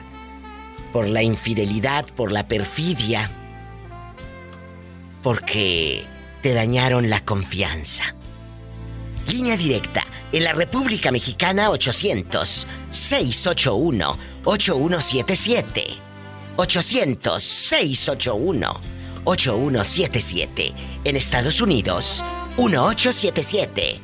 por 0.92 1.08
la 1.08 1.22
infidelidad, 1.22 2.04
por 2.04 2.30
la 2.30 2.46
perfidia, 2.46 3.30
porque 5.22 6.04
te 6.42 6.52
dañaron 6.52 7.08
la 7.08 7.24
confianza. 7.24 8.14
Línea 9.28 9.56
directa 9.56 10.04
en 10.30 10.44
la 10.44 10.52
República 10.52 11.10
Mexicana 11.10 11.70
800 11.70 12.66
681 12.90 14.18
8177. 14.44 15.86
800 16.56 17.42
681 17.42 18.80
8177. 19.24 20.74
En 21.04 21.16
Estados 21.16 21.62
Unidos 21.62 22.22
1877 22.56 24.00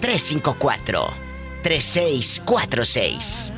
354 0.00 1.08
3646. 1.62 3.52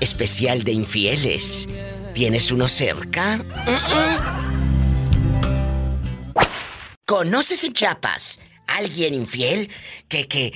Especial 0.00 0.62
de 0.62 0.72
infieles. 0.72 1.68
¿Tienes 2.14 2.50
uno 2.52 2.68
cerca? 2.68 3.40
¿Conoces 7.04 7.64
en 7.64 7.72
Chiapas 7.72 8.40
alguien 8.66 9.14
infiel 9.14 9.68
que, 10.08 10.28
que 10.28 10.52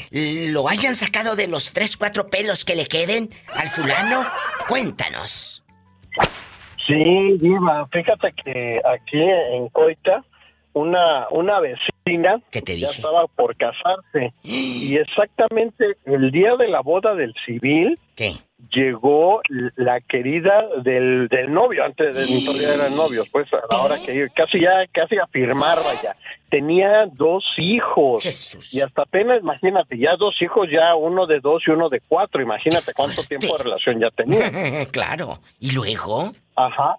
lo 0.53 0.69
hayan 0.69 0.97
sacado 0.97 1.35
de 1.37 1.49
los 1.49 1.73
tres, 1.73 1.97
cuatro 1.97 2.29
pelos 2.29 2.65
que 2.65 2.77
le 2.77 2.87
queden 2.87 3.31
al 3.55 3.69
fulano? 3.71 4.25
Cuéntanos. 4.69 5.65
Sí, 6.87 7.39
Diva, 7.41 7.89
fíjate 7.91 8.33
que 8.45 8.81
aquí 8.85 9.21
en 9.21 9.69
Coita, 9.71 10.25
una, 10.75 11.29
una 11.31 11.61
vecina 11.61 12.41
ya 12.53 12.89
estaba 12.89 13.27
por 13.29 13.57
casarse 13.57 14.35
y 14.43 14.97
exactamente 14.97 15.97
el 16.05 16.31
día 16.31 16.57
de 16.57 16.69
la 16.69 16.81
boda 16.81 17.15
del 17.15 17.35
civil 17.47 17.99
llegó 18.71 19.41
la 19.77 20.01
querida 20.01 20.67
del, 20.83 21.29
del 21.29 21.53
novio, 21.53 21.85
antes 21.85 22.15
de 22.15 22.45
todavía 22.45 22.75
eran 22.75 22.97
novios, 22.97 23.29
pues 23.31 23.49
ahora 23.71 23.97
que 24.05 24.29
casi 24.35 24.61
ya, 24.61 24.87
casi 24.93 25.17
a 25.17 25.27
firmar, 25.27 25.79
vaya. 25.85 26.17
Tenía 26.49 27.07
dos 27.13 27.45
hijos 27.57 28.73
y 28.73 28.81
hasta 28.81 29.03
apenas, 29.03 29.41
imagínate, 29.41 29.99
ya 29.99 30.17
dos 30.17 30.41
hijos, 30.41 30.69
ya 30.71 30.95
uno 30.95 31.27
de 31.27 31.41
dos 31.41 31.63
y 31.67 31.73
uno 31.73 31.89
de 31.89 32.01
cuatro, 32.07 32.41
imagínate 32.41 32.93
cuánto 32.95 33.23
tiempo 33.25 33.57
de 33.57 33.65
relación 33.65 34.01
ya 34.01 34.11
tenía. 34.11 34.87
claro. 34.93 35.41
¿Y 35.59 35.73
luego? 35.73 36.33
Ajá. 36.55 36.97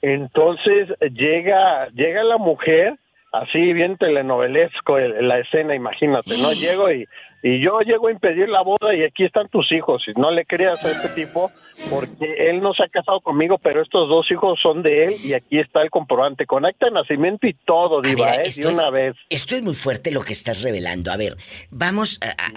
Entonces 0.00 0.90
llega 1.12 1.88
llega 1.88 2.22
la 2.22 2.36
mujer, 2.36 2.98
así 3.42 3.72
bien 3.72 3.96
telenovelesco 3.98 4.98
el- 4.98 5.26
la 5.28 5.38
escena, 5.40 5.74
imagínate, 5.74 6.36
¿no? 6.38 6.52
Llego 6.52 6.90
y, 6.90 7.06
y 7.42 7.60
yo 7.62 7.80
llego 7.80 8.08
a 8.08 8.12
impedir 8.12 8.48
la 8.48 8.62
boda 8.62 8.94
y 8.94 9.02
aquí 9.02 9.24
están 9.24 9.48
tus 9.48 9.70
hijos. 9.72 10.02
Y 10.06 10.18
no 10.18 10.30
le 10.30 10.44
creas 10.46 10.82
a 10.84 10.90
este 10.90 11.08
tipo 11.10 11.50
porque 11.90 12.48
él 12.50 12.60
no 12.60 12.72
se 12.74 12.84
ha 12.84 12.88
casado 12.88 13.20
conmigo, 13.20 13.58
pero 13.58 13.82
estos 13.82 14.08
dos 14.08 14.30
hijos 14.30 14.58
son 14.62 14.82
de 14.82 15.04
él 15.04 15.14
y 15.22 15.32
aquí 15.34 15.58
está 15.58 15.82
el 15.82 15.90
comprobante 15.90 16.46
con 16.46 16.64
acta 16.64 16.86
de 16.86 16.92
nacimiento 16.92 17.46
y 17.46 17.54
todo, 17.64 18.00
diva, 18.00 18.30
Mira, 18.30 18.42
¿eh? 18.42 18.50
De 18.56 18.66
una 18.68 18.86
es- 18.86 18.92
vez. 18.92 19.14
Esto 19.30 19.54
es 19.56 19.62
muy 19.62 19.74
fuerte 19.74 20.10
lo 20.12 20.22
que 20.22 20.32
estás 20.32 20.62
revelando. 20.62 21.10
A 21.12 21.16
ver, 21.16 21.36
vamos 21.70 22.18
a, 22.22 22.30
a-. 22.30 22.50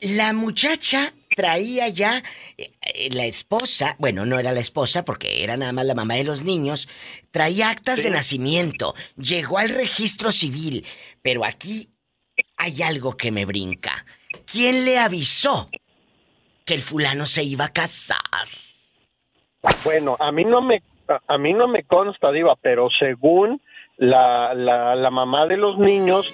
La 0.00 0.32
muchacha 0.34 1.12
traía 1.36 1.88
ya 1.88 2.22
eh, 2.56 2.72
eh, 2.80 3.10
la 3.12 3.26
esposa, 3.26 3.94
bueno, 3.98 4.24
no 4.24 4.40
era 4.40 4.52
la 4.52 4.60
esposa 4.60 5.04
porque 5.04 5.44
era 5.44 5.56
nada 5.56 5.72
más 5.72 5.84
la 5.84 5.94
mamá 5.94 6.14
de 6.14 6.24
los 6.24 6.42
niños, 6.42 6.88
traía 7.30 7.70
actas 7.70 8.02
de 8.02 8.10
nacimiento, 8.10 8.94
llegó 9.16 9.58
al 9.58 9.68
registro 9.68 10.32
civil, 10.32 10.84
pero 11.22 11.44
aquí 11.44 11.90
hay 12.56 12.82
algo 12.82 13.16
que 13.16 13.30
me 13.30 13.44
brinca. 13.44 14.04
¿Quién 14.50 14.84
le 14.86 14.98
avisó 14.98 15.68
que 16.64 16.74
el 16.74 16.82
fulano 16.82 17.26
se 17.26 17.44
iba 17.44 17.66
a 17.66 17.72
casar? 17.72 18.48
Bueno, 19.84 20.16
a 20.18 20.32
mí 20.32 20.44
no 20.44 20.62
me 20.62 20.82
a 21.28 21.38
mí 21.38 21.52
no 21.52 21.68
me 21.68 21.84
consta, 21.84 22.32
Diva, 22.32 22.56
pero 22.60 22.88
según 22.98 23.60
la, 23.96 24.54
la, 24.54 24.96
la 24.96 25.10
mamá 25.10 25.46
de 25.46 25.56
los 25.56 25.78
niños, 25.78 26.26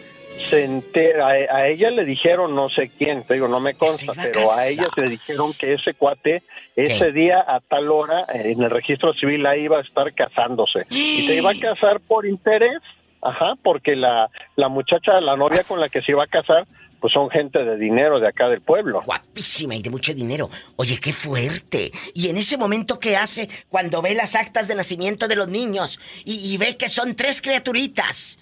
se 0.50 0.64
entera, 0.64 1.28
a, 1.28 1.68
ella 1.68 1.90
le 1.90 2.04
dijeron, 2.04 2.54
no 2.54 2.68
sé 2.68 2.90
quién, 2.90 3.22
te 3.24 3.34
digo, 3.34 3.48
no 3.48 3.60
me 3.60 3.74
consta, 3.74 4.12
pero 4.14 4.52
a 4.52 4.66
ella 4.66 4.86
le 4.96 5.10
dijeron 5.10 5.52
que 5.54 5.74
ese 5.74 5.94
cuate, 5.94 6.42
ese 6.76 7.12
día 7.12 7.44
a 7.46 7.60
tal 7.60 7.90
hora, 7.90 8.24
en 8.32 8.62
el 8.62 8.70
registro 8.70 9.14
civil, 9.14 9.46
ahí 9.46 9.62
iba 9.62 9.78
a 9.78 9.82
estar 9.82 10.12
casándose. 10.14 10.86
Y 10.90 11.26
se 11.26 11.36
iba 11.36 11.50
a 11.50 11.59
casar 11.59 12.00
por 12.00 12.26
interés, 12.26 12.78
ajá, 13.20 13.54
porque 13.62 13.96
la, 13.96 14.30
la 14.56 14.68
muchacha, 14.68 15.20
la 15.20 15.36
novia 15.36 15.64
con 15.64 15.80
la 15.80 15.88
que 15.88 16.02
se 16.02 16.12
iba 16.12 16.24
a 16.24 16.26
casar, 16.26 16.66
pues 17.00 17.12
son 17.12 17.30
gente 17.30 17.64
de 17.64 17.76
dinero 17.76 18.20
de 18.20 18.28
acá 18.28 18.48
del 18.48 18.60
pueblo. 18.60 19.02
Guapísima 19.04 19.74
y 19.74 19.82
de 19.82 19.90
mucho 19.90 20.14
dinero. 20.14 20.48
Oye, 20.76 20.98
qué 21.00 21.12
fuerte. 21.12 21.90
Y 22.14 22.28
en 22.28 22.36
ese 22.36 22.56
momento, 22.56 23.00
¿qué 23.00 23.16
hace 23.16 23.48
cuando 23.68 24.00
ve 24.02 24.14
las 24.14 24.36
actas 24.36 24.68
de 24.68 24.76
nacimiento 24.76 25.26
de 25.26 25.34
los 25.34 25.48
niños 25.48 26.00
y, 26.24 26.52
y 26.52 26.56
ve 26.59 26.76
que 26.76 26.88
son 26.88 27.16
tres 27.16 27.42
criaturitas? 27.42 28.38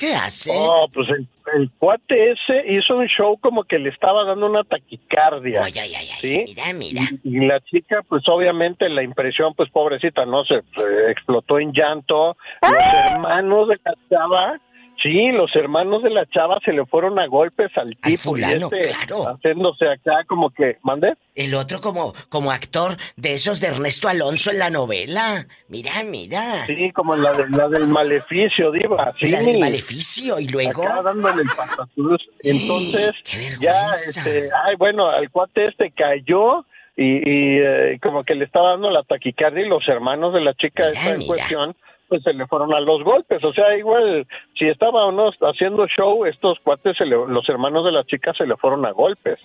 ¿Qué 0.00 0.14
hace? 0.14 0.50
Oh, 0.54 0.88
pues 0.94 1.08
el, 1.10 1.70
cuate 1.78 2.32
ese 2.32 2.72
hizo 2.72 2.96
un 2.96 3.06
show 3.06 3.36
como 3.38 3.64
que 3.64 3.78
le 3.78 3.90
estaba 3.90 4.24
dando 4.24 4.46
una 4.46 4.64
taquicardia. 4.64 5.62
Ay, 5.62 5.74
ay, 5.78 5.94
ay, 5.94 6.06
¿sí? 6.18 6.44
mira, 6.46 6.72
mira. 6.72 7.02
Y, 7.22 7.46
la 7.46 7.60
chica, 7.60 8.02
pues 8.08 8.22
obviamente 8.26 8.88
la 8.88 9.02
impresión, 9.02 9.52
pues 9.54 9.68
pobrecita, 9.70 10.24
no 10.24 10.42
se 10.44 10.62
explotó 11.10 11.58
en 11.58 11.72
llanto. 11.72 12.34
Los 12.62 13.12
hermanos 13.12 13.68
de 13.68 13.78
la 13.84 13.94
chava 14.08 14.60
Sí, 15.02 15.32
los 15.32 15.54
hermanos 15.56 16.02
de 16.02 16.10
la 16.10 16.26
chava 16.26 16.58
se 16.62 16.72
le 16.72 16.84
fueron 16.84 17.18
a 17.18 17.26
golpes 17.26 17.70
al 17.76 17.96
tipo 17.96 18.36
y 18.36 18.42
este, 18.42 18.80
claro. 18.80 19.28
haciéndose 19.28 19.88
acá 19.88 20.24
como 20.26 20.50
que, 20.50 20.76
¿mande? 20.82 21.14
El 21.34 21.54
otro 21.54 21.80
como 21.80 22.12
como 22.28 22.50
actor 22.50 22.96
de 23.16 23.32
esos 23.32 23.60
de 23.60 23.68
Ernesto 23.68 24.08
Alonso 24.08 24.50
en 24.50 24.58
la 24.58 24.68
novela. 24.68 25.46
Mira, 25.68 26.02
mira. 26.04 26.66
Sí, 26.66 26.92
como 26.92 27.16
la, 27.16 27.32
de, 27.32 27.48
la 27.48 27.68
del 27.68 27.86
maleficio, 27.86 28.70
diva. 28.72 29.14
Sí. 29.18 29.28
La 29.28 29.40
del 29.40 29.58
maleficio 29.58 30.38
y 30.38 30.48
luego 30.48 30.82
acá 30.82 31.00
dándole 31.02 31.42
el 31.42 31.48
patatús. 31.48 32.28
Entonces, 32.42 33.14
ya 33.58 33.90
este, 33.92 34.50
ay, 34.66 34.76
bueno, 34.76 35.08
al 35.08 35.30
cuate 35.30 35.68
este 35.68 35.92
cayó 35.92 36.66
y, 36.94 37.04
y 37.04 37.58
eh, 37.58 37.98
como 38.02 38.22
que 38.24 38.34
le 38.34 38.44
estaba 38.44 38.72
dando 38.72 38.90
la 38.90 39.02
taquicardia 39.02 39.64
y 39.64 39.68
los 39.68 39.88
hermanos 39.88 40.34
de 40.34 40.42
la 40.42 40.52
chica 40.52 40.90
esta 40.90 41.14
en 41.14 41.26
cuestión 41.26 41.74
pues 42.10 42.24
se 42.24 42.32
le 42.32 42.46
fueron 42.48 42.74
a 42.74 42.80
los 42.80 43.04
golpes. 43.04 43.42
O 43.44 43.52
sea, 43.52 43.76
igual, 43.78 44.26
si 44.58 44.66
estaba 44.66 45.06
o 45.06 45.12
no 45.12 45.30
haciendo 45.48 45.86
show, 45.86 46.26
estos 46.26 46.58
cuates, 46.58 46.96
se 46.96 47.06
los 47.06 47.48
hermanos 47.48 47.84
de 47.84 47.92
la 47.92 48.04
chica 48.04 48.34
se 48.34 48.46
le 48.46 48.56
fueron 48.56 48.84
a 48.84 48.90
golpes. 48.90 49.38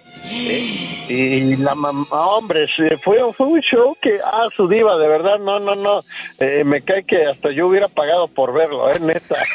Y 1.08 1.56
la 1.58 1.76
mamá, 1.76 2.08
hombre, 2.10 2.68
fue, 2.98 3.20
fue 3.34 3.46
un 3.46 3.62
show 3.62 3.96
que, 4.02 4.20
ah, 4.26 4.48
su 4.56 4.68
diva, 4.68 4.98
de 4.98 5.08
verdad, 5.08 5.38
no, 5.38 5.60
no, 5.60 5.76
no. 5.76 6.02
Eh, 6.40 6.64
me 6.66 6.82
cae 6.82 7.04
que 7.04 7.28
hasta 7.28 7.52
yo 7.52 7.68
hubiera 7.68 7.88
pagado 7.88 8.28
por 8.28 8.52
verlo, 8.52 8.90
¿eh? 8.90 9.00
Neta. 9.00 9.36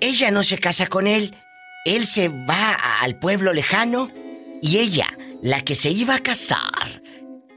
Ella 0.00 0.30
no 0.30 0.44
se 0.44 0.58
casa 0.58 0.86
con 0.86 1.06
él, 1.06 1.34
él 1.84 2.06
se 2.06 2.28
va 2.28 2.76
al 3.02 3.18
pueblo 3.18 3.52
lejano 3.52 4.08
y 4.62 4.78
ella, 4.78 5.06
la 5.42 5.60
que 5.62 5.74
se 5.74 5.90
iba 5.90 6.14
a 6.14 6.20
casar. 6.20 7.02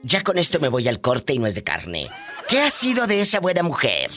Ya 0.01 0.23
con 0.23 0.37
esto 0.37 0.59
me 0.59 0.67
voy 0.67 0.89
al 0.89 0.99
corte 0.99 1.33
y 1.33 1.39
no 1.39 1.47
es 1.47 1.55
de 1.55 1.63
carne. 1.63 2.09
¿Qué 2.47 2.59
ha 2.59 2.69
sido 2.69 3.07
de 3.07 3.21
esa 3.21 3.39
buena 3.39 3.63
mujer? 3.63 4.09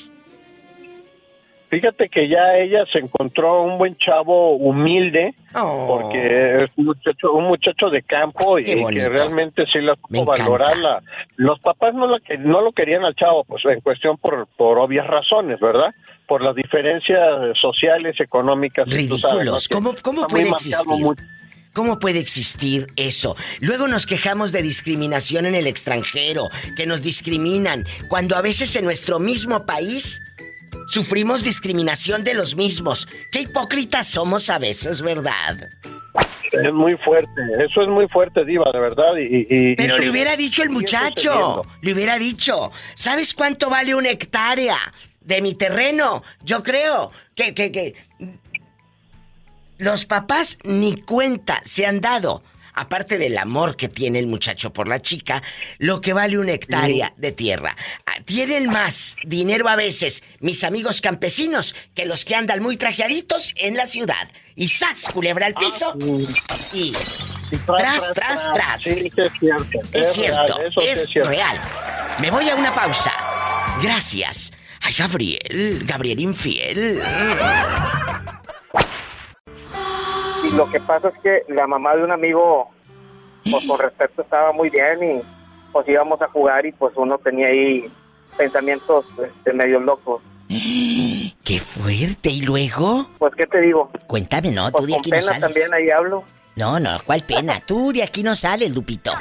Fíjate 1.69 2.09
que 2.09 2.29
ya 2.29 2.57
ella 2.59 2.85
se 2.93 3.01
encontró 3.01 3.63
un 3.65 3.77
buen 3.77 3.97
chavo 3.97 4.53
humilde, 4.53 5.35
Oh. 5.55 5.87
porque 5.89 6.65
es 6.65 6.71
un 6.77 6.87
muchacho, 6.87 7.33
un 7.33 7.45
muchacho 7.45 7.91
de 7.91 8.03
campo 8.03 8.59
y, 8.59 8.65
Qué 8.65 8.87
que 8.89 9.09
realmente 9.09 9.65
sí 9.73 9.81
la 9.81 9.97
supo 9.97 10.25
valorarla. 10.25 11.03
Los 11.37 11.59
papás 11.61 11.93
no 11.95 12.07
lo, 12.07 12.21
que, 12.21 12.39
no 12.39 12.61
lo 12.61 12.73
querían 12.73 13.05
al 13.05 13.17
chavo, 13.17 13.43
pues 13.45 13.65
en 13.65 13.81
cuestión 13.81 14.17
por, 14.17 14.47
por 14.57 14.79
obvias 14.79 15.07
razones, 15.09 15.59
¿verdad? 15.59 15.93
Por 16.29 16.41
las 16.43 16.55
diferencias 16.55 17.21
sociales, 17.61 18.15
económicas. 18.21 18.85
tú 18.85 19.19
sabes, 19.19 19.21
¿no? 19.21 19.31
Ridículos. 19.33 19.69
¿Cómo, 19.69 19.95
cómo 20.03 20.27
puede 20.29 20.49
existir? 20.51 20.77
¿Cómo 21.77 21.99
puede 21.99 22.21
existir 22.21 22.87
eso? 22.97 23.37
Luego 23.61 23.87
nos 23.87 24.07
quejamos 24.07 24.51
de 24.51 24.63
discriminación 24.63 25.45
en 25.45 25.55
el 25.55 25.67
extranjero, 25.67 26.49
que 26.75 26.87
nos 26.87 27.03
discriminan, 27.03 27.85
cuando 28.09 28.35
a 28.35 28.41
veces 28.41 28.75
en 28.77 28.85
nuestro 28.87 29.19
mismo 29.21 29.67
país 29.67 30.23
sufrimos 30.89 31.45
discriminación 31.45 32.25
de 32.25 32.33
los 32.33 32.57
mismos. 32.57 33.07
Qué 33.31 33.43
hipócritas 33.43 34.07
somos 34.07 34.49
a 34.49 34.59
veces, 34.59 35.03
¿verdad? 35.03 35.69
Es 36.51 36.73
muy 36.73 36.97
fuerte, 37.05 37.43
eso 37.63 37.83
es 37.83 37.89
muy 37.91 38.09
fuerte, 38.09 38.43
Diva, 38.47 38.71
de 38.73 38.81
verdad. 38.81 39.13
Y, 39.19 39.47
y- 39.51 39.77
Pero 39.77 39.99
y- 39.99 40.01
le 40.01 40.11
hubiera 40.11 40.35
dicho 40.35 40.63
el 40.63 40.71
muchacho, 40.71 41.61
le 41.83 41.93
hubiera 41.93 42.19
dicho, 42.19 42.73
¿sabes 42.95 43.35
cuánto 43.35 43.69
vale 43.69 43.95
una 43.95 44.09
hectárea 44.09 44.79
de 45.21 45.43
mi 45.43 45.55
terreno? 45.55 46.23
Yo 46.43 46.63
creo 46.63 47.13
que, 47.35 47.53
que, 47.53 47.71
que 47.71 47.95
los 49.79 50.07
papás 50.07 50.59
ni 50.65 50.97
cuenta 50.97 51.61
se 51.65 51.87
han 51.87 52.01
dado, 52.01 52.43
aparte 52.73 53.19
del 53.19 53.39
amor 53.39 53.77
que 53.77 53.89
tiene 53.89 54.19
el 54.19 54.27
muchacho 54.27 54.73
por 54.73 54.89
la 54.89 55.01
chica, 55.01 55.43
lo 55.79 56.01
que 56.01 56.13
vale 56.13 56.39
una 56.39 56.53
hectárea 56.53 57.13
de 57.17 57.33
tierra. 57.33 57.77
Ah, 58.07 58.21
Tienen 58.25 58.69
más 58.69 59.17
dinero 59.25 59.69
a 59.69 59.77
veces 59.77 60.23
mis 60.41 60.63
amigos 60.65 61.01
campesinos 61.01 61.75
que 61.95 62.07
los 62.07 62.25
que 62.25 62.35
andan 62.35 62.63
muy 62.63 62.77
trajeaditos 62.77 63.53
en 63.57 63.77
la 63.77 63.87
ciudad. 63.87 64.31
Y 64.55 64.69
¡zas! 64.69 65.09
culebra 65.13 65.47
al 65.47 65.55
piso. 65.55 65.95
Y 66.73 66.93
tras, 67.67 68.13
tras, 68.15 68.53
tras. 68.55 68.83
Sí, 68.83 69.11
es 69.13 69.33
cierto. 69.39 69.81
Es 69.93 70.13
cierto, 70.13 70.59
es 70.83 71.15
real. 71.15 71.59
Me 72.21 72.31
voy 72.31 72.49
a 72.49 72.55
una 72.55 72.75
pausa. 72.75 73.13
Gracias. 73.83 74.53
Ay, 74.81 74.95
Gabriel, 74.97 75.83
Gabriel 75.85 76.21
infiel. 76.21 77.03
Lo 80.57 80.71
que 80.71 80.81
pasa 80.81 81.09
es 81.09 81.19
que 81.23 81.53
la 81.53 81.67
mamá 81.67 81.95
de 81.97 82.05
un 82.05 82.13
amigo, 82.13 82.71
pues 83.51 83.67
con 83.67 83.79
respecto 83.79 84.23
estaba 84.23 84.53
muy 84.53 84.71
bien 84.71 85.03
y 85.03 85.23
pues 85.71 85.87
íbamos 85.87 86.21
a 86.23 86.29
jugar 86.29 86.65
y 86.65 86.73
pues 86.73 86.95
uno 86.97 87.19
tenía 87.19 87.49
ahí 87.49 87.93
pensamientos 88.39 89.05
este, 89.23 89.53
medio 89.53 89.81
locos. 89.81 90.23
Qué 91.45 91.61
fuerte. 91.61 92.31
¿Y 92.31 92.41
luego? 92.41 93.09
Pues, 93.19 93.35
¿qué 93.37 93.47
te 93.47 93.61
digo? 93.61 93.91
Cuéntame, 94.07 94.51
¿no? 94.51 94.71
Tú 94.71 94.79
Pues 94.79 94.87
de 94.87 94.93
con 94.95 95.01
aquí 95.01 95.11
no 95.11 95.17
pena 95.17 95.27
sales. 95.27 95.41
también 95.43 95.75
ahí 95.75 95.91
hablo. 95.91 96.25
No, 96.57 96.81
no, 96.81 96.99
¿cuál 97.05 97.23
pena? 97.23 97.61
Tú 97.61 97.93
de 97.93 98.03
aquí 98.03 98.23
no 98.23 98.35
sales, 98.35 98.75
Lupito. 98.75 99.13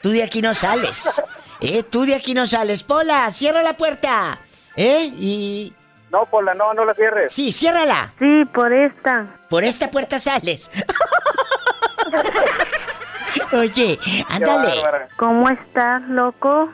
Tú 0.00 0.10
de 0.10 0.22
aquí 0.22 0.40
no 0.40 0.54
sales. 0.54 1.20
¿Eh? 1.60 1.82
Tú 1.82 2.06
de 2.06 2.14
aquí 2.14 2.32
no 2.32 2.46
sales. 2.46 2.82
Pola, 2.84 3.28
cierra 3.30 3.62
la 3.62 3.76
puerta. 3.76 4.38
¿Eh? 4.76 5.10
Y... 5.18 5.72
No, 6.16 6.24
Pola, 6.24 6.54
no, 6.54 6.72
no 6.72 6.86
la 6.86 6.94
cierres. 6.94 7.30
Sí, 7.30 7.52
ciérrala. 7.52 8.14
Sí, 8.18 8.46
por 8.54 8.72
esta. 8.72 9.38
Por 9.50 9.64
esta 9.64 9.90
puerta 9.90 10.18
sales. 10.18 10.70
Oye, 13.52 13.98
ándale. 14.30 14.82
¿Cómo 15.18 15.50
estás, 15.50 16.00
loco? 16.08 16.70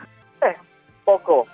poco. 1.03 1.45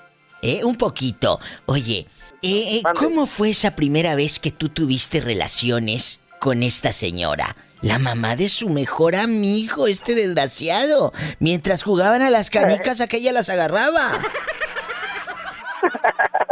¿Eh? 0.43 0.63
Un 0.63 0.75
poquito. 0.75 1.39
Oye, 1.65 2.05
eh, 2.43 2.77
eh, 2.77 2.83
¿cómo 2.93 3.25
fue 3.25 3.49
esa 3.49 3.75
primera 3.75 4.13
vez 4.13 4.37
que 4.37 4.51
tú 4.51 4.69
tuviste 4.69 5.19
relaciones 5.19 6.21
con 6.39 6.61
esta 6.61 6.91
señora? 6.91 7.55
La 7.81 7.97
mamá 7.97 8.35
de 8.35 8.49
su 8.49 8.69
mejor 8.69 9.15
amigo, 9.15 9.87
este 9.87 10.13
desgraciado. 10.13 11.11
Mientras 11.39 11.81
jugaban 11.81 12.21
a 12.21 12.29
las 12.29 12.51
canicas, 12.51 13.01
aquella 13.01 13.31
las 13.31 13.49
agarraba. 13.49 14.19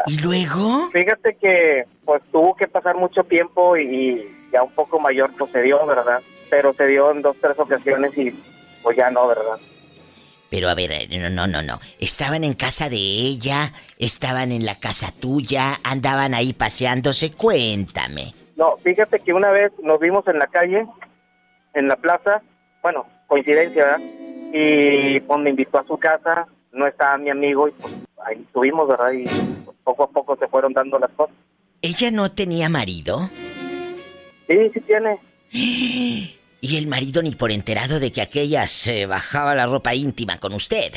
¿Y 0.08 0.20
luego? 0.20 0.90
Fíjate 0.92 1.36
que 1.36 1.86
pues 2.06 2.22
tuvo 2.32 2.56
que 2.56 2.68
pasar 2.68 2.96
mucho 2.96 3.24
tiempo 3.24 3.76
y, 3.78 4.26
ya 4.52 4.64
un 4.64 4.72
poco 4.72 5.00
mayor 5.00 5.32
pues 5.38 5.52
se 5.52 5.62
dio, 5.62 5.86
¿verdad? 5.86 6.22
Pero 6.50 6.74
se 6.74 6.88
dio 6.88 7.12
en 7.12 7.22
dos, 7.22 7.36
tres 7.42 7.60
ocasiones 7.60 8.18
y 8.18 8.32
pues 8.82 8.96
ya 8.96 9.12
no, 9.12 9.28
¿verdad? 9.28 9.60
Pero 10.50 10.70
a 10.70 10.76
ver, 10.76 10.92
eh, 10.92 11.08
no, 11.20 11.30
no, 11.30 11.46
no, 11.48 11.62
no. 11.62 11.80
Estaban 12.00 12.44
en 12.44 12.54
casa 12.54 12.90
de 12.90 12.96
ella, 12.96 13.74
estaban 13.98 14.52
en 14.52 14.66
la 14.66 14.76
casa 14.76 15.12
tuya, 15.12 15.80
andaban 15.84 16.34
ahí 16.34 16.54
paseándose. 16.54 17.34
Cuéntame. 17.34 18.34
No, 18.56 18.78
fíjate 18.78 19.20
que 19.20 19.34
una 19.34 19.52
vez 19.52 19.72
nos 19.84 20.00
vimos 20.00 20.26
en 20.28 20.40
la 20.40 20.48
calle, 20.48 20.86
en 21.74 21.88
la 21.88 21.98
plaza, 21.98 22.42
bueno, 22.82 23.06
coincidencia, 23.28 23.84
¿verdad? 23.84 24.00
Y 24.54 25.20
pues 25.20 25.42
me 25.42 25.50
invitó 25.50 25.78
a 25.80 25.84
su 25.84 25.98
casa, 25.98 26.48
no 26.72 26.88
estaba 26.88 27.18
mi 27.18 27.30
amigo 27.30 27.68
y 27.68 27.72
pues 27.72 27.94
ahí 28.26 28.42
estuvimos, 28.42 28.88
¿verdad? 28.88 29.12
Y 29.12 29.24
pues, 29.24 29.78
poco 29.84 30.04
a 30.04 30.10
poco 30.10 30.36
se 30.38 30.48
fueron 30.48 30.74
dando 30.74 31.00
las 31.00 31.12
cosas. 31.12 31.36
¿Ella 31.82 32.12
no 32.12 32.32
tenía 32.32 32.70
marido? 32.70 33.30
Sí, 34.48 34.58
sí 34.74 34.82
tiene. 34.82 35.20
Y 36.60 36.78
el 36.78 36.88
marido 36.88 37.22
ni 37.22 37.36
por 37.36 37.52
enterado 37.52 38.00
de 38.00 38.12
que 38.12 38.20
aquella 38.20 38.66
se 38.66 39.06
bajaba 39.06 39.54
la 39.54 39.68
ropa 39.68 39.94
íntima 39.94 40.40
con 40.40 40.54
usted. 40.54 40.92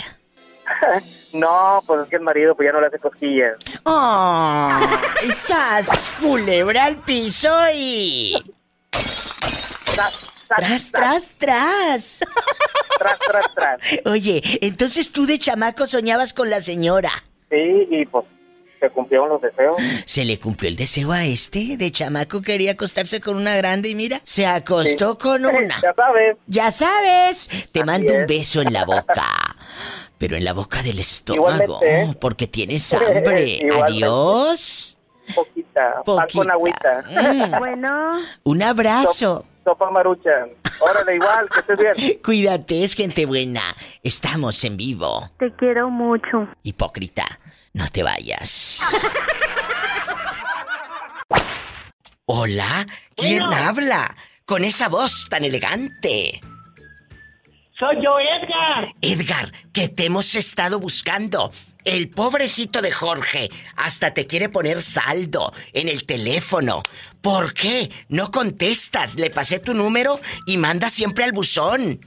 no, 1.34 1.82
pues 1.86 2.02
es 2.02 2.08
que 2.08 2.16
el 2.16 2.22
marido 2.22 2.54
pues 2.56 2.66
ya 2.66 2.72
no 2.72 2.80
le 2.80 2.86
hace 2.86 2.98
cosquillas. 2.98 3.58
¡Oh! 3.84 4.80
¡Sas! 5.30 6.12
Culebra 6.18 6.86
al 6.86 6.96
piso 7.02 7.50
y. 7.74 8.34
¡Tras, 10.56 10.90
tras, 10.90 11.30
tras! 11.38 12.20
Tras, 12.98 13.18
tras, 13.18 13.54
tras. 13.54 13.78
Oye, 14.04 14.42
entonces 14.60 15.10
tú 15.12 15.26
de 15.26 15.38
chamaco 15.38 15.86
soñabas 15.86 16.32
con 16.32 16.50
la 16.50 16.60
señora. 16.60 17.10
Sí, 17.50 17.88
y 17.90 18.04
pues 18.06 18.26
se 18.78 18.90
cumplieron 18.90 19.28
los 19.28 19.40
deseos. 19.42 19.76
¿Se 20.06 20.24
le 20.24 20.38
cumplió 20.38 20.68
el 20.68 20.76
deseo 20.76 21.12
a 21.12 21.24
este? 21.24 21.76
De 21.76 21.90
chamaco 21.90 22.40
quería 22.42 22.72
acostarse 22.72 23.20
con 23.20 23.36
una 23.36 23.56
grande 23.56 23.88
y 23.90 23.94
mira, 23.94 24.20
se 24.24 24.46
acostó 24.46 25.18
con 25.18 25.44
una. 25.46 25.80
ya 25.82 25.94
sabes. 25.94 26.36
Ya 26.46 26.70
sabes. 26.70 27.48
Te 27.72 27.84
mando 27.84 28.12
un 28.14 28.26
beso 28.26 28.60
en 28.62 28.72
la 28.72 28.84
boca. 28.84 29.56
Pero 30.18 30.36
en 30.36 30.44
la 30.44 30.52
boca 30.52 30.82
del 30.82 30.98
estómago, 30.98 31.80
¿eh? 31.82 32.14
porque 32.20 32.46
tienes 32.46 32.92
hambre. 32.94 33.60
Adiós. 33.82 34.98
Poquita, 35.34 36.02
pan 36.04 36.26
con 36.34 36.50
agüita. 36.50 37.04
Mm. 37.08 37.58
Bueno. 37.58 38.18
Un 38.42 38.62
abrazo. 38.62 39.46
Sopa 39.70 39.88
marucha. 39.88 40.30
Órale, 40.80 41.14
igual, 41.14 41.48
que 41.48 41.60
estés 41.60 41.78
bien. 41.78 42.18
Cuídate, 42.24 42.82
es 42.82 42.94
gente 42.96 43.24
buena. 43.24 43.62
Estamos 44.02 44.64
en 44.64 44.76
vivo. 44.76 45.30
Te 45.38 45.54
quiero 45.54 45.88
mucho. 45.90 46.48
Hipócrita, 46.64 47.24
no 47.72 47.86
te 47.86 48.02
vayas. 48.02 48.82
Hola, 52.26 52.84
¿quién 53.14 53.46
Bueno. 53.46 53.56
habla? 53.56 54.16
Con 54.44 54.64
esa 54.64 54.88
voz 54.88 55.28
tan 55.30 55.44
elegante. 55.44 56.40
Soy 57.78 57.96
yo, 58.02 58.18
Edgar. 58.18 58.88
Edgar, 59.00 59.52
que 59.72 59.88
te 59.88 60.06
hemos 60.06 60.34
estado 60.34 60.80
buscando. 60.80 61.52
El 61.84 62.10
pobrecito 62.10 62.82
de 62.82 62.92
Jorge 62.92 63.50
hasta 63.76 64.12
te 64.12 64.26
quiere 64.26 64.48
poner 64.48 64.82
saldo 64.82 65.52
en 65.72 65.88
el 65.88 66.04
teléfono. 66.04 66.82
¿Por 67.20 67.54
qué? 67.54 67.90
No 68.08 68.30
contestas. 68.30 69.16
Le 69.16 69.30
pasé 69.30 69.58
tu 69.58 69.74
número 69.74 70.20
y 70.46 70.56
manda 70.56 70.88
siempre 70.88 71.24
al 71.24 71.32
buzón. 71.32 72.00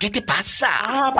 ¿Qué 0.00 0.10
te 0.10 0.22
pasa? 0.22 0.68
Ah, 0.72 1.12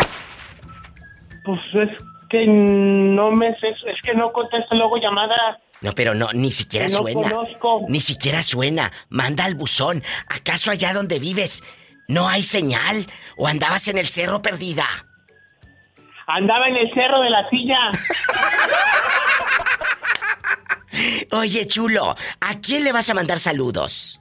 pues 1.44 1.60
es 1.74 1.88
que 2.28 2.46
no 2.46 3.30
me 3.30 3.54
sé, 3.58 3.68
es 3.68 4.00
que 4.02 4.14
no 4.14 4.32
contesto 4.32 4.74
luego 4.74 4.96
llamadas. 4.96 5.58
No, 5.80 5.92
pero 5.92 6.14
no, 6.14 6.32
ni 6.32 6.52
siquiera 6.52 6.86
no 6.86 6.98
suena. 6.98 7.30
conozco. 7.30 7.84
Ni 7.88 8.00
siquiera 8.00 8.42
suena. 8.42 8.92
Manda 9.08 9.44
al 9.44 9.54
buzón. 9.56 10.02
¿Acaso 10.28 10.70
allá 10.70 10.94
donde 10.94 11.18
vives 11.18 11.62
no 12.08 12.28
hay 12.28 12.42
señal? 12.42 13.06
¿O 13.36 13.48
andabas 13.48 13.88
en 13.88 13.98
el 13.98 14.08
cerro 14.08 14.42
perdida? 14.42 14.86
Andaba 16.34 16.66
en 16.66 16.76
el 16.76 16.90
cerro 16.94 17.20
de 17.20 17.28
la 17.28 17.46
silla. 17.50 17.78
Oye, 21.32 21.66
chulo, 21.66 22.16
¿a 22.40 22.60
quién 22.62 22.84
le 22.84 22.92
vas 22.92 23.10
a 23.10 23.14
mandar 23.14 23.38
saludos? 23.38 24.18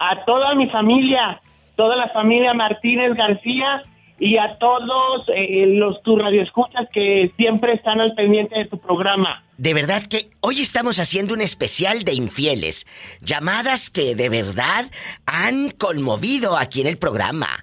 A 0.00 0.24
toda 0.24 0.56
mi 0.56 0.68
familia, 0.68 1.40
toda 1.76 1.94
la 1.94 2.08
familia 2.08 2.54
Martínez 2.54 3.14
García 3.14 3.84
y 4.18 4.36
a 4.36 4.58
todos 4.58 5.28
eh, 5.28 5.64
los 5.66 6.02
tu 6.02 6.16
radioescuchas 6.16 6.88
que 6.92 7.30
siempre 7.36 7.74
están 7.74 8.00
al 8.00 8.12
pendiente 8.14 8.58
de 8.58 8.64
tu 8.64 8.76
programa. 8.76 9.44
De 9.58 9.74
verdad 9.74 10.02
que 10.02 10.30
hoy 10.40 10.60
estamos 10.60 10.98
haciendo 10.98 11.34
un 11.34 11.40
especial 11.40 12.02
de 12.02 12.14
infieles. 12.14 12.88
Llamadas 13.20 13.90
que 13.90 14.16
de 14.16 14.28
verdad 14.28 14.86
han 15.24 15.70
conmovido 15.70 16.58
aquí 16.58 16.80
en 16.80 16.88
el 16.88 16.96
programa. 16.96 17.62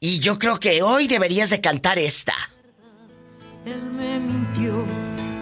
Y 0.00 0.18
yo 0.18 0.40
creo 0.40 0.58
que 0.58 0.82
hoy 0.82 1.06
deberías 1.06 1.50
de 1.50 1.60
cantar 1.60 2.00
esta. 2.00 2.34
Él 3.66 3.82
me 3.96 4.18
mintió, 4.20 4.84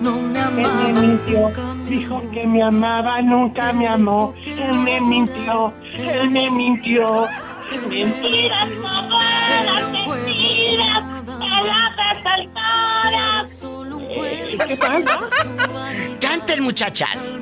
no 0.00 0.12
me 0.20 0.38
amaba. 0.38 0.86
Él 0.86 0.94
me 0.94 1.00
mintió, 1.00 1.52
dijo 1.88 2.22
que 2.30 2.46
me 2.46 2.62
amaba, 2.62 3.20
nunca 3.20 3.72
me 3.72 3.88
amó. 3.88 4.32
Él 4.46 4.74
me 4.74 5.00
mintió, 5.00 5.72
él 5.94 6.30
me 6.30 6.48
mintió. 6.50 7.26
Mentiras, 7.88 8.68
todas 8.70 9.90
mentiras, 9.90 11.04
palabras 11.26 11.96
saltadas. 12.22 13.68
¿Qué? 14.08 14.78
Canten, 16.20 16.62
muchachas. 16.62 17.36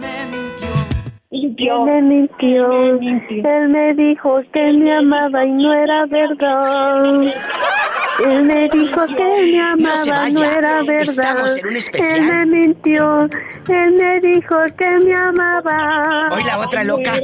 Él 1.30 1.54
me 1.84 2.02
mintió. 2.02 2.98
Él 3.00 3.68
me 3.68 3.94
dijo 3.94 4.40
que 4.50 4.72
me 4.72 4.96
amaba 4.96 5.44
y 5.44 5.50
no 5.50 5.74
era 5.74 6.06
verdad. 6.06 7.34
Él 8.26 8.42
me 8.44 8.68
dijo 8.68 9.06
que 9.06 9.24
me 9.50 9.60
amaba, 9.60 10.28
no, 10.28 10.40
vaya. 10.40 10.58
era 10.58 10.82
verdad. 10.82 11.02
Estamos 11.02 11.56
en 11.56 11.66
un 11.66 11.76
especial. 11.76 12.16
Él 12.16 12.24
me 12.24 12.46
mintió. 12.46 13.28
Él 13.68 13.92
me 13.94 14.20
dijo 14.20 14.56
que 14.76 14.90
me 15.04 15.14
amaba. 15.14 16.28
Hoy 16.32 16.44
la 16.44 16.58
otra 16.58 16.84
loca. 16.84 17.18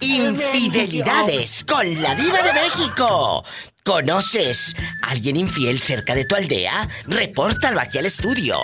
Infidelidades 0.00 1.64
con 1.64 2.00
la 2.02 2.14
diva 2.14 2.40
de 2.42 2.52
México. 2.52 3.44
¿Conoces 3.84 4.74
a 5.02 5.10
alguien 5.12 5.36
infiel 5.36 5.80
cerca 5.80 6.14
de 6.14 6.24
tu 6.24 6.34
aldea? 6.34 6.88
Repórtalo 7.06 7.80
aquí 7.80 7.98
al 7.98 8.06
estudio. 8.06 8.56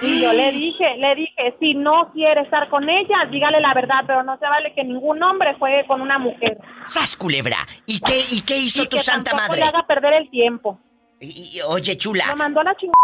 Y 0.00 0.22
yo 0.22 0.32
le 0.32 0.52
dije, 0.52 0.96
le 0.98 1.14
dije, 1.16 1.56
si 1.58 1.74
no 1.74 2.12
quiere 2.12 2.42
estar 2.42 2.68
con 2.68 2.88
ella, 2.88 3.16
dígale 3.30 3.60
la 3.60 3.74
verdad, 3.74 4.04
pero 4.06 4.22
no 4.22 4.38
se 4.38 4.44
vale 4.46 4.72
que 4.72 4.84
ningún 4.84 5.20
hombre 5.22 5.56
juegue 5.58 5.86
con 5.88 6.00
una 6.00 6.18
mujer. 6.18 6.58
¡Sas, 6.86 7.16
culebra! 7.16 7.56
¿Y 7.84 8.00
qué, 8.00 8.20
y 8.30 8.42
qué 8.42 8.58
hizo 8.58 8.86
tu 8.86 8.98
santa 8.98 9.34
madre? 9.34 9.56
le 9.58 9.64
haga 9.64 9.84
perder 9.86 10.12
el 10.14 10.30
tiempo. 10.30 10.78
Y, 11.20 11.60
oye, 11.66 11.96
chula. 11.96 12.26
Lo 12.28 12.36
mandó 12.36 12.60
a 12.60 12.64
la 12.64 12.76
chingada. 12.76 12.94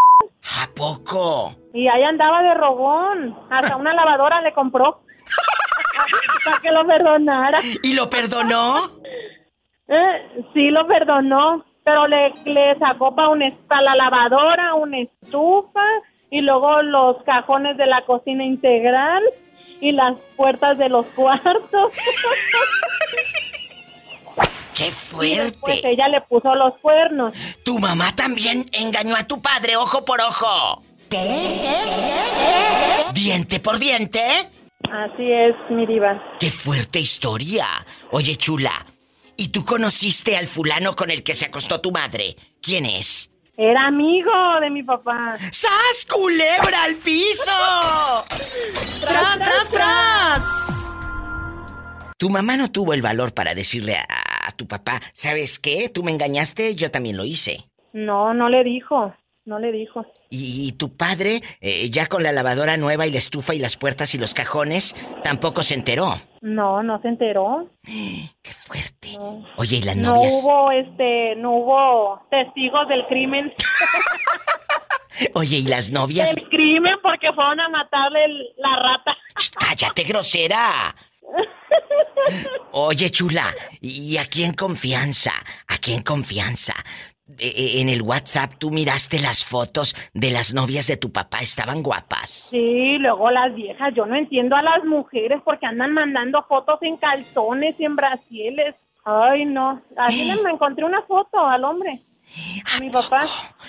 ¿A 0.63 0.67
poco? 0.73 1.53
Y 1.73 1.87
ahí 1.89 2.03
andaba 2.03 2.41
de 2.43 2.53
rogón. 2.53 3.37
Hasta 3.49 3.75
una 3.75 3.93
lavadora 3.93 4.39
le 4.41 4.53
compró. 4.53 5.01
para 6.45 6.59
que 6.59 6.71
lo 6.71 6.85
perdonara. 6.85 7.61
¿Y 7.83 7.93
lo 7.93 8.09
perdonó? 8.09 8.91
Eh, 9.87 10.43
sí, 10.51 10.71
lo 10.71 10.87
perdonó. 10.87 11.63
Pero 11.83 12.07
le, 12.07 12.33
le 12.45 12.75
sacó 12.79 13.13
para, 13.13 13.29
un, 13.29 13.43
para 13.67 13.83
la 13.83 13.95
lavadora, 13.95 14.73
una 14.73 14.97
estufa 14.97 15.85
y 16.31 16.41
luego 16.41 16.81
los 16.81 17.21
cajones 17.21 17.77
de 17.77 17.85
la 17.85 18.01
cocina 18.01 18.43
integral 18.43 19.21
y 19.79 19.91
las 19.91 20.15
puertas 20.35 20.79
de 20.79 20.89
los 20.89 21.05
cuartos. 21.07 21.93
¡Qué 24.73 24.91
fuerte! 24.91 25.57
pues 25.61 25.85
ella 25.85 26.07
le 26.09 26.21
puso 26.21 26.53
los 26.53 26.75
cuernos. 26.79 27.33
Tu 27.63 27.79
mamá 27.79 28.13
también 28.15 28.65
engañó 28.73 29.15
a 29.15 29.23
tu 29.23 29.41
padre 29.41 29.77
ojo 29.77 30.03
por 30.03 30.19
ojo. 30.19 30.83
¿Qué? 31.09 31.61
¿Diente 33.13 33.59
por 33.61 33.79
diente? 33.79 34.21
Así 34.91 35.31
es, 35.31 35.55
mi 35.69 35.85
diva. 35.85 36.21
¡Qué 36.39 36.51
fuerte 36.51 36.99
historia! 36.99 37.65
Oye, 38.11 38.35
chula, 38.35 38.85
¿y 39.37 39.49
tú 39.49 39.65
conociste 39.65 40.37
al 40.37 40.47
fulano 40.47 40.95
con 40.95 41.11
el 41.11 41.23
que 41.23 41.33
se 41.33 41.45
acostó 41.45 41.81
tu 41.81 41.91
madre? 41.91 42.35
¿Quién 42.61 42.85
es? 42.85 43.31
Era 43.57 43.87
amigo 43.87 44.31
de 44.61 44.69
mi 44.69 44.83
papá. 44.83 45.37
¡Sas, 45.51 46.05
culebra 46.09 46.83
al 46.83 46.95
piso! 46.95 47.51
¡Tras, 49.01 49.37
tras, 49.37 49.69
tras! 49.71 50.65
Tu 52.17 52.29
mamá 52.29 52.57
no 52.57 52.71
tuvo 52.71 52.93
el 52.93 53.01
valor 53.01 53.33
para 53.33 53.55
decirle 53.55 53.95
a, 53.97 54.51
tu 54.57 54.67
papá, 54.67 55.01
¿sabes 55.13 55.59
qué? 55.59 55.89
Tú 55.89 56.03
me 56.03 56.11
engañaste, 56.11 56.75
yo 56.75 56.89
también 56.89 57.17
lo 57.17 57.25
hice. 57.25 57.69
No, 57.91 58.33
no 58.33 58.47
le 58.47 58.63
dijo, 58.63 59.13
no 59.45 59.59
le 59.59 59.71
dijo. 59.71 60.05
¿Y, 60.29 60.71
tu 60.73 60.97
padre, 60.97 61.41
eh, 61.61 61.89
ya 61.89 62.07
con 62.07 62.23
la 62.23 62.31
lavadora 62.31 62.77
nueva 62.77 63.07
y 63.07 63.11
la 63.11 63.19
estufa 63.19 63.53
y 63.53 63.59
las 63.59 63.77
puertas 63.77 64.13
y 64.15 64.17
los 64.17 64.33
cajones, 64.33 64.95
tampoco 65.23 65.63
se 65.63 65.75
enteró? 65.75 66.19
No, 66.41 66.83
no 66.83 67.01
se 67.01 67.07
enteró. 67.07 67.69
¡Qué 67.83 68.53
fuerte! 68.53 69.17
Oye, 69.57 69.77
¿y 69.77 69.81
las 69.83 69.95
novias? 69.95 70.33
No 70.33 70.39
hubo, 70.39 70.71
este, 70.71 71.35
no 71.37 71.51
hubo 71.51 72.21
testigos 72.29 72.87
del 72.89 73.05
crimen. 73.07 73.53
Oye, 75.33 75.57
¿y 75.57 75.63
las 75.63 75.91
novias? 75.91 76.35
Del 76.35 76.49
crimen 76.49 76.95
porque 77.01 77.31
fueron 77.33 77.59
a 77.59 77.69
matarle 77.69 78.27
la 78.57 78.75
rata. 78.75 79.15
¡Cállate, 79.59 80.03
grosera! 80.03 80.95
Oye, 82.71 83.09
chula, 83.09 83.53
¿y 83.79 84.17
aquí 84.17 84.43
en 84.43 84.53
confianza? 84.53 85.31
Aquí 85.67 85.93
en 85.93 86.01
confianza. 86.01 86.73
E, 87.39 87.47
e, 87.47 87.81
en 87.81 87.89
el 87.89 88.03
WhatsApp 88.03 88.53
tú 88.59 88.69
miraste 88.69 89.19
las 89.19 89.43
fotos 89.43 89.95
de 90.13 90.29
las 90.29 90.53
novias 90.53 90.85
de 90.85 90.97
tu 90.97 91.11
papá, 91.11 91.39
estaban 91.39 91.81
guapas. 91.81 92.29
Sí, 92.29 92.97
luego 92.99 93.31
las 93.31 93.53
viejas, 93.55 93.93
yo 93.95 94.05
no 94.05 94.15
entiendo 94.15 94.55
a 94.55 94.61
las 94.61 94.83
mujeres 94.85 95.41
porque 95.43 95.65
andan 95.65 95.93
mandando 95.93 96.43
fotos 96.43 96.77
en 96.81 96.97
calzones 96.97 97.75
y 97.79 97.85
en 97.85 97.95
brasieles. 97.95 98.75
Ay, 99.03 99.45
no. 99.45 99.81
Así 99.97 100.31
me 100.43 100.51
encontré 100.51 100.85
una 100.85 101.01
foto 101.03 101.39
al 101.45 101.63
hombre. 101.63 102.03
A 102.75 102.79
mi 102.79 102.89
papá. 102.89 103.19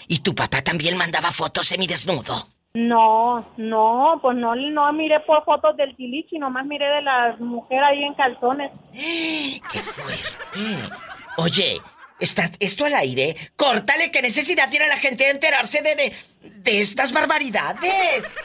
¿Y 0.08 0.18
tu 0.18 0.34
papá 0.34 0.62
también 0.62 0.96
mandaba 0.96 1.30
fotos 1.30 1.66
semidesnudo? 1.66 2.48
No, 2.74 3.52
no, 3.56 4.18
pues 4.20 4.36
no, 4.36 4.54
no 4.54 4.92
miré 4.92 5.20
por 5.20 5.44
fotos 5.44 5.76
del 5.78 5.96
tilichi, 5.96 6.38
nomás 6.38 6.66
miré 6.66 6.86
de 6.86 7.00
las 7.00 7.40
mujeres 7.40 7.84
ahí 7.88 8.04
en 8.04 8.12
calzones. 8.12 8.70
¡Qué 8.92 9.78
fuerte! 9.80 10.94
Oye, 11.38 11.80
¿está 12.20 12.50
esto 12.60 12.84
al 12.84 12.94
aire? 12.94 13.36
Córtale, 13.56 14.10
¿qué 14.10 14.22
necesidad 14.22 14.68
tiene 14.70 14.88
la 14.88 14.96
gente 14.96 15.24
de 15.24 15.30
enterarse 15.30 15.82
de, 15.82 15.94
de, 15.94 16.12
de 16.42 16.80
estas 16.80 17.12
barbaridades? 17.12 18.36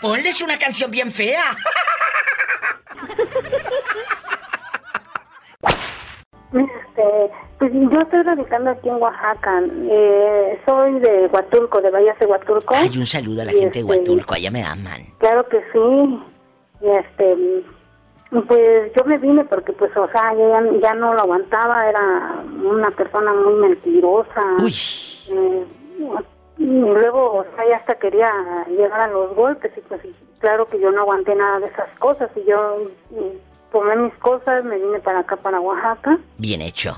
Ponles 0.00 0.40
una 0.40 0.58
canción 0.58 0.90
bien 0.90 1.10
fea. 1.12 1.56
Este, 6.52 7.30
pues 7.58 7.72
yo 7.72 8.00
estoy 8.00 8.22
radicando 8.22 8.70
aquí 8.70 8.88
en 8.88 8.96
Oaxaca. 8.96 9.60
Eh, 9.90 10.60
soy 10.66 11.00
de 11.00 11.26
Huatulco, 11.32 11.80
de 11.80 11.90
Vallas 11.90 12.18
de 12.18 12.26
Huatulco. 12.26 12.74
Hay 12.74 12.98
un 12.98 13.06
saludo 13.06 13.42
a 13.42 13.44
la 13.46 13.52
gente 13.52 13.62
de 13.62 13.68
este, 13.68 13.84
Huatulco, 13.84 14.34
allá 14.34 14.50
me 14.50 14.62
aman. 14.62 15.06
Claro 15.18 15.48
que 15.48 15.58
sí. 15.72 16.20
Y 16.82 16.90
este, 16.90 17.36
pues 18.40 18.92
yo 18.96 19.04
me 19.04 19.18
vine 19.18 19.44
porque, 19.44 19.72
pues, 19.72 19.94
o 19.96 20.08
sea, 20.08 20.34
ya, 20.34 20.62
ya 20.80 20.94
no 20.94 21.12
lo 21.12 21.20
aguantaba. 21.20 21.88
Era 21.88 22.42
una 22.64 22.88
persona 22.88 23.32
muy 23.34 23.54
mentirosa. 23.54 24.42
Uy. 24.62 24.74
Eh, 25.30 25.64
y 26.58 26.64
luego, 26.64 27.34
o 27.34 27.44
sea, 27.54 27.68
ya 27.68 27.76
hasta 27.76 27.94
quería 27.96 28.32
llegar 28.68 29.00
a 29.00 29.08
los 29.08 29.34
golpes. 29.34 29.72
Y 29.76 29.80
pues, 29.82 30.00
claro 30.38 30.66
que 30.66 30.80
yo 30.80 30.90
no 30.90 31.02
aguanté 31.02 31.34
nada 31.34 31.60
de 31.60 31.66
esas 31.66 31.90
cosas. 31.98 32.30
Y 32.36 32.44
yo 32.48 32.78
tomé 33.72 33.96
mis 33.96 34.14
cosas, 34.14 34.64
me 34.64 34.78
vine 34.78 35.00
para 35.00 35.20
acá, 35.20 35.36
para 35.36 35.60
Oaxaca. 35.60 36.18
Bien 36.38 36.62
hecho. 36.62 36.92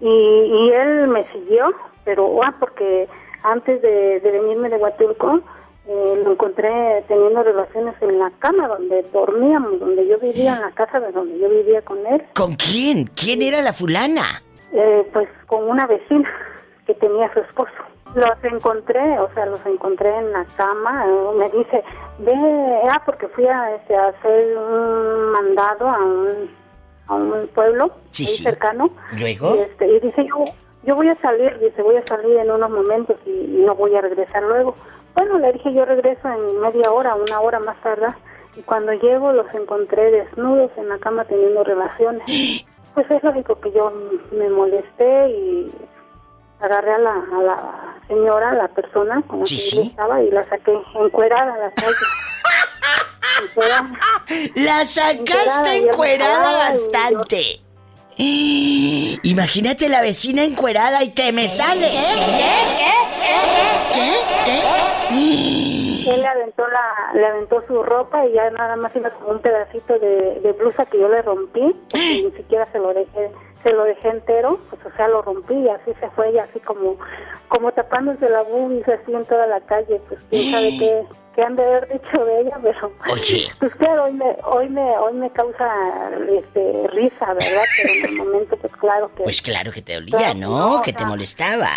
Y, 0.00 0.70
él 0.70 1.08
me 1.08 1.26
siguió, 1.32 1.72
pero 2.04 2.40
ah, 2.42 2.54
porque 2.60 3.08
antes 3.42 3.82
de, 3.82 4.20
venirme 4.22 4.68
de 4.68 4.76
Huatulco, 4.76 5.40
eh, 5.88 6.20
lo 6.22 6.32
encontré 6.32 7.02
teniendo 7.08 7.42
relaciones 7.42 7.94
en 8.02 8.18
la 8.18 8.30
cama 8.38 8.68
donde 8.68 9.02
dormíamos, 9.10 9.80
donde 9.80 10.06
yo 10.06 10.18
vivía, 10.18 10.54
en 10.56 10.60
la 10.60 10.70
casa 10.72 11.00
de 11.00 11.10
donde 11.12 11.38
yo 11.38 11.48
vivía 11.48 11.80
con 11.80 12.06
él. 12.06 12.22
¿Con 12.34 12.56
quién? 12.56 13.08
¿Quién 13.16 13.40
era 13.40 13.62
la 13.62 13.72
fulana? 13.72 14.42
Eh, 14.72 15.08
pues 15.14 15.28
con 15.46 15.64
una 15.64 15.86
vecina 15.86 16.28
que 16.86 16.92
tenía 16.92 17.32
su 17.32 17.40
esposo. 17.40 17.72
Los 18.14 18.44
encontré, 18.44 19.18
o 19.18 19.32
sea, 19.32 19.46
los 19.46 19.64
encontré 19.64 20.14
en 20.14 20.30
la 20.30 20.44
cama. 20.56 21.06
Me 21.38 21.48
dice, 21.50 21.82
ve, 22.18 22.80
ah, 22.90 23.02
porque 23.06 23.26
fui 23.28 23.46
a, 23.46 23.74
este, 23.76 23.96
hacer 23.96 24.58
un 24.58 25.32
mandado 25.32 25.88
a 25.88 26.04
un, 26.04 26.50
a 27.06 27.14
un 27.14 27.48
pueblo 27.54 27.86
muy 27.88 28.26
cercano. 28.26 28.90
¿Luego? 29.18 29.56
Y, 29.56 29.60
este, 29.60 29.88
y 29.88 30.00
dice, 30.00 30.26
yo, 30.26 30.44
yo 30.84 30.96
voy 30.96 31.08
a 31.08 31.16
salir, 31.16 31.58
dice, 31.58 31.82
voy 31.82 31.96
a 31.96 32.06
salir 32.06 32.36
en 32.36 32.50
unos 32.50 32.70
momentos 32.70 33.16
y, 33.26 33.30
no 33.64 33.74
voy 33.74 33.94
a 33.94 34.00
regresar 34.00 34.42
luego. 34.42 34.74
Bueno, 35.18 35.40
le 35.40 35.52
dije, 35.52 35.74
yo 35.74 35.84
regreso 35.84 36.28
en 36.28 36.60
media 36.60 36.92
hora, 36.92 37.16
una 37.16 37.40
hora 37.40 37.58
más 37.58 37.76
tarde. 37.82 38.06
Y 38.54 38.62
cuando 38.62 38.92
llego 38.92 39.32
los 39.32 39.52
encontré 39.52 40.12
desnudos 40.12 40.70
en 40.76 40.88
la 40.88 40.98
cama 40.98 41.24
teniendo 41.24 41.64
relaciones. 41.64 42.22
Pues 42.94 43.08
es 43.12 43.22
lógico 43.22 43.60
que 43.60 43.70
yo 43.70 43.92
me 44.32 44.48
molesté 44.48 45.28
y 45.28 45.72
agarré 46.58 46.94
a 46.94 46.98
la, 46.98 47.12
a 47.12 47.42
la 47.42 47.96
señora, 48.08 48.50
a 48.50 48.54
la 48.54 48.66
persona 48.66 49.22
con 49.28 49.40
la 49.40 49.44
que 49.44 49.54
estaba 49.54 50.20
y 50.20 50.30
la 50.32 50.48
saqué 50.48 50.76
encuerada 50.96 51.54
a 51.54 51.58
la 51.58 51.70
calle. 51.70 51.94
la 54.56 54.84
sacaste 54.84 55.76
encuerada, 55.76 56.58
bastante. 56.58 57.60
Imagínate 59.22 59.88
la 59.88 60.00
vecina 60.00 60.42
encuerada 60.42 61.04
y 61.04 61.10
te 61.10 61.30
me 61.32 61.48
sales. 61.48 61.90
¿Qué? 61.90 61.98
¿Qué? 62.78 64.10
¿Qué? 64.44 64.60
¿Qué? 65.10 65.84
Él 66.06 66.20
le 66.20 66.26
aventó, 66.26 66.66
la, 66.68 67.12
le 67.14 67.26
aventó 67.26 67.62
su 67.66 67.82
ropa 67.82 68.26
y 68.26 68.32
ya 68.32 68.50
nada 68.50 68.76
más 68.76 68.94
iba 68.94 69.10
con 69.10 69.36
un 69.36 69.42
pedacito 69.42 69.98
de, 69.98 70.40
de 70.40 70.52
blusa 70.52 70.86
que 70.86 70.98
yo 70.98 71.08
le 71.08 71.22
rompí. 71.22 71.74
Y 71.94 72.24
ni 72.24 72.30
siquiera 72.32 72.66
se 72.72 72.78
lo 72.78 72.92
dejé 72.94 73.30
se 73.62 73.72
lo 73.72 73.84
dejé 73.84 74.08
entero, 74.08 74.60
pues 74.70 74.80
o 74.86 74.96
sea, 74.96 75.08
lo 75.08 75.22
rompí 75.22 75.54
y 75.54 75.68
así 75.68 75.92
se 75.98 76.08
fue 76.10 76.30
y 76.30 76.38
así 76.38 76.60
como 76.60 76.96
como 77.48 77.72
tapándose 77.72 78.28
la 78.28 78.42
bubis 78.42 78.86
así 78.88 79.12
en 79.12 79.24
toda 79.24 79.46
la 79.46 79.60
calle, 79.62 80.00
pues 80.08 80.20
quién 80.30 80.52
sabe 80.52 80.68
qué, 80.78 81.02
qué 81.34 81.42
han 81.42 81.56
de 81.56 81.62
haber 81.64 81.88
dicho 81.88 82.24
de 82.24 82.40
ella, 82.40 82.58
pero 82.62 82.92
pues 83.58 83.74
claro, 83.76 84.04
hoy 84.04 84.12
me, 84.12 84.36
hoy 84.44 84.68
me, 84.68 84.98
hoy 84.98 85.14
me 85.14 85.30
causa 85.30 85.66
este, 86.28 86.86
risa, 86.88 87.26
¿verdad? 87.26 87.64
Pero 87.76 87.94
en 87.94 88.04
el 88.04 88.16
momento 88.16 88.56
pues 88.58 88.72
claro 88.76 89.10
que... 89.16 89.22
Pues 89.24 89.40
claro 89.42 89.72
que 89.72 89.82
te 89.82 89.96
olía, 89.96 90.34
¿no? 90.34 90.82
que 90.84 90.92
te 90.92 91.04
molestaba. 91.06 91.68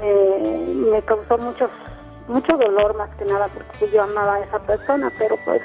Me, 0.00 0.64
me, 0.90 1.02
causó 1.02 1.36
mucho, 1.38 1.68
mucho 2.28 2.56
dolor 2.56 2.96
más 2.96 3.10
que 3.16 3.24
nada 3.24 3.48
porque 3.48 3.90
yo 3.90 4.02
amaba 4.02 4.34
a 4.34 4.40
esa 4.40 4.58
persona, 4.60 5.12
pero 5.18 5.36
pues 5.44 5.62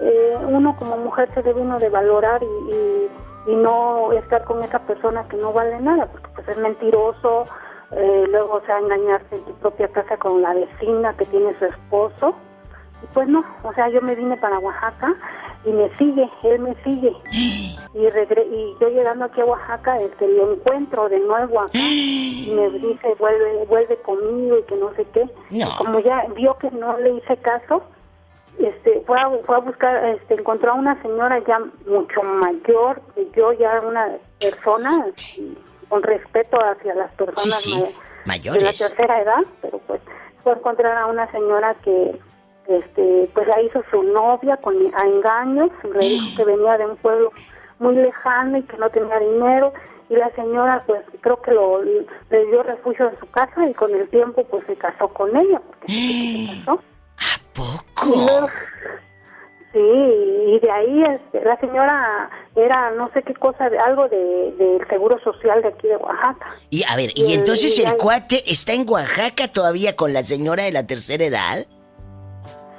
eh, 0.00 0.38
uno 0.46 0.76
como 0.78 0.96
mujer 0.96 1.28
se 1.34 1.42
debe 1.42 1.60
uno 1.60 1.78
de 1.78 1.88
valorar 1.88 2.42
y 2.42 3.08
y 3.46 3.54
no 3.56 4.12
estar 4.12 4.44
con 4.44 4.60
esa 4.60 4.78
persona 4.80 5.26
que 5.28 5.36
no 5.36 5.52
vale 5.52 5.80
nada, 5.80 6.06
porque 6.06 6.28
pues 6.34 6.48
es 6.48 6.58
mentiroso, 6.58 7.44
eh, 7.92 8.24
luego 8.28 8.54
o 8.54 8.60
sea 8.66 8.78
engañarse 8.78 9.36
en 9.36 9.44
tu 9.44 9.54
propia 9.54 9.88
casa 9.88 10.16
con 10.18 10.42
la 10.42 10.54
vecina 10.54 11.16
que 11.16 11.24
tiene 11.26 11.58
su 11.58 11.64
esposo. 11.66 12.34
Y 13.02 13.06
pues 13.14 13.28
no, 13.28 13.44
o 13.62 13.72
sea, 13.74 13.88
yo 13.88 14.00
me 14.02 14.14
vine 14.14 14.36
para 14.36 14.58
Oaxaca 14.58 15.14
y 15.64 15.70
me 15.70 15.94
sigue, 15.96 16.28
él 16.44 16.60
me 16.60 16.74
sigue. 16.84 17.12
Y, 17.92 18.08
regre 18.08 18.46
y 18.46 18.76
yo 18.80 18.88
llegando 18.88 19.24
aquí 19.24 19.40
a 19.40 19.46
Oaxaca, 19.46 19.96
este, 19.96 20.28
lo 20.28 20.52
encuentro 20.52 21.08
de 21.08 21.18
nuevo 21.18 21.60
acá. 21.60 21.72
Y 21.78 22.52
me 22.54 22.70
dice, 22.78 23.14
vuelve, 23.18 23.64
vuelve 23.66 23.96
conmigo 24.02 24.58
y 24.58 24.62
que 24.62 24.76
no 24.76 24.94
sé 24.94 25.04
qué. 25.12 25.28
Como 25.76 25.98
ya 25.98 26.24
vio 26.36 26.56
que 26.58 26.70
no 26.70 26.96
le 26.98 27.14
hice 27.14 27.36
caso, 27.38 27.82
este, 28.58 29.02
fue 29.06 29.18
a, 29.18 29.30
fue 29.44 29.56
a 29.56 29.58
buscar, 29.58 30.04
este, 30.04 30.34
encontró 30.34 30.72
a 30.72 30.74
una 30.74 31.00
señora 31.02 31.38
ya 31.46 31.58
mucho 31.86 32.22
mayor 32.22 33.00
que 33.14 33.28
yo, 33.36 33.52
ya 33.54 33.80
una 33.80 34.18
persona 34.38 35.06
con 35.88 36.02
respeto 36.02 36.58
hacia 36.58 36.94
las 36.94 37.12
personas 37.12 37.94
mayores 38.24 38.60
de 38.60 38.66
la 38.66 38.72
tercera 38.72 39.22
edad, 39.22 39.42
pero 39.60 39.78
pues 39.86 40.00
fue 40.42 40.52
a 40.52 40.56
encontrar 40.56 40.96
a 40.96 41.06
una 41.06 41.30
señora 41.32 41.74
que 41.82 42.18
este 42.70 43.30
pues 43.34 43.46
la 43.48 43.60
hizo 43.62 43.82
su 43.90 44.02
novia 44.02 44.56
con 44.58 44.74
a 44.94 45.06
engaños, 45.06 45.70
le 45.94 46.06
dijo 46.06 46.36
que 46.36 46.44
venía 46.44 46.78
de 46.78 46.86
un 46.86 46.96
pueblo 46.96 47.32
muy 47.78 47.96
lejano 47.96 48.58
y 48.58 48.62
que 48.62 48.76
no 48.76 48.90
tenía 48.90 49.18
dinero 49.18 49.72
y 50.08 50.16
la 50.16 50.30
señora 50.34 50.82
pues 50.86 51.02
creo 51.20 51.40
que 51.40 51.52
lo 51.52 51.82
le 51.82 52.46
dio 52.46 52.62
refugio 52.62 53.08
en 53.08 53.18
su 53.18 53.26
casa 53.30 53.68
y 53.68 53.74
con 53.74 53.94
el 53.94 54.08
tiempo 54.08 54.44
pues 54.44 54.64
se 54.66 54.76
casó 54.76 55.08
con 55.08 55.34
ella 55.36 55.60
porque 55.66 55.92
se 55.92 56.64
casó. 56.64 56.80
¿A 57.20 57.36
poco? 57.54 58.48
Sí, 59.72 59.78
y 59.78 60.58
de 60.58 60.70
ahí 60.70 61.04
este, 61.04 61.44
la 61.44 61.56
señora 61.60 62.28
era 62.56 62.90
no 62.90 63.08
sé 63.12 63.22
qué 63.22 63.34
cosa, 63.34 63.70
de, 63.70 63.78
algo 63.78 64.08
del 64.08 64.58
de, 64.58 64.80
Seguro 64.88 65.16
Social 65.22 65.62
de 65.62 65.68
aquí 65.68 65.86
de 65.86 65.96
Oaxaca. 65.96 66.56
Y 66.70 66.82
a 66.90 66.96
ver, 66.96 67.10
¿y, 67.14 67.34
entonces 67.34 67.78
el, 67.78 67.96
cuate 67.96 68.42
está 68.50 68.72
en 68.72 68.84
Oaxaca 68.88 69.46
todavía 69.46 69.94
con 69.94 70.12
la 70.12 70.24
señora 70.24 70.64
de 70.64 70.72
la 70.72 70.88
tercera 70.88 71.24
edad? 71.24 71.66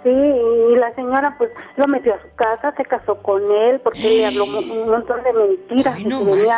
Sí, 0.03 0.09
y 0.09 0.75
la 0.77 0.93
señora 0.95 1.35
pues 1.37 1.51
lo 1.75 1.87
metió 1.87 2.15
a 2.15 2.21
su 2.21 2.35
casa, 2.35 2.73
se 2.75 2.85
casó 2.85 3.15
con 3.21 3.43
él 3.51 3.79
porque 3.81 3.99
le 3.99 4.25
habló 4.25 4.45
un 4.45 4.89
montón 4.89 5.21
de 5.23 5.33
mentiras, 5.33 5.97
que 5.97 6.09
venía 6.09 6.55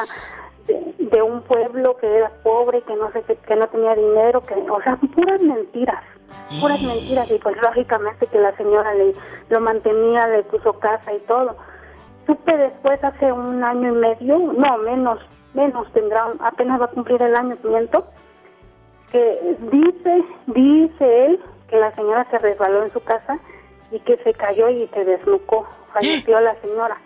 de, 1.11 1.21
un 1.21 1.41
pueblo 1.41 1.97
que 1.97 2.07
era 2.07 2.31
pobre, 2.41 2.81
que 2.83 2.95
no 2.95 3.11
sé 3.11 3.21
que 3.21 3.55
no 3.55 3.67
tenía 3.67 3.95
dinero, 3.95 4.41
que 4.41 4.53
o 4.53 4.81
sea, 4.81 4.97
puras 5.13 5.41
mentiras 5.41 6.03
puras 6.61 6.81
mentiras 6.81 7.29
y 7.31 7.37
pues 7.39 7.55
lógicamente 7.61 8.27
que 8.27 8.39
la 8.39 8.55
señora 8.57 8.93
le 8.93 9.13
lo 9.49 9.59
mantenía, 9.59 10.27
le 10.27 10.43
puso 10.43 10.73
casa 10.79 11.13
y 11.13 11.19
todo. 11.21 11.55
Supe 12.25 12.57
después 12.57 13.03
hace 13.03 13.31
un 13.31 13.63
año 13.63 13.89
y 13.89 13.97
medio, 13.97 14.37
no 14.37 14.77
menos, 14.77 15.19
menos 15.53 15.91
tendrá, 15.91 16.27
apenas 16.39 16.79
va 16.79 16.85
a 16.85 16.89
cumplir 16.89 17.21
el 17.21 17.35
año, 17.35 17.55
miento, 17.63 17.99
que 19.11 19.57
dice, 19.71 20.23
dice 20.47 21.25
él 21.25 21.39
que 21.67 21.77
la 21.77 21.93
señora 21.95 22.27
se 22.29 22.37
resbaló 22.39 22.83
en 22.83 22.93
su 22.93 23.01
casa 23.03 23.39
y 23.91 23.99
que 23.99 24.17
se 24.17 24.33
cayó 24.33 24.69
y 24.69 24.87
se 24.87 25.05
desnucó, 25.05 25.67
falleció 25.93 26.39
la 26.39 26.55
señora. 26.61 26.97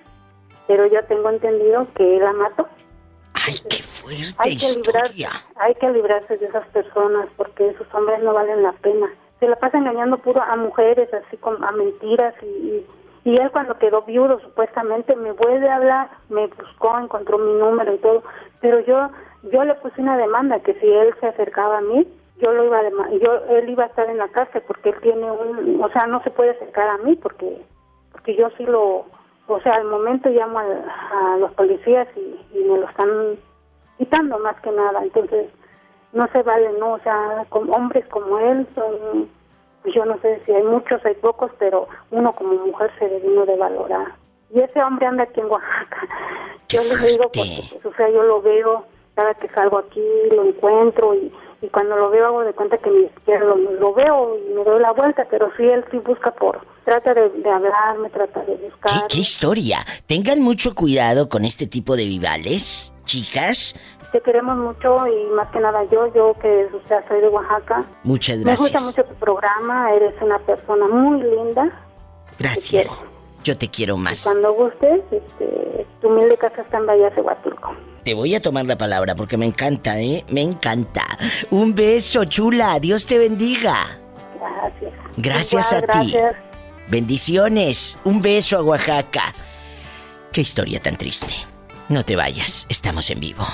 Pero 0.68 0.86
yo 0.88 1.04
tengo 1.06 1.30
entendido 1.30 1.88
que 1.96 2.18
él 2.18 2.24
la 2.24 2.34
mató. 2.34 2.68
¡Ay, 3.34 3.56
qué 3.70 3.78
fuerte 3.84 4.36
hay 4.38 4.58
que, 4.58 4.76
librarse, 4.76 5.28
hay 5.56 5.76
que 5.76 5.90
librarse 5.90 6.38
de 6.38 6.46
esas 6.48 6.68
personas 6.70 7.28
porque 7.38 7.70
esos 7.70 7.88
hombres 7.94 8.22
no 8.24 8.34
valen 8.34 8.64
la 8.64 8.74
pena. 8.74 9.08
Se 9.40 9.48
la 9.48 9.56
pasa 9.58 9.78
engañando 9.78 10.18
puro 10.18 10.42
a 10.42 10.56
mujeres, 10.56 11.14
así 11.14 11.38
como 11.38 11.64
a 11.66 11.72
mentiras 11.72 12.34
y, 12.42 12.86
y 13.24 13.38
él 13.38 13.52
cuando 13.52 13.78
quedó 13.78 14.02
viudo 14.02 14.40
supuestamente 14.40 15.16
me 15.16 15.32
vuelve 15.34 15.70
a 15.70 15.76
hablar, 15.76 16.10
me 16.30 16.48
buscó, 16.48 16.98
encontró 16.98 17.38
mi 17.38 17.54
número 17.54 17.94
y 17.94 17.98
todo, 18.00 18.24
pero 18.60 18.80
yo 18.82 19.10
yo 19.52 19.64
le 19.64 19.76
puse 19.76 20.02
una 20.02 20.18
demanda 20.18 20.60
que 20.60 20.74
si 20.76 20.88
él 20.88 21.14
se 21.20 21.28
acercaba 21.28 21.78
a 21.78 21.82
mí, 21.82 22.08
yo 22.40 22.52
lo 22.52 22.66
iba 22.66 22.80
a 22.80 23.12
yo 23.20 23.46
él 23.50 23.70
iba 23.70 23.86
a 23.86 23.88
estar 23.88 24.10
en 24.10 24.18
la 24.18 24.28
cárcel 24.30 24.64
porque 24.68 24.90
él 24.90 24.96
tiene 25.02 25.32
un, 25.32 25.84
o 25.84 25.90
sea, 25.90 26.08
no 26.08 26.22
se 26.24 26.30
puede 26.30 26.52
acercar 26.52 26.88
a 26.90 26.98
mí 27.00 27.16
porque 27.16 27.66
porque 28.12 28.36
yo 28.36 28.50
sí 28.58 28.66
lo 28.66 29.06
o 29.48 29.62
sea, 29.62 29.76
al 29.76 29.86
momento 29.86 30.30
llamo 30.30 30.60
a, 30.60 31.38
los 31.40 31.52
policías 31.54 32.08
y, 32.16 32.60
me 32.60 32.78
lo 32.78 32.88
están 32.88 33.40
quitando 33.98 34.38
más 34.40 34.60
que 34.62 34.72
nada. 34.72 35.02
Entonces, 35.02 35.48
no 36.12 36.28
se 36.34 36.44
vale, 36.44 36.70
¿no? 36.80 36.94
O 36.94 37.00
sea, 37.00 37.46
con 37.50 37.72
hombres 37.74 38.06
como 38.08 38.40
él 38.40 38.68
son, 38.76 39.30
pues 39.82 39.96
yo 39.96 40.06
no 40.06 40.20
sé 40.20 40.42
si 40.46 40.52
hay 40.52 40.64
muchos, 40.64 41.04
hay 41.06 41.16
pocos, 41.16 41.52
pero 41.60 41.88
uno 42.12 42.34
como 42.34 42.54
mujer 42.66 42.92
se 43.00 43.08
debe 43.08 43.46
de 43.46 43.56
valorar. 43.56 44.16
Y 44.54 44.60
ese 44.60 44.82
hombre 44.84 45.06
anda 45.06 45.24
aquí 45.24 45.40
en 45.40 45.48
Oaxaca. 45.48 46.08
Yo 46.70 46.82
le 46.84 47.08
digo 47.08 47.24
porque, 47.24 47.62
pues, 47.72 47.86
o 47.86 47.94
sea, 47.96 48.10
yo 48.10 48.24
lo 48.24 48.42
veo 48.42 48.86
cada 49.16 49.34
que 49.36 49.48
salgo 49.50 49.78
aquí, 49.78 50.04
lo 50.32 50.44
encuentro 50.44 51.16
y, 51.16 51.32
y 51.62 51.68
cuando 51.70 51.96
lo 51.96 52.10
veo 52.10 52.28
hago 52.28 52.44
de 52.44 52.54
cuenta 52.54 52.78
que 52.78 52.90
ni 52.90 53.08
siquiera 53.10 53.44
lo, 53.46 53.94
veo 53.94 54.38
y 54.38 54.54
me 54.54 54.64
doy 54.64 54.80
la 54.80 54.92
vuelta, 54.92 55.26
pero 55.30 55.50
sí, 55.58 55.64
él 55.64 55.84
sí 55.90 55.98
busca 55.98 56.32
por, 56.32 56.62
trata 56.86 57.14
de, 57.14 57.30
de 57.30 57.50
hablarme, 57.50 58.10
trata 58.10 58.42
de 58.42 58.56
buscar. 58.56 59.08
¿Qué, 59.10 59.18
historia? 59.18 59.80
Tengan 60.06 60.42
mucho 60.42 60.76
cuidado 60.76 61.30
con 61.30 61.46
este 61.46 61.66
tipo 61.66 61.96
de 61.96 62.06
vivales, 62.06 62.94
chicas. 63.06 63.76
Te 64.12 64.22
queremos 64.22 64.58
mucho 64.58 65.08
y 65.08 65.26
más 65.34 65.50
que 65.52 65.60
nada 65.60 65.84
yo, 65.92 66.14
yo 66.14 66.36
que 66.42 66.70
soy 67.08 67.22
de 67.22 67.28
Oaxaca. 67.28 67.84
Muchas 68.04 68.44
gracias. 68.44 68.72
Me 68.74 68.80
gusta 68.80 69.02
mucho 69.02 69.14
tu 69.14 69.20
programa, 69.20 69.92
eres 69.94 70.14
una 70.22 70.40
persona 70.40 70.88
muy 70.88 71.22
linda. 71.24 71.84
Gracias. 72.38 73.06
Yo 73.44 73.58
te 73.58 73.68
quiero 73.70 73.98
más. 73.98 74.24
cuando 74.24 74.54
gustes, 74.54 75.02
este, 75.12 75.86
tu 76.02 76.10
humilde 76.10 76.38
casa 76.38 76.62
está 76.62 76.78
en 76.78 76.86
Bahía 76.86 77.10
de 77.10 77.22
Huatulco. 77.22 77.74
Te 78.08 78.14
voy 78.14 78.34
a 78.36 78.40
tomar 78.40 78.66
la 78.66 78.78
palabra 78.78 79.16
porque 79.16 79.36
me 79.36 79.46
encanta, 79.46 80.00
¿eh? 80.00 80.24
Me 80.30 80.40
encanta. 80.40 81.04
Un 81.50 81.76
beso, 81.76 82.24
chula. 82.24 82.80
Dios 82.80 83.06
te 83.06 83.18
bendiga. 83.18 84.00
Gracias. 85.18 85.68
Gracias 85.68 85.74
a 85.74 85.82
ti. 85.82 86.16
Bendiciones. 86.88 88.00
Un 88.06 88.22
beso 88.22 88.58
a 88.58 88.64
Oaxaca. 88.64 89.34
Qué 90.32 90.40
historia 90.40 90.80
tan 90.80 90.96
triste. 90.96 91.34
No 91.90 92.06
te 92.06 92.16
vayas, 92.16 92.66
estamos 92.70 93.10
en 93.10 93.20
vivo. 93.20 93.46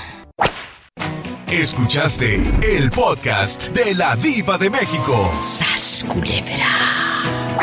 Escuchaste 1.48 2.40
el 2.62 2.92
podcast 2.92 3.70
de 3.70 3.96
la 3.96 4.14
Diva 4.14 4.56
de 4.56 4.70
México. 4.70 5.32
¡Sas, 5.42 6.06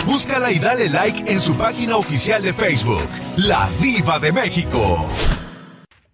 Búscala 0.05 0.51
y 0.51 0.59
dale 0.59 0.89
like 0.89 1.31
en 1.31 1.39
su 1.39 1.55
página 1.55 1.95
oficial 1.95 2.43
de 2.43 2.51
Facebook, 2.51 3.07
La 3.37 3.69
Diva 3.79 4.19
de 4.19 4.33
México. 4.33 5.07